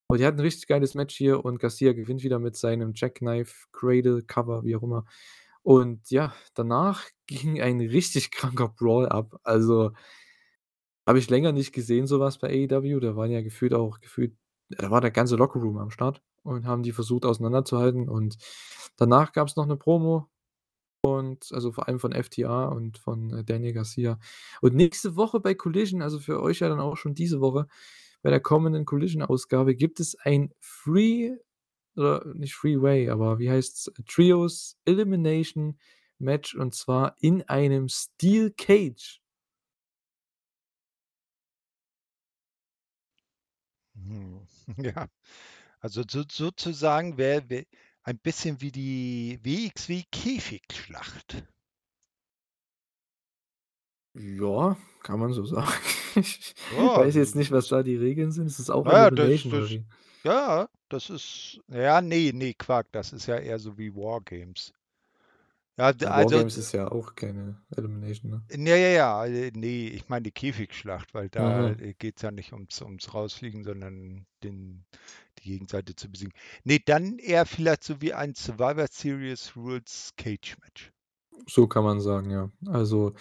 Und 0.08 0.18
die 0.20 0.26
hatten 0.26 0.38
'n 0.38 0.42
richtig 0.42 0.66
geiles 0.68 0.94
Match 0.94 1.16
hier 1.16 1.44
und 1.44 1.58
Garcia 1.60 1.92
gewinnt 1.94 2.22
wieder 2.22 2.38
mit 2.38 2.56
seinem 2.56 2.92
Jackknife 2.94 3.66
Cradle 3.72 4.22
Cover, 4.24 4.64
wie 4.64 4.76
auch 4.76 4.82
immer. 4.82 5.04
Und 5.62 6.10
ja, 6.10 6.34
danach 6.54 7.04
ging 7.26 7.60
ein 7.62 7.80
richtig 7.80 8.30
kranker 8.32 8.68
Brawl 8.68 9.08
ab. 9.08 9.40
Also 9.44 9.92
habe 11.06 11.18
ich 11.18 11.30
länger 11.30 11.52
nicht 11.52 11.72
gesehen, 11.72 12.06
so 12.06 12.20
was 12.20 12.38
bei 12.38 12.48
AEW. 12.48 13.00
Da 13.00 13.16
waren 13.16 13.30
ja 13.30 13.42
gefühlt 13.42 13.74
auch 13.74 14.00
gefühlt 14.00 14.36
da 14.78 14.90
war 14.90 15.00
der 15.00 15.10
ganze 15.12 15.36
Locker 15.36 15.60
Room 15.60 15.78
am 15.78 15.90
Start 15.90 16.22
und 16.44 16.66
haben 16.66 16.82
die 16.82 16.92
versucht 16.92 17.24
auseinanderzuhalten. 17.26 18.08
Und 18.08 18.36
danach 18.96 19.32
gab's 19.32 19.56
noch 19.56 19.66
'ne 19.66 19.76
Promo 19.76 20.28
und 21.02 21.48
also, 21.52 21.72
vor 21.72 21.88
allem 21.88 22.00
von 22.00 22.12
FTR 22.12 22.72
und 22.72 22.98
von, 22.98 23.30
äh, 23.32 23.44
Daniel 23.44 23.74
Garcia. 23.74 24.18
Und 24.62 24.74
nächste 24.76 25.16
Woche 25.16 25.40
bei 25.40 25.54
Collision, 25.54 26.02
also, 26.02 26.20
für 26.20 26.42
euch 26.42 26.60
ja 26.60 26.68
dann 26.70 26.80
auch 26.80 26.96
schon 26.98 27.14
diese 27.14 27.40
Woche, 27.42 27.68
bei 28.22 28.30
der 28.30 28.40
kommenden 28.40 28.84
Collision-Ausgabe 28.86 29.74
gibt 29.76 30.00
es 30.00 30.16
ein 30.20 30.52
Free 30.60 31.32
oder 31.96 32.24
nicht 32.34 32.54
Freeway, 32.56 33.10
aber 33.10 33.38
wie 33.40 33.50
heißt's? 33.50 33.92
Trios 34.08 34.78
Elimination 34.86 35.78
Match 36.20 36.54
und 36.56 36.74
zwar 36.74 37.16
in 37.20 37.42
einem 37.48 37.88
Steel 37.90 38.52
Cage. 38.56 39.21
Mhm, 44.04 44.46
ja. 44.84 45.08
Also, 45.80 46.04
so 46.10 46.24
sozusagen 46.30 47.18
wäre 47.18 47.48
wä 47.50 47.64
ein 48.04 48.18
bisschen 48.18 48.60
wie 48.60 48.72
die 48.72 49.40
WXW 49.42 50.04
Käfigschlacht. 50.12 51.44
Ja, 54.14 54.76
kann 55.02 55.20
man 55.20 55.32
so 55.32 55.44
sagen. 55.46 55.72
Ich 56.16 56.54
Ja, 56.70 56.96
weiß 56.96 57.14
jetzt 57.14 57.34
nicht, 57.34 57.50
was 57.50 57.68
da 57.68 57.82
die 57.82 57.96
Regeln 57.96 58.32
sind. 58.32 58.46
Ist 58.46 58.58
das 58.58 58.70
auch 58.70 58.86
Na 58.86 58.92
ja, 59.04 59.10
das 59.10 59.32
Elimination 59.32 59.54
oder 59.54 59.68
das 59.68 59.70
wie? 59.70 59.84
ja, 60.24 60.68
das 60.88 61.10
ist 61.10 61.60
ja, 61.68 62.00
ne, 62.00 62.32
ne, 62.32 62.54
Quark, 62.54 62.86
das 62.92 63.12
ist 63.12 63.26
ja 63.26 63.36
eher 63.38 63.58
so 63.58 63.76
wie 63.78 63.92
War 63.94 64.20
Games. 64.20 64.72
Ja, 65.78 65.92
also, 66.10 66.42
Games 66.42 66.56
d 66.56 66.58
ist 66.58 66.72
ja 66.72 66.90
auch 66.90 67.14
keine 67.14 67.62
Elimination, 67.76 68.30
ne? 68.30 68.42
Ja, 68.50 68.76
ja, 68.76 68.88
ja, 68.88 69.24
äh, 69.26 69.50
ne, 69.54 69.88
ich 69.90 70.08
meine 70.08 70.24
die 70.24 70.30
Käfigschlacht, 70.32 71.14
weil 71.14 71.28
da, 71.30 71.48
Aha. 71.48 71.72
äh, 71.72 71.94
geht's 71.94 72.22
ja 72.22 72.30
nicht 72.30 72.52
ums 72.52 72.80
ums 72.82 73.14
Rausfliegen, 73.14 73.64
sondern 73.64 74.26
den 74.42 74.84
die 75.38 75.44
Gegenseite 75.44 75.94
zu 75.94 76.10
besiegen. 76.10 76.34
Ne, 76.64 76.78
dann 76.80 77.18
eher 77.18 77.46
vielleicht 77.46 77.84
so 77.84 78.00
wie 78.02 78.12
ein 78.14 78.34
Survivor 78.34 78.86
Series 78.90 79.56
Rules 79.56 80.12
Cage 80.16 80.56
Match. 80.60 80.92
So 81.48 81.66
kann 81.66 81.84
man 81.84 82.00
sagen, 82.00 82.30
ja. 82.30 82.50
Also, 82.66 83.14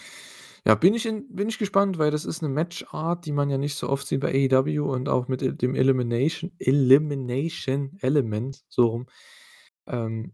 ja, 0.65 0.75
bin 0.75 0.93
ich 0.93 1.05
in 1.05 1.33
bin 1.35 1.49
ich 1.49 1.57
gespannt, 1.59 1.97
weil 1.97 2.11
das 2.11 2.25
ist 2.25 2.41
'ne 2.41 2.49
Matchart, 2.49 3.25
die 3.25 3.31
man 3.31 3.49
ja 3.49 3.57
nicht 3.57 3.75
so 3.75 3.89
oft 3.89 4.07
sieht 4.07 4.21
bei 4.21 4.33
AEW 4.33 4.91
und 4.93 5.09
auch 5.09 5.27
mit 5.27 5.41
de 5.41 5.53
dem 5.53 5.75
Elimination 5.75 6.51
Elimination 6.59 7.97
Element, 8.01 8.63
so 8.69 8.87
rum, 8.87 9.07
ähm, 9.87 10.33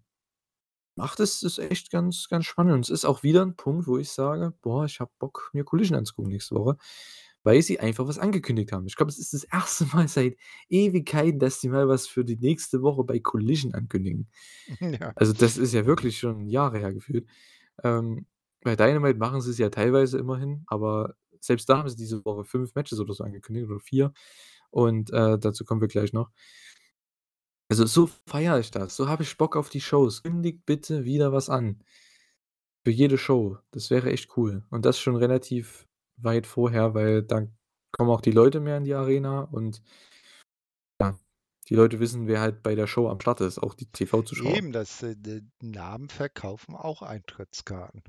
macht 0.98 1.22
es 1.22 1.42
das 1.42 1.60
echt 1.60 1.92
ganz, 1.92 2.28
ganz 2.30 2.46
spannend. 2.48 2.74
Und 2.76 2.82
es 2.86 2.92
ist 2.92 3.06
auch 3.06 3.24
wieder 3.24 3.44
'n 3.44 3.56
Punkt, 3.58 3.88
wo 3.88 3.98
ich 4.00 4.12
sage: 4.12 4.54
„Boah, 4.64 4.86
ich 4.86 5.00
habe 5.02 5.12
Bock, 5.20 5.52
mir 5.54 5.64
Collision 5.66 5.98
anzugucken 5.98 6.32
nächste 6.34 6.56
Woche“, 6.56 6.78
weil 7.44 7.62
sie 7.64 7.80
einfach 7.82 8.08
was 8.08 8.20
angekündigt 8.20 8.72
haben. 8.74 8.88
Ich 8.88 8.96
glaube, 8.98 9.12
es 9.12 9.20
ist 9.20 9.34
das 9.34 9.46
1. 9.46 9.88
Mal 9.94 10.08
seit 10.10 10.38
Ewigkeiten, 10.70 11.40
dass 11.40 11.60
die 11.62 11.70
mal 11.70 11.88
was 11.90 12.08
für 12.08 12.26
die 12.26 12.38
nächste 12.38 12.82
Woche 12.84 13.04
bei 13.06 13.20
Collision 13.20 13.74
ankündigen. 13.76 14.28
Ja. 15.00 15.14
Also, 15.16 15.34
das 15.34 15.58
ist 15.58 15.74
ja 15.74 15.86
wirklich 15.88 16.20
schon 16.20 16.48
Jahre 16.50 16.80
her 16.80 16.94
gefühlt. 16.94 17.28
Ähm, 17.84 18.28
bei 18.64 18.76
Dynamite 18.78 19.20
machen 19.20 19.42
sie's 19.42 19.58
ja 19.60 19.70
teilweise 19.72 20.20
immerhin, 20.20 20.64
aber 20.68 21.16
selbst 21.42 21.70
da 21.70 21.80
haben 21.80 21.90
sie 21.90 21.98
diese 21.98 22.26
Woche 22.26 22.46
5 22.46 22.76
Matches 22.76 23.00
oder 23.02 23.14
so 23.14 23.24
angekündigt 23.26 23.70
oder 23.70 23.80
4 23.82 24.14
und, 24.72 25.12
äh, 25.14 25.40
dazu 25.40 25.66
kommen 25.66 25.82
wir 25.82 25.88
gleich 25.90 26.14
noch. 26.14 26.32
Also, 27.70 27.86
so 27.86 28.10
feiere 28.28 28.60
ich 28.60 28.72
das. 28.72 28.96
So 28.96 29.08
habe 29.10 29.24
ich 29.24 29.38
Bock 29.38 29.56
auf 29.56 29.70
die 29.70 29.82
Shows. 29.82 30.24
Kündigt 30.24 30.66
bitte 30.66 31.06
wieder 31.06 31.34
was 31.34 31.50
an. 31.50 31.84
Für 32.86 32.92
jede 32.92 33.18
Show. 33.18 33.58
Das 33.72 33.90
wäre 33.90 34.12
echt 34.12 34.38
cool. 34.38 34.66
Und 34.70 34.86
das 34.86 35.00
schon 35.00 35.18
relativ 35.18 35.88
weit 36.18 36.48
vorher, 36.48 36.94
weil 36.94 37.24
dann 37.24 37.58
kommen 37.92 38.10
auch 38.10 38.22
die 38.22 38.32
Leute 38.32 38.60
mehr 38.60 38.78
in 38.78 38.84
die 38.84 38.94
Arena 38.94 39.42
und 39.42 39.82
ja, 41.02 41.18
die 41.70 41.76
Leute 41.76 42.00
wissen, 42.00 42.28
wer 42.28 42.42
halt 42.42 42.64
bei 42.64 42.76
der 42.76 42.88
Show 42.88 43.10
am 43.10 43.20
Start 43.20 43.42
ist, 43.42 43.60
auch 43.60 43.74
die 43.74 43.92
TV-Zuschauer. 43.92 44.56
Eben, 44.56 44.72
das 44.72 45.04
äh, 45.04 45.16
d 45.16 45.42
Namen 45.62 46.10
verkaufen 46.10 46.76
auch 46.76 47.02
Eintrittskarten, 47.02 48.04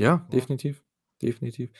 Ja, 0.00 0.16
ne? 0.16 0.28
definitiv, 0.32 0.84
definitiv. 1.22 1.70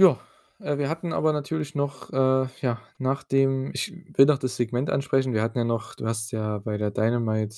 Ja, 0.00 0.18
äh, 0.60 0.78
wir 0.78 0.88
hatten 0.88 1.12
aber 1.12 1.32
natürlich 1.32 1.74
noch, 1.74 2.10
äh, 2.12 2.46
ja, 2.60 2.80
nach 2.98 3.22
dem 3.22 3.70
ich 3.74 3.92
will 4.16 4.26
noch 4.26 4.38
das 4.38 4.56
Segment 4.56 4.90
ansprechen. 4.90 5.32
Wir 5.34 5.42
hatten 5.42 5.58
ja 5.58 5.64
noch 5.64 5.94
du 5.94 6.06
hast 6.06 6.32
ja 6.32 6.58
bei 6.58 6.78
der 6.78 6.90
Dynamite, 6.90 7.56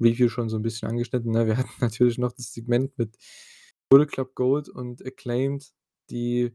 äh, 0.00 0.04
Review 0.04 0.28
schon 0.28 0.48
so 0.48 0.56
'n 0.56 0.62
bisschen 0.62 0.88
angeschnitten, 0.88 1.30
ne? 1.32 1.46
Wir 1.46 1.56
hatten 1.58 1.70
natürlich 1.80 2.18
noch 2.18 2.32
das 2.32 2.52
Segment 2.52 2.96
mit 2.98 3.16
Bullet 3.90 4.06
Club 4.06 4.34
Gold 4.34 4.68
und 4.68 5.04
Acclaimed, 5.06 5.70
die 6.10 6.52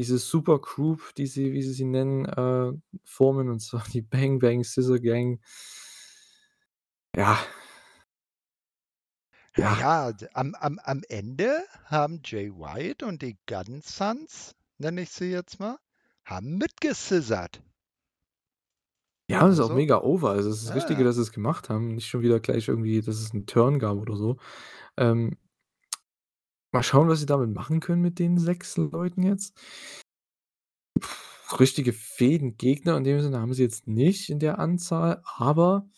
diese 0.00 0.18
Super 0.18 0.58
Group, 0.60 1.14
die 1.18 1.26
sie 1.26 1.52
wie 1.54 1.62
sie 1.62 1.72
sie 1.74 1.84
nennen, 1.86 2.26
äh, 2.26 2.72
formen, 3.04 3.50
und 3.50 3.60
zwar 3.60 3.84
die 3.92 4.02
Bang 4.02 4.38
Bang 4.40 4.64
Scissor 4.64 4.98
Gang. 5.00 5.40
Ja. 7.16 7.38
Ja, 9.60 9.74
Ja. 9.80 10.14
am 10.34 10.54
am 10.54 10.78
am 10.78 11.02
Ende 11.08 11.64
haben 11.84 12.22
Jay 12.24 12.50
White 12.50 13.04
und 13.06 13.20
die 13.22 13.36
Gun 13.46 13.82
Sons, 13.82 14.54
nenne 14.78 15.02
ich 15.02 15.10
sie 15.10 15.30
jetzt 15.30 15.60
mal, 15.60 15.78
haben 16.24 16.56
mitgescissort. 16.58 17.62
Ja, 19.30 19.40
das 19.44 19.54
ist 19.54 19.60
auch 19.60 19.68
Also 19.68 19.74
mega 19.74 20.00
over. 20.00 20.30
Also, 20.30 20.48
es 20.48 20.56
ist 20.58 20.68
das 20.68 20.74
ja, 20.74 20.74
Richtige, 20.74 21.04
dass 21.04 21.16
sie's 21.16 21.32
gemacht 21.32 21.68
haben. 21.68 21.88
Nicht 21.94 22.08
schon 22.08 22.22
wieder 22.22 22.40
gleich 22.40 22.68
irgendwie, 22.68 23.02
dass 23.02 23.16
es 23.20 23.34
'n 23.34 23.44
Turn 23.46 23.78
gab 23.78 23.98
oder 23.98 24.16
so. 24.16 24.38
Ähm 24.96 25.36
mal 26.72 26.82
schauen, 26.82 27.08
was 27.08 27.20
sie 27.20 27.26
damit 27.26 27.50
machen 27.54 27.80
können 27.80 28.02
mit 28.02 28.18
den 28.18 28.38
6 28.38 28.76
Leuten 28.76 29.22
jetzt. 29.22 29.54
Richtige 31.58 31.92
Fädengegner 31.92 32.96
in 32.96 33.04
dem 33.04 33.20
Sinne 33.22 33.40
haben 33.40 33.54
sie 33.54 33.62
jetzt 33.62 33.86
nicht 33.86 34.28
in 34.30 34.38
der 34.38 34.58
Anzahl, 34.58 35.22
aber 35.24 35.88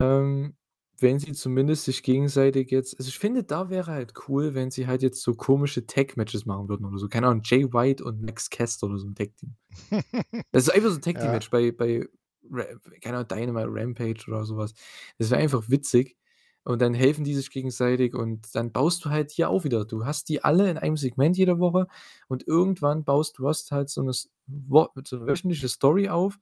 ähm, 0.00 0.56
wenn 1.02 1.18
sie 1.18 1.32
zumindest 1.32 1.84
sich 1.84 2.02
gegenseitig 2.02 2.70
jetzt 2.70 2.98
also, 2.98 3.08
ich 3.08 3.18
finde, 3.18 3.44
da 3.44 3.70
wäre 3.70 3.90
halt 3.92 4.14
cool, 4.28 4.54
wenn 4.54 4.70
sie 4.70 4.86
halt 4.86 5.02
jetzt 5.02 5.22
so 5.22 5.34
komische 5.34 5.86
Tag-Matches 5.86 6.46
machen 6.46 6.68
würden 6.68 6.86
oder 6.86 6.98
so. 6.98 7.08
Keine 7.08 7.28
Ahnung, 7.28 7.42
Jay 7.44 7.72
White 7.72 8.04
und 8.04 8.22
Max 8.22 8.50
Caster 8.50 8.86
oder 8.88 8.98
so 8.98 9.06
'n 9.08 9.14
Tag-Team. 9.14 9.54
Das 10.52 10.64
ist 10.64 10.70
einfach 10.74 10.90
so 10.90 10.96
'n 10.96 11.02
Ja. 11.14 11.40
Tag-Team-Match 11.42 11.50
bei 11.50 11.72
bei 11.72 12.06
Ra 12.50 12.64
keine 13.02 13.18
Ahnung, 13.18 13.28
Dynamite, 13.28 13.68
Rampage 13.70 14.24
oder 14.28 14.44
so 14.46 14.56
was. 14.58 14.74
Das 15.18 15.30
wäre 15.30 15.40
einfach 15.42 15.68
witzig 15.70 16.16
und 16.64 16.82
dann 16.82 16.94
helfen 16.94 17.24
die 17.24 17.34
sich 17.36 17.50
gegenseitig 17.50 18.14
und 18.14 18.54
dann 18.54 18.72
baust 18.72 19.04
du 19.04 19.10
halt 19.10 19.30
hier 19.32 19.50
auch 19.50 19.64
wieder 19.64 19.84
du 19.86 20.06
hast 20.06 20.28
die 20.30 20.44
alle 20.44 20.70
in 20.70 20.78
einem 20.78 20.96
Segment 20.98 21.36
jede 21.38 21.58
Woche 21.60 21.86
und 22.28 22.46
irgendwann 22.48 23.04
baust 23.04 23.38
du 23.38 23.48
hast 23.48 23.72
halt 23.72 23.90
so 23.90 24.02
'ne 24.02 24.12
wo 24.48 24.88
so 25.06 25.16
'ne 25.18 25.26
wöchentliche 25.28 25.68
Story 25.68 26.08
auf 26.10 26.38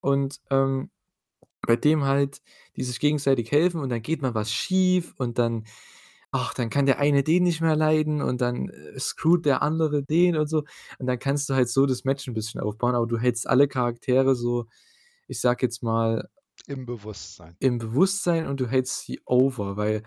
und, 0.00 0.40
ähm, 0.50 0.90
bei 1.66 1.76
dem 1.76 2.04
halt 2.04 2.40
die 2.76 2.84
sich 2.84 3.00
gegenseitig 3.00 3.50
helfen 3.52 3.80
und 3.80 3.90
dann 3.90 4.02
geht 4.02 4.22
mal 4.22 4.34
was 4.34 4.52
schief 4.52 5.14
und 5.18 5.38
dann 5.38 5.64
ach, 6.32 6.54
dann 6.54 6.70
kann 6.70 6.86
der 6.86 6.98
eine 7.00 7.22
den 7.24 7.44
nicht 7.44 7.60
mehr 7.60 7.76
leiden 7.76 8.20
und 8.22 8.40
dann, 8.40 8.68
äh, 8.70 8.98
screwt 9.00 9.46
der 9.46 9.62
andere 9.62 10.02
den 10.04 10.36
und 10.36 10.48
so. 10.48 10.64
Und 10.98 11.06
dann 11.06 11.18
kannst 11.20 11.48
du 11.48 11.54
halt 11.54 11.68
so 11.70 11.86
das 11.86 12.04
Match 12.04 12.26
'n 12.28 12.34
bisschen 12.34 12.60
aufbauen, 12.60 12.94
aber 12.96 13.06
du 13.06 13.18
hältst 13.18 13.48
alle 13.48 13.68
Charaktere 13.68 14.34
so, 14.36 14.66
ich 15.28 15.40
sage 15.40 15.66
jetzt 15.66 15.82
mal 15.82 16.28
Im 16.66 16.84
Bewusstsein. 16.84 17.58
im 17.60 17.78
Bewusstsein 17.78 18.46
und 18.46 18.60
du 18.60 18.66
hältst 18.68 19.02
sie 19.06 19.20
over, 19.26 19.76
weil 19.76 20.02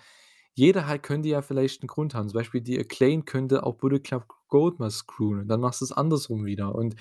jeder 0.53 0.87
halt 0.87 1.03
könnte 1.03 1.29
ja 1.29 1.41
vielleicht 1.41 1.83
'n 1.83 1.87
Grund 1.87 2.13
haben. 2.15 2.29
Zum 2.29 2.37
Beispiel 2.39 2.61
die 2.61 2.79
Acclaimed 2.79 3.25
könnte 3.25 3.63
auch 3.63 3.75
Bullet 3.77 3.99
Club 4.01 4.25
Gold 4.49 4.79
mal 4.79 4.91
screwen 4.91 5.41
und 5.41 5.47
dann 5.49 5.61
machst 5.61 5.81
du's 5.81 5.91
andersrum 5.91 6.45
wieder. 6.45 6.73
Und 6.75 6.95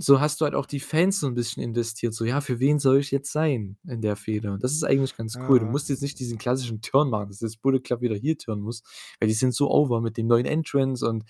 so 0.00 0.20
hast 0.20 0.40
du 0.40 0.46
halt 0.46 0.54
auch 0.54 0.66
die 0.66 0.80
Fans 0.80 1.20
so 1.20 1.26
'n 1.28 1.34
bisschen 1.34 1.62
investiert, 1.62 2.14
so: 2.14 2.24
„Ja, 2.24 2.40
für 2.40 2.60
wen 2.60 2.78
soll 2.80 2.98
ich 3.00 3.10
jetzt 3.12 3.32
sein 3.32 3.78
in 3.86 4.02
der 4.02 4.16
Fehde?“ 4.16 4.52
Und 4.52 4.64
das 4.64 4.72
ist 4.72 4.84
eigentlich 4.84 5.16
ganz 5.16 5.38
cool. 5.48 5.60
Du 5.60 5.66
Ja. 5.66 5.70
musst 5.70 5.88
jetzt 5.90 6.02
nicht 6.02 6.18
diesen 6.20 6.38
klassischen 6.38 6.82
Turn 6.82 7.10
machen, 7.10 7.28
dass 7.28 7.40
jetzt 7.40 7.62
Bullet 7.62 7.80
Club 7.80 8.00
wieder 8.02 8.16
heel 8.16 8.36
turnen 8.36 8.62
muss, 8.62 8.82
weil 9.20 9.28
die 9.28 9.34
sind 9.34 9.54
so 9.54 9.70
over 9.70 10.00
mit 10.00 10.16
dem 10.18 10.26
neuen 10.28 10.46
Entrance 10.46 11.06
und 11.08 11.24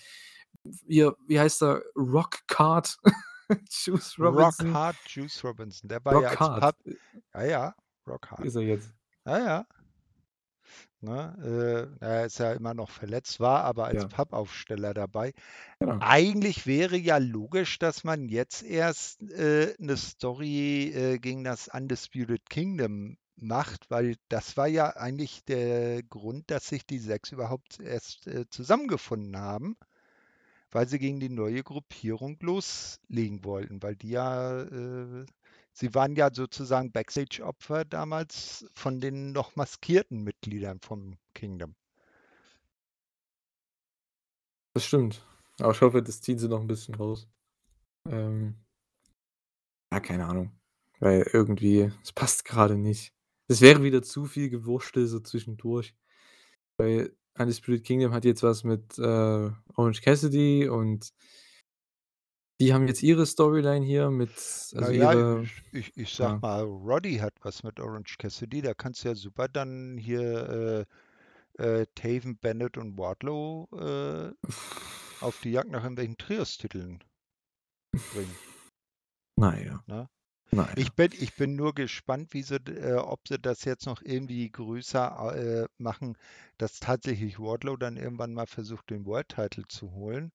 hier, 0.87 1.15
wie 1.27 1.39
heißt 1.39 1.63
er? 1.63 1.83
Rock 1.97 2.39
Hard 2.55 2.97
Juice 3.69 4.17
Rock 4.19 4.63
Robinson. 4.63 4.73
Hard 4.73 4.97
Juice 5.05 5.43
Robinson, 5.43 5.87
der 5.89 6.03
war 6.05 6.15
ja 6.15 6.29
Rock 6.29 6.31
als 6.31 6.49
Hard. 6.49 6.49
Pub 6.49 6.75
Äh 6.85 6.95
ja, 7.33 7.43
ja, 7.45 7.75
Rock 8.07 8.31
Hard. 8.31 8.47
ist 8.47 8.55
er 8.55 8.63
jetzt? 8.63 8.93
Ja, 9.25 9.39
ja. 9.39 9.67
Ne, 11.03 11.89
äh, 11.99 12.05
er 12.05 12.25
ist 12.27 12.37
ja 12.37 12.53
immer 12.53 12.75
noch 12.75 12.91
verletzt, 12.91 13.39
war 13.39 13.63
aber 13.63 13.85
als 13.87 14.05
Ja. 14.05 14.11
Pappaufsteller 14.11 14.93
dabei. 14.93 15.33
Genau. 15.81 16.03
Eigentlich 16.03 16.67
wäre 16.67 16.97
ja 16.97 17.17
logisch, 17.17 17.79
dass 17.79 18.03
man 18.03 18.29
jetzt 18.29 18.63
erst, 18.63 19.21
äh, 19.23 19.75
'ne 19.79 19.97
Story, 19.97 20.89
äh, 20.93 21.19
gegen 21.19 21.43
das 21.43 21.69
Undisputed 21.69 22.49
Kingdom 22.49 23.17
macht, 23.37 23.89
weil 23.91 24.15
das 24.29 24.57
war 24.57 24.67
ja 24.67 24.89
eigentlich 24.97 25.45
der 25.45 26.03
Grund, 26.03 26.51
dass 26.51 26.69
sich 26.69 26.85
die 26.85 26.99
6 26.99 27.31
überhaupt 27.31 27.79
erst, 27.79 28.27
äh, 28.27 28.45
zusammengefunden 28.49 29.37
haben, 29.37 29.77
weil 30.71 30.87
sie 30.87 30.99
gegen 30.99 31.19
die 31.21 31.29
neue 31.29 31.63
Gruppierung 31.63 32.37
loslegen 32.41 33.45
wollten, 33.45 33.83
weil 33.83 33.95
die 33.97 34.09
ja, 34.11 34.61
äh 34.63 35.25
sie 35.73 35.93
waren 35.95 36.15
ja 36.15 36.29
sozusagen 36.33 36.91
Backstage-Opfer 36.91 37.85
damals 37.85 38.65
von 38.73 38.99
den 39.01 39.31
noch 39.31 39.55
maskierten 39.55 40.23
Mitgliedern 40.23 40.79
vom 40.81 41.17
Kingdom. 41.33 41.75
Das 44.75 44.85
stimmt. 44.85 45.25
Aber 45.59 45.71
ich 45.71 45.81
hoffe, 45.81 46.01
das 46.01 46.21
ziehen 46.21 46.37
sie 46.39 46.47
noch 46.47 46.61
'n 46.61 46.67
bisschen 46.67 46.95
raus. 46.95 47.27
Ähm 48.09 48.55
ja, 49.93 49.99
keine 49.99 50.25
Ahnung, 50.25 50.51
weil 50.99 51.27
irgendwie 51.33 51.91
es 52.01 52.13
passt 52.13 52.45
grade 52.45 52.77
nicht. 52.77 53.13
Es 53.49 53.59
wäre 53.59 53.83
wieder 53.83 54.01
zu 54.01 54.25
viel 54.25 54.49
Gewurschtel 54.49 55.05
so 55.07 55.19
zwischendurch, 55.19 55.93
weil 56.77 57.15
Undisputed 57.37 57.85
Kingdom 57.85 58.13
hat 58.13 58.25
jetzt 58.25 58.43
was 58.43 58.63
mit, 58.65 58.97
äh, 58.99 59.51
Orange 59.75 60.01
Cassidy 60.01 60.69
und 60.69 61.11
die 62.61 62.73
haben 62.73 62.87
jetzt 62.87 63.01
ihre 63.01 63.25
Storyline 63.25 63.83
hier 63.83 64.11
mit 64.11 64.29
Na 64.73 64.81
also 64.81 64.91
ja, 64.91 65.13
ihre 65.13 65.45
ich 65.71 65.97
ich 65.97 66.13
sage 66.13 66.33
ja. 66.33 66.39
mal, 66.39 66.63
Roddy 66.63 67.17
hat 67.17 67.33
was 67.41 67.63
mit 67.63 67.79
Orange 67.79 68.17
Cassidy, 68.19 68.61
da 68.61 68.75
kannst 68.75 69.03
du 69.03 69.09
ja 69.09 69.15
super 69.15 69.47
dann 69.47 69.97
hier, 69.97 70.85
äh, 71.57 71.81
äh, 71.81 71.87
Taven, 71.95 72.37
Bennett 72.37 72.77
und 72.77 72.97
Wardlow, 72.99 73.67
äh, 73.73 74.31
auf 75.21 75.41
die 75.41 75.51
Jagd 75.51 75.71
nach 75.71 75.81
irgendwelchen 75.81 76.17
Trios-Titeln 76.17 77.03
bringen. 78.13 78.35
Na 79.37 79.59
ja. 79.59 79.83
Ne? 79.87 80.07
Na 80.51 80.69
Ich 80.75 80.93
bin 80.93 81.11
ich 81.13 81.35
bin 81.35 81.55
nur 81.55 81.73
gespannt, 81.73 82.33
wie 82.35 82.43
sie 82.43 82.57
äh, 82.57 82.95
ob 82.95 83.27
sie 83.27 83.39
das 83.39 83.65
jetzt 83.65 83.87
noch 83.87 84.03
irgendwie 84.03 84.51
größer, 84.51 85.35
äh, 85.35 85.67
machen, 85.79 86.15
dass 86.59 86.79
tatsächlich 86.79 87.39
Wardlow 87.39 87.75
dann 87.75 87.97
irgendwann 87.97 88.35
mal 88.35 88.47
versucht, 88.47 88.91
den 88.91 89.07
World 89.07 89.29
Title 89.29 89.67
zu 89.67 89.93
holen, 89.93 90.31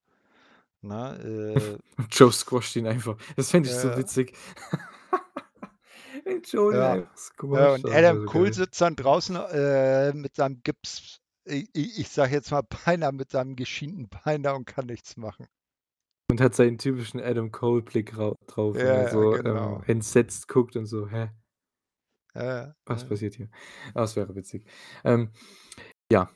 ne? 0.87 1.79
Äh 1.79 1.79
Joe 2.11 2.33
squasht 2.33 2.77
ihn 2.77 2.87
einfach. 2.87 3.17
Das 3.37 3.51
fände 3.51 3.69
ich 3.69 3.77
so 3.77 3.95
Ja. 3.95 3.97
witzig. 3.97 4.37
Wenn 6.25 6.43
Joe 6.43 6.75
Ja. 6.75 6.93
einfach 6.93 7.17
Ja, 7.53 7.71
squasht, 7.71 7.75
und 7.75 7.87
wäre 7.87 7.99
Adam 7.99 8.21
so 8.21 8.27
Cole 8.27 8.53
sitzt 8.53 8.81
dann 8.81 8.97
draußen, 8.97 9.37
äh, 9.37 10.13
mit 10.15 10.37
seinem 10.37 10.63
Gips 10.63 11.21
i 11.49 11.69
i 11.77 12.01
ich 12.01 12.09
sage 12.11 12.33
jetzt 12.35 12.51
mal, 12.51 12.63
beinahe 12.87 13.13
mit 13.13 13.31
seinem 13.33 13.57
geschienten 13.57 14.09
Bein 14.09 14.43
da 14.43 14.53
und 14.53 14.67
kann 14.67 14.87
nichts 14.87 15.17
machen. 15.17 15.47
Und 16.31 16.41
hat 16.41 16.55
seinen 16.57 16.79
typischen 16.79 17.21
Adam 17.21 17.53
Cole-Blick 17.53 18.17
rau 18.19 18.35
drauf, 18.49 18.83
Ja, 18.83 19.07
so, 19.07 19.35
ähm, 19.45 19.79
genau. 19.79 19.83
entsetzt 19.87 20.49
guckt 20.49 20.75
und 20.77 20.87
so: 20.87 21.09
„Hä?“ 21.09 21.31
Ja, 22.35 22.75
„Was 22.87 23.05
passiert 23.09 23.35
hier?“ 23.35 23.49
Ah, 23.95 24.03
das 24.03 24.17
wäre 24.17 24.35
witzig. 24.35 24.65
Ähm, 25.05 25.31
ja. 26.13 26.31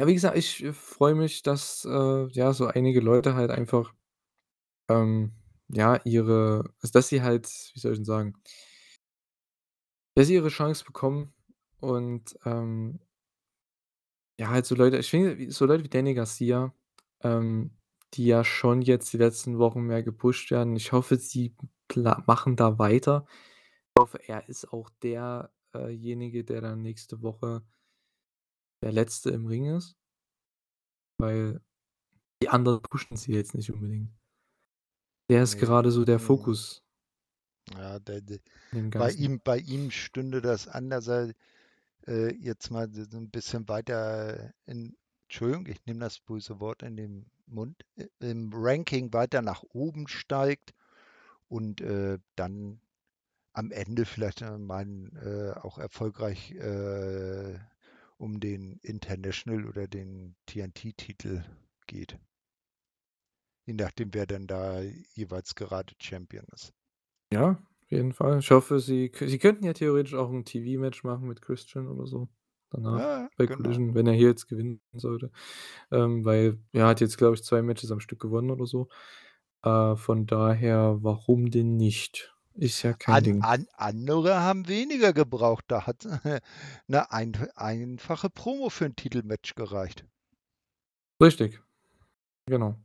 Ja, 0.00 0.06
wie 0.06 0.14
gesagt, 0.14 0.36
ich, 0.38 0.62
äh, 0.62 0.72
freue 0.72 1.16
mich, 1.16 1.42
dass, 1.42 1.84
äh, 1.84 2.28
ja, 2.30 2.52
so 2.52 2.66
einige 2.68 3.00
Leute 3.00 3.34
halt 3.34 3.50
einfach, 3.50 3.92
ähm, 4.88 5.32
ja, 5.68 6.00
ihre 6.04 6.64
also, 6.82 6.92
dass 6.92 7.08
sie 7.08 7.22
halt 7.22 7.46
wie 7.74 7.80
soll 7.80 7.92
ich 7.92 7.98
denn 7.98 8.04
sagen 8.06 8.34
dass 10.16 10.26
sie 10.26 10.34
ihre 10.34 10.48
Chance 10.48 10.84
bekommen 10.84 11.32
und, 11.80 12.38
ähm 12.44 12.98
ja, 14.40 14.50
halt 14.50 14.66
so 14.66 14.74
Leute 14.76 14.98
ich 14.98 15.10
finde, 15.10 15.50
so 15.50 15.66
Leute 15.66 15.82
wie 15.84 15.88
Danny 15.88 16.14
Garcia, 16.14 16.72
ähm, 17.22 17.72
die 18.14 18.26
ja 18.26 18.44
schon 18.44 18.82
jetzt 18.82 19.12
die 19.12 19.16
letzten 19.18 19.58
Wochen 19.58 19.82
mehr 19.82 20.02
gepusht 20.02 20.50
werden. 20.52 20.76
Ich 20.76 20.92
hoffe, 20.92 21.16
sie 21.16 21.54
machen 22.26 22.54
da 22.56 22.78
weiter. 22.78 23.26
Ich 23.96 24.00
hoffe, 24.00 24.20
er 24.28 24.48
ist 24.48 24.72
auch 24.72 24.90
der 25.02 25.52
äh, 25.74 25.90
jenige, 25.90 26.44
der 26.44 26.60
dann 26.60 26.82
nächste 26.82 27.22
Woche 27.22 27.62
der 28.82 28.92
Letzte 28.92 29.30
im 29.30 29.46
Ring 29.46 29.76
ist. 29.76 29.94
Weil 31.20 31.60
die 32.42 32.48
anderen 32.50 32.82
pushen 32.82 33.16
sie 33.16 33.32
jetzt 33.34 33.54
nicht 33.54 33.72
unbedingt. 33.72 34.10
Der 35.30 35.42
ist 35.42 35.58
Ne. 35.58 35.58
gerade 35.58 35.90
so 35.90 36.04
der. 36.06 36.18
Fokus. 36.20 36.82
Ja, 37.76 37.98
der 37.98 38.20
de 38.22 38.40
In 38.72 38.90
dem 38.90 38.92
bei 38.96 39.10
ihm 39.12 39.40
bei 39.44 39.58
ihm 39.58 39.90
stünde 39.90 40.40
das 40.42 40.68
anders, 40.68 41.08
er 41.08 41.34
äh, 42.08 42.34
jetzt 42.36 42.70
mal 42.70 42.90
so 42.92 43.04
so 43.04 43.18
'n 43.18 43.30
bisschen 43.30 43.68
weiter 43.68 44.52
in 44.66 44.96
Entschuldigung, 45.28 45.66
ich 45.68 45.84
nehme 45.86 46.00
das 46.00 46.20
böse 46.20 46.60
Wort 46.60 46.82
in 46.84 46.96
den 46.96 47.30
Mund, 47.46 47.84
i 47.98 48.06
im 48.20 48.50
Ranking 48.54 49.12
weiter 49.14 49.42
nach 49.42 49.64
oben 49.72 50.08
steigt 50.08 50.74
und, 51.48 51.80
äh, 51.82 52.18
dann 52.36 52.80
am 53.54 53.72
Ende 53.72 54.06
vielleicht, 54.06 54.42
äh, 54.42 54.58
mal 54.58 54.86
äh, 55.56 55.58
auch 55.60 55.78
erfolgreich, 55.78 56.52
äh, 56.52 57.58
um 58.18 58.40
den 58.40 58.78
International 58.82 59.66
oder 59.66 59.88
den 59.88 60.36
TNT-Titel 60.46 61.44
geht. 61.86 62.18
Je 63.68 63.74
nachdem, 63.74 64.12
wer 64.14 64.26
denn 64.26 64.48
da 64.48 64.80
jeweils 64.80 65.54
gerade 65.54 65.94
Champion 66.00 66.46
ist. 66.52 66.72
Ja, 67.32 67.50
auf 67.82 67.90
jeden 67.90 68.12
Fall. 68.12 68.38
Ich 68.38 68.50
hoffe, 68.50 68.80
sie 68.80 69.12
sie 69.14 69.38
könnten 69.38 69.64
ja 69.64 69.72
theoretisch 69.74 70.14
auch 70.14 70.30
'n 70.30 70.44
TV-Match 70.44 71.04
machen 71.04 71.28
mit 71.28 71.42
Christian 71.42 71.86
oder 71.88 72.06
so 72.06 72.28
danach 72.70 73.00
Ja, 73.00 73.28
bei 73.36 73.46
genau. 73.46 73.82
Collision, 73.86 73.94
wenn 73.94 74.06
er 74.06 74.14
hier 74.14 74.28
jetzt 74.28 74.46
gewinnen 74.48 74.80
sollte. 74.92 75.30
Ähm, 75.92 76.24
weil 76.24 76.58
er 76.72 76.86
hat 76.86 77.00
jetzt, 77.00 77.18
glaube 77.18 77.34
ich, 77.36 77.44
2 77.44 77.62
Matches 77.62 77.90
am 77.92 78.00
Stück 78.00 78.20
gewonnen 78.20 78.50
oder 78.50 78.66
so. 78.66 78.88
Äh, 79.62 79.96
von 79.96 80.26
daher, 80.26 80.98
warum 81.02 81.50
denn 81.50 81.76
nicht? 81.76 82.34
Ist 82.58 82.82
ja 82.82 82.92
kein 82.92 83.22
An 83.22 83.22
Ding. 83.22 83.40
an 83.40 83.66
andere 83.76 84.40
haben 84.40 84.68
weniger 84.68 85.12
gebraucht. 85.14 85.64
Da 85.68 85.86
hat 85.86 86.04
'ne 86.88 87.10
ein 87.10 87.34
einfache 87.56 88.28
Promo 88.30 88.68
für 88.70 88.84
'n 88.86 88.96
Titelmatch 88.96 89.54
gereicht. 89.54 90.04
Richtig. 91.20 91.60
Genau. 92.46 92.76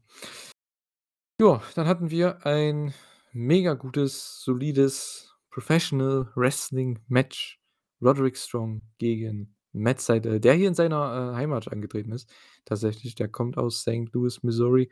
Ja, 1.42 1.62
dann 1.76 1.88
hatten 1.88 2.12
wir 2.12 2.46
ein 2.46 2.94
mega 3.32 3.74
gutes, 3.74 4.42
solides 4.44 5.36
Professional 5.50 6.30
Wrestling 6.36 7.00
Match. 7.08 7.60
Roderick 8.02 8.38
Strong 8.38 8.82
gegen 9.00 9.56
Matt 9.72 10.00
Sydal, 10.02 10.40
der 10.40 10.54
hier 10.54 10.68
in 10.68 10.76
seiner, 10.76 11.32
äh, 11.34 11.36
Heimat 11.36 11.72
angetreten 11.72 12.12
ist. 12.12 12.30
Tatsächlich, 12.66 13.16
der 13.16 13.30
kommt 13.30 13.58
aus 13.58 13.82
St. 13.82 14.12
Louis, 14.14 14.44
Missouri. 14.44 14.92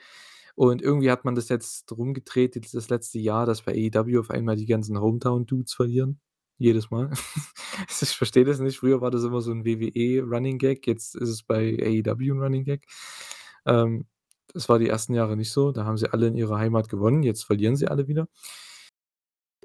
Und 0.55 0.81
irgendwie 0.81 1.11
hat 1.11 1.25
man 1.25 1.35
das 1.35 1.49
jetzt 1.49 1.91
rumgedreht 1.91 2.55
das 2.73 2.89
letzte 2.89 3.19
Jahr, 3.19 3.45
dass 3.45 3.61
bei 3.63 3.73
AEW 3.73 4.19
auf 4.19 4.29
einmal 4.31 4.55
die 4.57 4.65
ganzen 4.65 4.99
Hometown-Dudes 4.99 5.73
verlieren. 5.73 6.19
Jedes 6.57 6.91
Mal. 6.91 7.11
Ich 8.01 8.09
verstehe 8.17 8.45
das 8.45 8.59
nicht. 8.59 8.77
Früher 8.79 9.01
war 9.01 9.11
das 9.11 9.23
immer 9.23 9.41
so 9.41 9.51
'n 9.51 9.65
WWE 9.65 10.21
Running 10.23 10.57
Gag, 10.59 10.85
jetzt 10.87 11.15
ist 11.15 11.29
es 11.29 11.43
bei 11.43 11.77
AEW 11.81 12.31
'n 12.33 12.39
Running 12.41 12.63
Gag. 12.65 12.85
Ähm, 13.65 14.05
das 14.53 14.69
war 14.69 14.77
die 14.79 14.89
ersten 14.89 15.13
Jahre 15.15 15.37
nicht 15.37 15.51
so. 15.51 15.71
Da 15.71 15.85
haben 15.85 15.97
sie 15.97 16.11
alle 16.11 16.27
in 16.27 16.35
ihrer 16.35 16.57
Heimat 16.59 16.89
gewonnen, 16.89 17.23
jetzt 17.23 17.43
verlieren 17.45 17.75
sie 17.77 17.87
alle 17.87 18.07
wieder. 18.07 18.27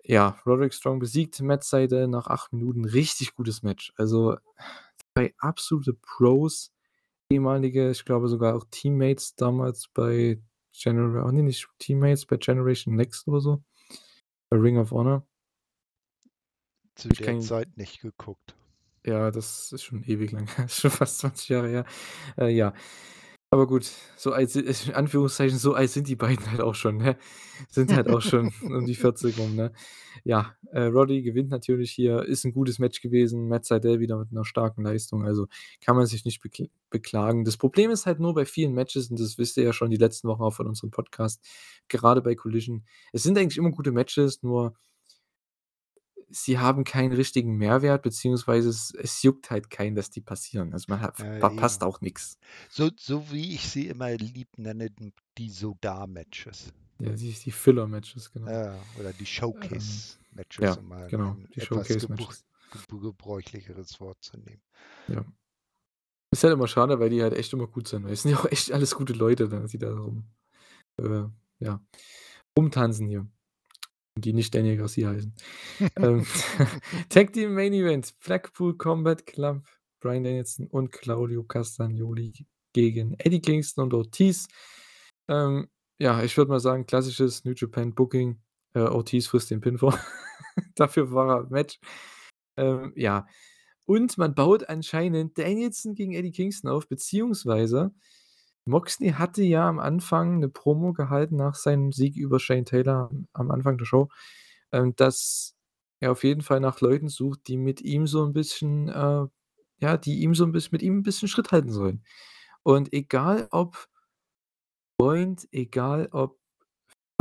Ja, 0.05 0.39
Roderick 0.47 0.73
Strong 0.75 0.99
besiegt 1.01 1.41
Matt 1.43 1.65
Sydal 1.65 2.07
nach 2.09 2.29
8 2.29 2.53
Minuten. 2.53 2.85
Richtig 2.85 3.35
gutes 3.35 3.63
Match. 3.63 3.93
Also, 3.97 4.37
2 5.15 5.35
absolute 5.39 5.95
Pros, 5.95 6.73
ehemalige, 7.31 7.91
ich 7.91 8.05
glaube 8.05 8.29
sogar 8.29 8.57
auch 8.57 8.65
Teammates 8.71 9.35
damals 9.37 9.89
bei 9.95 10.41
Genera 10.83 11.31
ne, 11.33 11.43
nicht 11.43 11.69
Teammates 11.79 12.27
bei 12.27 12.37
Generation 12.37 12.95
Next 12.95 13.27
oder 13.29 13.41
so, 13.41 13.63
bei 14.51 14.59
Ring 14.59 14.79
of 14.79 14.91
Honor. 14.91 15.27
Zu 16.95 17.09
Ich 17.11 17.19
der 17.19 17.27
kein 17.27 17.41
Zeit 17.41 17.77
nicht 17.77 18.01
geguckt. 18.01 18.57
Ja, 19.05 19.31
das 19.31 19.71
ist 19.73 19.85
schon 19.85 20.03
ewig 20.03 20.33
lang 20.33 20.49
her. 20.57 20.65
Ist 20.65 20.81
schon 20.81 20.91
fast 20.91 21.19
20 21.19 21.49
Jahre 21.49 21.69
her. 21.69 21.85
Äh, 22.37 22.49
ja. 22.49 22.75
Aber 23.53 23.67
gut, 23.69 23.89
so 24.17 24.33
alt 24.33 24.51
si 24.51 24.61
in 24.89 24.95
Anführungszeichen, 24.95 25.59
so 25.59 25.75
alt 25.75 25.91
sind 25.91 26.09
die 26.09 26.17
beiden 26.17 26.51
halt 26.51 26.61
auch 26.61 26.75
schon, 26.75 26.97
ne? 26.97 27.17
Sind 27.71 27.95
halt 27.95 28.09
auch 28.09 28.21
schon 28.21 28.53
um 28.63 28.87
die 28.87 28.95
40 28.97 29.39
rum, 29.39 29.55
ne? 29.55 29.73
Ja, 30.25 30.57
äh, 30.73 30.83
Roddy 30.87 31.23
gewinnt 31.23 31.51
natürlich 31.51 31.93
hier, 31.93 32.23
ist 32.25 32.45
'n 32.45 32.53
gutes 32.53 32.81
Match 32.81 33.01
gewesen. 33.01 33.47
Matt 33.49 33.65
Sydal 33.65 34.01
wieder 34.01 34.19
mit 34.19 34.33
'ner 34.33 34.45
starken 34.45 34.83
Leistung, 34.83 35.25
also 35.25 35.47
kann 35.85 35.95
man 35.97 36.07
sich 36.07 36.25
nicht 36.25 36.43
bekl 36.43 36.69
beklagen. 36.91 37.45
Das 37.45 37.57
Problem 37.57 37.91
ist 37.93 38.07
halt 38.07 38.19
nur 38.21 38.35
bei 38.35 38.47
vielen 38.47 38.73
Matches, 38.73 39.11
und 39.11 39.21
das 39.21 39.39
wisst 39.39 39.57
ihr 39.59 39.65
ja 39.65 39.73
schon 39.73 39.91
die 39.91 39.97
letzten 39.97 40.27
Wochen 40.29 40.43
auch 40.43 40.55
von 40.55 40.67
unserem 40.67 40.91
Podcast, 40.91 41.45
gerade 41.89 42.23
bei 42.23 42.35
Collision. 42.35 42.85
Es 43.13 43.23
sind 43.23 43.39
eigentlich 43.39 43.59
immer 43.59 43.71
gute 43.71 43.93
Matches, 43.93 44.43
nur 44.43 44.75
sie 46.29 46.59
haben 46.59 46.85
keinen 46.85 47.13
richtigen 47.13 47.57
Mehrwert, 47.57 48.03
beziehungsweise 48.03 48.69
es 48.69 48.93
es 48.95 49.23
juckt 49.23 49.51
halt 49.51 49.71
keinen, 49.71 49.95
dass 49.95 50.11
die 50.11 50.21
passieren. 50.21 50.73
Also, 50.73 50.87
man 50.89 51.01
hat 51.01 51.19
Ja, 51.19 51.39
verpasst 51.39 51.83
eben. 51.83 51.91
auch 51.91 52.01
nix. 52.01 52.39
So 52.69 52.91
so 52.97 53.31
wie 53.31 53.55
ich 53.55 53.69
sie 53.69 53.87
immer 53.89 54.11
lieb 54.17 54.49
nenne, 54.59 54.91
die 55.39 55.51
Soda-Matches. 55.51 56.73
Ja, 56.99 57.11
die 57.11 57.33
die 57.33 57.51
Filler-Matches, 57.51 58.33
genau. 58.33 58.51
Ja, 58.51 58.75
oder 58.99 59.13
die 59.13 59.21
Ähm, 59.21 59.27
Showcase-Matches, 59.27 60.61
ja, 60.65 60.73
um 60.75 60.89
mal 60.89 61.09
genau, 61.09 61.37
die 61.55 61.61
Showcase-Matches. 61.61 62.45
gebr 62.73 63.01
gebräuchlicheres 63.01 64.01
Wort 64.01 64.19
zu 64.23 64.39
nehmen. 64.39 64.63
Ja. 65.09 65.25
Ist 66.33 66.43
halt 66.43 66.55
immer 66.55 66.67
schade, 66.69 66.99
weil 66.99 67.11
die 67.11 67.23
halt 67.23 67.35
echt 67.35 67.53
immer 67.53 67.67
gut 67.67 67.87
sind. 67.89 68.05
Weil 68.05 68.13
es 68.13 68.23
sind 68.23 68.33
ja 68.33 68.39
auch 68.39 68.47
echt 68.51 68.73
alles 68.73 68.95
gute 68.95 69.13
Leute 69.13 69.49
da, 69.49 69.61
die 69.61 69.79
da 69.79 69.93
rum 69.95 70.25
äh, 71.01 71.25
ja, 71.61 71.81
rumtanzen 72.59 73.07
hier. 73.09 73.27
Die 74.19 74.33
nicht 74.33 74.55
Daniel 74.55 74.79
Garcia 74.79 75.11
heißen. 75.11 75.35
Ähm, 75.97 76.27
Tag 77.11 77.33
Team 77.33 77.55
Main 77.55 77.73
Event, 77.73 78.15
Blackpool 78.25 78.77
Combat 78.77 79.27
Club, 79.27 79.63
Bryan 80.01 80.25
Danielson 80.25 80.67
und 80.69 80.91
Claudio 80.91 81.45
Castagnoli 81.45 82.33
gegen 82.73 83.15
Eddie 83.19 83.41
Kingston 83.41 83.85
und 83.85 83.95
Ortiz. 83.95 84.49
Ähm, 85.29 85.69
ja, 85.99 86.23
ich 86.23 86.37
würde 86.37 86.51
mal 86.51 86.61
sagen, 86.61 86.87
klassisches 86.87 87.45
New 87.45 87.55
Japan 87.55 87.95
Booking. 87.95 88.41
Äh, 88.75 88.81
Ortiz 88.81 89.27
frisst 89.27 89.51
den 89.51 89.61
Pin 89.61 89.79
vor. 89.79 89.99
Dafür 90.75 91.13
war 91.13 91.41
er 91.41 91.51
Match. 91.51 91.79
Ähm, 92.57 92.93
ja. 92.97 93.27
Und 93.87 94.19
man 94.19 94.35
baut 94.35 94.69
anscheinend 94.69 95.39
Danielson 95.39 95.95
gegen 95.95 96.13
Eddie 96.13 96.33
Kingston 96.33 96.71
auf, 96.71 96.89
beziehungsweise 96.89 97.95
Moxley 98.69 99.11
hatte 99.13 99.43
ja 99.45 99.69
am 99.69 99.79
Anfang 99.79 100.41
'ne 100.41 100.49
Promo 100.49 100.93
gehalten 100.93 101.37
nach 101.37 101.55
seinem 101.55 101.93
Sieg 101.93 102.17
über 102.17 102.41
Shane 102.41 102.65
Taylor 102.65 103.11
am 103.33 103.51
Anfang 103.53 103.79
der 103.79 103.85
Show, 103.87 104.09
ähm, 104.73 104.95
dass 104.97 105.55
er 106.01 106.13
auf 106.13 106.25
jeden 106.25 106.43
Fall 106.43 106.61
nach 106.61 106.81
Leuten 106.81 107.09
sucht, 107.09 107.49
die 107.49 107.57
mit 107.59 107.81
ihm 107.83 108.07
so 108.09 108.25
'n 108.25 108.33
bisschen, 108.33 108.89
äh 108.89 109.27
ja, 109.81 109.97
die 109.99 110.21
ihm 110.23 110.35
so 110.35 110.45
'n 110.45 110.53
bisschen 110.53 110.71
mit 110.73 110.83
ihm 110.83 110.99
'n 111.01 111.03
bisschen 111.05 111.29
Schritt 111.29 111.53
halten 111.53 111.71
sollen. 111.73 112.03
Und 112.65 112.93
egal 112.95 113.49
ob 113.53 113.87
Freund, 115.01 115.47
egal 115.53 116.09
ob 116.13 116.39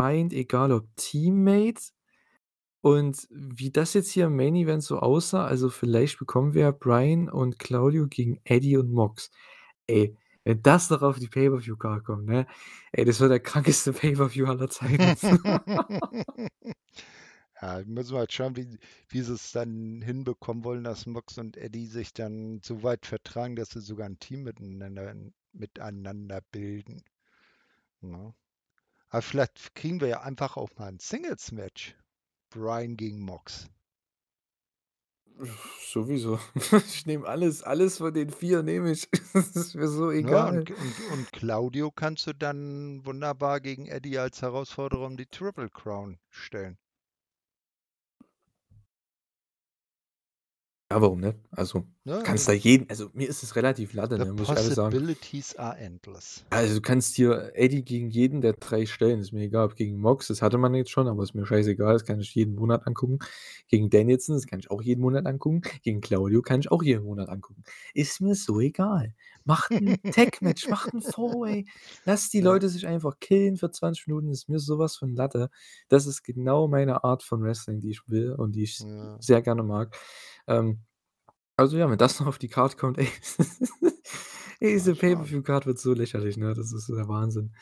Feind, 0.00 0.32
egal 0.32 0.72
ob 0.72 0.88
Teammate 0.96 1.82
und 2.82 3.28
wie 3.30 3.70
das 3.70 3.94
jetzt 3.94 4.10
hier 4.10 4.26
im 4.26 4.36
Main 4.36 4.56
Event 4.56 4.82
so 4.84 4.98
aussah, 5.00 5.46
also 5.46 5.70
vielleicht 5.70 6.18
bekommen 6.18 6.54
wir 6.54 6.62
ja 6.62 6.70
Bryan 6.72 7.28
und 7.30 7.58
Claudio 7.58 8.08
gegen 8.08 8.40
Eddie 8.44 8.78
und 8.78 8.92
Mox. 8.92 9.30
Ey, 9.88 10.16
wenn 10.46 10.62
das 10.62 10.90
noch 10.90 11.02
auf 11.02 11.18
die 11.20 11.28
Pay-per-View-Card 11.28 12.04
kommt, 12.04 12.26
ne? 12.26 12.46
Ey, 12.92 13.04
das 13.06 13.20
wird 13.20 13.32
der 13.32 13.40
krankeste 13.40 13.92
Pay-per-View 13.94 14.46
aller 14.46 14.70
Zeiten. 14.70 15.16
Ja, 17.60 17.82
müssen 17.84 18.12
wir 18.14 18.18
halt 18.20 18.32
schauen, 18.32 18.56
wie 18.56 18.78
wie 19.08 19.20
sie's 19.22 19.52
dann 19.52 20.00
hinbekommen 20.02 20.64
wollen, 20.64 20.84
dass 20.84 21.04
Mox 21.06 21.36
und 21.38 21.56
Eddie 21.58 21.86
sich 21.86 22.12
dann 22.14 22.60
so 22.62 22.82
weit 22.82 23.04
vertragen, 23.06 23.56
dass 23.56 23.70
sie 23.70 23.80
sogar 23.80 24.06
'n 24.08 24.18
Team 24.18 24.42
miteinander 24.44 25.14
miteinander 25.52 26.40
bilden, 26.52 27.02
ne? 28.00 28.34
Aber 29.10 29.22
vielleicht 29.22 29.74
kriegen 29.76 30.00
wir 30.00 30.08
ja 30.08 30.22
einfach 30.22 30.56
auch 30.58 30.70
mal 30.78 30.88
'n 30.90 30.98
Singles-Match. 31.00 31.96
Bryan 32.50 32.96
gegen 32.96 33.20
Mox. 33.20 33.68
Sowieso. 35.80 36.38
Ich 36.86 37.06
nehme 37.06 37.26
alles 37.26 37.62
alles 37.62 37.98
von 37.98 38.12
den 38.14 38.30
4 38.30 38.62
nehme 38.62 38.90
ich. 38.92 39.08
Das 39.34 39.54
ist 39.56 39.74
mir 39.74 39.88
so 39.88 40.10
Ne, 40.20 40.36
egal. 40.36 40.40
und 40.42 40.70
und 40.72 41.00
und 41.00 41.32
Claudio 41.32 41.90
kannst 41.90 42.26
du 42.26 42.34
dann 42.34 43.06
wunderbar 43.06 43.60
gegen 43.62 43.86
Eddie 43.86 44.18
als 44.18 44.42
Herausforderer 44.42 45.06
um 45.06 45.16
die 45.16 45.24
Triple 45.26 45.70
Crown 45.70 46.18
stellen. 46.28 46.76
Ja, 50.90 51.00
warum 51.00 51.20
nicht? 51.20 51.38
Also, 51.52 51.86
Ne, 52.06 52.14
kannst 52.22 52.46
äh 52.46 52.48
da 52.48 52.52
jeden 52.52 52.88
also, 52.90 53.10
mir 53.14 53.28
ist 53.28 53.42
es 53.42 53.56
relativ 53.56 53.92
Latte, 53.92 54.18
ne, 54.18 54.32
muss 54.32 54.48
ich 54.50 54.56
ehrlich 54.56 54.74
sagen. 54.74 55.00
possibilities 55.04 55.54
are 55.56 55.76
endless. 55.78 56.44
Also, 56.52 56.76
du 56.76 56.80
kannst 56.80 57.16
hier 57.16 57.50
Eddie 57.54 57.84
gegen 57.84 58.08
jeden 58.08 58.40
der 58.40 58.52
3 58.52 58.86
stellen. 58.86 59.18
Ist 59.18 59.32
mir 59.32 59.42
egal, 59.42 59.64
ob 59.66 59.74
gegen 59.74 59.98
Mox, 60.00 60.28
das 60.28 60.42
hatte 60.42 60.58
man 60.58 60.74
jetzt 60.74 60.90
schon, 60.92 61.08
aber 61.08 61.24
ist 61.24 61.34
mir 61.34 61.44
scheißegal, 61.44 61.94
das 61.94 62.04
kann 62.04 62.20
ich 62.20 62.32
jeden 62.36 62.54
Monat 62.54 62.86
angucken. 62.86 63.18
Gegen 63.66 63.90
Danielson, 63.90 64.36
das 64.36 64.46
kann 64.46 64.60
ich 64.60 64.70
auch 64.70 64.80
jeden 64.80 65.00
Monat 65.00 65.26
angucken. 65.26 65.62
Gegen 65.82 66.00
Claudio 66.00 66.42
kann 66.42 66.60
ich 66.60 66.70
auch 66.70 66.84
jeden 66.84 67.02
Monat 67.04 67.28
angucken. 67.30 67.64
Ist 67.94 68.20
mir 68.20 68.36
so 68.36 68.60
egal. 68.60 69.14
Macht 69.44 69.72
'n 69.80 69.96
Tag-Match, 70.10 70.68
macht 70.68 70.94
'n 70.94 71.02
Four-Way. 71.02 71.64
Lasst 72.04 72.32
die 72.32 72.40
Ja. 72.40 72.42
Leute 72.42 72.68
sich 72.68 72.86
einfach 72.86 73.18
killen 73.18 73.56
für 73.56 73.72
20 73.72 74.06
Minuten, 74.06 74.30
ist 74.30 74.48
mir 74.48 74.60
so 74.60 74.78
was 74.78 74.96
von 74.96 75.16
Latte. 75.16 75.50
Das 75.88 76.06
ist 76.06 76.22
genau 76.22 76.68
meine 76.68 77.02
Art 77.02 77.24
von 77.24 77.42
Wrestling, 77.42 77.80
die 77.80 77.90
ich 77.90 78.02
will 78.08 78.30
und 78.32 78.52
die 78.54 78.62
ich 78.62 78.78
Ja. 78.78 79.18
sehr 79.18 79.42
gerne 79.42 79.64
mag. 79.64 79.96
Ähm, 80.46 80.82
also 81.56 81.76
ja, 81.78 81.88
wenn 81.90 81.98
das 81.98 82.20
noch 82.20 82.26
auf 82.26 82.38
die 82.38 82.48
Card 82.48 82.76
kommt, 82.78 82.98
ey. 82.98 83.08
Ey, 84.60 84.72
diese 84.74 84.94
schauen. 84.94 85.00
Pay-per-View-Card 85.00 85.66
wird 85.66 85.78
so 85.78 85.92
lächerlich, 85.92 86.36
ne? 86.36 86.54
Das 86.54 86.72
ist 86.72 86.88
der 86.88 87.08
Wahnsinn. 87.08 87.54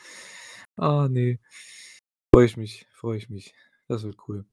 Ah, 0.77 1.07
ne. 1.09 1.39
Freue 2.33 2.45
ich 2.45 2.57
mich, 2.57 2.87
freue 2.91 3.17
ich 3.17 3.29
mich. 3.29 3.53
Das 3.87 4.03
wird 4.03 4.17
cool. 4.27 4.45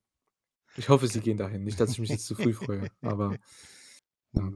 Ich 0.77 0.89
hoffe, 0.89 1.07
sie 1.07 1.21
gehen 1.21 1.37
dahin. 1.37 1.65
Nicht, 1.65 1.81
dass 1.81 1.91
ich 1.91 1.99
mich 1.99 2.11
jetzt 2.11 2.27
zu 2.27 2.35
früh 2.35 2.53
freue, 2.55 2.91
aber 3.03 3.37
ja. 4.33 4.51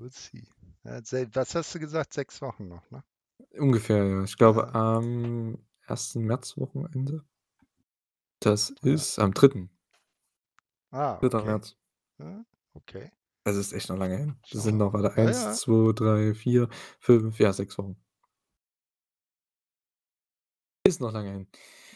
Ja, 0.85 1.01
was 1.35 1.55
hast 1.55 1.75
du 1.75 1.79
gesagt? 1.81 2.13
6 2.15 2.41
Wochen 2.41 2.69
noch, 2.69 2.91
ne? 2.91 3.05
Ungefähr, 3.59 4.05
ja. 4.05 4.25
Ich 4.25 4.37
glaube, 4.37 4.71
Ja. 4.73 4.97
am 4.99 5.59
1. 5.87 6.21
März-Wochenende. 6.21 7.25
Das 8.41 8.75
Ja. 8.83 8.95
ist 8.95 9.19
am 9.19 9.35
3. 9.35 9.69
Ah, 10.91 11.19
3. 11.21 11.27
okay. 11.27 11.45
März. 11.45 11.77
Ja, 12.19 12.45
okay. 12.75 13.11
Das 13.47 13.55
ist 13.55 13.73
echt 13.73 13.89
noch 13.91 13.97
lange 13.97 14.17
hin. 14.17 14.35
Das 14.51 14.65
sind 14.65 14.77
noch, 14.77 14.93
warte, 14.93 15.21
Ja, 15.21 15.29
1, 15.29 15.43
ja. 15.45 15.53
2, 15.53 15.93
3, 15.93 16.35
4, 16.35 16.69
5, 16.99 17.39
ja, 17.39 17.53
6 17.53 17.79
Wochen. 17.79 17.97
Ist 20.85 21.01
noch 21.01 21.13
lange 21.13 21.31
hin. 21.31 21.47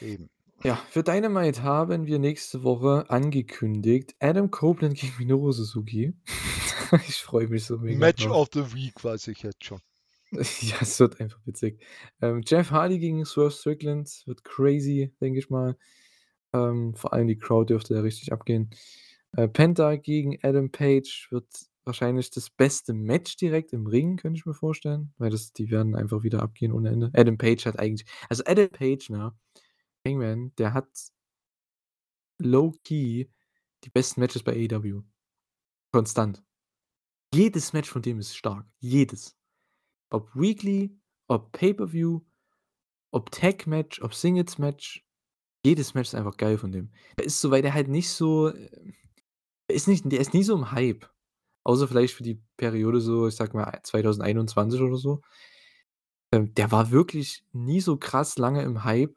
Eben. 0.00 0.30
Ja, 0.62 0.76
für 0.90 1.02
Dynamite 1.02 1.64
haben 1.64 2.06
wir 2.06 2.20
nächste 2.20 2.62
Woche 2.62 3.10
angekündigt, 3.10 4.14
Adam 4.20 4.52
Copeland 4.52 4.96
gegen 4.96 5.12
Minoru 5.18 5.50
Suzuki. 5.52 6.14
Ich 7.08 7.22
freue 7.22 7.46
mich 7.46 7.64
so 7.66 7.78
mega 7.78 7.98
Match 7.98 8.24
drauf. 8.24 8.48
of 8.48 8.48
the 8.52 8.74
Week 8.74 9.02
weiß 9.04 9.28
ich 9.28 9.42
jetzt 9.42 9.64
schon. 9.64 9.80
Ja, 10.32 10.76
es 10.80 10.98
wird 11.00 11.20
einfach 11.20 11.40
witzig. 11.46 11.82
Ähm, 12.20 12.42
Jeff 12.44 12.70
Hardy 12.70 12.98
gegen 13.00 13.24
Swerve 13.24 13.50
Strickland 13.52 14.22
wird 14.26 14.42
crazy, 14.44 15.12
denke 15.20 15.40
ich 15.40 15.50
mal. 15.50 15.76
Ähm, 16.52 16.94
vor 16.96 17.12
allem 17.12 17.26
die 17.28 17.38
Crowd 17.38 17.72
dürfte 17.72 17.94
da 17.94 18.00
richtig 18.00 18.32
abgehen. 18.32 18.70
Äh, 19.36 19.48
Penta 19.48 19.96
gegen 19.96 20.38
Adam 20.42 20.70
Page 20.70 21.28
wird 21.30 21.46
wahrscheinlich 21.84 22.30
das 22.30 22.50
beste 22.50 22.92
Match 22.92 23.36
direkt 23.36 23.72
im 23.72 23.86
Ring, 23.86 24.16
könnte 24.16 24.38
ich 24.38 24.46
mir 24.46 24.54
vorstellen, 24.54 25.14
weil 25.18 25.30
das 25.30 25.52
die 25.52 25.70
werden 25.70 25.94
einfach 25.94 26.22
wieder 26.22 26.42
abgehen 26.42 26.72
ohne 26.72 26.90
Ende. 26.90 27.10
Adam 27.14 27.38
Page 27.38 27.64
hat 27.66 27.78
eigentlich 27.78 28.08
also 28.28 28.44
Adam 28.46 28.68
Page, 28.68 29.10
ne, 29.10 29.32
Hangman, 30.06 30.52
der 30.56 30.74
hat 30.74 30.88
low 32.38 32.72
key 32.84 33.26
die 33.84 33.90
besten 33.90 34.20
Matches 34.20 34.42
bei 34.42 34.52
AEW. 34.52 35.02
Konstant. 35.92 36.42
Jedes 37.34 37.72
Match 37.72 37.88
von 37.88 38.02
dem 38.02 38.18
ist 38.18 38.36
stark, 38.36 38.66
jedes. 38.78 39.36
Ob 40.10 40.34
Weekly, 40.34 40.98
ob 41.28 41.52
Pay-per-View, 41.52 42.20
ob 43.12 43.30
Tag-Match, 43.30 44.00
ob 44.02 44.14
Singles-Match, 44.14 45.04
jedes 45.64 45.94
Match 45.94 46.08
ist 46.08 46.14
einfach 46.14 46.36
geil 46.36 46.58
von 46.58 46.72
dem. 46.72 46.92
Der 47.18 47.26
ist 47.26 47.40
so 47.40 47.50
weil 47.50 47.62
der 47.62 47.74
halt 47.74 47.88
nicht 47.88 48.10
so 48.10 48.48
äh, 48.48 48.92
der 49.70 49.76
ist 49.76 49.86
nicht 49.86 50.10
der 50.10 50.20
ist 50.20 50.34
nie 50.34 50.42
so 50.42 50.56
im 50.56 50.72
Hype. 50.72 51.06
Außer 51.64 51.86
vielleicht 51.86 52.14
für 52.14 52.24
die 52.24 52.42
Periode 52.56 53.00
so, 53.00 53.28
ich 53.28 53.36
sage 53.36 53.56
mal 53.56 53.80
2021 53.84 54.80
oder 54.80 54.96
so. 54.96 55.20
Ähm, 56.32 56.54
der 56.54 56.72
war 56.72 56.90
wirklich 56.90 57.44
nie 57.52 57.80
so 57.80 57.96
krass 57.96 58.36
lange 58.38 58.62
im 58.62 58.84
Hype 58.84 59.16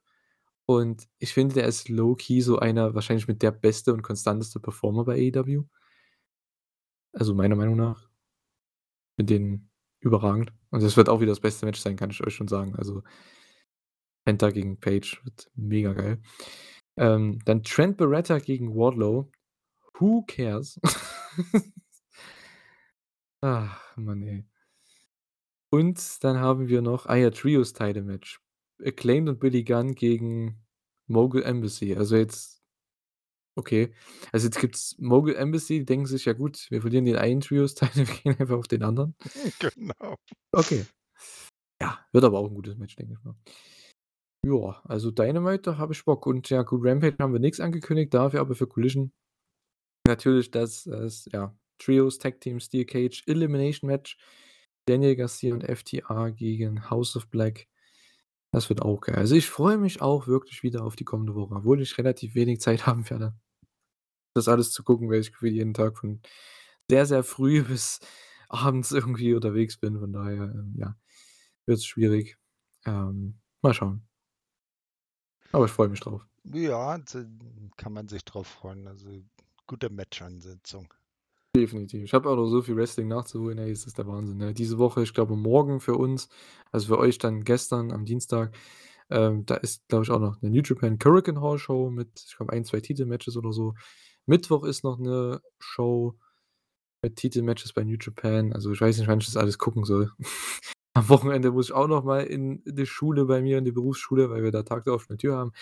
und 0.65 1.07
ich 1.19 1.33
finde, 1.33 1.55
der 1.55 1.67
ist 1.67 1.89
low 1.89 2.15
key 2.15 2.41
so 2.41 2.59
einer 2.59 2.93
wahrscheinlich 2.95 3.27
mit 3.27 3.41
der 3.41 3.51
beste 3.51 3.93
und 3.93 4.03
konstanteste 4.03 4.59
Performer 4.59 5.05
bei 5.05 5.31
AEW. 5.33 5.63
Also, 7.13 7.33
meiner 7.35 7.55
Meinung 7.55 7.75
nach. 7.77 8.09
Finde 9.15 9.33
den 9.33 9.69
überragend 10.01 10.53
und 10.69 10.83
das 10.83 10.97
wird 10.97 11.09
auch 11.09 11.21
wieder 11.21 11.31
das 11.31 11.39
beste 11.39 11.65
Match 11.65 11.79
sein, 11.79 11.95
kann 11.95 12.09
ich 12.11 12.23
euch 12.25 12.35
schon 12.35 12.47
sagen. 12.47 12.75
Also 12.75 13.03
Penta 14.25 14.49
gegen 14.51 14.79
Page 14.79 15.21
wird 15.23 15.49
mega 15.55 15.93
geil. 15.93 16.21
Ähm, 16.97 17.39
dann 17.45 17.63
Trent 17.63 17.97
Beretta 17.97 18.39
gegen 18.39 18.75
Wardlow. 18.75 19.31
Who 19.99 20.23
cares? 20.27 20.77
Ach, 23.41 23.95
Mann, 23.97 24.23
ey. 24.23 24.43
Und 25.71 26.23
dann 26.23 26.37
haben 26.39 26.67
wir 26.67 26.81
noch 26.83 27.07
ah 27.07 27.15
ja, 27.15 27.31
Trios 27.31 27.73
Title 27.73 28.03
Match. 28.03 28.39
Acclaimed 28.83 29.27
und 29.29 29.39
Billy 29.39 29.63
Gunn 29.63 29.95
gegen 29.95 30.63
Mogul 31.07 31.41
Embassy. 31.43 31.95
Also 31.95 32.15
jetzt 32.15 32.61
okay. 33.55 33.93
Also 34.31 34.47
jetzt 34.47 34.59
gibt's 34.59 34.95
Mogul 34.99 35.35
Embassy, 35.35 35.79
die 35.79 35.85
denken 35.85 36.05
sich: 36.07 36.25
„Ja 36.25 36.33
gut, 36.33 36.67
wir 36.71 36.81
verlieren 36.81 37.05
den 37.05 37.17
einen 37.17 37.41
Trios 37.41 37.75
Title, 37.75 38.07
wir 38.07 38.15
gehen 38.15 38.39
einfach 38.39 38.57
auf 38.57 38.67
den 38.67 38.83
anderen.“ 38.83 39.15
Genau. 39.59 40.17
Okay. 40.53 40.85
Ja, 41.81 41.99
wird 42.13 42.23
aber 42.25 42.39
auch 42.39 42.47
'n 42.49 42.55
gutes 42.55 42.77
Match, 42.77 42.95
denke 42.95 43.13
ich 43.13 43.23
mal. 43.25 43.35
Ja, 44.45 44.81
also 44.85 45.09
Dynamite, 45.11 45.61
da 45.63 45.77
habe 45.77 45.93
ich 45.93 46.03
Bock 46.03 46.25
und 46.27 46.49
ja 46.49 46.63
gut, 46.63 46.81
Rampage 46.83 47.15
haben 47.19 47.31
wir 47.33 47.39
nix 47.39 47.59
angekündigt, 47.61 48.13
dafür 48.13 48.41
aber 48.41 48.55
für 48.55 48.67
Collision 48.67 49.11
natürlich 50.07 50.51
das 50.51 50.83
das, 50.83 51.27
ja, 51.31 51.55
Trios 51.79 52.17
Tag 52.17 52.41
Team 52.41 52.59
Steel 52.59 52.85
Cage 52.85 53.23
Elimination 53.27 53.89
Match. 53.89 54.17
Daniel 54.85 55.15
Garcia 55.15 55.53
und 55.53 55.63
FTR 55.63 56.31
gegen 56.31 56.89
House 56.89 57.15
of 57.15 57.29
Black. 57.29 57.67
Das 58.51 58.69
wird 58.69 58.81
auch 58.81 59.01
geil. 59.01 59.15
Also, 59.15 59.35
ich 59.35 59.49
freue 59.49 59.77
mich 59.77 60.01
auch 60.01 60.27
wirklich 60.27 60.61
wieder 60.61 60.83
auf 60.83 60.95
die 60.95 61.05
kommende 61.05 61.35
Woche, 61.35 61.55
obwohl 61.55 61.81
ich 61.81 61.97
relativ 61.97 62.35
wenig 62.35 62.59
Zeit 62.59 62.85
haben 62.87 63.09
werde, 63.09 63.33
das 64.35 64.47
alles 64.47 64.71
zu 64.71 64.83
gucken, 64.83 65.09
weil 65.09 65.21
ich 65.21 65.31
jeden 65.41 65.73
Tag 65.73 65.97
von 65.97 66.21
sehr, 66.89 67.05
sehr 67.05 67.23
früh 67.23 67.63
bis 67.67 67.99
abends 68.49 68.91
irgendwie 68.91 69.33
unterwegs 69.33 69.77
bin. 69.77 69.99
Von 69.99 70.13
daher, 70.13 70.53
ähm, 70.53 70.75
ja, 70.77 70.95
wird's 71.65 71.85
schwierig. 71.85 72.37
Ähm, 72.85 73.39
mal 73.61 73.73
schauen. 73.73 74.07
Aber 75.51 75.65
ich 75.65 75.71
freue 75.71 75.89
mich 75.89 75.99
drauf. 75.99 76.25
Ja, 76.43 76.99
kann 77.77 77.93
man 77.93 78.07
sich 78.07 78.25
drauf 78.25 78.47
freuen. 78.47 78.87
Also, 78.87 79.23
gute 79.67 79.89
Match-Ansetzung. 79.89 80.93
Definitiv. 81.55 82.03
Ich 82.03 82.13
habe 82.15 82.29
auch 82.29 82.35
noch 82.35 82.47
so 82.47 82.63
viel 82.63 82.75
Wrestling 82.75 83.07
nachzuholen, 83.09 83.59
ey, 83.59 83.69
es 83.69 83.85
ist 83.85 83.99
der 83.99 84.07
Wahnsinn, 84.07 84.37
ne? 84.37 84.55
Diese 84.55 84.79
Woche, 84.79 85.03
ich 85.03 85.13
glaube 85.13 85.35
morgen 85.35 85.79
für 85.81 85.93
uns, 85.95 86.27
also 86.71 86.87
für 86.87 86.97
euch 86.97 87.19
dann 87.19 87.43
gestern 87.43 87.91
am 87.91 88.05
Dienstag, 88.05 88.55
ähm, 89.11 89.45
da 89.45 89.55
ist, 89.55 89.87
glaube 89.87 90.03
ich, 90.03 90.09
auch 90.09 90.19
noch 90.19 90.41
'ne 90.41 90.49
New 90.49 90.61
Japan 90.63 90.97
Korakuen 90.97 91.41
Hall 91.41 91.59
Show 91.59 91.91
mit, 91.91 92.09
ich 92.27 92.35
glaube, 92.37 92.53
1, 92.53 92.63
2 92.65 92.79
Titelmatches 92.81 93.37
oder 93.37 93.53
so. 93.53 93.75
Mittwoch 94.25 94.63
ist 94.63 94.83
noch 94.83 94.97
'ne 94.97 95.41
Show 95.59 96.17
mit 97.03 97.17
Titelmatches 97.17 97.73
bei 97.73 97.83
New 97.85 97.97
Japan. 98.01 98.53
Also, 98.53 98.71
ich 98.73 98.81
weiß 98.81 98.97
nicht, 98.99 99.07
wann 99.07 99.19
ich 99.19 99.27
das 99.27 99.37
alles 99.37 99.57
gucken 99.59 99.85
soll. 99.85 100.11
Am 100.95 101.09
Wochenende 101.09 101.51
muss 101.51 101.67
ich 101.67 101.73
auch 101.75 101.87
noch 101.87 102.03
mal 102.05 102.21
in 102.25 102.63
die 102.65 102.85
Schule 102.87 103.25
bei 103.25 103.41
mir, 103.41 103.59
in 103.59 103.65
die 103.65 103.71
Berufsschule, 103.73 104.29
weil 104.31 104.43
wir 104.43 104.51
da 104.51 104.63
Tag 104.63 104.85
der 104.85 104.93
offenen 104.95 105.19
Tür 105.19 105.37
haben. 105.37 105.53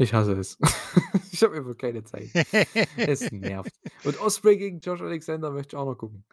Ich 0.00 0.14
hasse 0.14 0.32
es. 0.32 0.58
Ich 1.32 1.44
habe 1.44 1.56
einfach 1.56 1.76
keine 1.76 2.02
Zeit. 2.04 2.30
Es 2.96 3.30
nervt. 3.32 3.72
Und 4.04 4.20
Ospreay 4.20 4.56
gegen 4.58 4.80
Josh 4.80 5.00
Alexander 5.00 5.50
möchte 5.50 5.76
ich 5.76 5.80
auch 5.80 5.86
noch 5.86 5.96
gucken. 5.96 6.24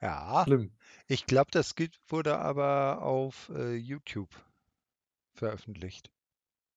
Ja. 0.00 0.42
Schlimm. 0.44 0.72
Ich 1.06 1.26
glaube, 1.26 1.50
das 1.52 1.74
wurde 2.08 2.38
aber 2.38 3.02
auf, 3.02 3.50
äh, 3.54 3.76
YouTube 3.76 4.30
veröffentlicht. 5.34 6.10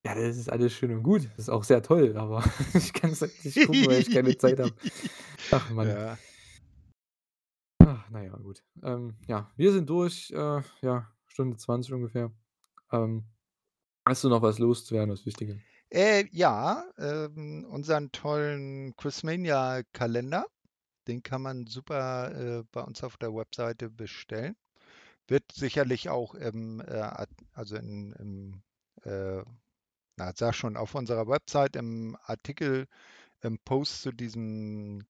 Ja, 0.06 0.14
das 0.14 0.36
ist 0.36 0.52
alles 0.52 0.72
schön 0.72 0.92
und 0.92 1.02
gut. 1.02 1.24
Das 1.30 1.46
ist 1.46 1.48
auch 1.48 1.64
sehr 1.64 1.82
toll, 1.82 2.16
aber 2.16 2.44
ich 2.74 2.92
kann's 2.92 3.22
halt 3.22 3.32
nicht 3.44 3.66
gucken, 3.66 3.86
weil 3.86 4.00
ich 4.00 4.12
keine 4.12 4.36
Zeit 4.36 4.60
habe. 4.60 4.74
Ach 5.50 5.70
Mann. 5.70 5.88
Ja. 5.88 6.18
Ach, 7.84 8.06
na 8.10 8.22
ja, 8.22 8.36
gut. 8.36 8.62
Ähm, 8.82 9.14
ja, 9.26 9.50
wir 9.56 9.72
sind 9.72 9.88
durch, 9.88 10.30
äh, 10.32 10.62
ja, 10.82 11.10
Stunde 11.26 11.56
20 11.56 11.92
ungefähr. 11.92 12.30
Ähm, 12.92 13.24
hast 14.06 14.22
du 14.22 14.28
noch 14.28 14.42
was 14.42 14.58
loszuwerden, 14.58 15.10
was 15.10 15.26
Wichtiges? 15.26 15.56
Äh, 15.94 16.26
ja, 16.32 16.84
ähm, 16.98 17.64
unseren 17.70 18.10
tollen 18.10 18.96
Quizmania-Kalender, 18.96 20.44
den 21.06 21.22
kann 21.22 21.40
man 21.42 21.66
super, 21.68 22.32
äh, 22.34 22.64
bei 22.72 22.82
uns 22.82 23.04
auf 23.04 23.16
der 23.16 23.32
Webseite 23.34 23.90
bestellen. 23.90 24.56
Wird 25.28 25.44
sicherlich 25.52 26.08
auch 26.10 26.34
im, 26.34 26.80
äh, 26.80 27.26
also 27.54 27.76
in 27.76 28.12
im, 28.14 28.62
äh 29.04 29.44
na, 30.16 30.32
sage 30.36 30.54
schon, 30.54 30.76
auf 30.76 30.94
unserer 30.96 31.28
Website 31.28 31.76
im 31.76 32.16
Artikel, 32.24 32.88
im 33.42 33.58
Post 33.60 34.02
zu 34.02 34.12
diesem, 34.12 35.06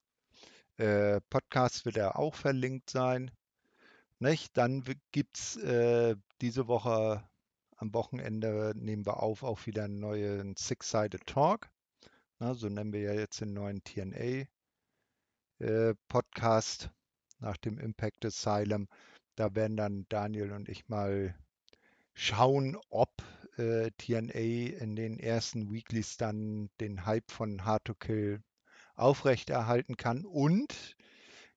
äh, 0.78 1.20
Podcast 1.30 1.86
wird 1.86 1.96
er 1.98 2.18
auch 2.18 2.34
verlinkt 2.36 2.90
sein, 2.90 3.30
nicht? 4.20 4.56
Dann 4.58 4.86
w 4.86 4.94
gibt's, 5.12 5.56
äh, 5.58 6.16
diese 6.42 6.68
Woche 6.68 7.24
am 7.84 7.92
Wochenende 7.92 8.72
nehmen 8.76 9.04
wir 9.04 9.22
auf 9.22 9.42
auch 9.42 9.66
wieder 9.66 9.84
'n 9.84 10.00
neuen 10.00 10.56
Six-Sided 10.56 11.26
Talk, 11.26 11.70
ne? 12.40 12.54
So 12.54 12.68
nennen 12.70 12.94
wir 12.94 13.00
ja 13.00 13.12
jetzt 13.12 13.40
den 13.42 13.52
neuen 13.52 13.84
TNA 13.84 14.46
äh, 15.60 15.94
nach 17.40 17.56
dem 17.58 17.78
Impact 17.78 18.24
Asylum. 18.24 18.88
Da 19.36 19.54
werden 19.54 19.76
dann 19.76 20.06
Daniel 20.08 20.52
und 20.52 20.70
ich 20.70 20.88
mal 20.88 21.34
schauen, 22.14 22.78
ob, 22.88 23.10
äh, 23.58 23.90
TNA 23.98 24.78
in 24.82 24.96
den 24.96 25.18
ersten 25.18 25.70
Weeklies 25.70 26.16
dann 26.16 26.70
den 26.80 27.04
Hype 27.04 27.30
von 27.30 27.66
Hard 27.66 27.84
to 27.84 27.94
Kill 27.94 28.42
aufrechterhalten 28.94 29.98
kann. 29.98 30.24
Und 30.24 30.96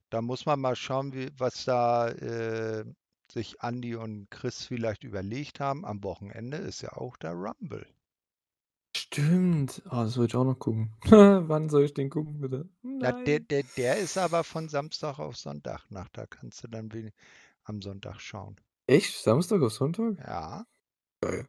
da 0.10 0.22
muss 0.22 0.46
man 0.46 0.60
mal 0.60 0.76
schauen, 0.76 1.14
wie 1.14 1.30
was 1.38 1.64
da, 1.64 2.10
äh, 2.10 2.84
sich 3.32 3.62
Andi 3.62 3.96
und 3.96 4.30
Chris 4.32 4.66
vielleicht 4.66 5.04
überlegt 5.04 5.60
haben. 5.60 5.86
Am 5.86 6.04
Wochenende 6.04 6.58
ist 6.58 6.82
ja 6.82 6.94
auch 6.94 7.18
der 7.18 7.34
Rumble. 7.34 7.86
Stimmt. 8.96 9.82
Oh, 9.86 10.04
das 10.04 10.18
wollte 10.18 10.32
ich 10.32 10.36
auch 10.36 10.44
noch 10.44 10.60
gucken. 10.60 10.94
Wann 11.10 11.70
soll 11.70 11.84
ich 11.84 11.94
den 11.94 12.10
gucken, 12.10 12.40
bitte? 12.40 12.68
Ja, 12.84 13.12
der 13.12 13.40
der 13.40 13.64
der 13.78 13.98
ist 13.98 14.18
aber 14.18 14.44
von 14.44 14.70
Samstag 14.70 15.20
auf 15.20 15.38
Sonntagnacht. 15.38 16.18
Da 16.18 16.26
kannst 16.26 16.64
du 16.64 16.68
dann 16.68 16.92
wen 16.94 17.12
am 17.64 17.82
Sonntag 17.82 18.20
schauen. 18.20 18.56
Echt? 18.88 19.22
Samstag 19.22 19.62
auf 19.62 19.74
Sonntag? 19.74 20.18
Ja. 20.20 20.66
Geil. 21.22 21.48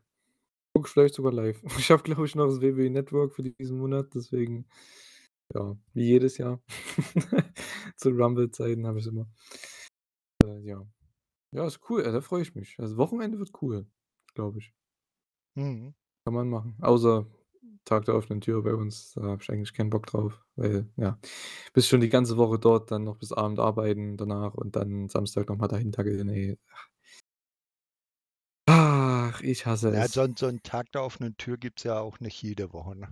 Gucke 0.75 0.89
ich 0.89 0.93
vielleicht 0.93 1.15
sogar 1.15 1.33
live. 1.33 1.63
Ich 1.79 1.91
habe, 1.91 2.03
glaube 2.03 2.27
ich, 2.27 2.35
noch 2.35 2.47
das 2.47 2.61
WWE 2.61 2.91
Network 2.91 3.35
für 3.35 3.43
diesen 3.43 3.79
Monat, 3.79 4.15
deswegen 4.15 4.67
ja, 5.55 5.77
wie 5.95 6.05
jedes 6.05 6.39
Jahr. 6.39 6.61
Zu 7.97 8.11
Rumble-Zeiten 8.11 8.87
habe 8.87 8.99
ich's 8.99 9.07
immer. 9.07 9.27
Äh, 10.45 10.61
ja. 10.61 10.85
Ja, 11.53 11.67
ist 11.67 11.81
cool, 11.89 12.05
ey, 12.05 12.13
da 12.13 12.21
freue 12.21 12.43
ich 12.43 12.55
mich. 12.55 12.79
Also, 12.79 12.97
Wochenende 12.99 13.39
wird 13.39 13.51
cool, 13.63 13.87
glaube 14.35 14.59
ich. 14.59 14.73
Mhm. 15.57 15.95
Kann 16.27 16.35
man 16.35 16.49
machen. 16.49 16.77
Außer 16.81 17.27
Tag 17.85 18.05
der 18.05 18.15
offenen 18.15 18.41
Tür 18.43 18.63
bei 18.63 18.75
uns, 18.75 19.13
da 19.15 19.23
habe 19.23 19.43
ich 19.43 19.51
eigentlich 19.51 19.73
keinen 19.73 19.89
Bock 19.91 20.07
drauf, 20.07 20.45
weil, 20.57 20.91
ja, 20.97 21.19
bist 21.73 21.89
schon 21.89 22.01
die 22.01 22.09
ganze 22.11 22.37
Woche 22.37 22.59
dort, 22.59 22.91
dann 22.91 23.05
noch 23.05 23.17
bis 23.19 23.33
Abend 23.33 23.59
arbeiten 23.61 24.17
danach 24.19 24.55
und 24.55 24.77
dann 24.77 25.09
Samstag 25.09 25.49
noch 25.49 25.57
mal 25.57 25.69
dahin 25.69 25.93
tackern, 25.93 26.29
ey. 26.29 26.59
Ach, 28.67 29.41
ich 29.41 29.65
hasse 29.67 29.89
Ja, 29.91 30.07
es. 30.07 30.13
so 30.13 30.21
'n 30.23 30.35
so 30.37 30.47
'n 30.49 30.63
Tag 30.63 30.93
der 30.93 31.03
offenen 31.03 31.37
Tür 31.39 31.57
gibt's 31.57 31.83
ja 31.85 31.99
auch 32.01 32.21
nicht 32.21 32.43
jede 32.43 32.73
Woche, 32.75 32.95
ne? 32.95 33.09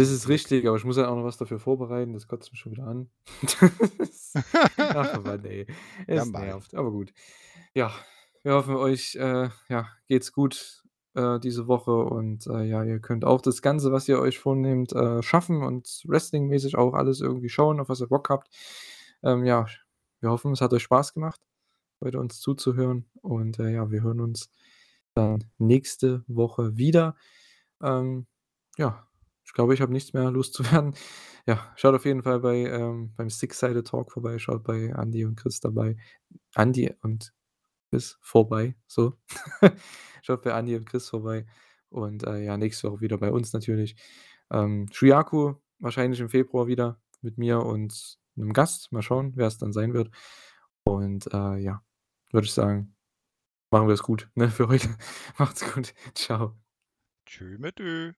Das 0.00 0.10
ist 0.10 0.28
richtig, 0.28 0.66
aber 0.66 0.78
ich 0.78 0.84
muss 0.86 0.96
ja 0.96 1.10
auch 1.10 1.14
noch 1.14 1.24
was 1.24 1.36
dafür 1.36 1.58
vorbereiten, 1.58 2.14
das 2.14 2.26
kotzt 2.26 2.50
mich 2.52 2.60
schon 2.60 2.72
wieder 2.72 2.86
an. 2.86 3.10
Ach 4.78 5.22
Mann, 5.22 5.44
ey, 5.44 5.66
Ja, 6.08 6.22
es 6.22 6.30
mei. 6.30 6.46
nervt, 6.46 6.74
aber 6.74 6.90
gut. 6.90 7.12
Ja, 7.74 7.92
wir 8.42 8.54
hoffen, 8.54 8.76
euch, 8.76 9.16
äh, 9.16 9.50
ja, 9.68 9.88
geht's 10.06 10.32
gut 10.32 10.84
äh, 11.12 11.38
diese 11.40 11.66
Woche 11.66 11.94
und, 11.94 12.46
äh, 12.46 12.62
ja, 12.62 12.82
ihr 12.82 12.98
könnt 13.00 13.26
auch 13.26 13.42
das 13.42 13.60
Ganze, 13.60 13.92
was 13.92 14.08
ihr 14.08 14.18
euch 14.18 14.38
vornehmt, 14.38 14.94
äh, 14.94 15.22
schaffen 15.22 15.62
und 15.62 16.02
wrestlingmäßig 16.06 16.78
auch 16.78 16.94
alles 16.94 17.20
irgendwie 17.20 17.50
schauen, 17.50 17.78
auf 17.78 17.90
was 17.90 18.00
ihr 18.00 18.08
Bock 18.08 18.30
habt. 18.30 18.48
Ähm, 19.22 19.44
ja, 19.44 19.66
wir 20.20 20.30
hoffen, 20.30 20.52
es 20.52 20.62
hat 20.62 20.72
euch 20.72 20.82
Spaß 20.84 21.12
gemacht, 21.12 21.42
heute 22.02 22.20
uns 22.20 22.40
zuzuhören 22.40 23.04
und, 23.20 23.58
äh, 23.58 23.68
ja, 23.70 23.90
wir 23.90 24.02
hören 24.02 24.20
uns 24.20 24.50
dann 25.12 25.44
nächste 25.58 26.24
Woche 26.26 26.78
wieder. 26.78 27.16
Ähm, 27.82 28.26
ja, 28.78 29.06
ich 29.50 29.54
glaube, 29.54 29.74
ich 29.74 29.80
habe 29.80 29.92
nichts 29.92 30.12
mehr 30.12 30.30
loszuwerden. 30.30 30.94
Ja, 31.46 31.72
schaut 31.74 31.94
auf 31.96 32.04
jeden 32.04 32.22
Fall 32.22 32.38
bei, 32.40 32.58
ähm 32.66 33.12
beim 33.16 33.30
Six-Sided 33.30 33.86
Talk 33.86 34.12
vorbei, 34.12 34.38
schaut 34.38 34.62
bei 34.62 34.94
Andi 34.94 35.24
und 35.24 35.36
Chris 35.36 35.58
dabei 35.58 35.96
Andi 36.54 36.94
und 37.02 37.32
Chris 37.90 38.18
vorbei, 38.22 38.76
so. 38.88 39.14
Schaut 40.22 40.42
bei 40.42 40.54
Andi 40.54 40.76
und 40.76 40.86
Chris 40.86 41.08
vorbei 41.10 41.46
und, 41.90 42.24
äh, 42.26 42.44
ja, 42.44 42.56
nächste 42.58 42.90
Woche 42.92 43.00
wieder 43.02 43.18
bei 43.18 43.32
uns 43.32 43.52
natürlich. 43.54 43.96
Ähm, 44.52 44.88
Shuyaku 44.92 45.54
wahrscheinlich 45.80 46.20
im 46.20 46.28
Februar 46.30 46.66
wieder 46.68 47.00
mit 47.22 47.38
mir 47.38 47.60
und 47.64 48.18
'nem 48.36 48.52
Gast. 48.54 48.92
Mal 48.92 49.02
schauen, 49.02 49.36
wer's 49.36 49.58
dann 49.58 49.72
sein 49.72 49.94
wird. 49.94 50.10
Und, 50.84 51.26
äh, 51.34 51.58
ja, 51.58 51.82
würde 52.32 52.46
ich 52.46 52.52
sagen, 52.54 52.96
machen 53.72 53.88
wir's 53.88 54.02
gut, 54.04 54.30
ne, 54.36 54.50
für 54.50 54.68
heute. 54.68 54.88
Macht's 55.38 55.64
gut. 55.74 55.94
Tschau. 56.14 56.56
Tschö 57.26 57.58
mit 57.58 57.80
Ö. 57.80 58.12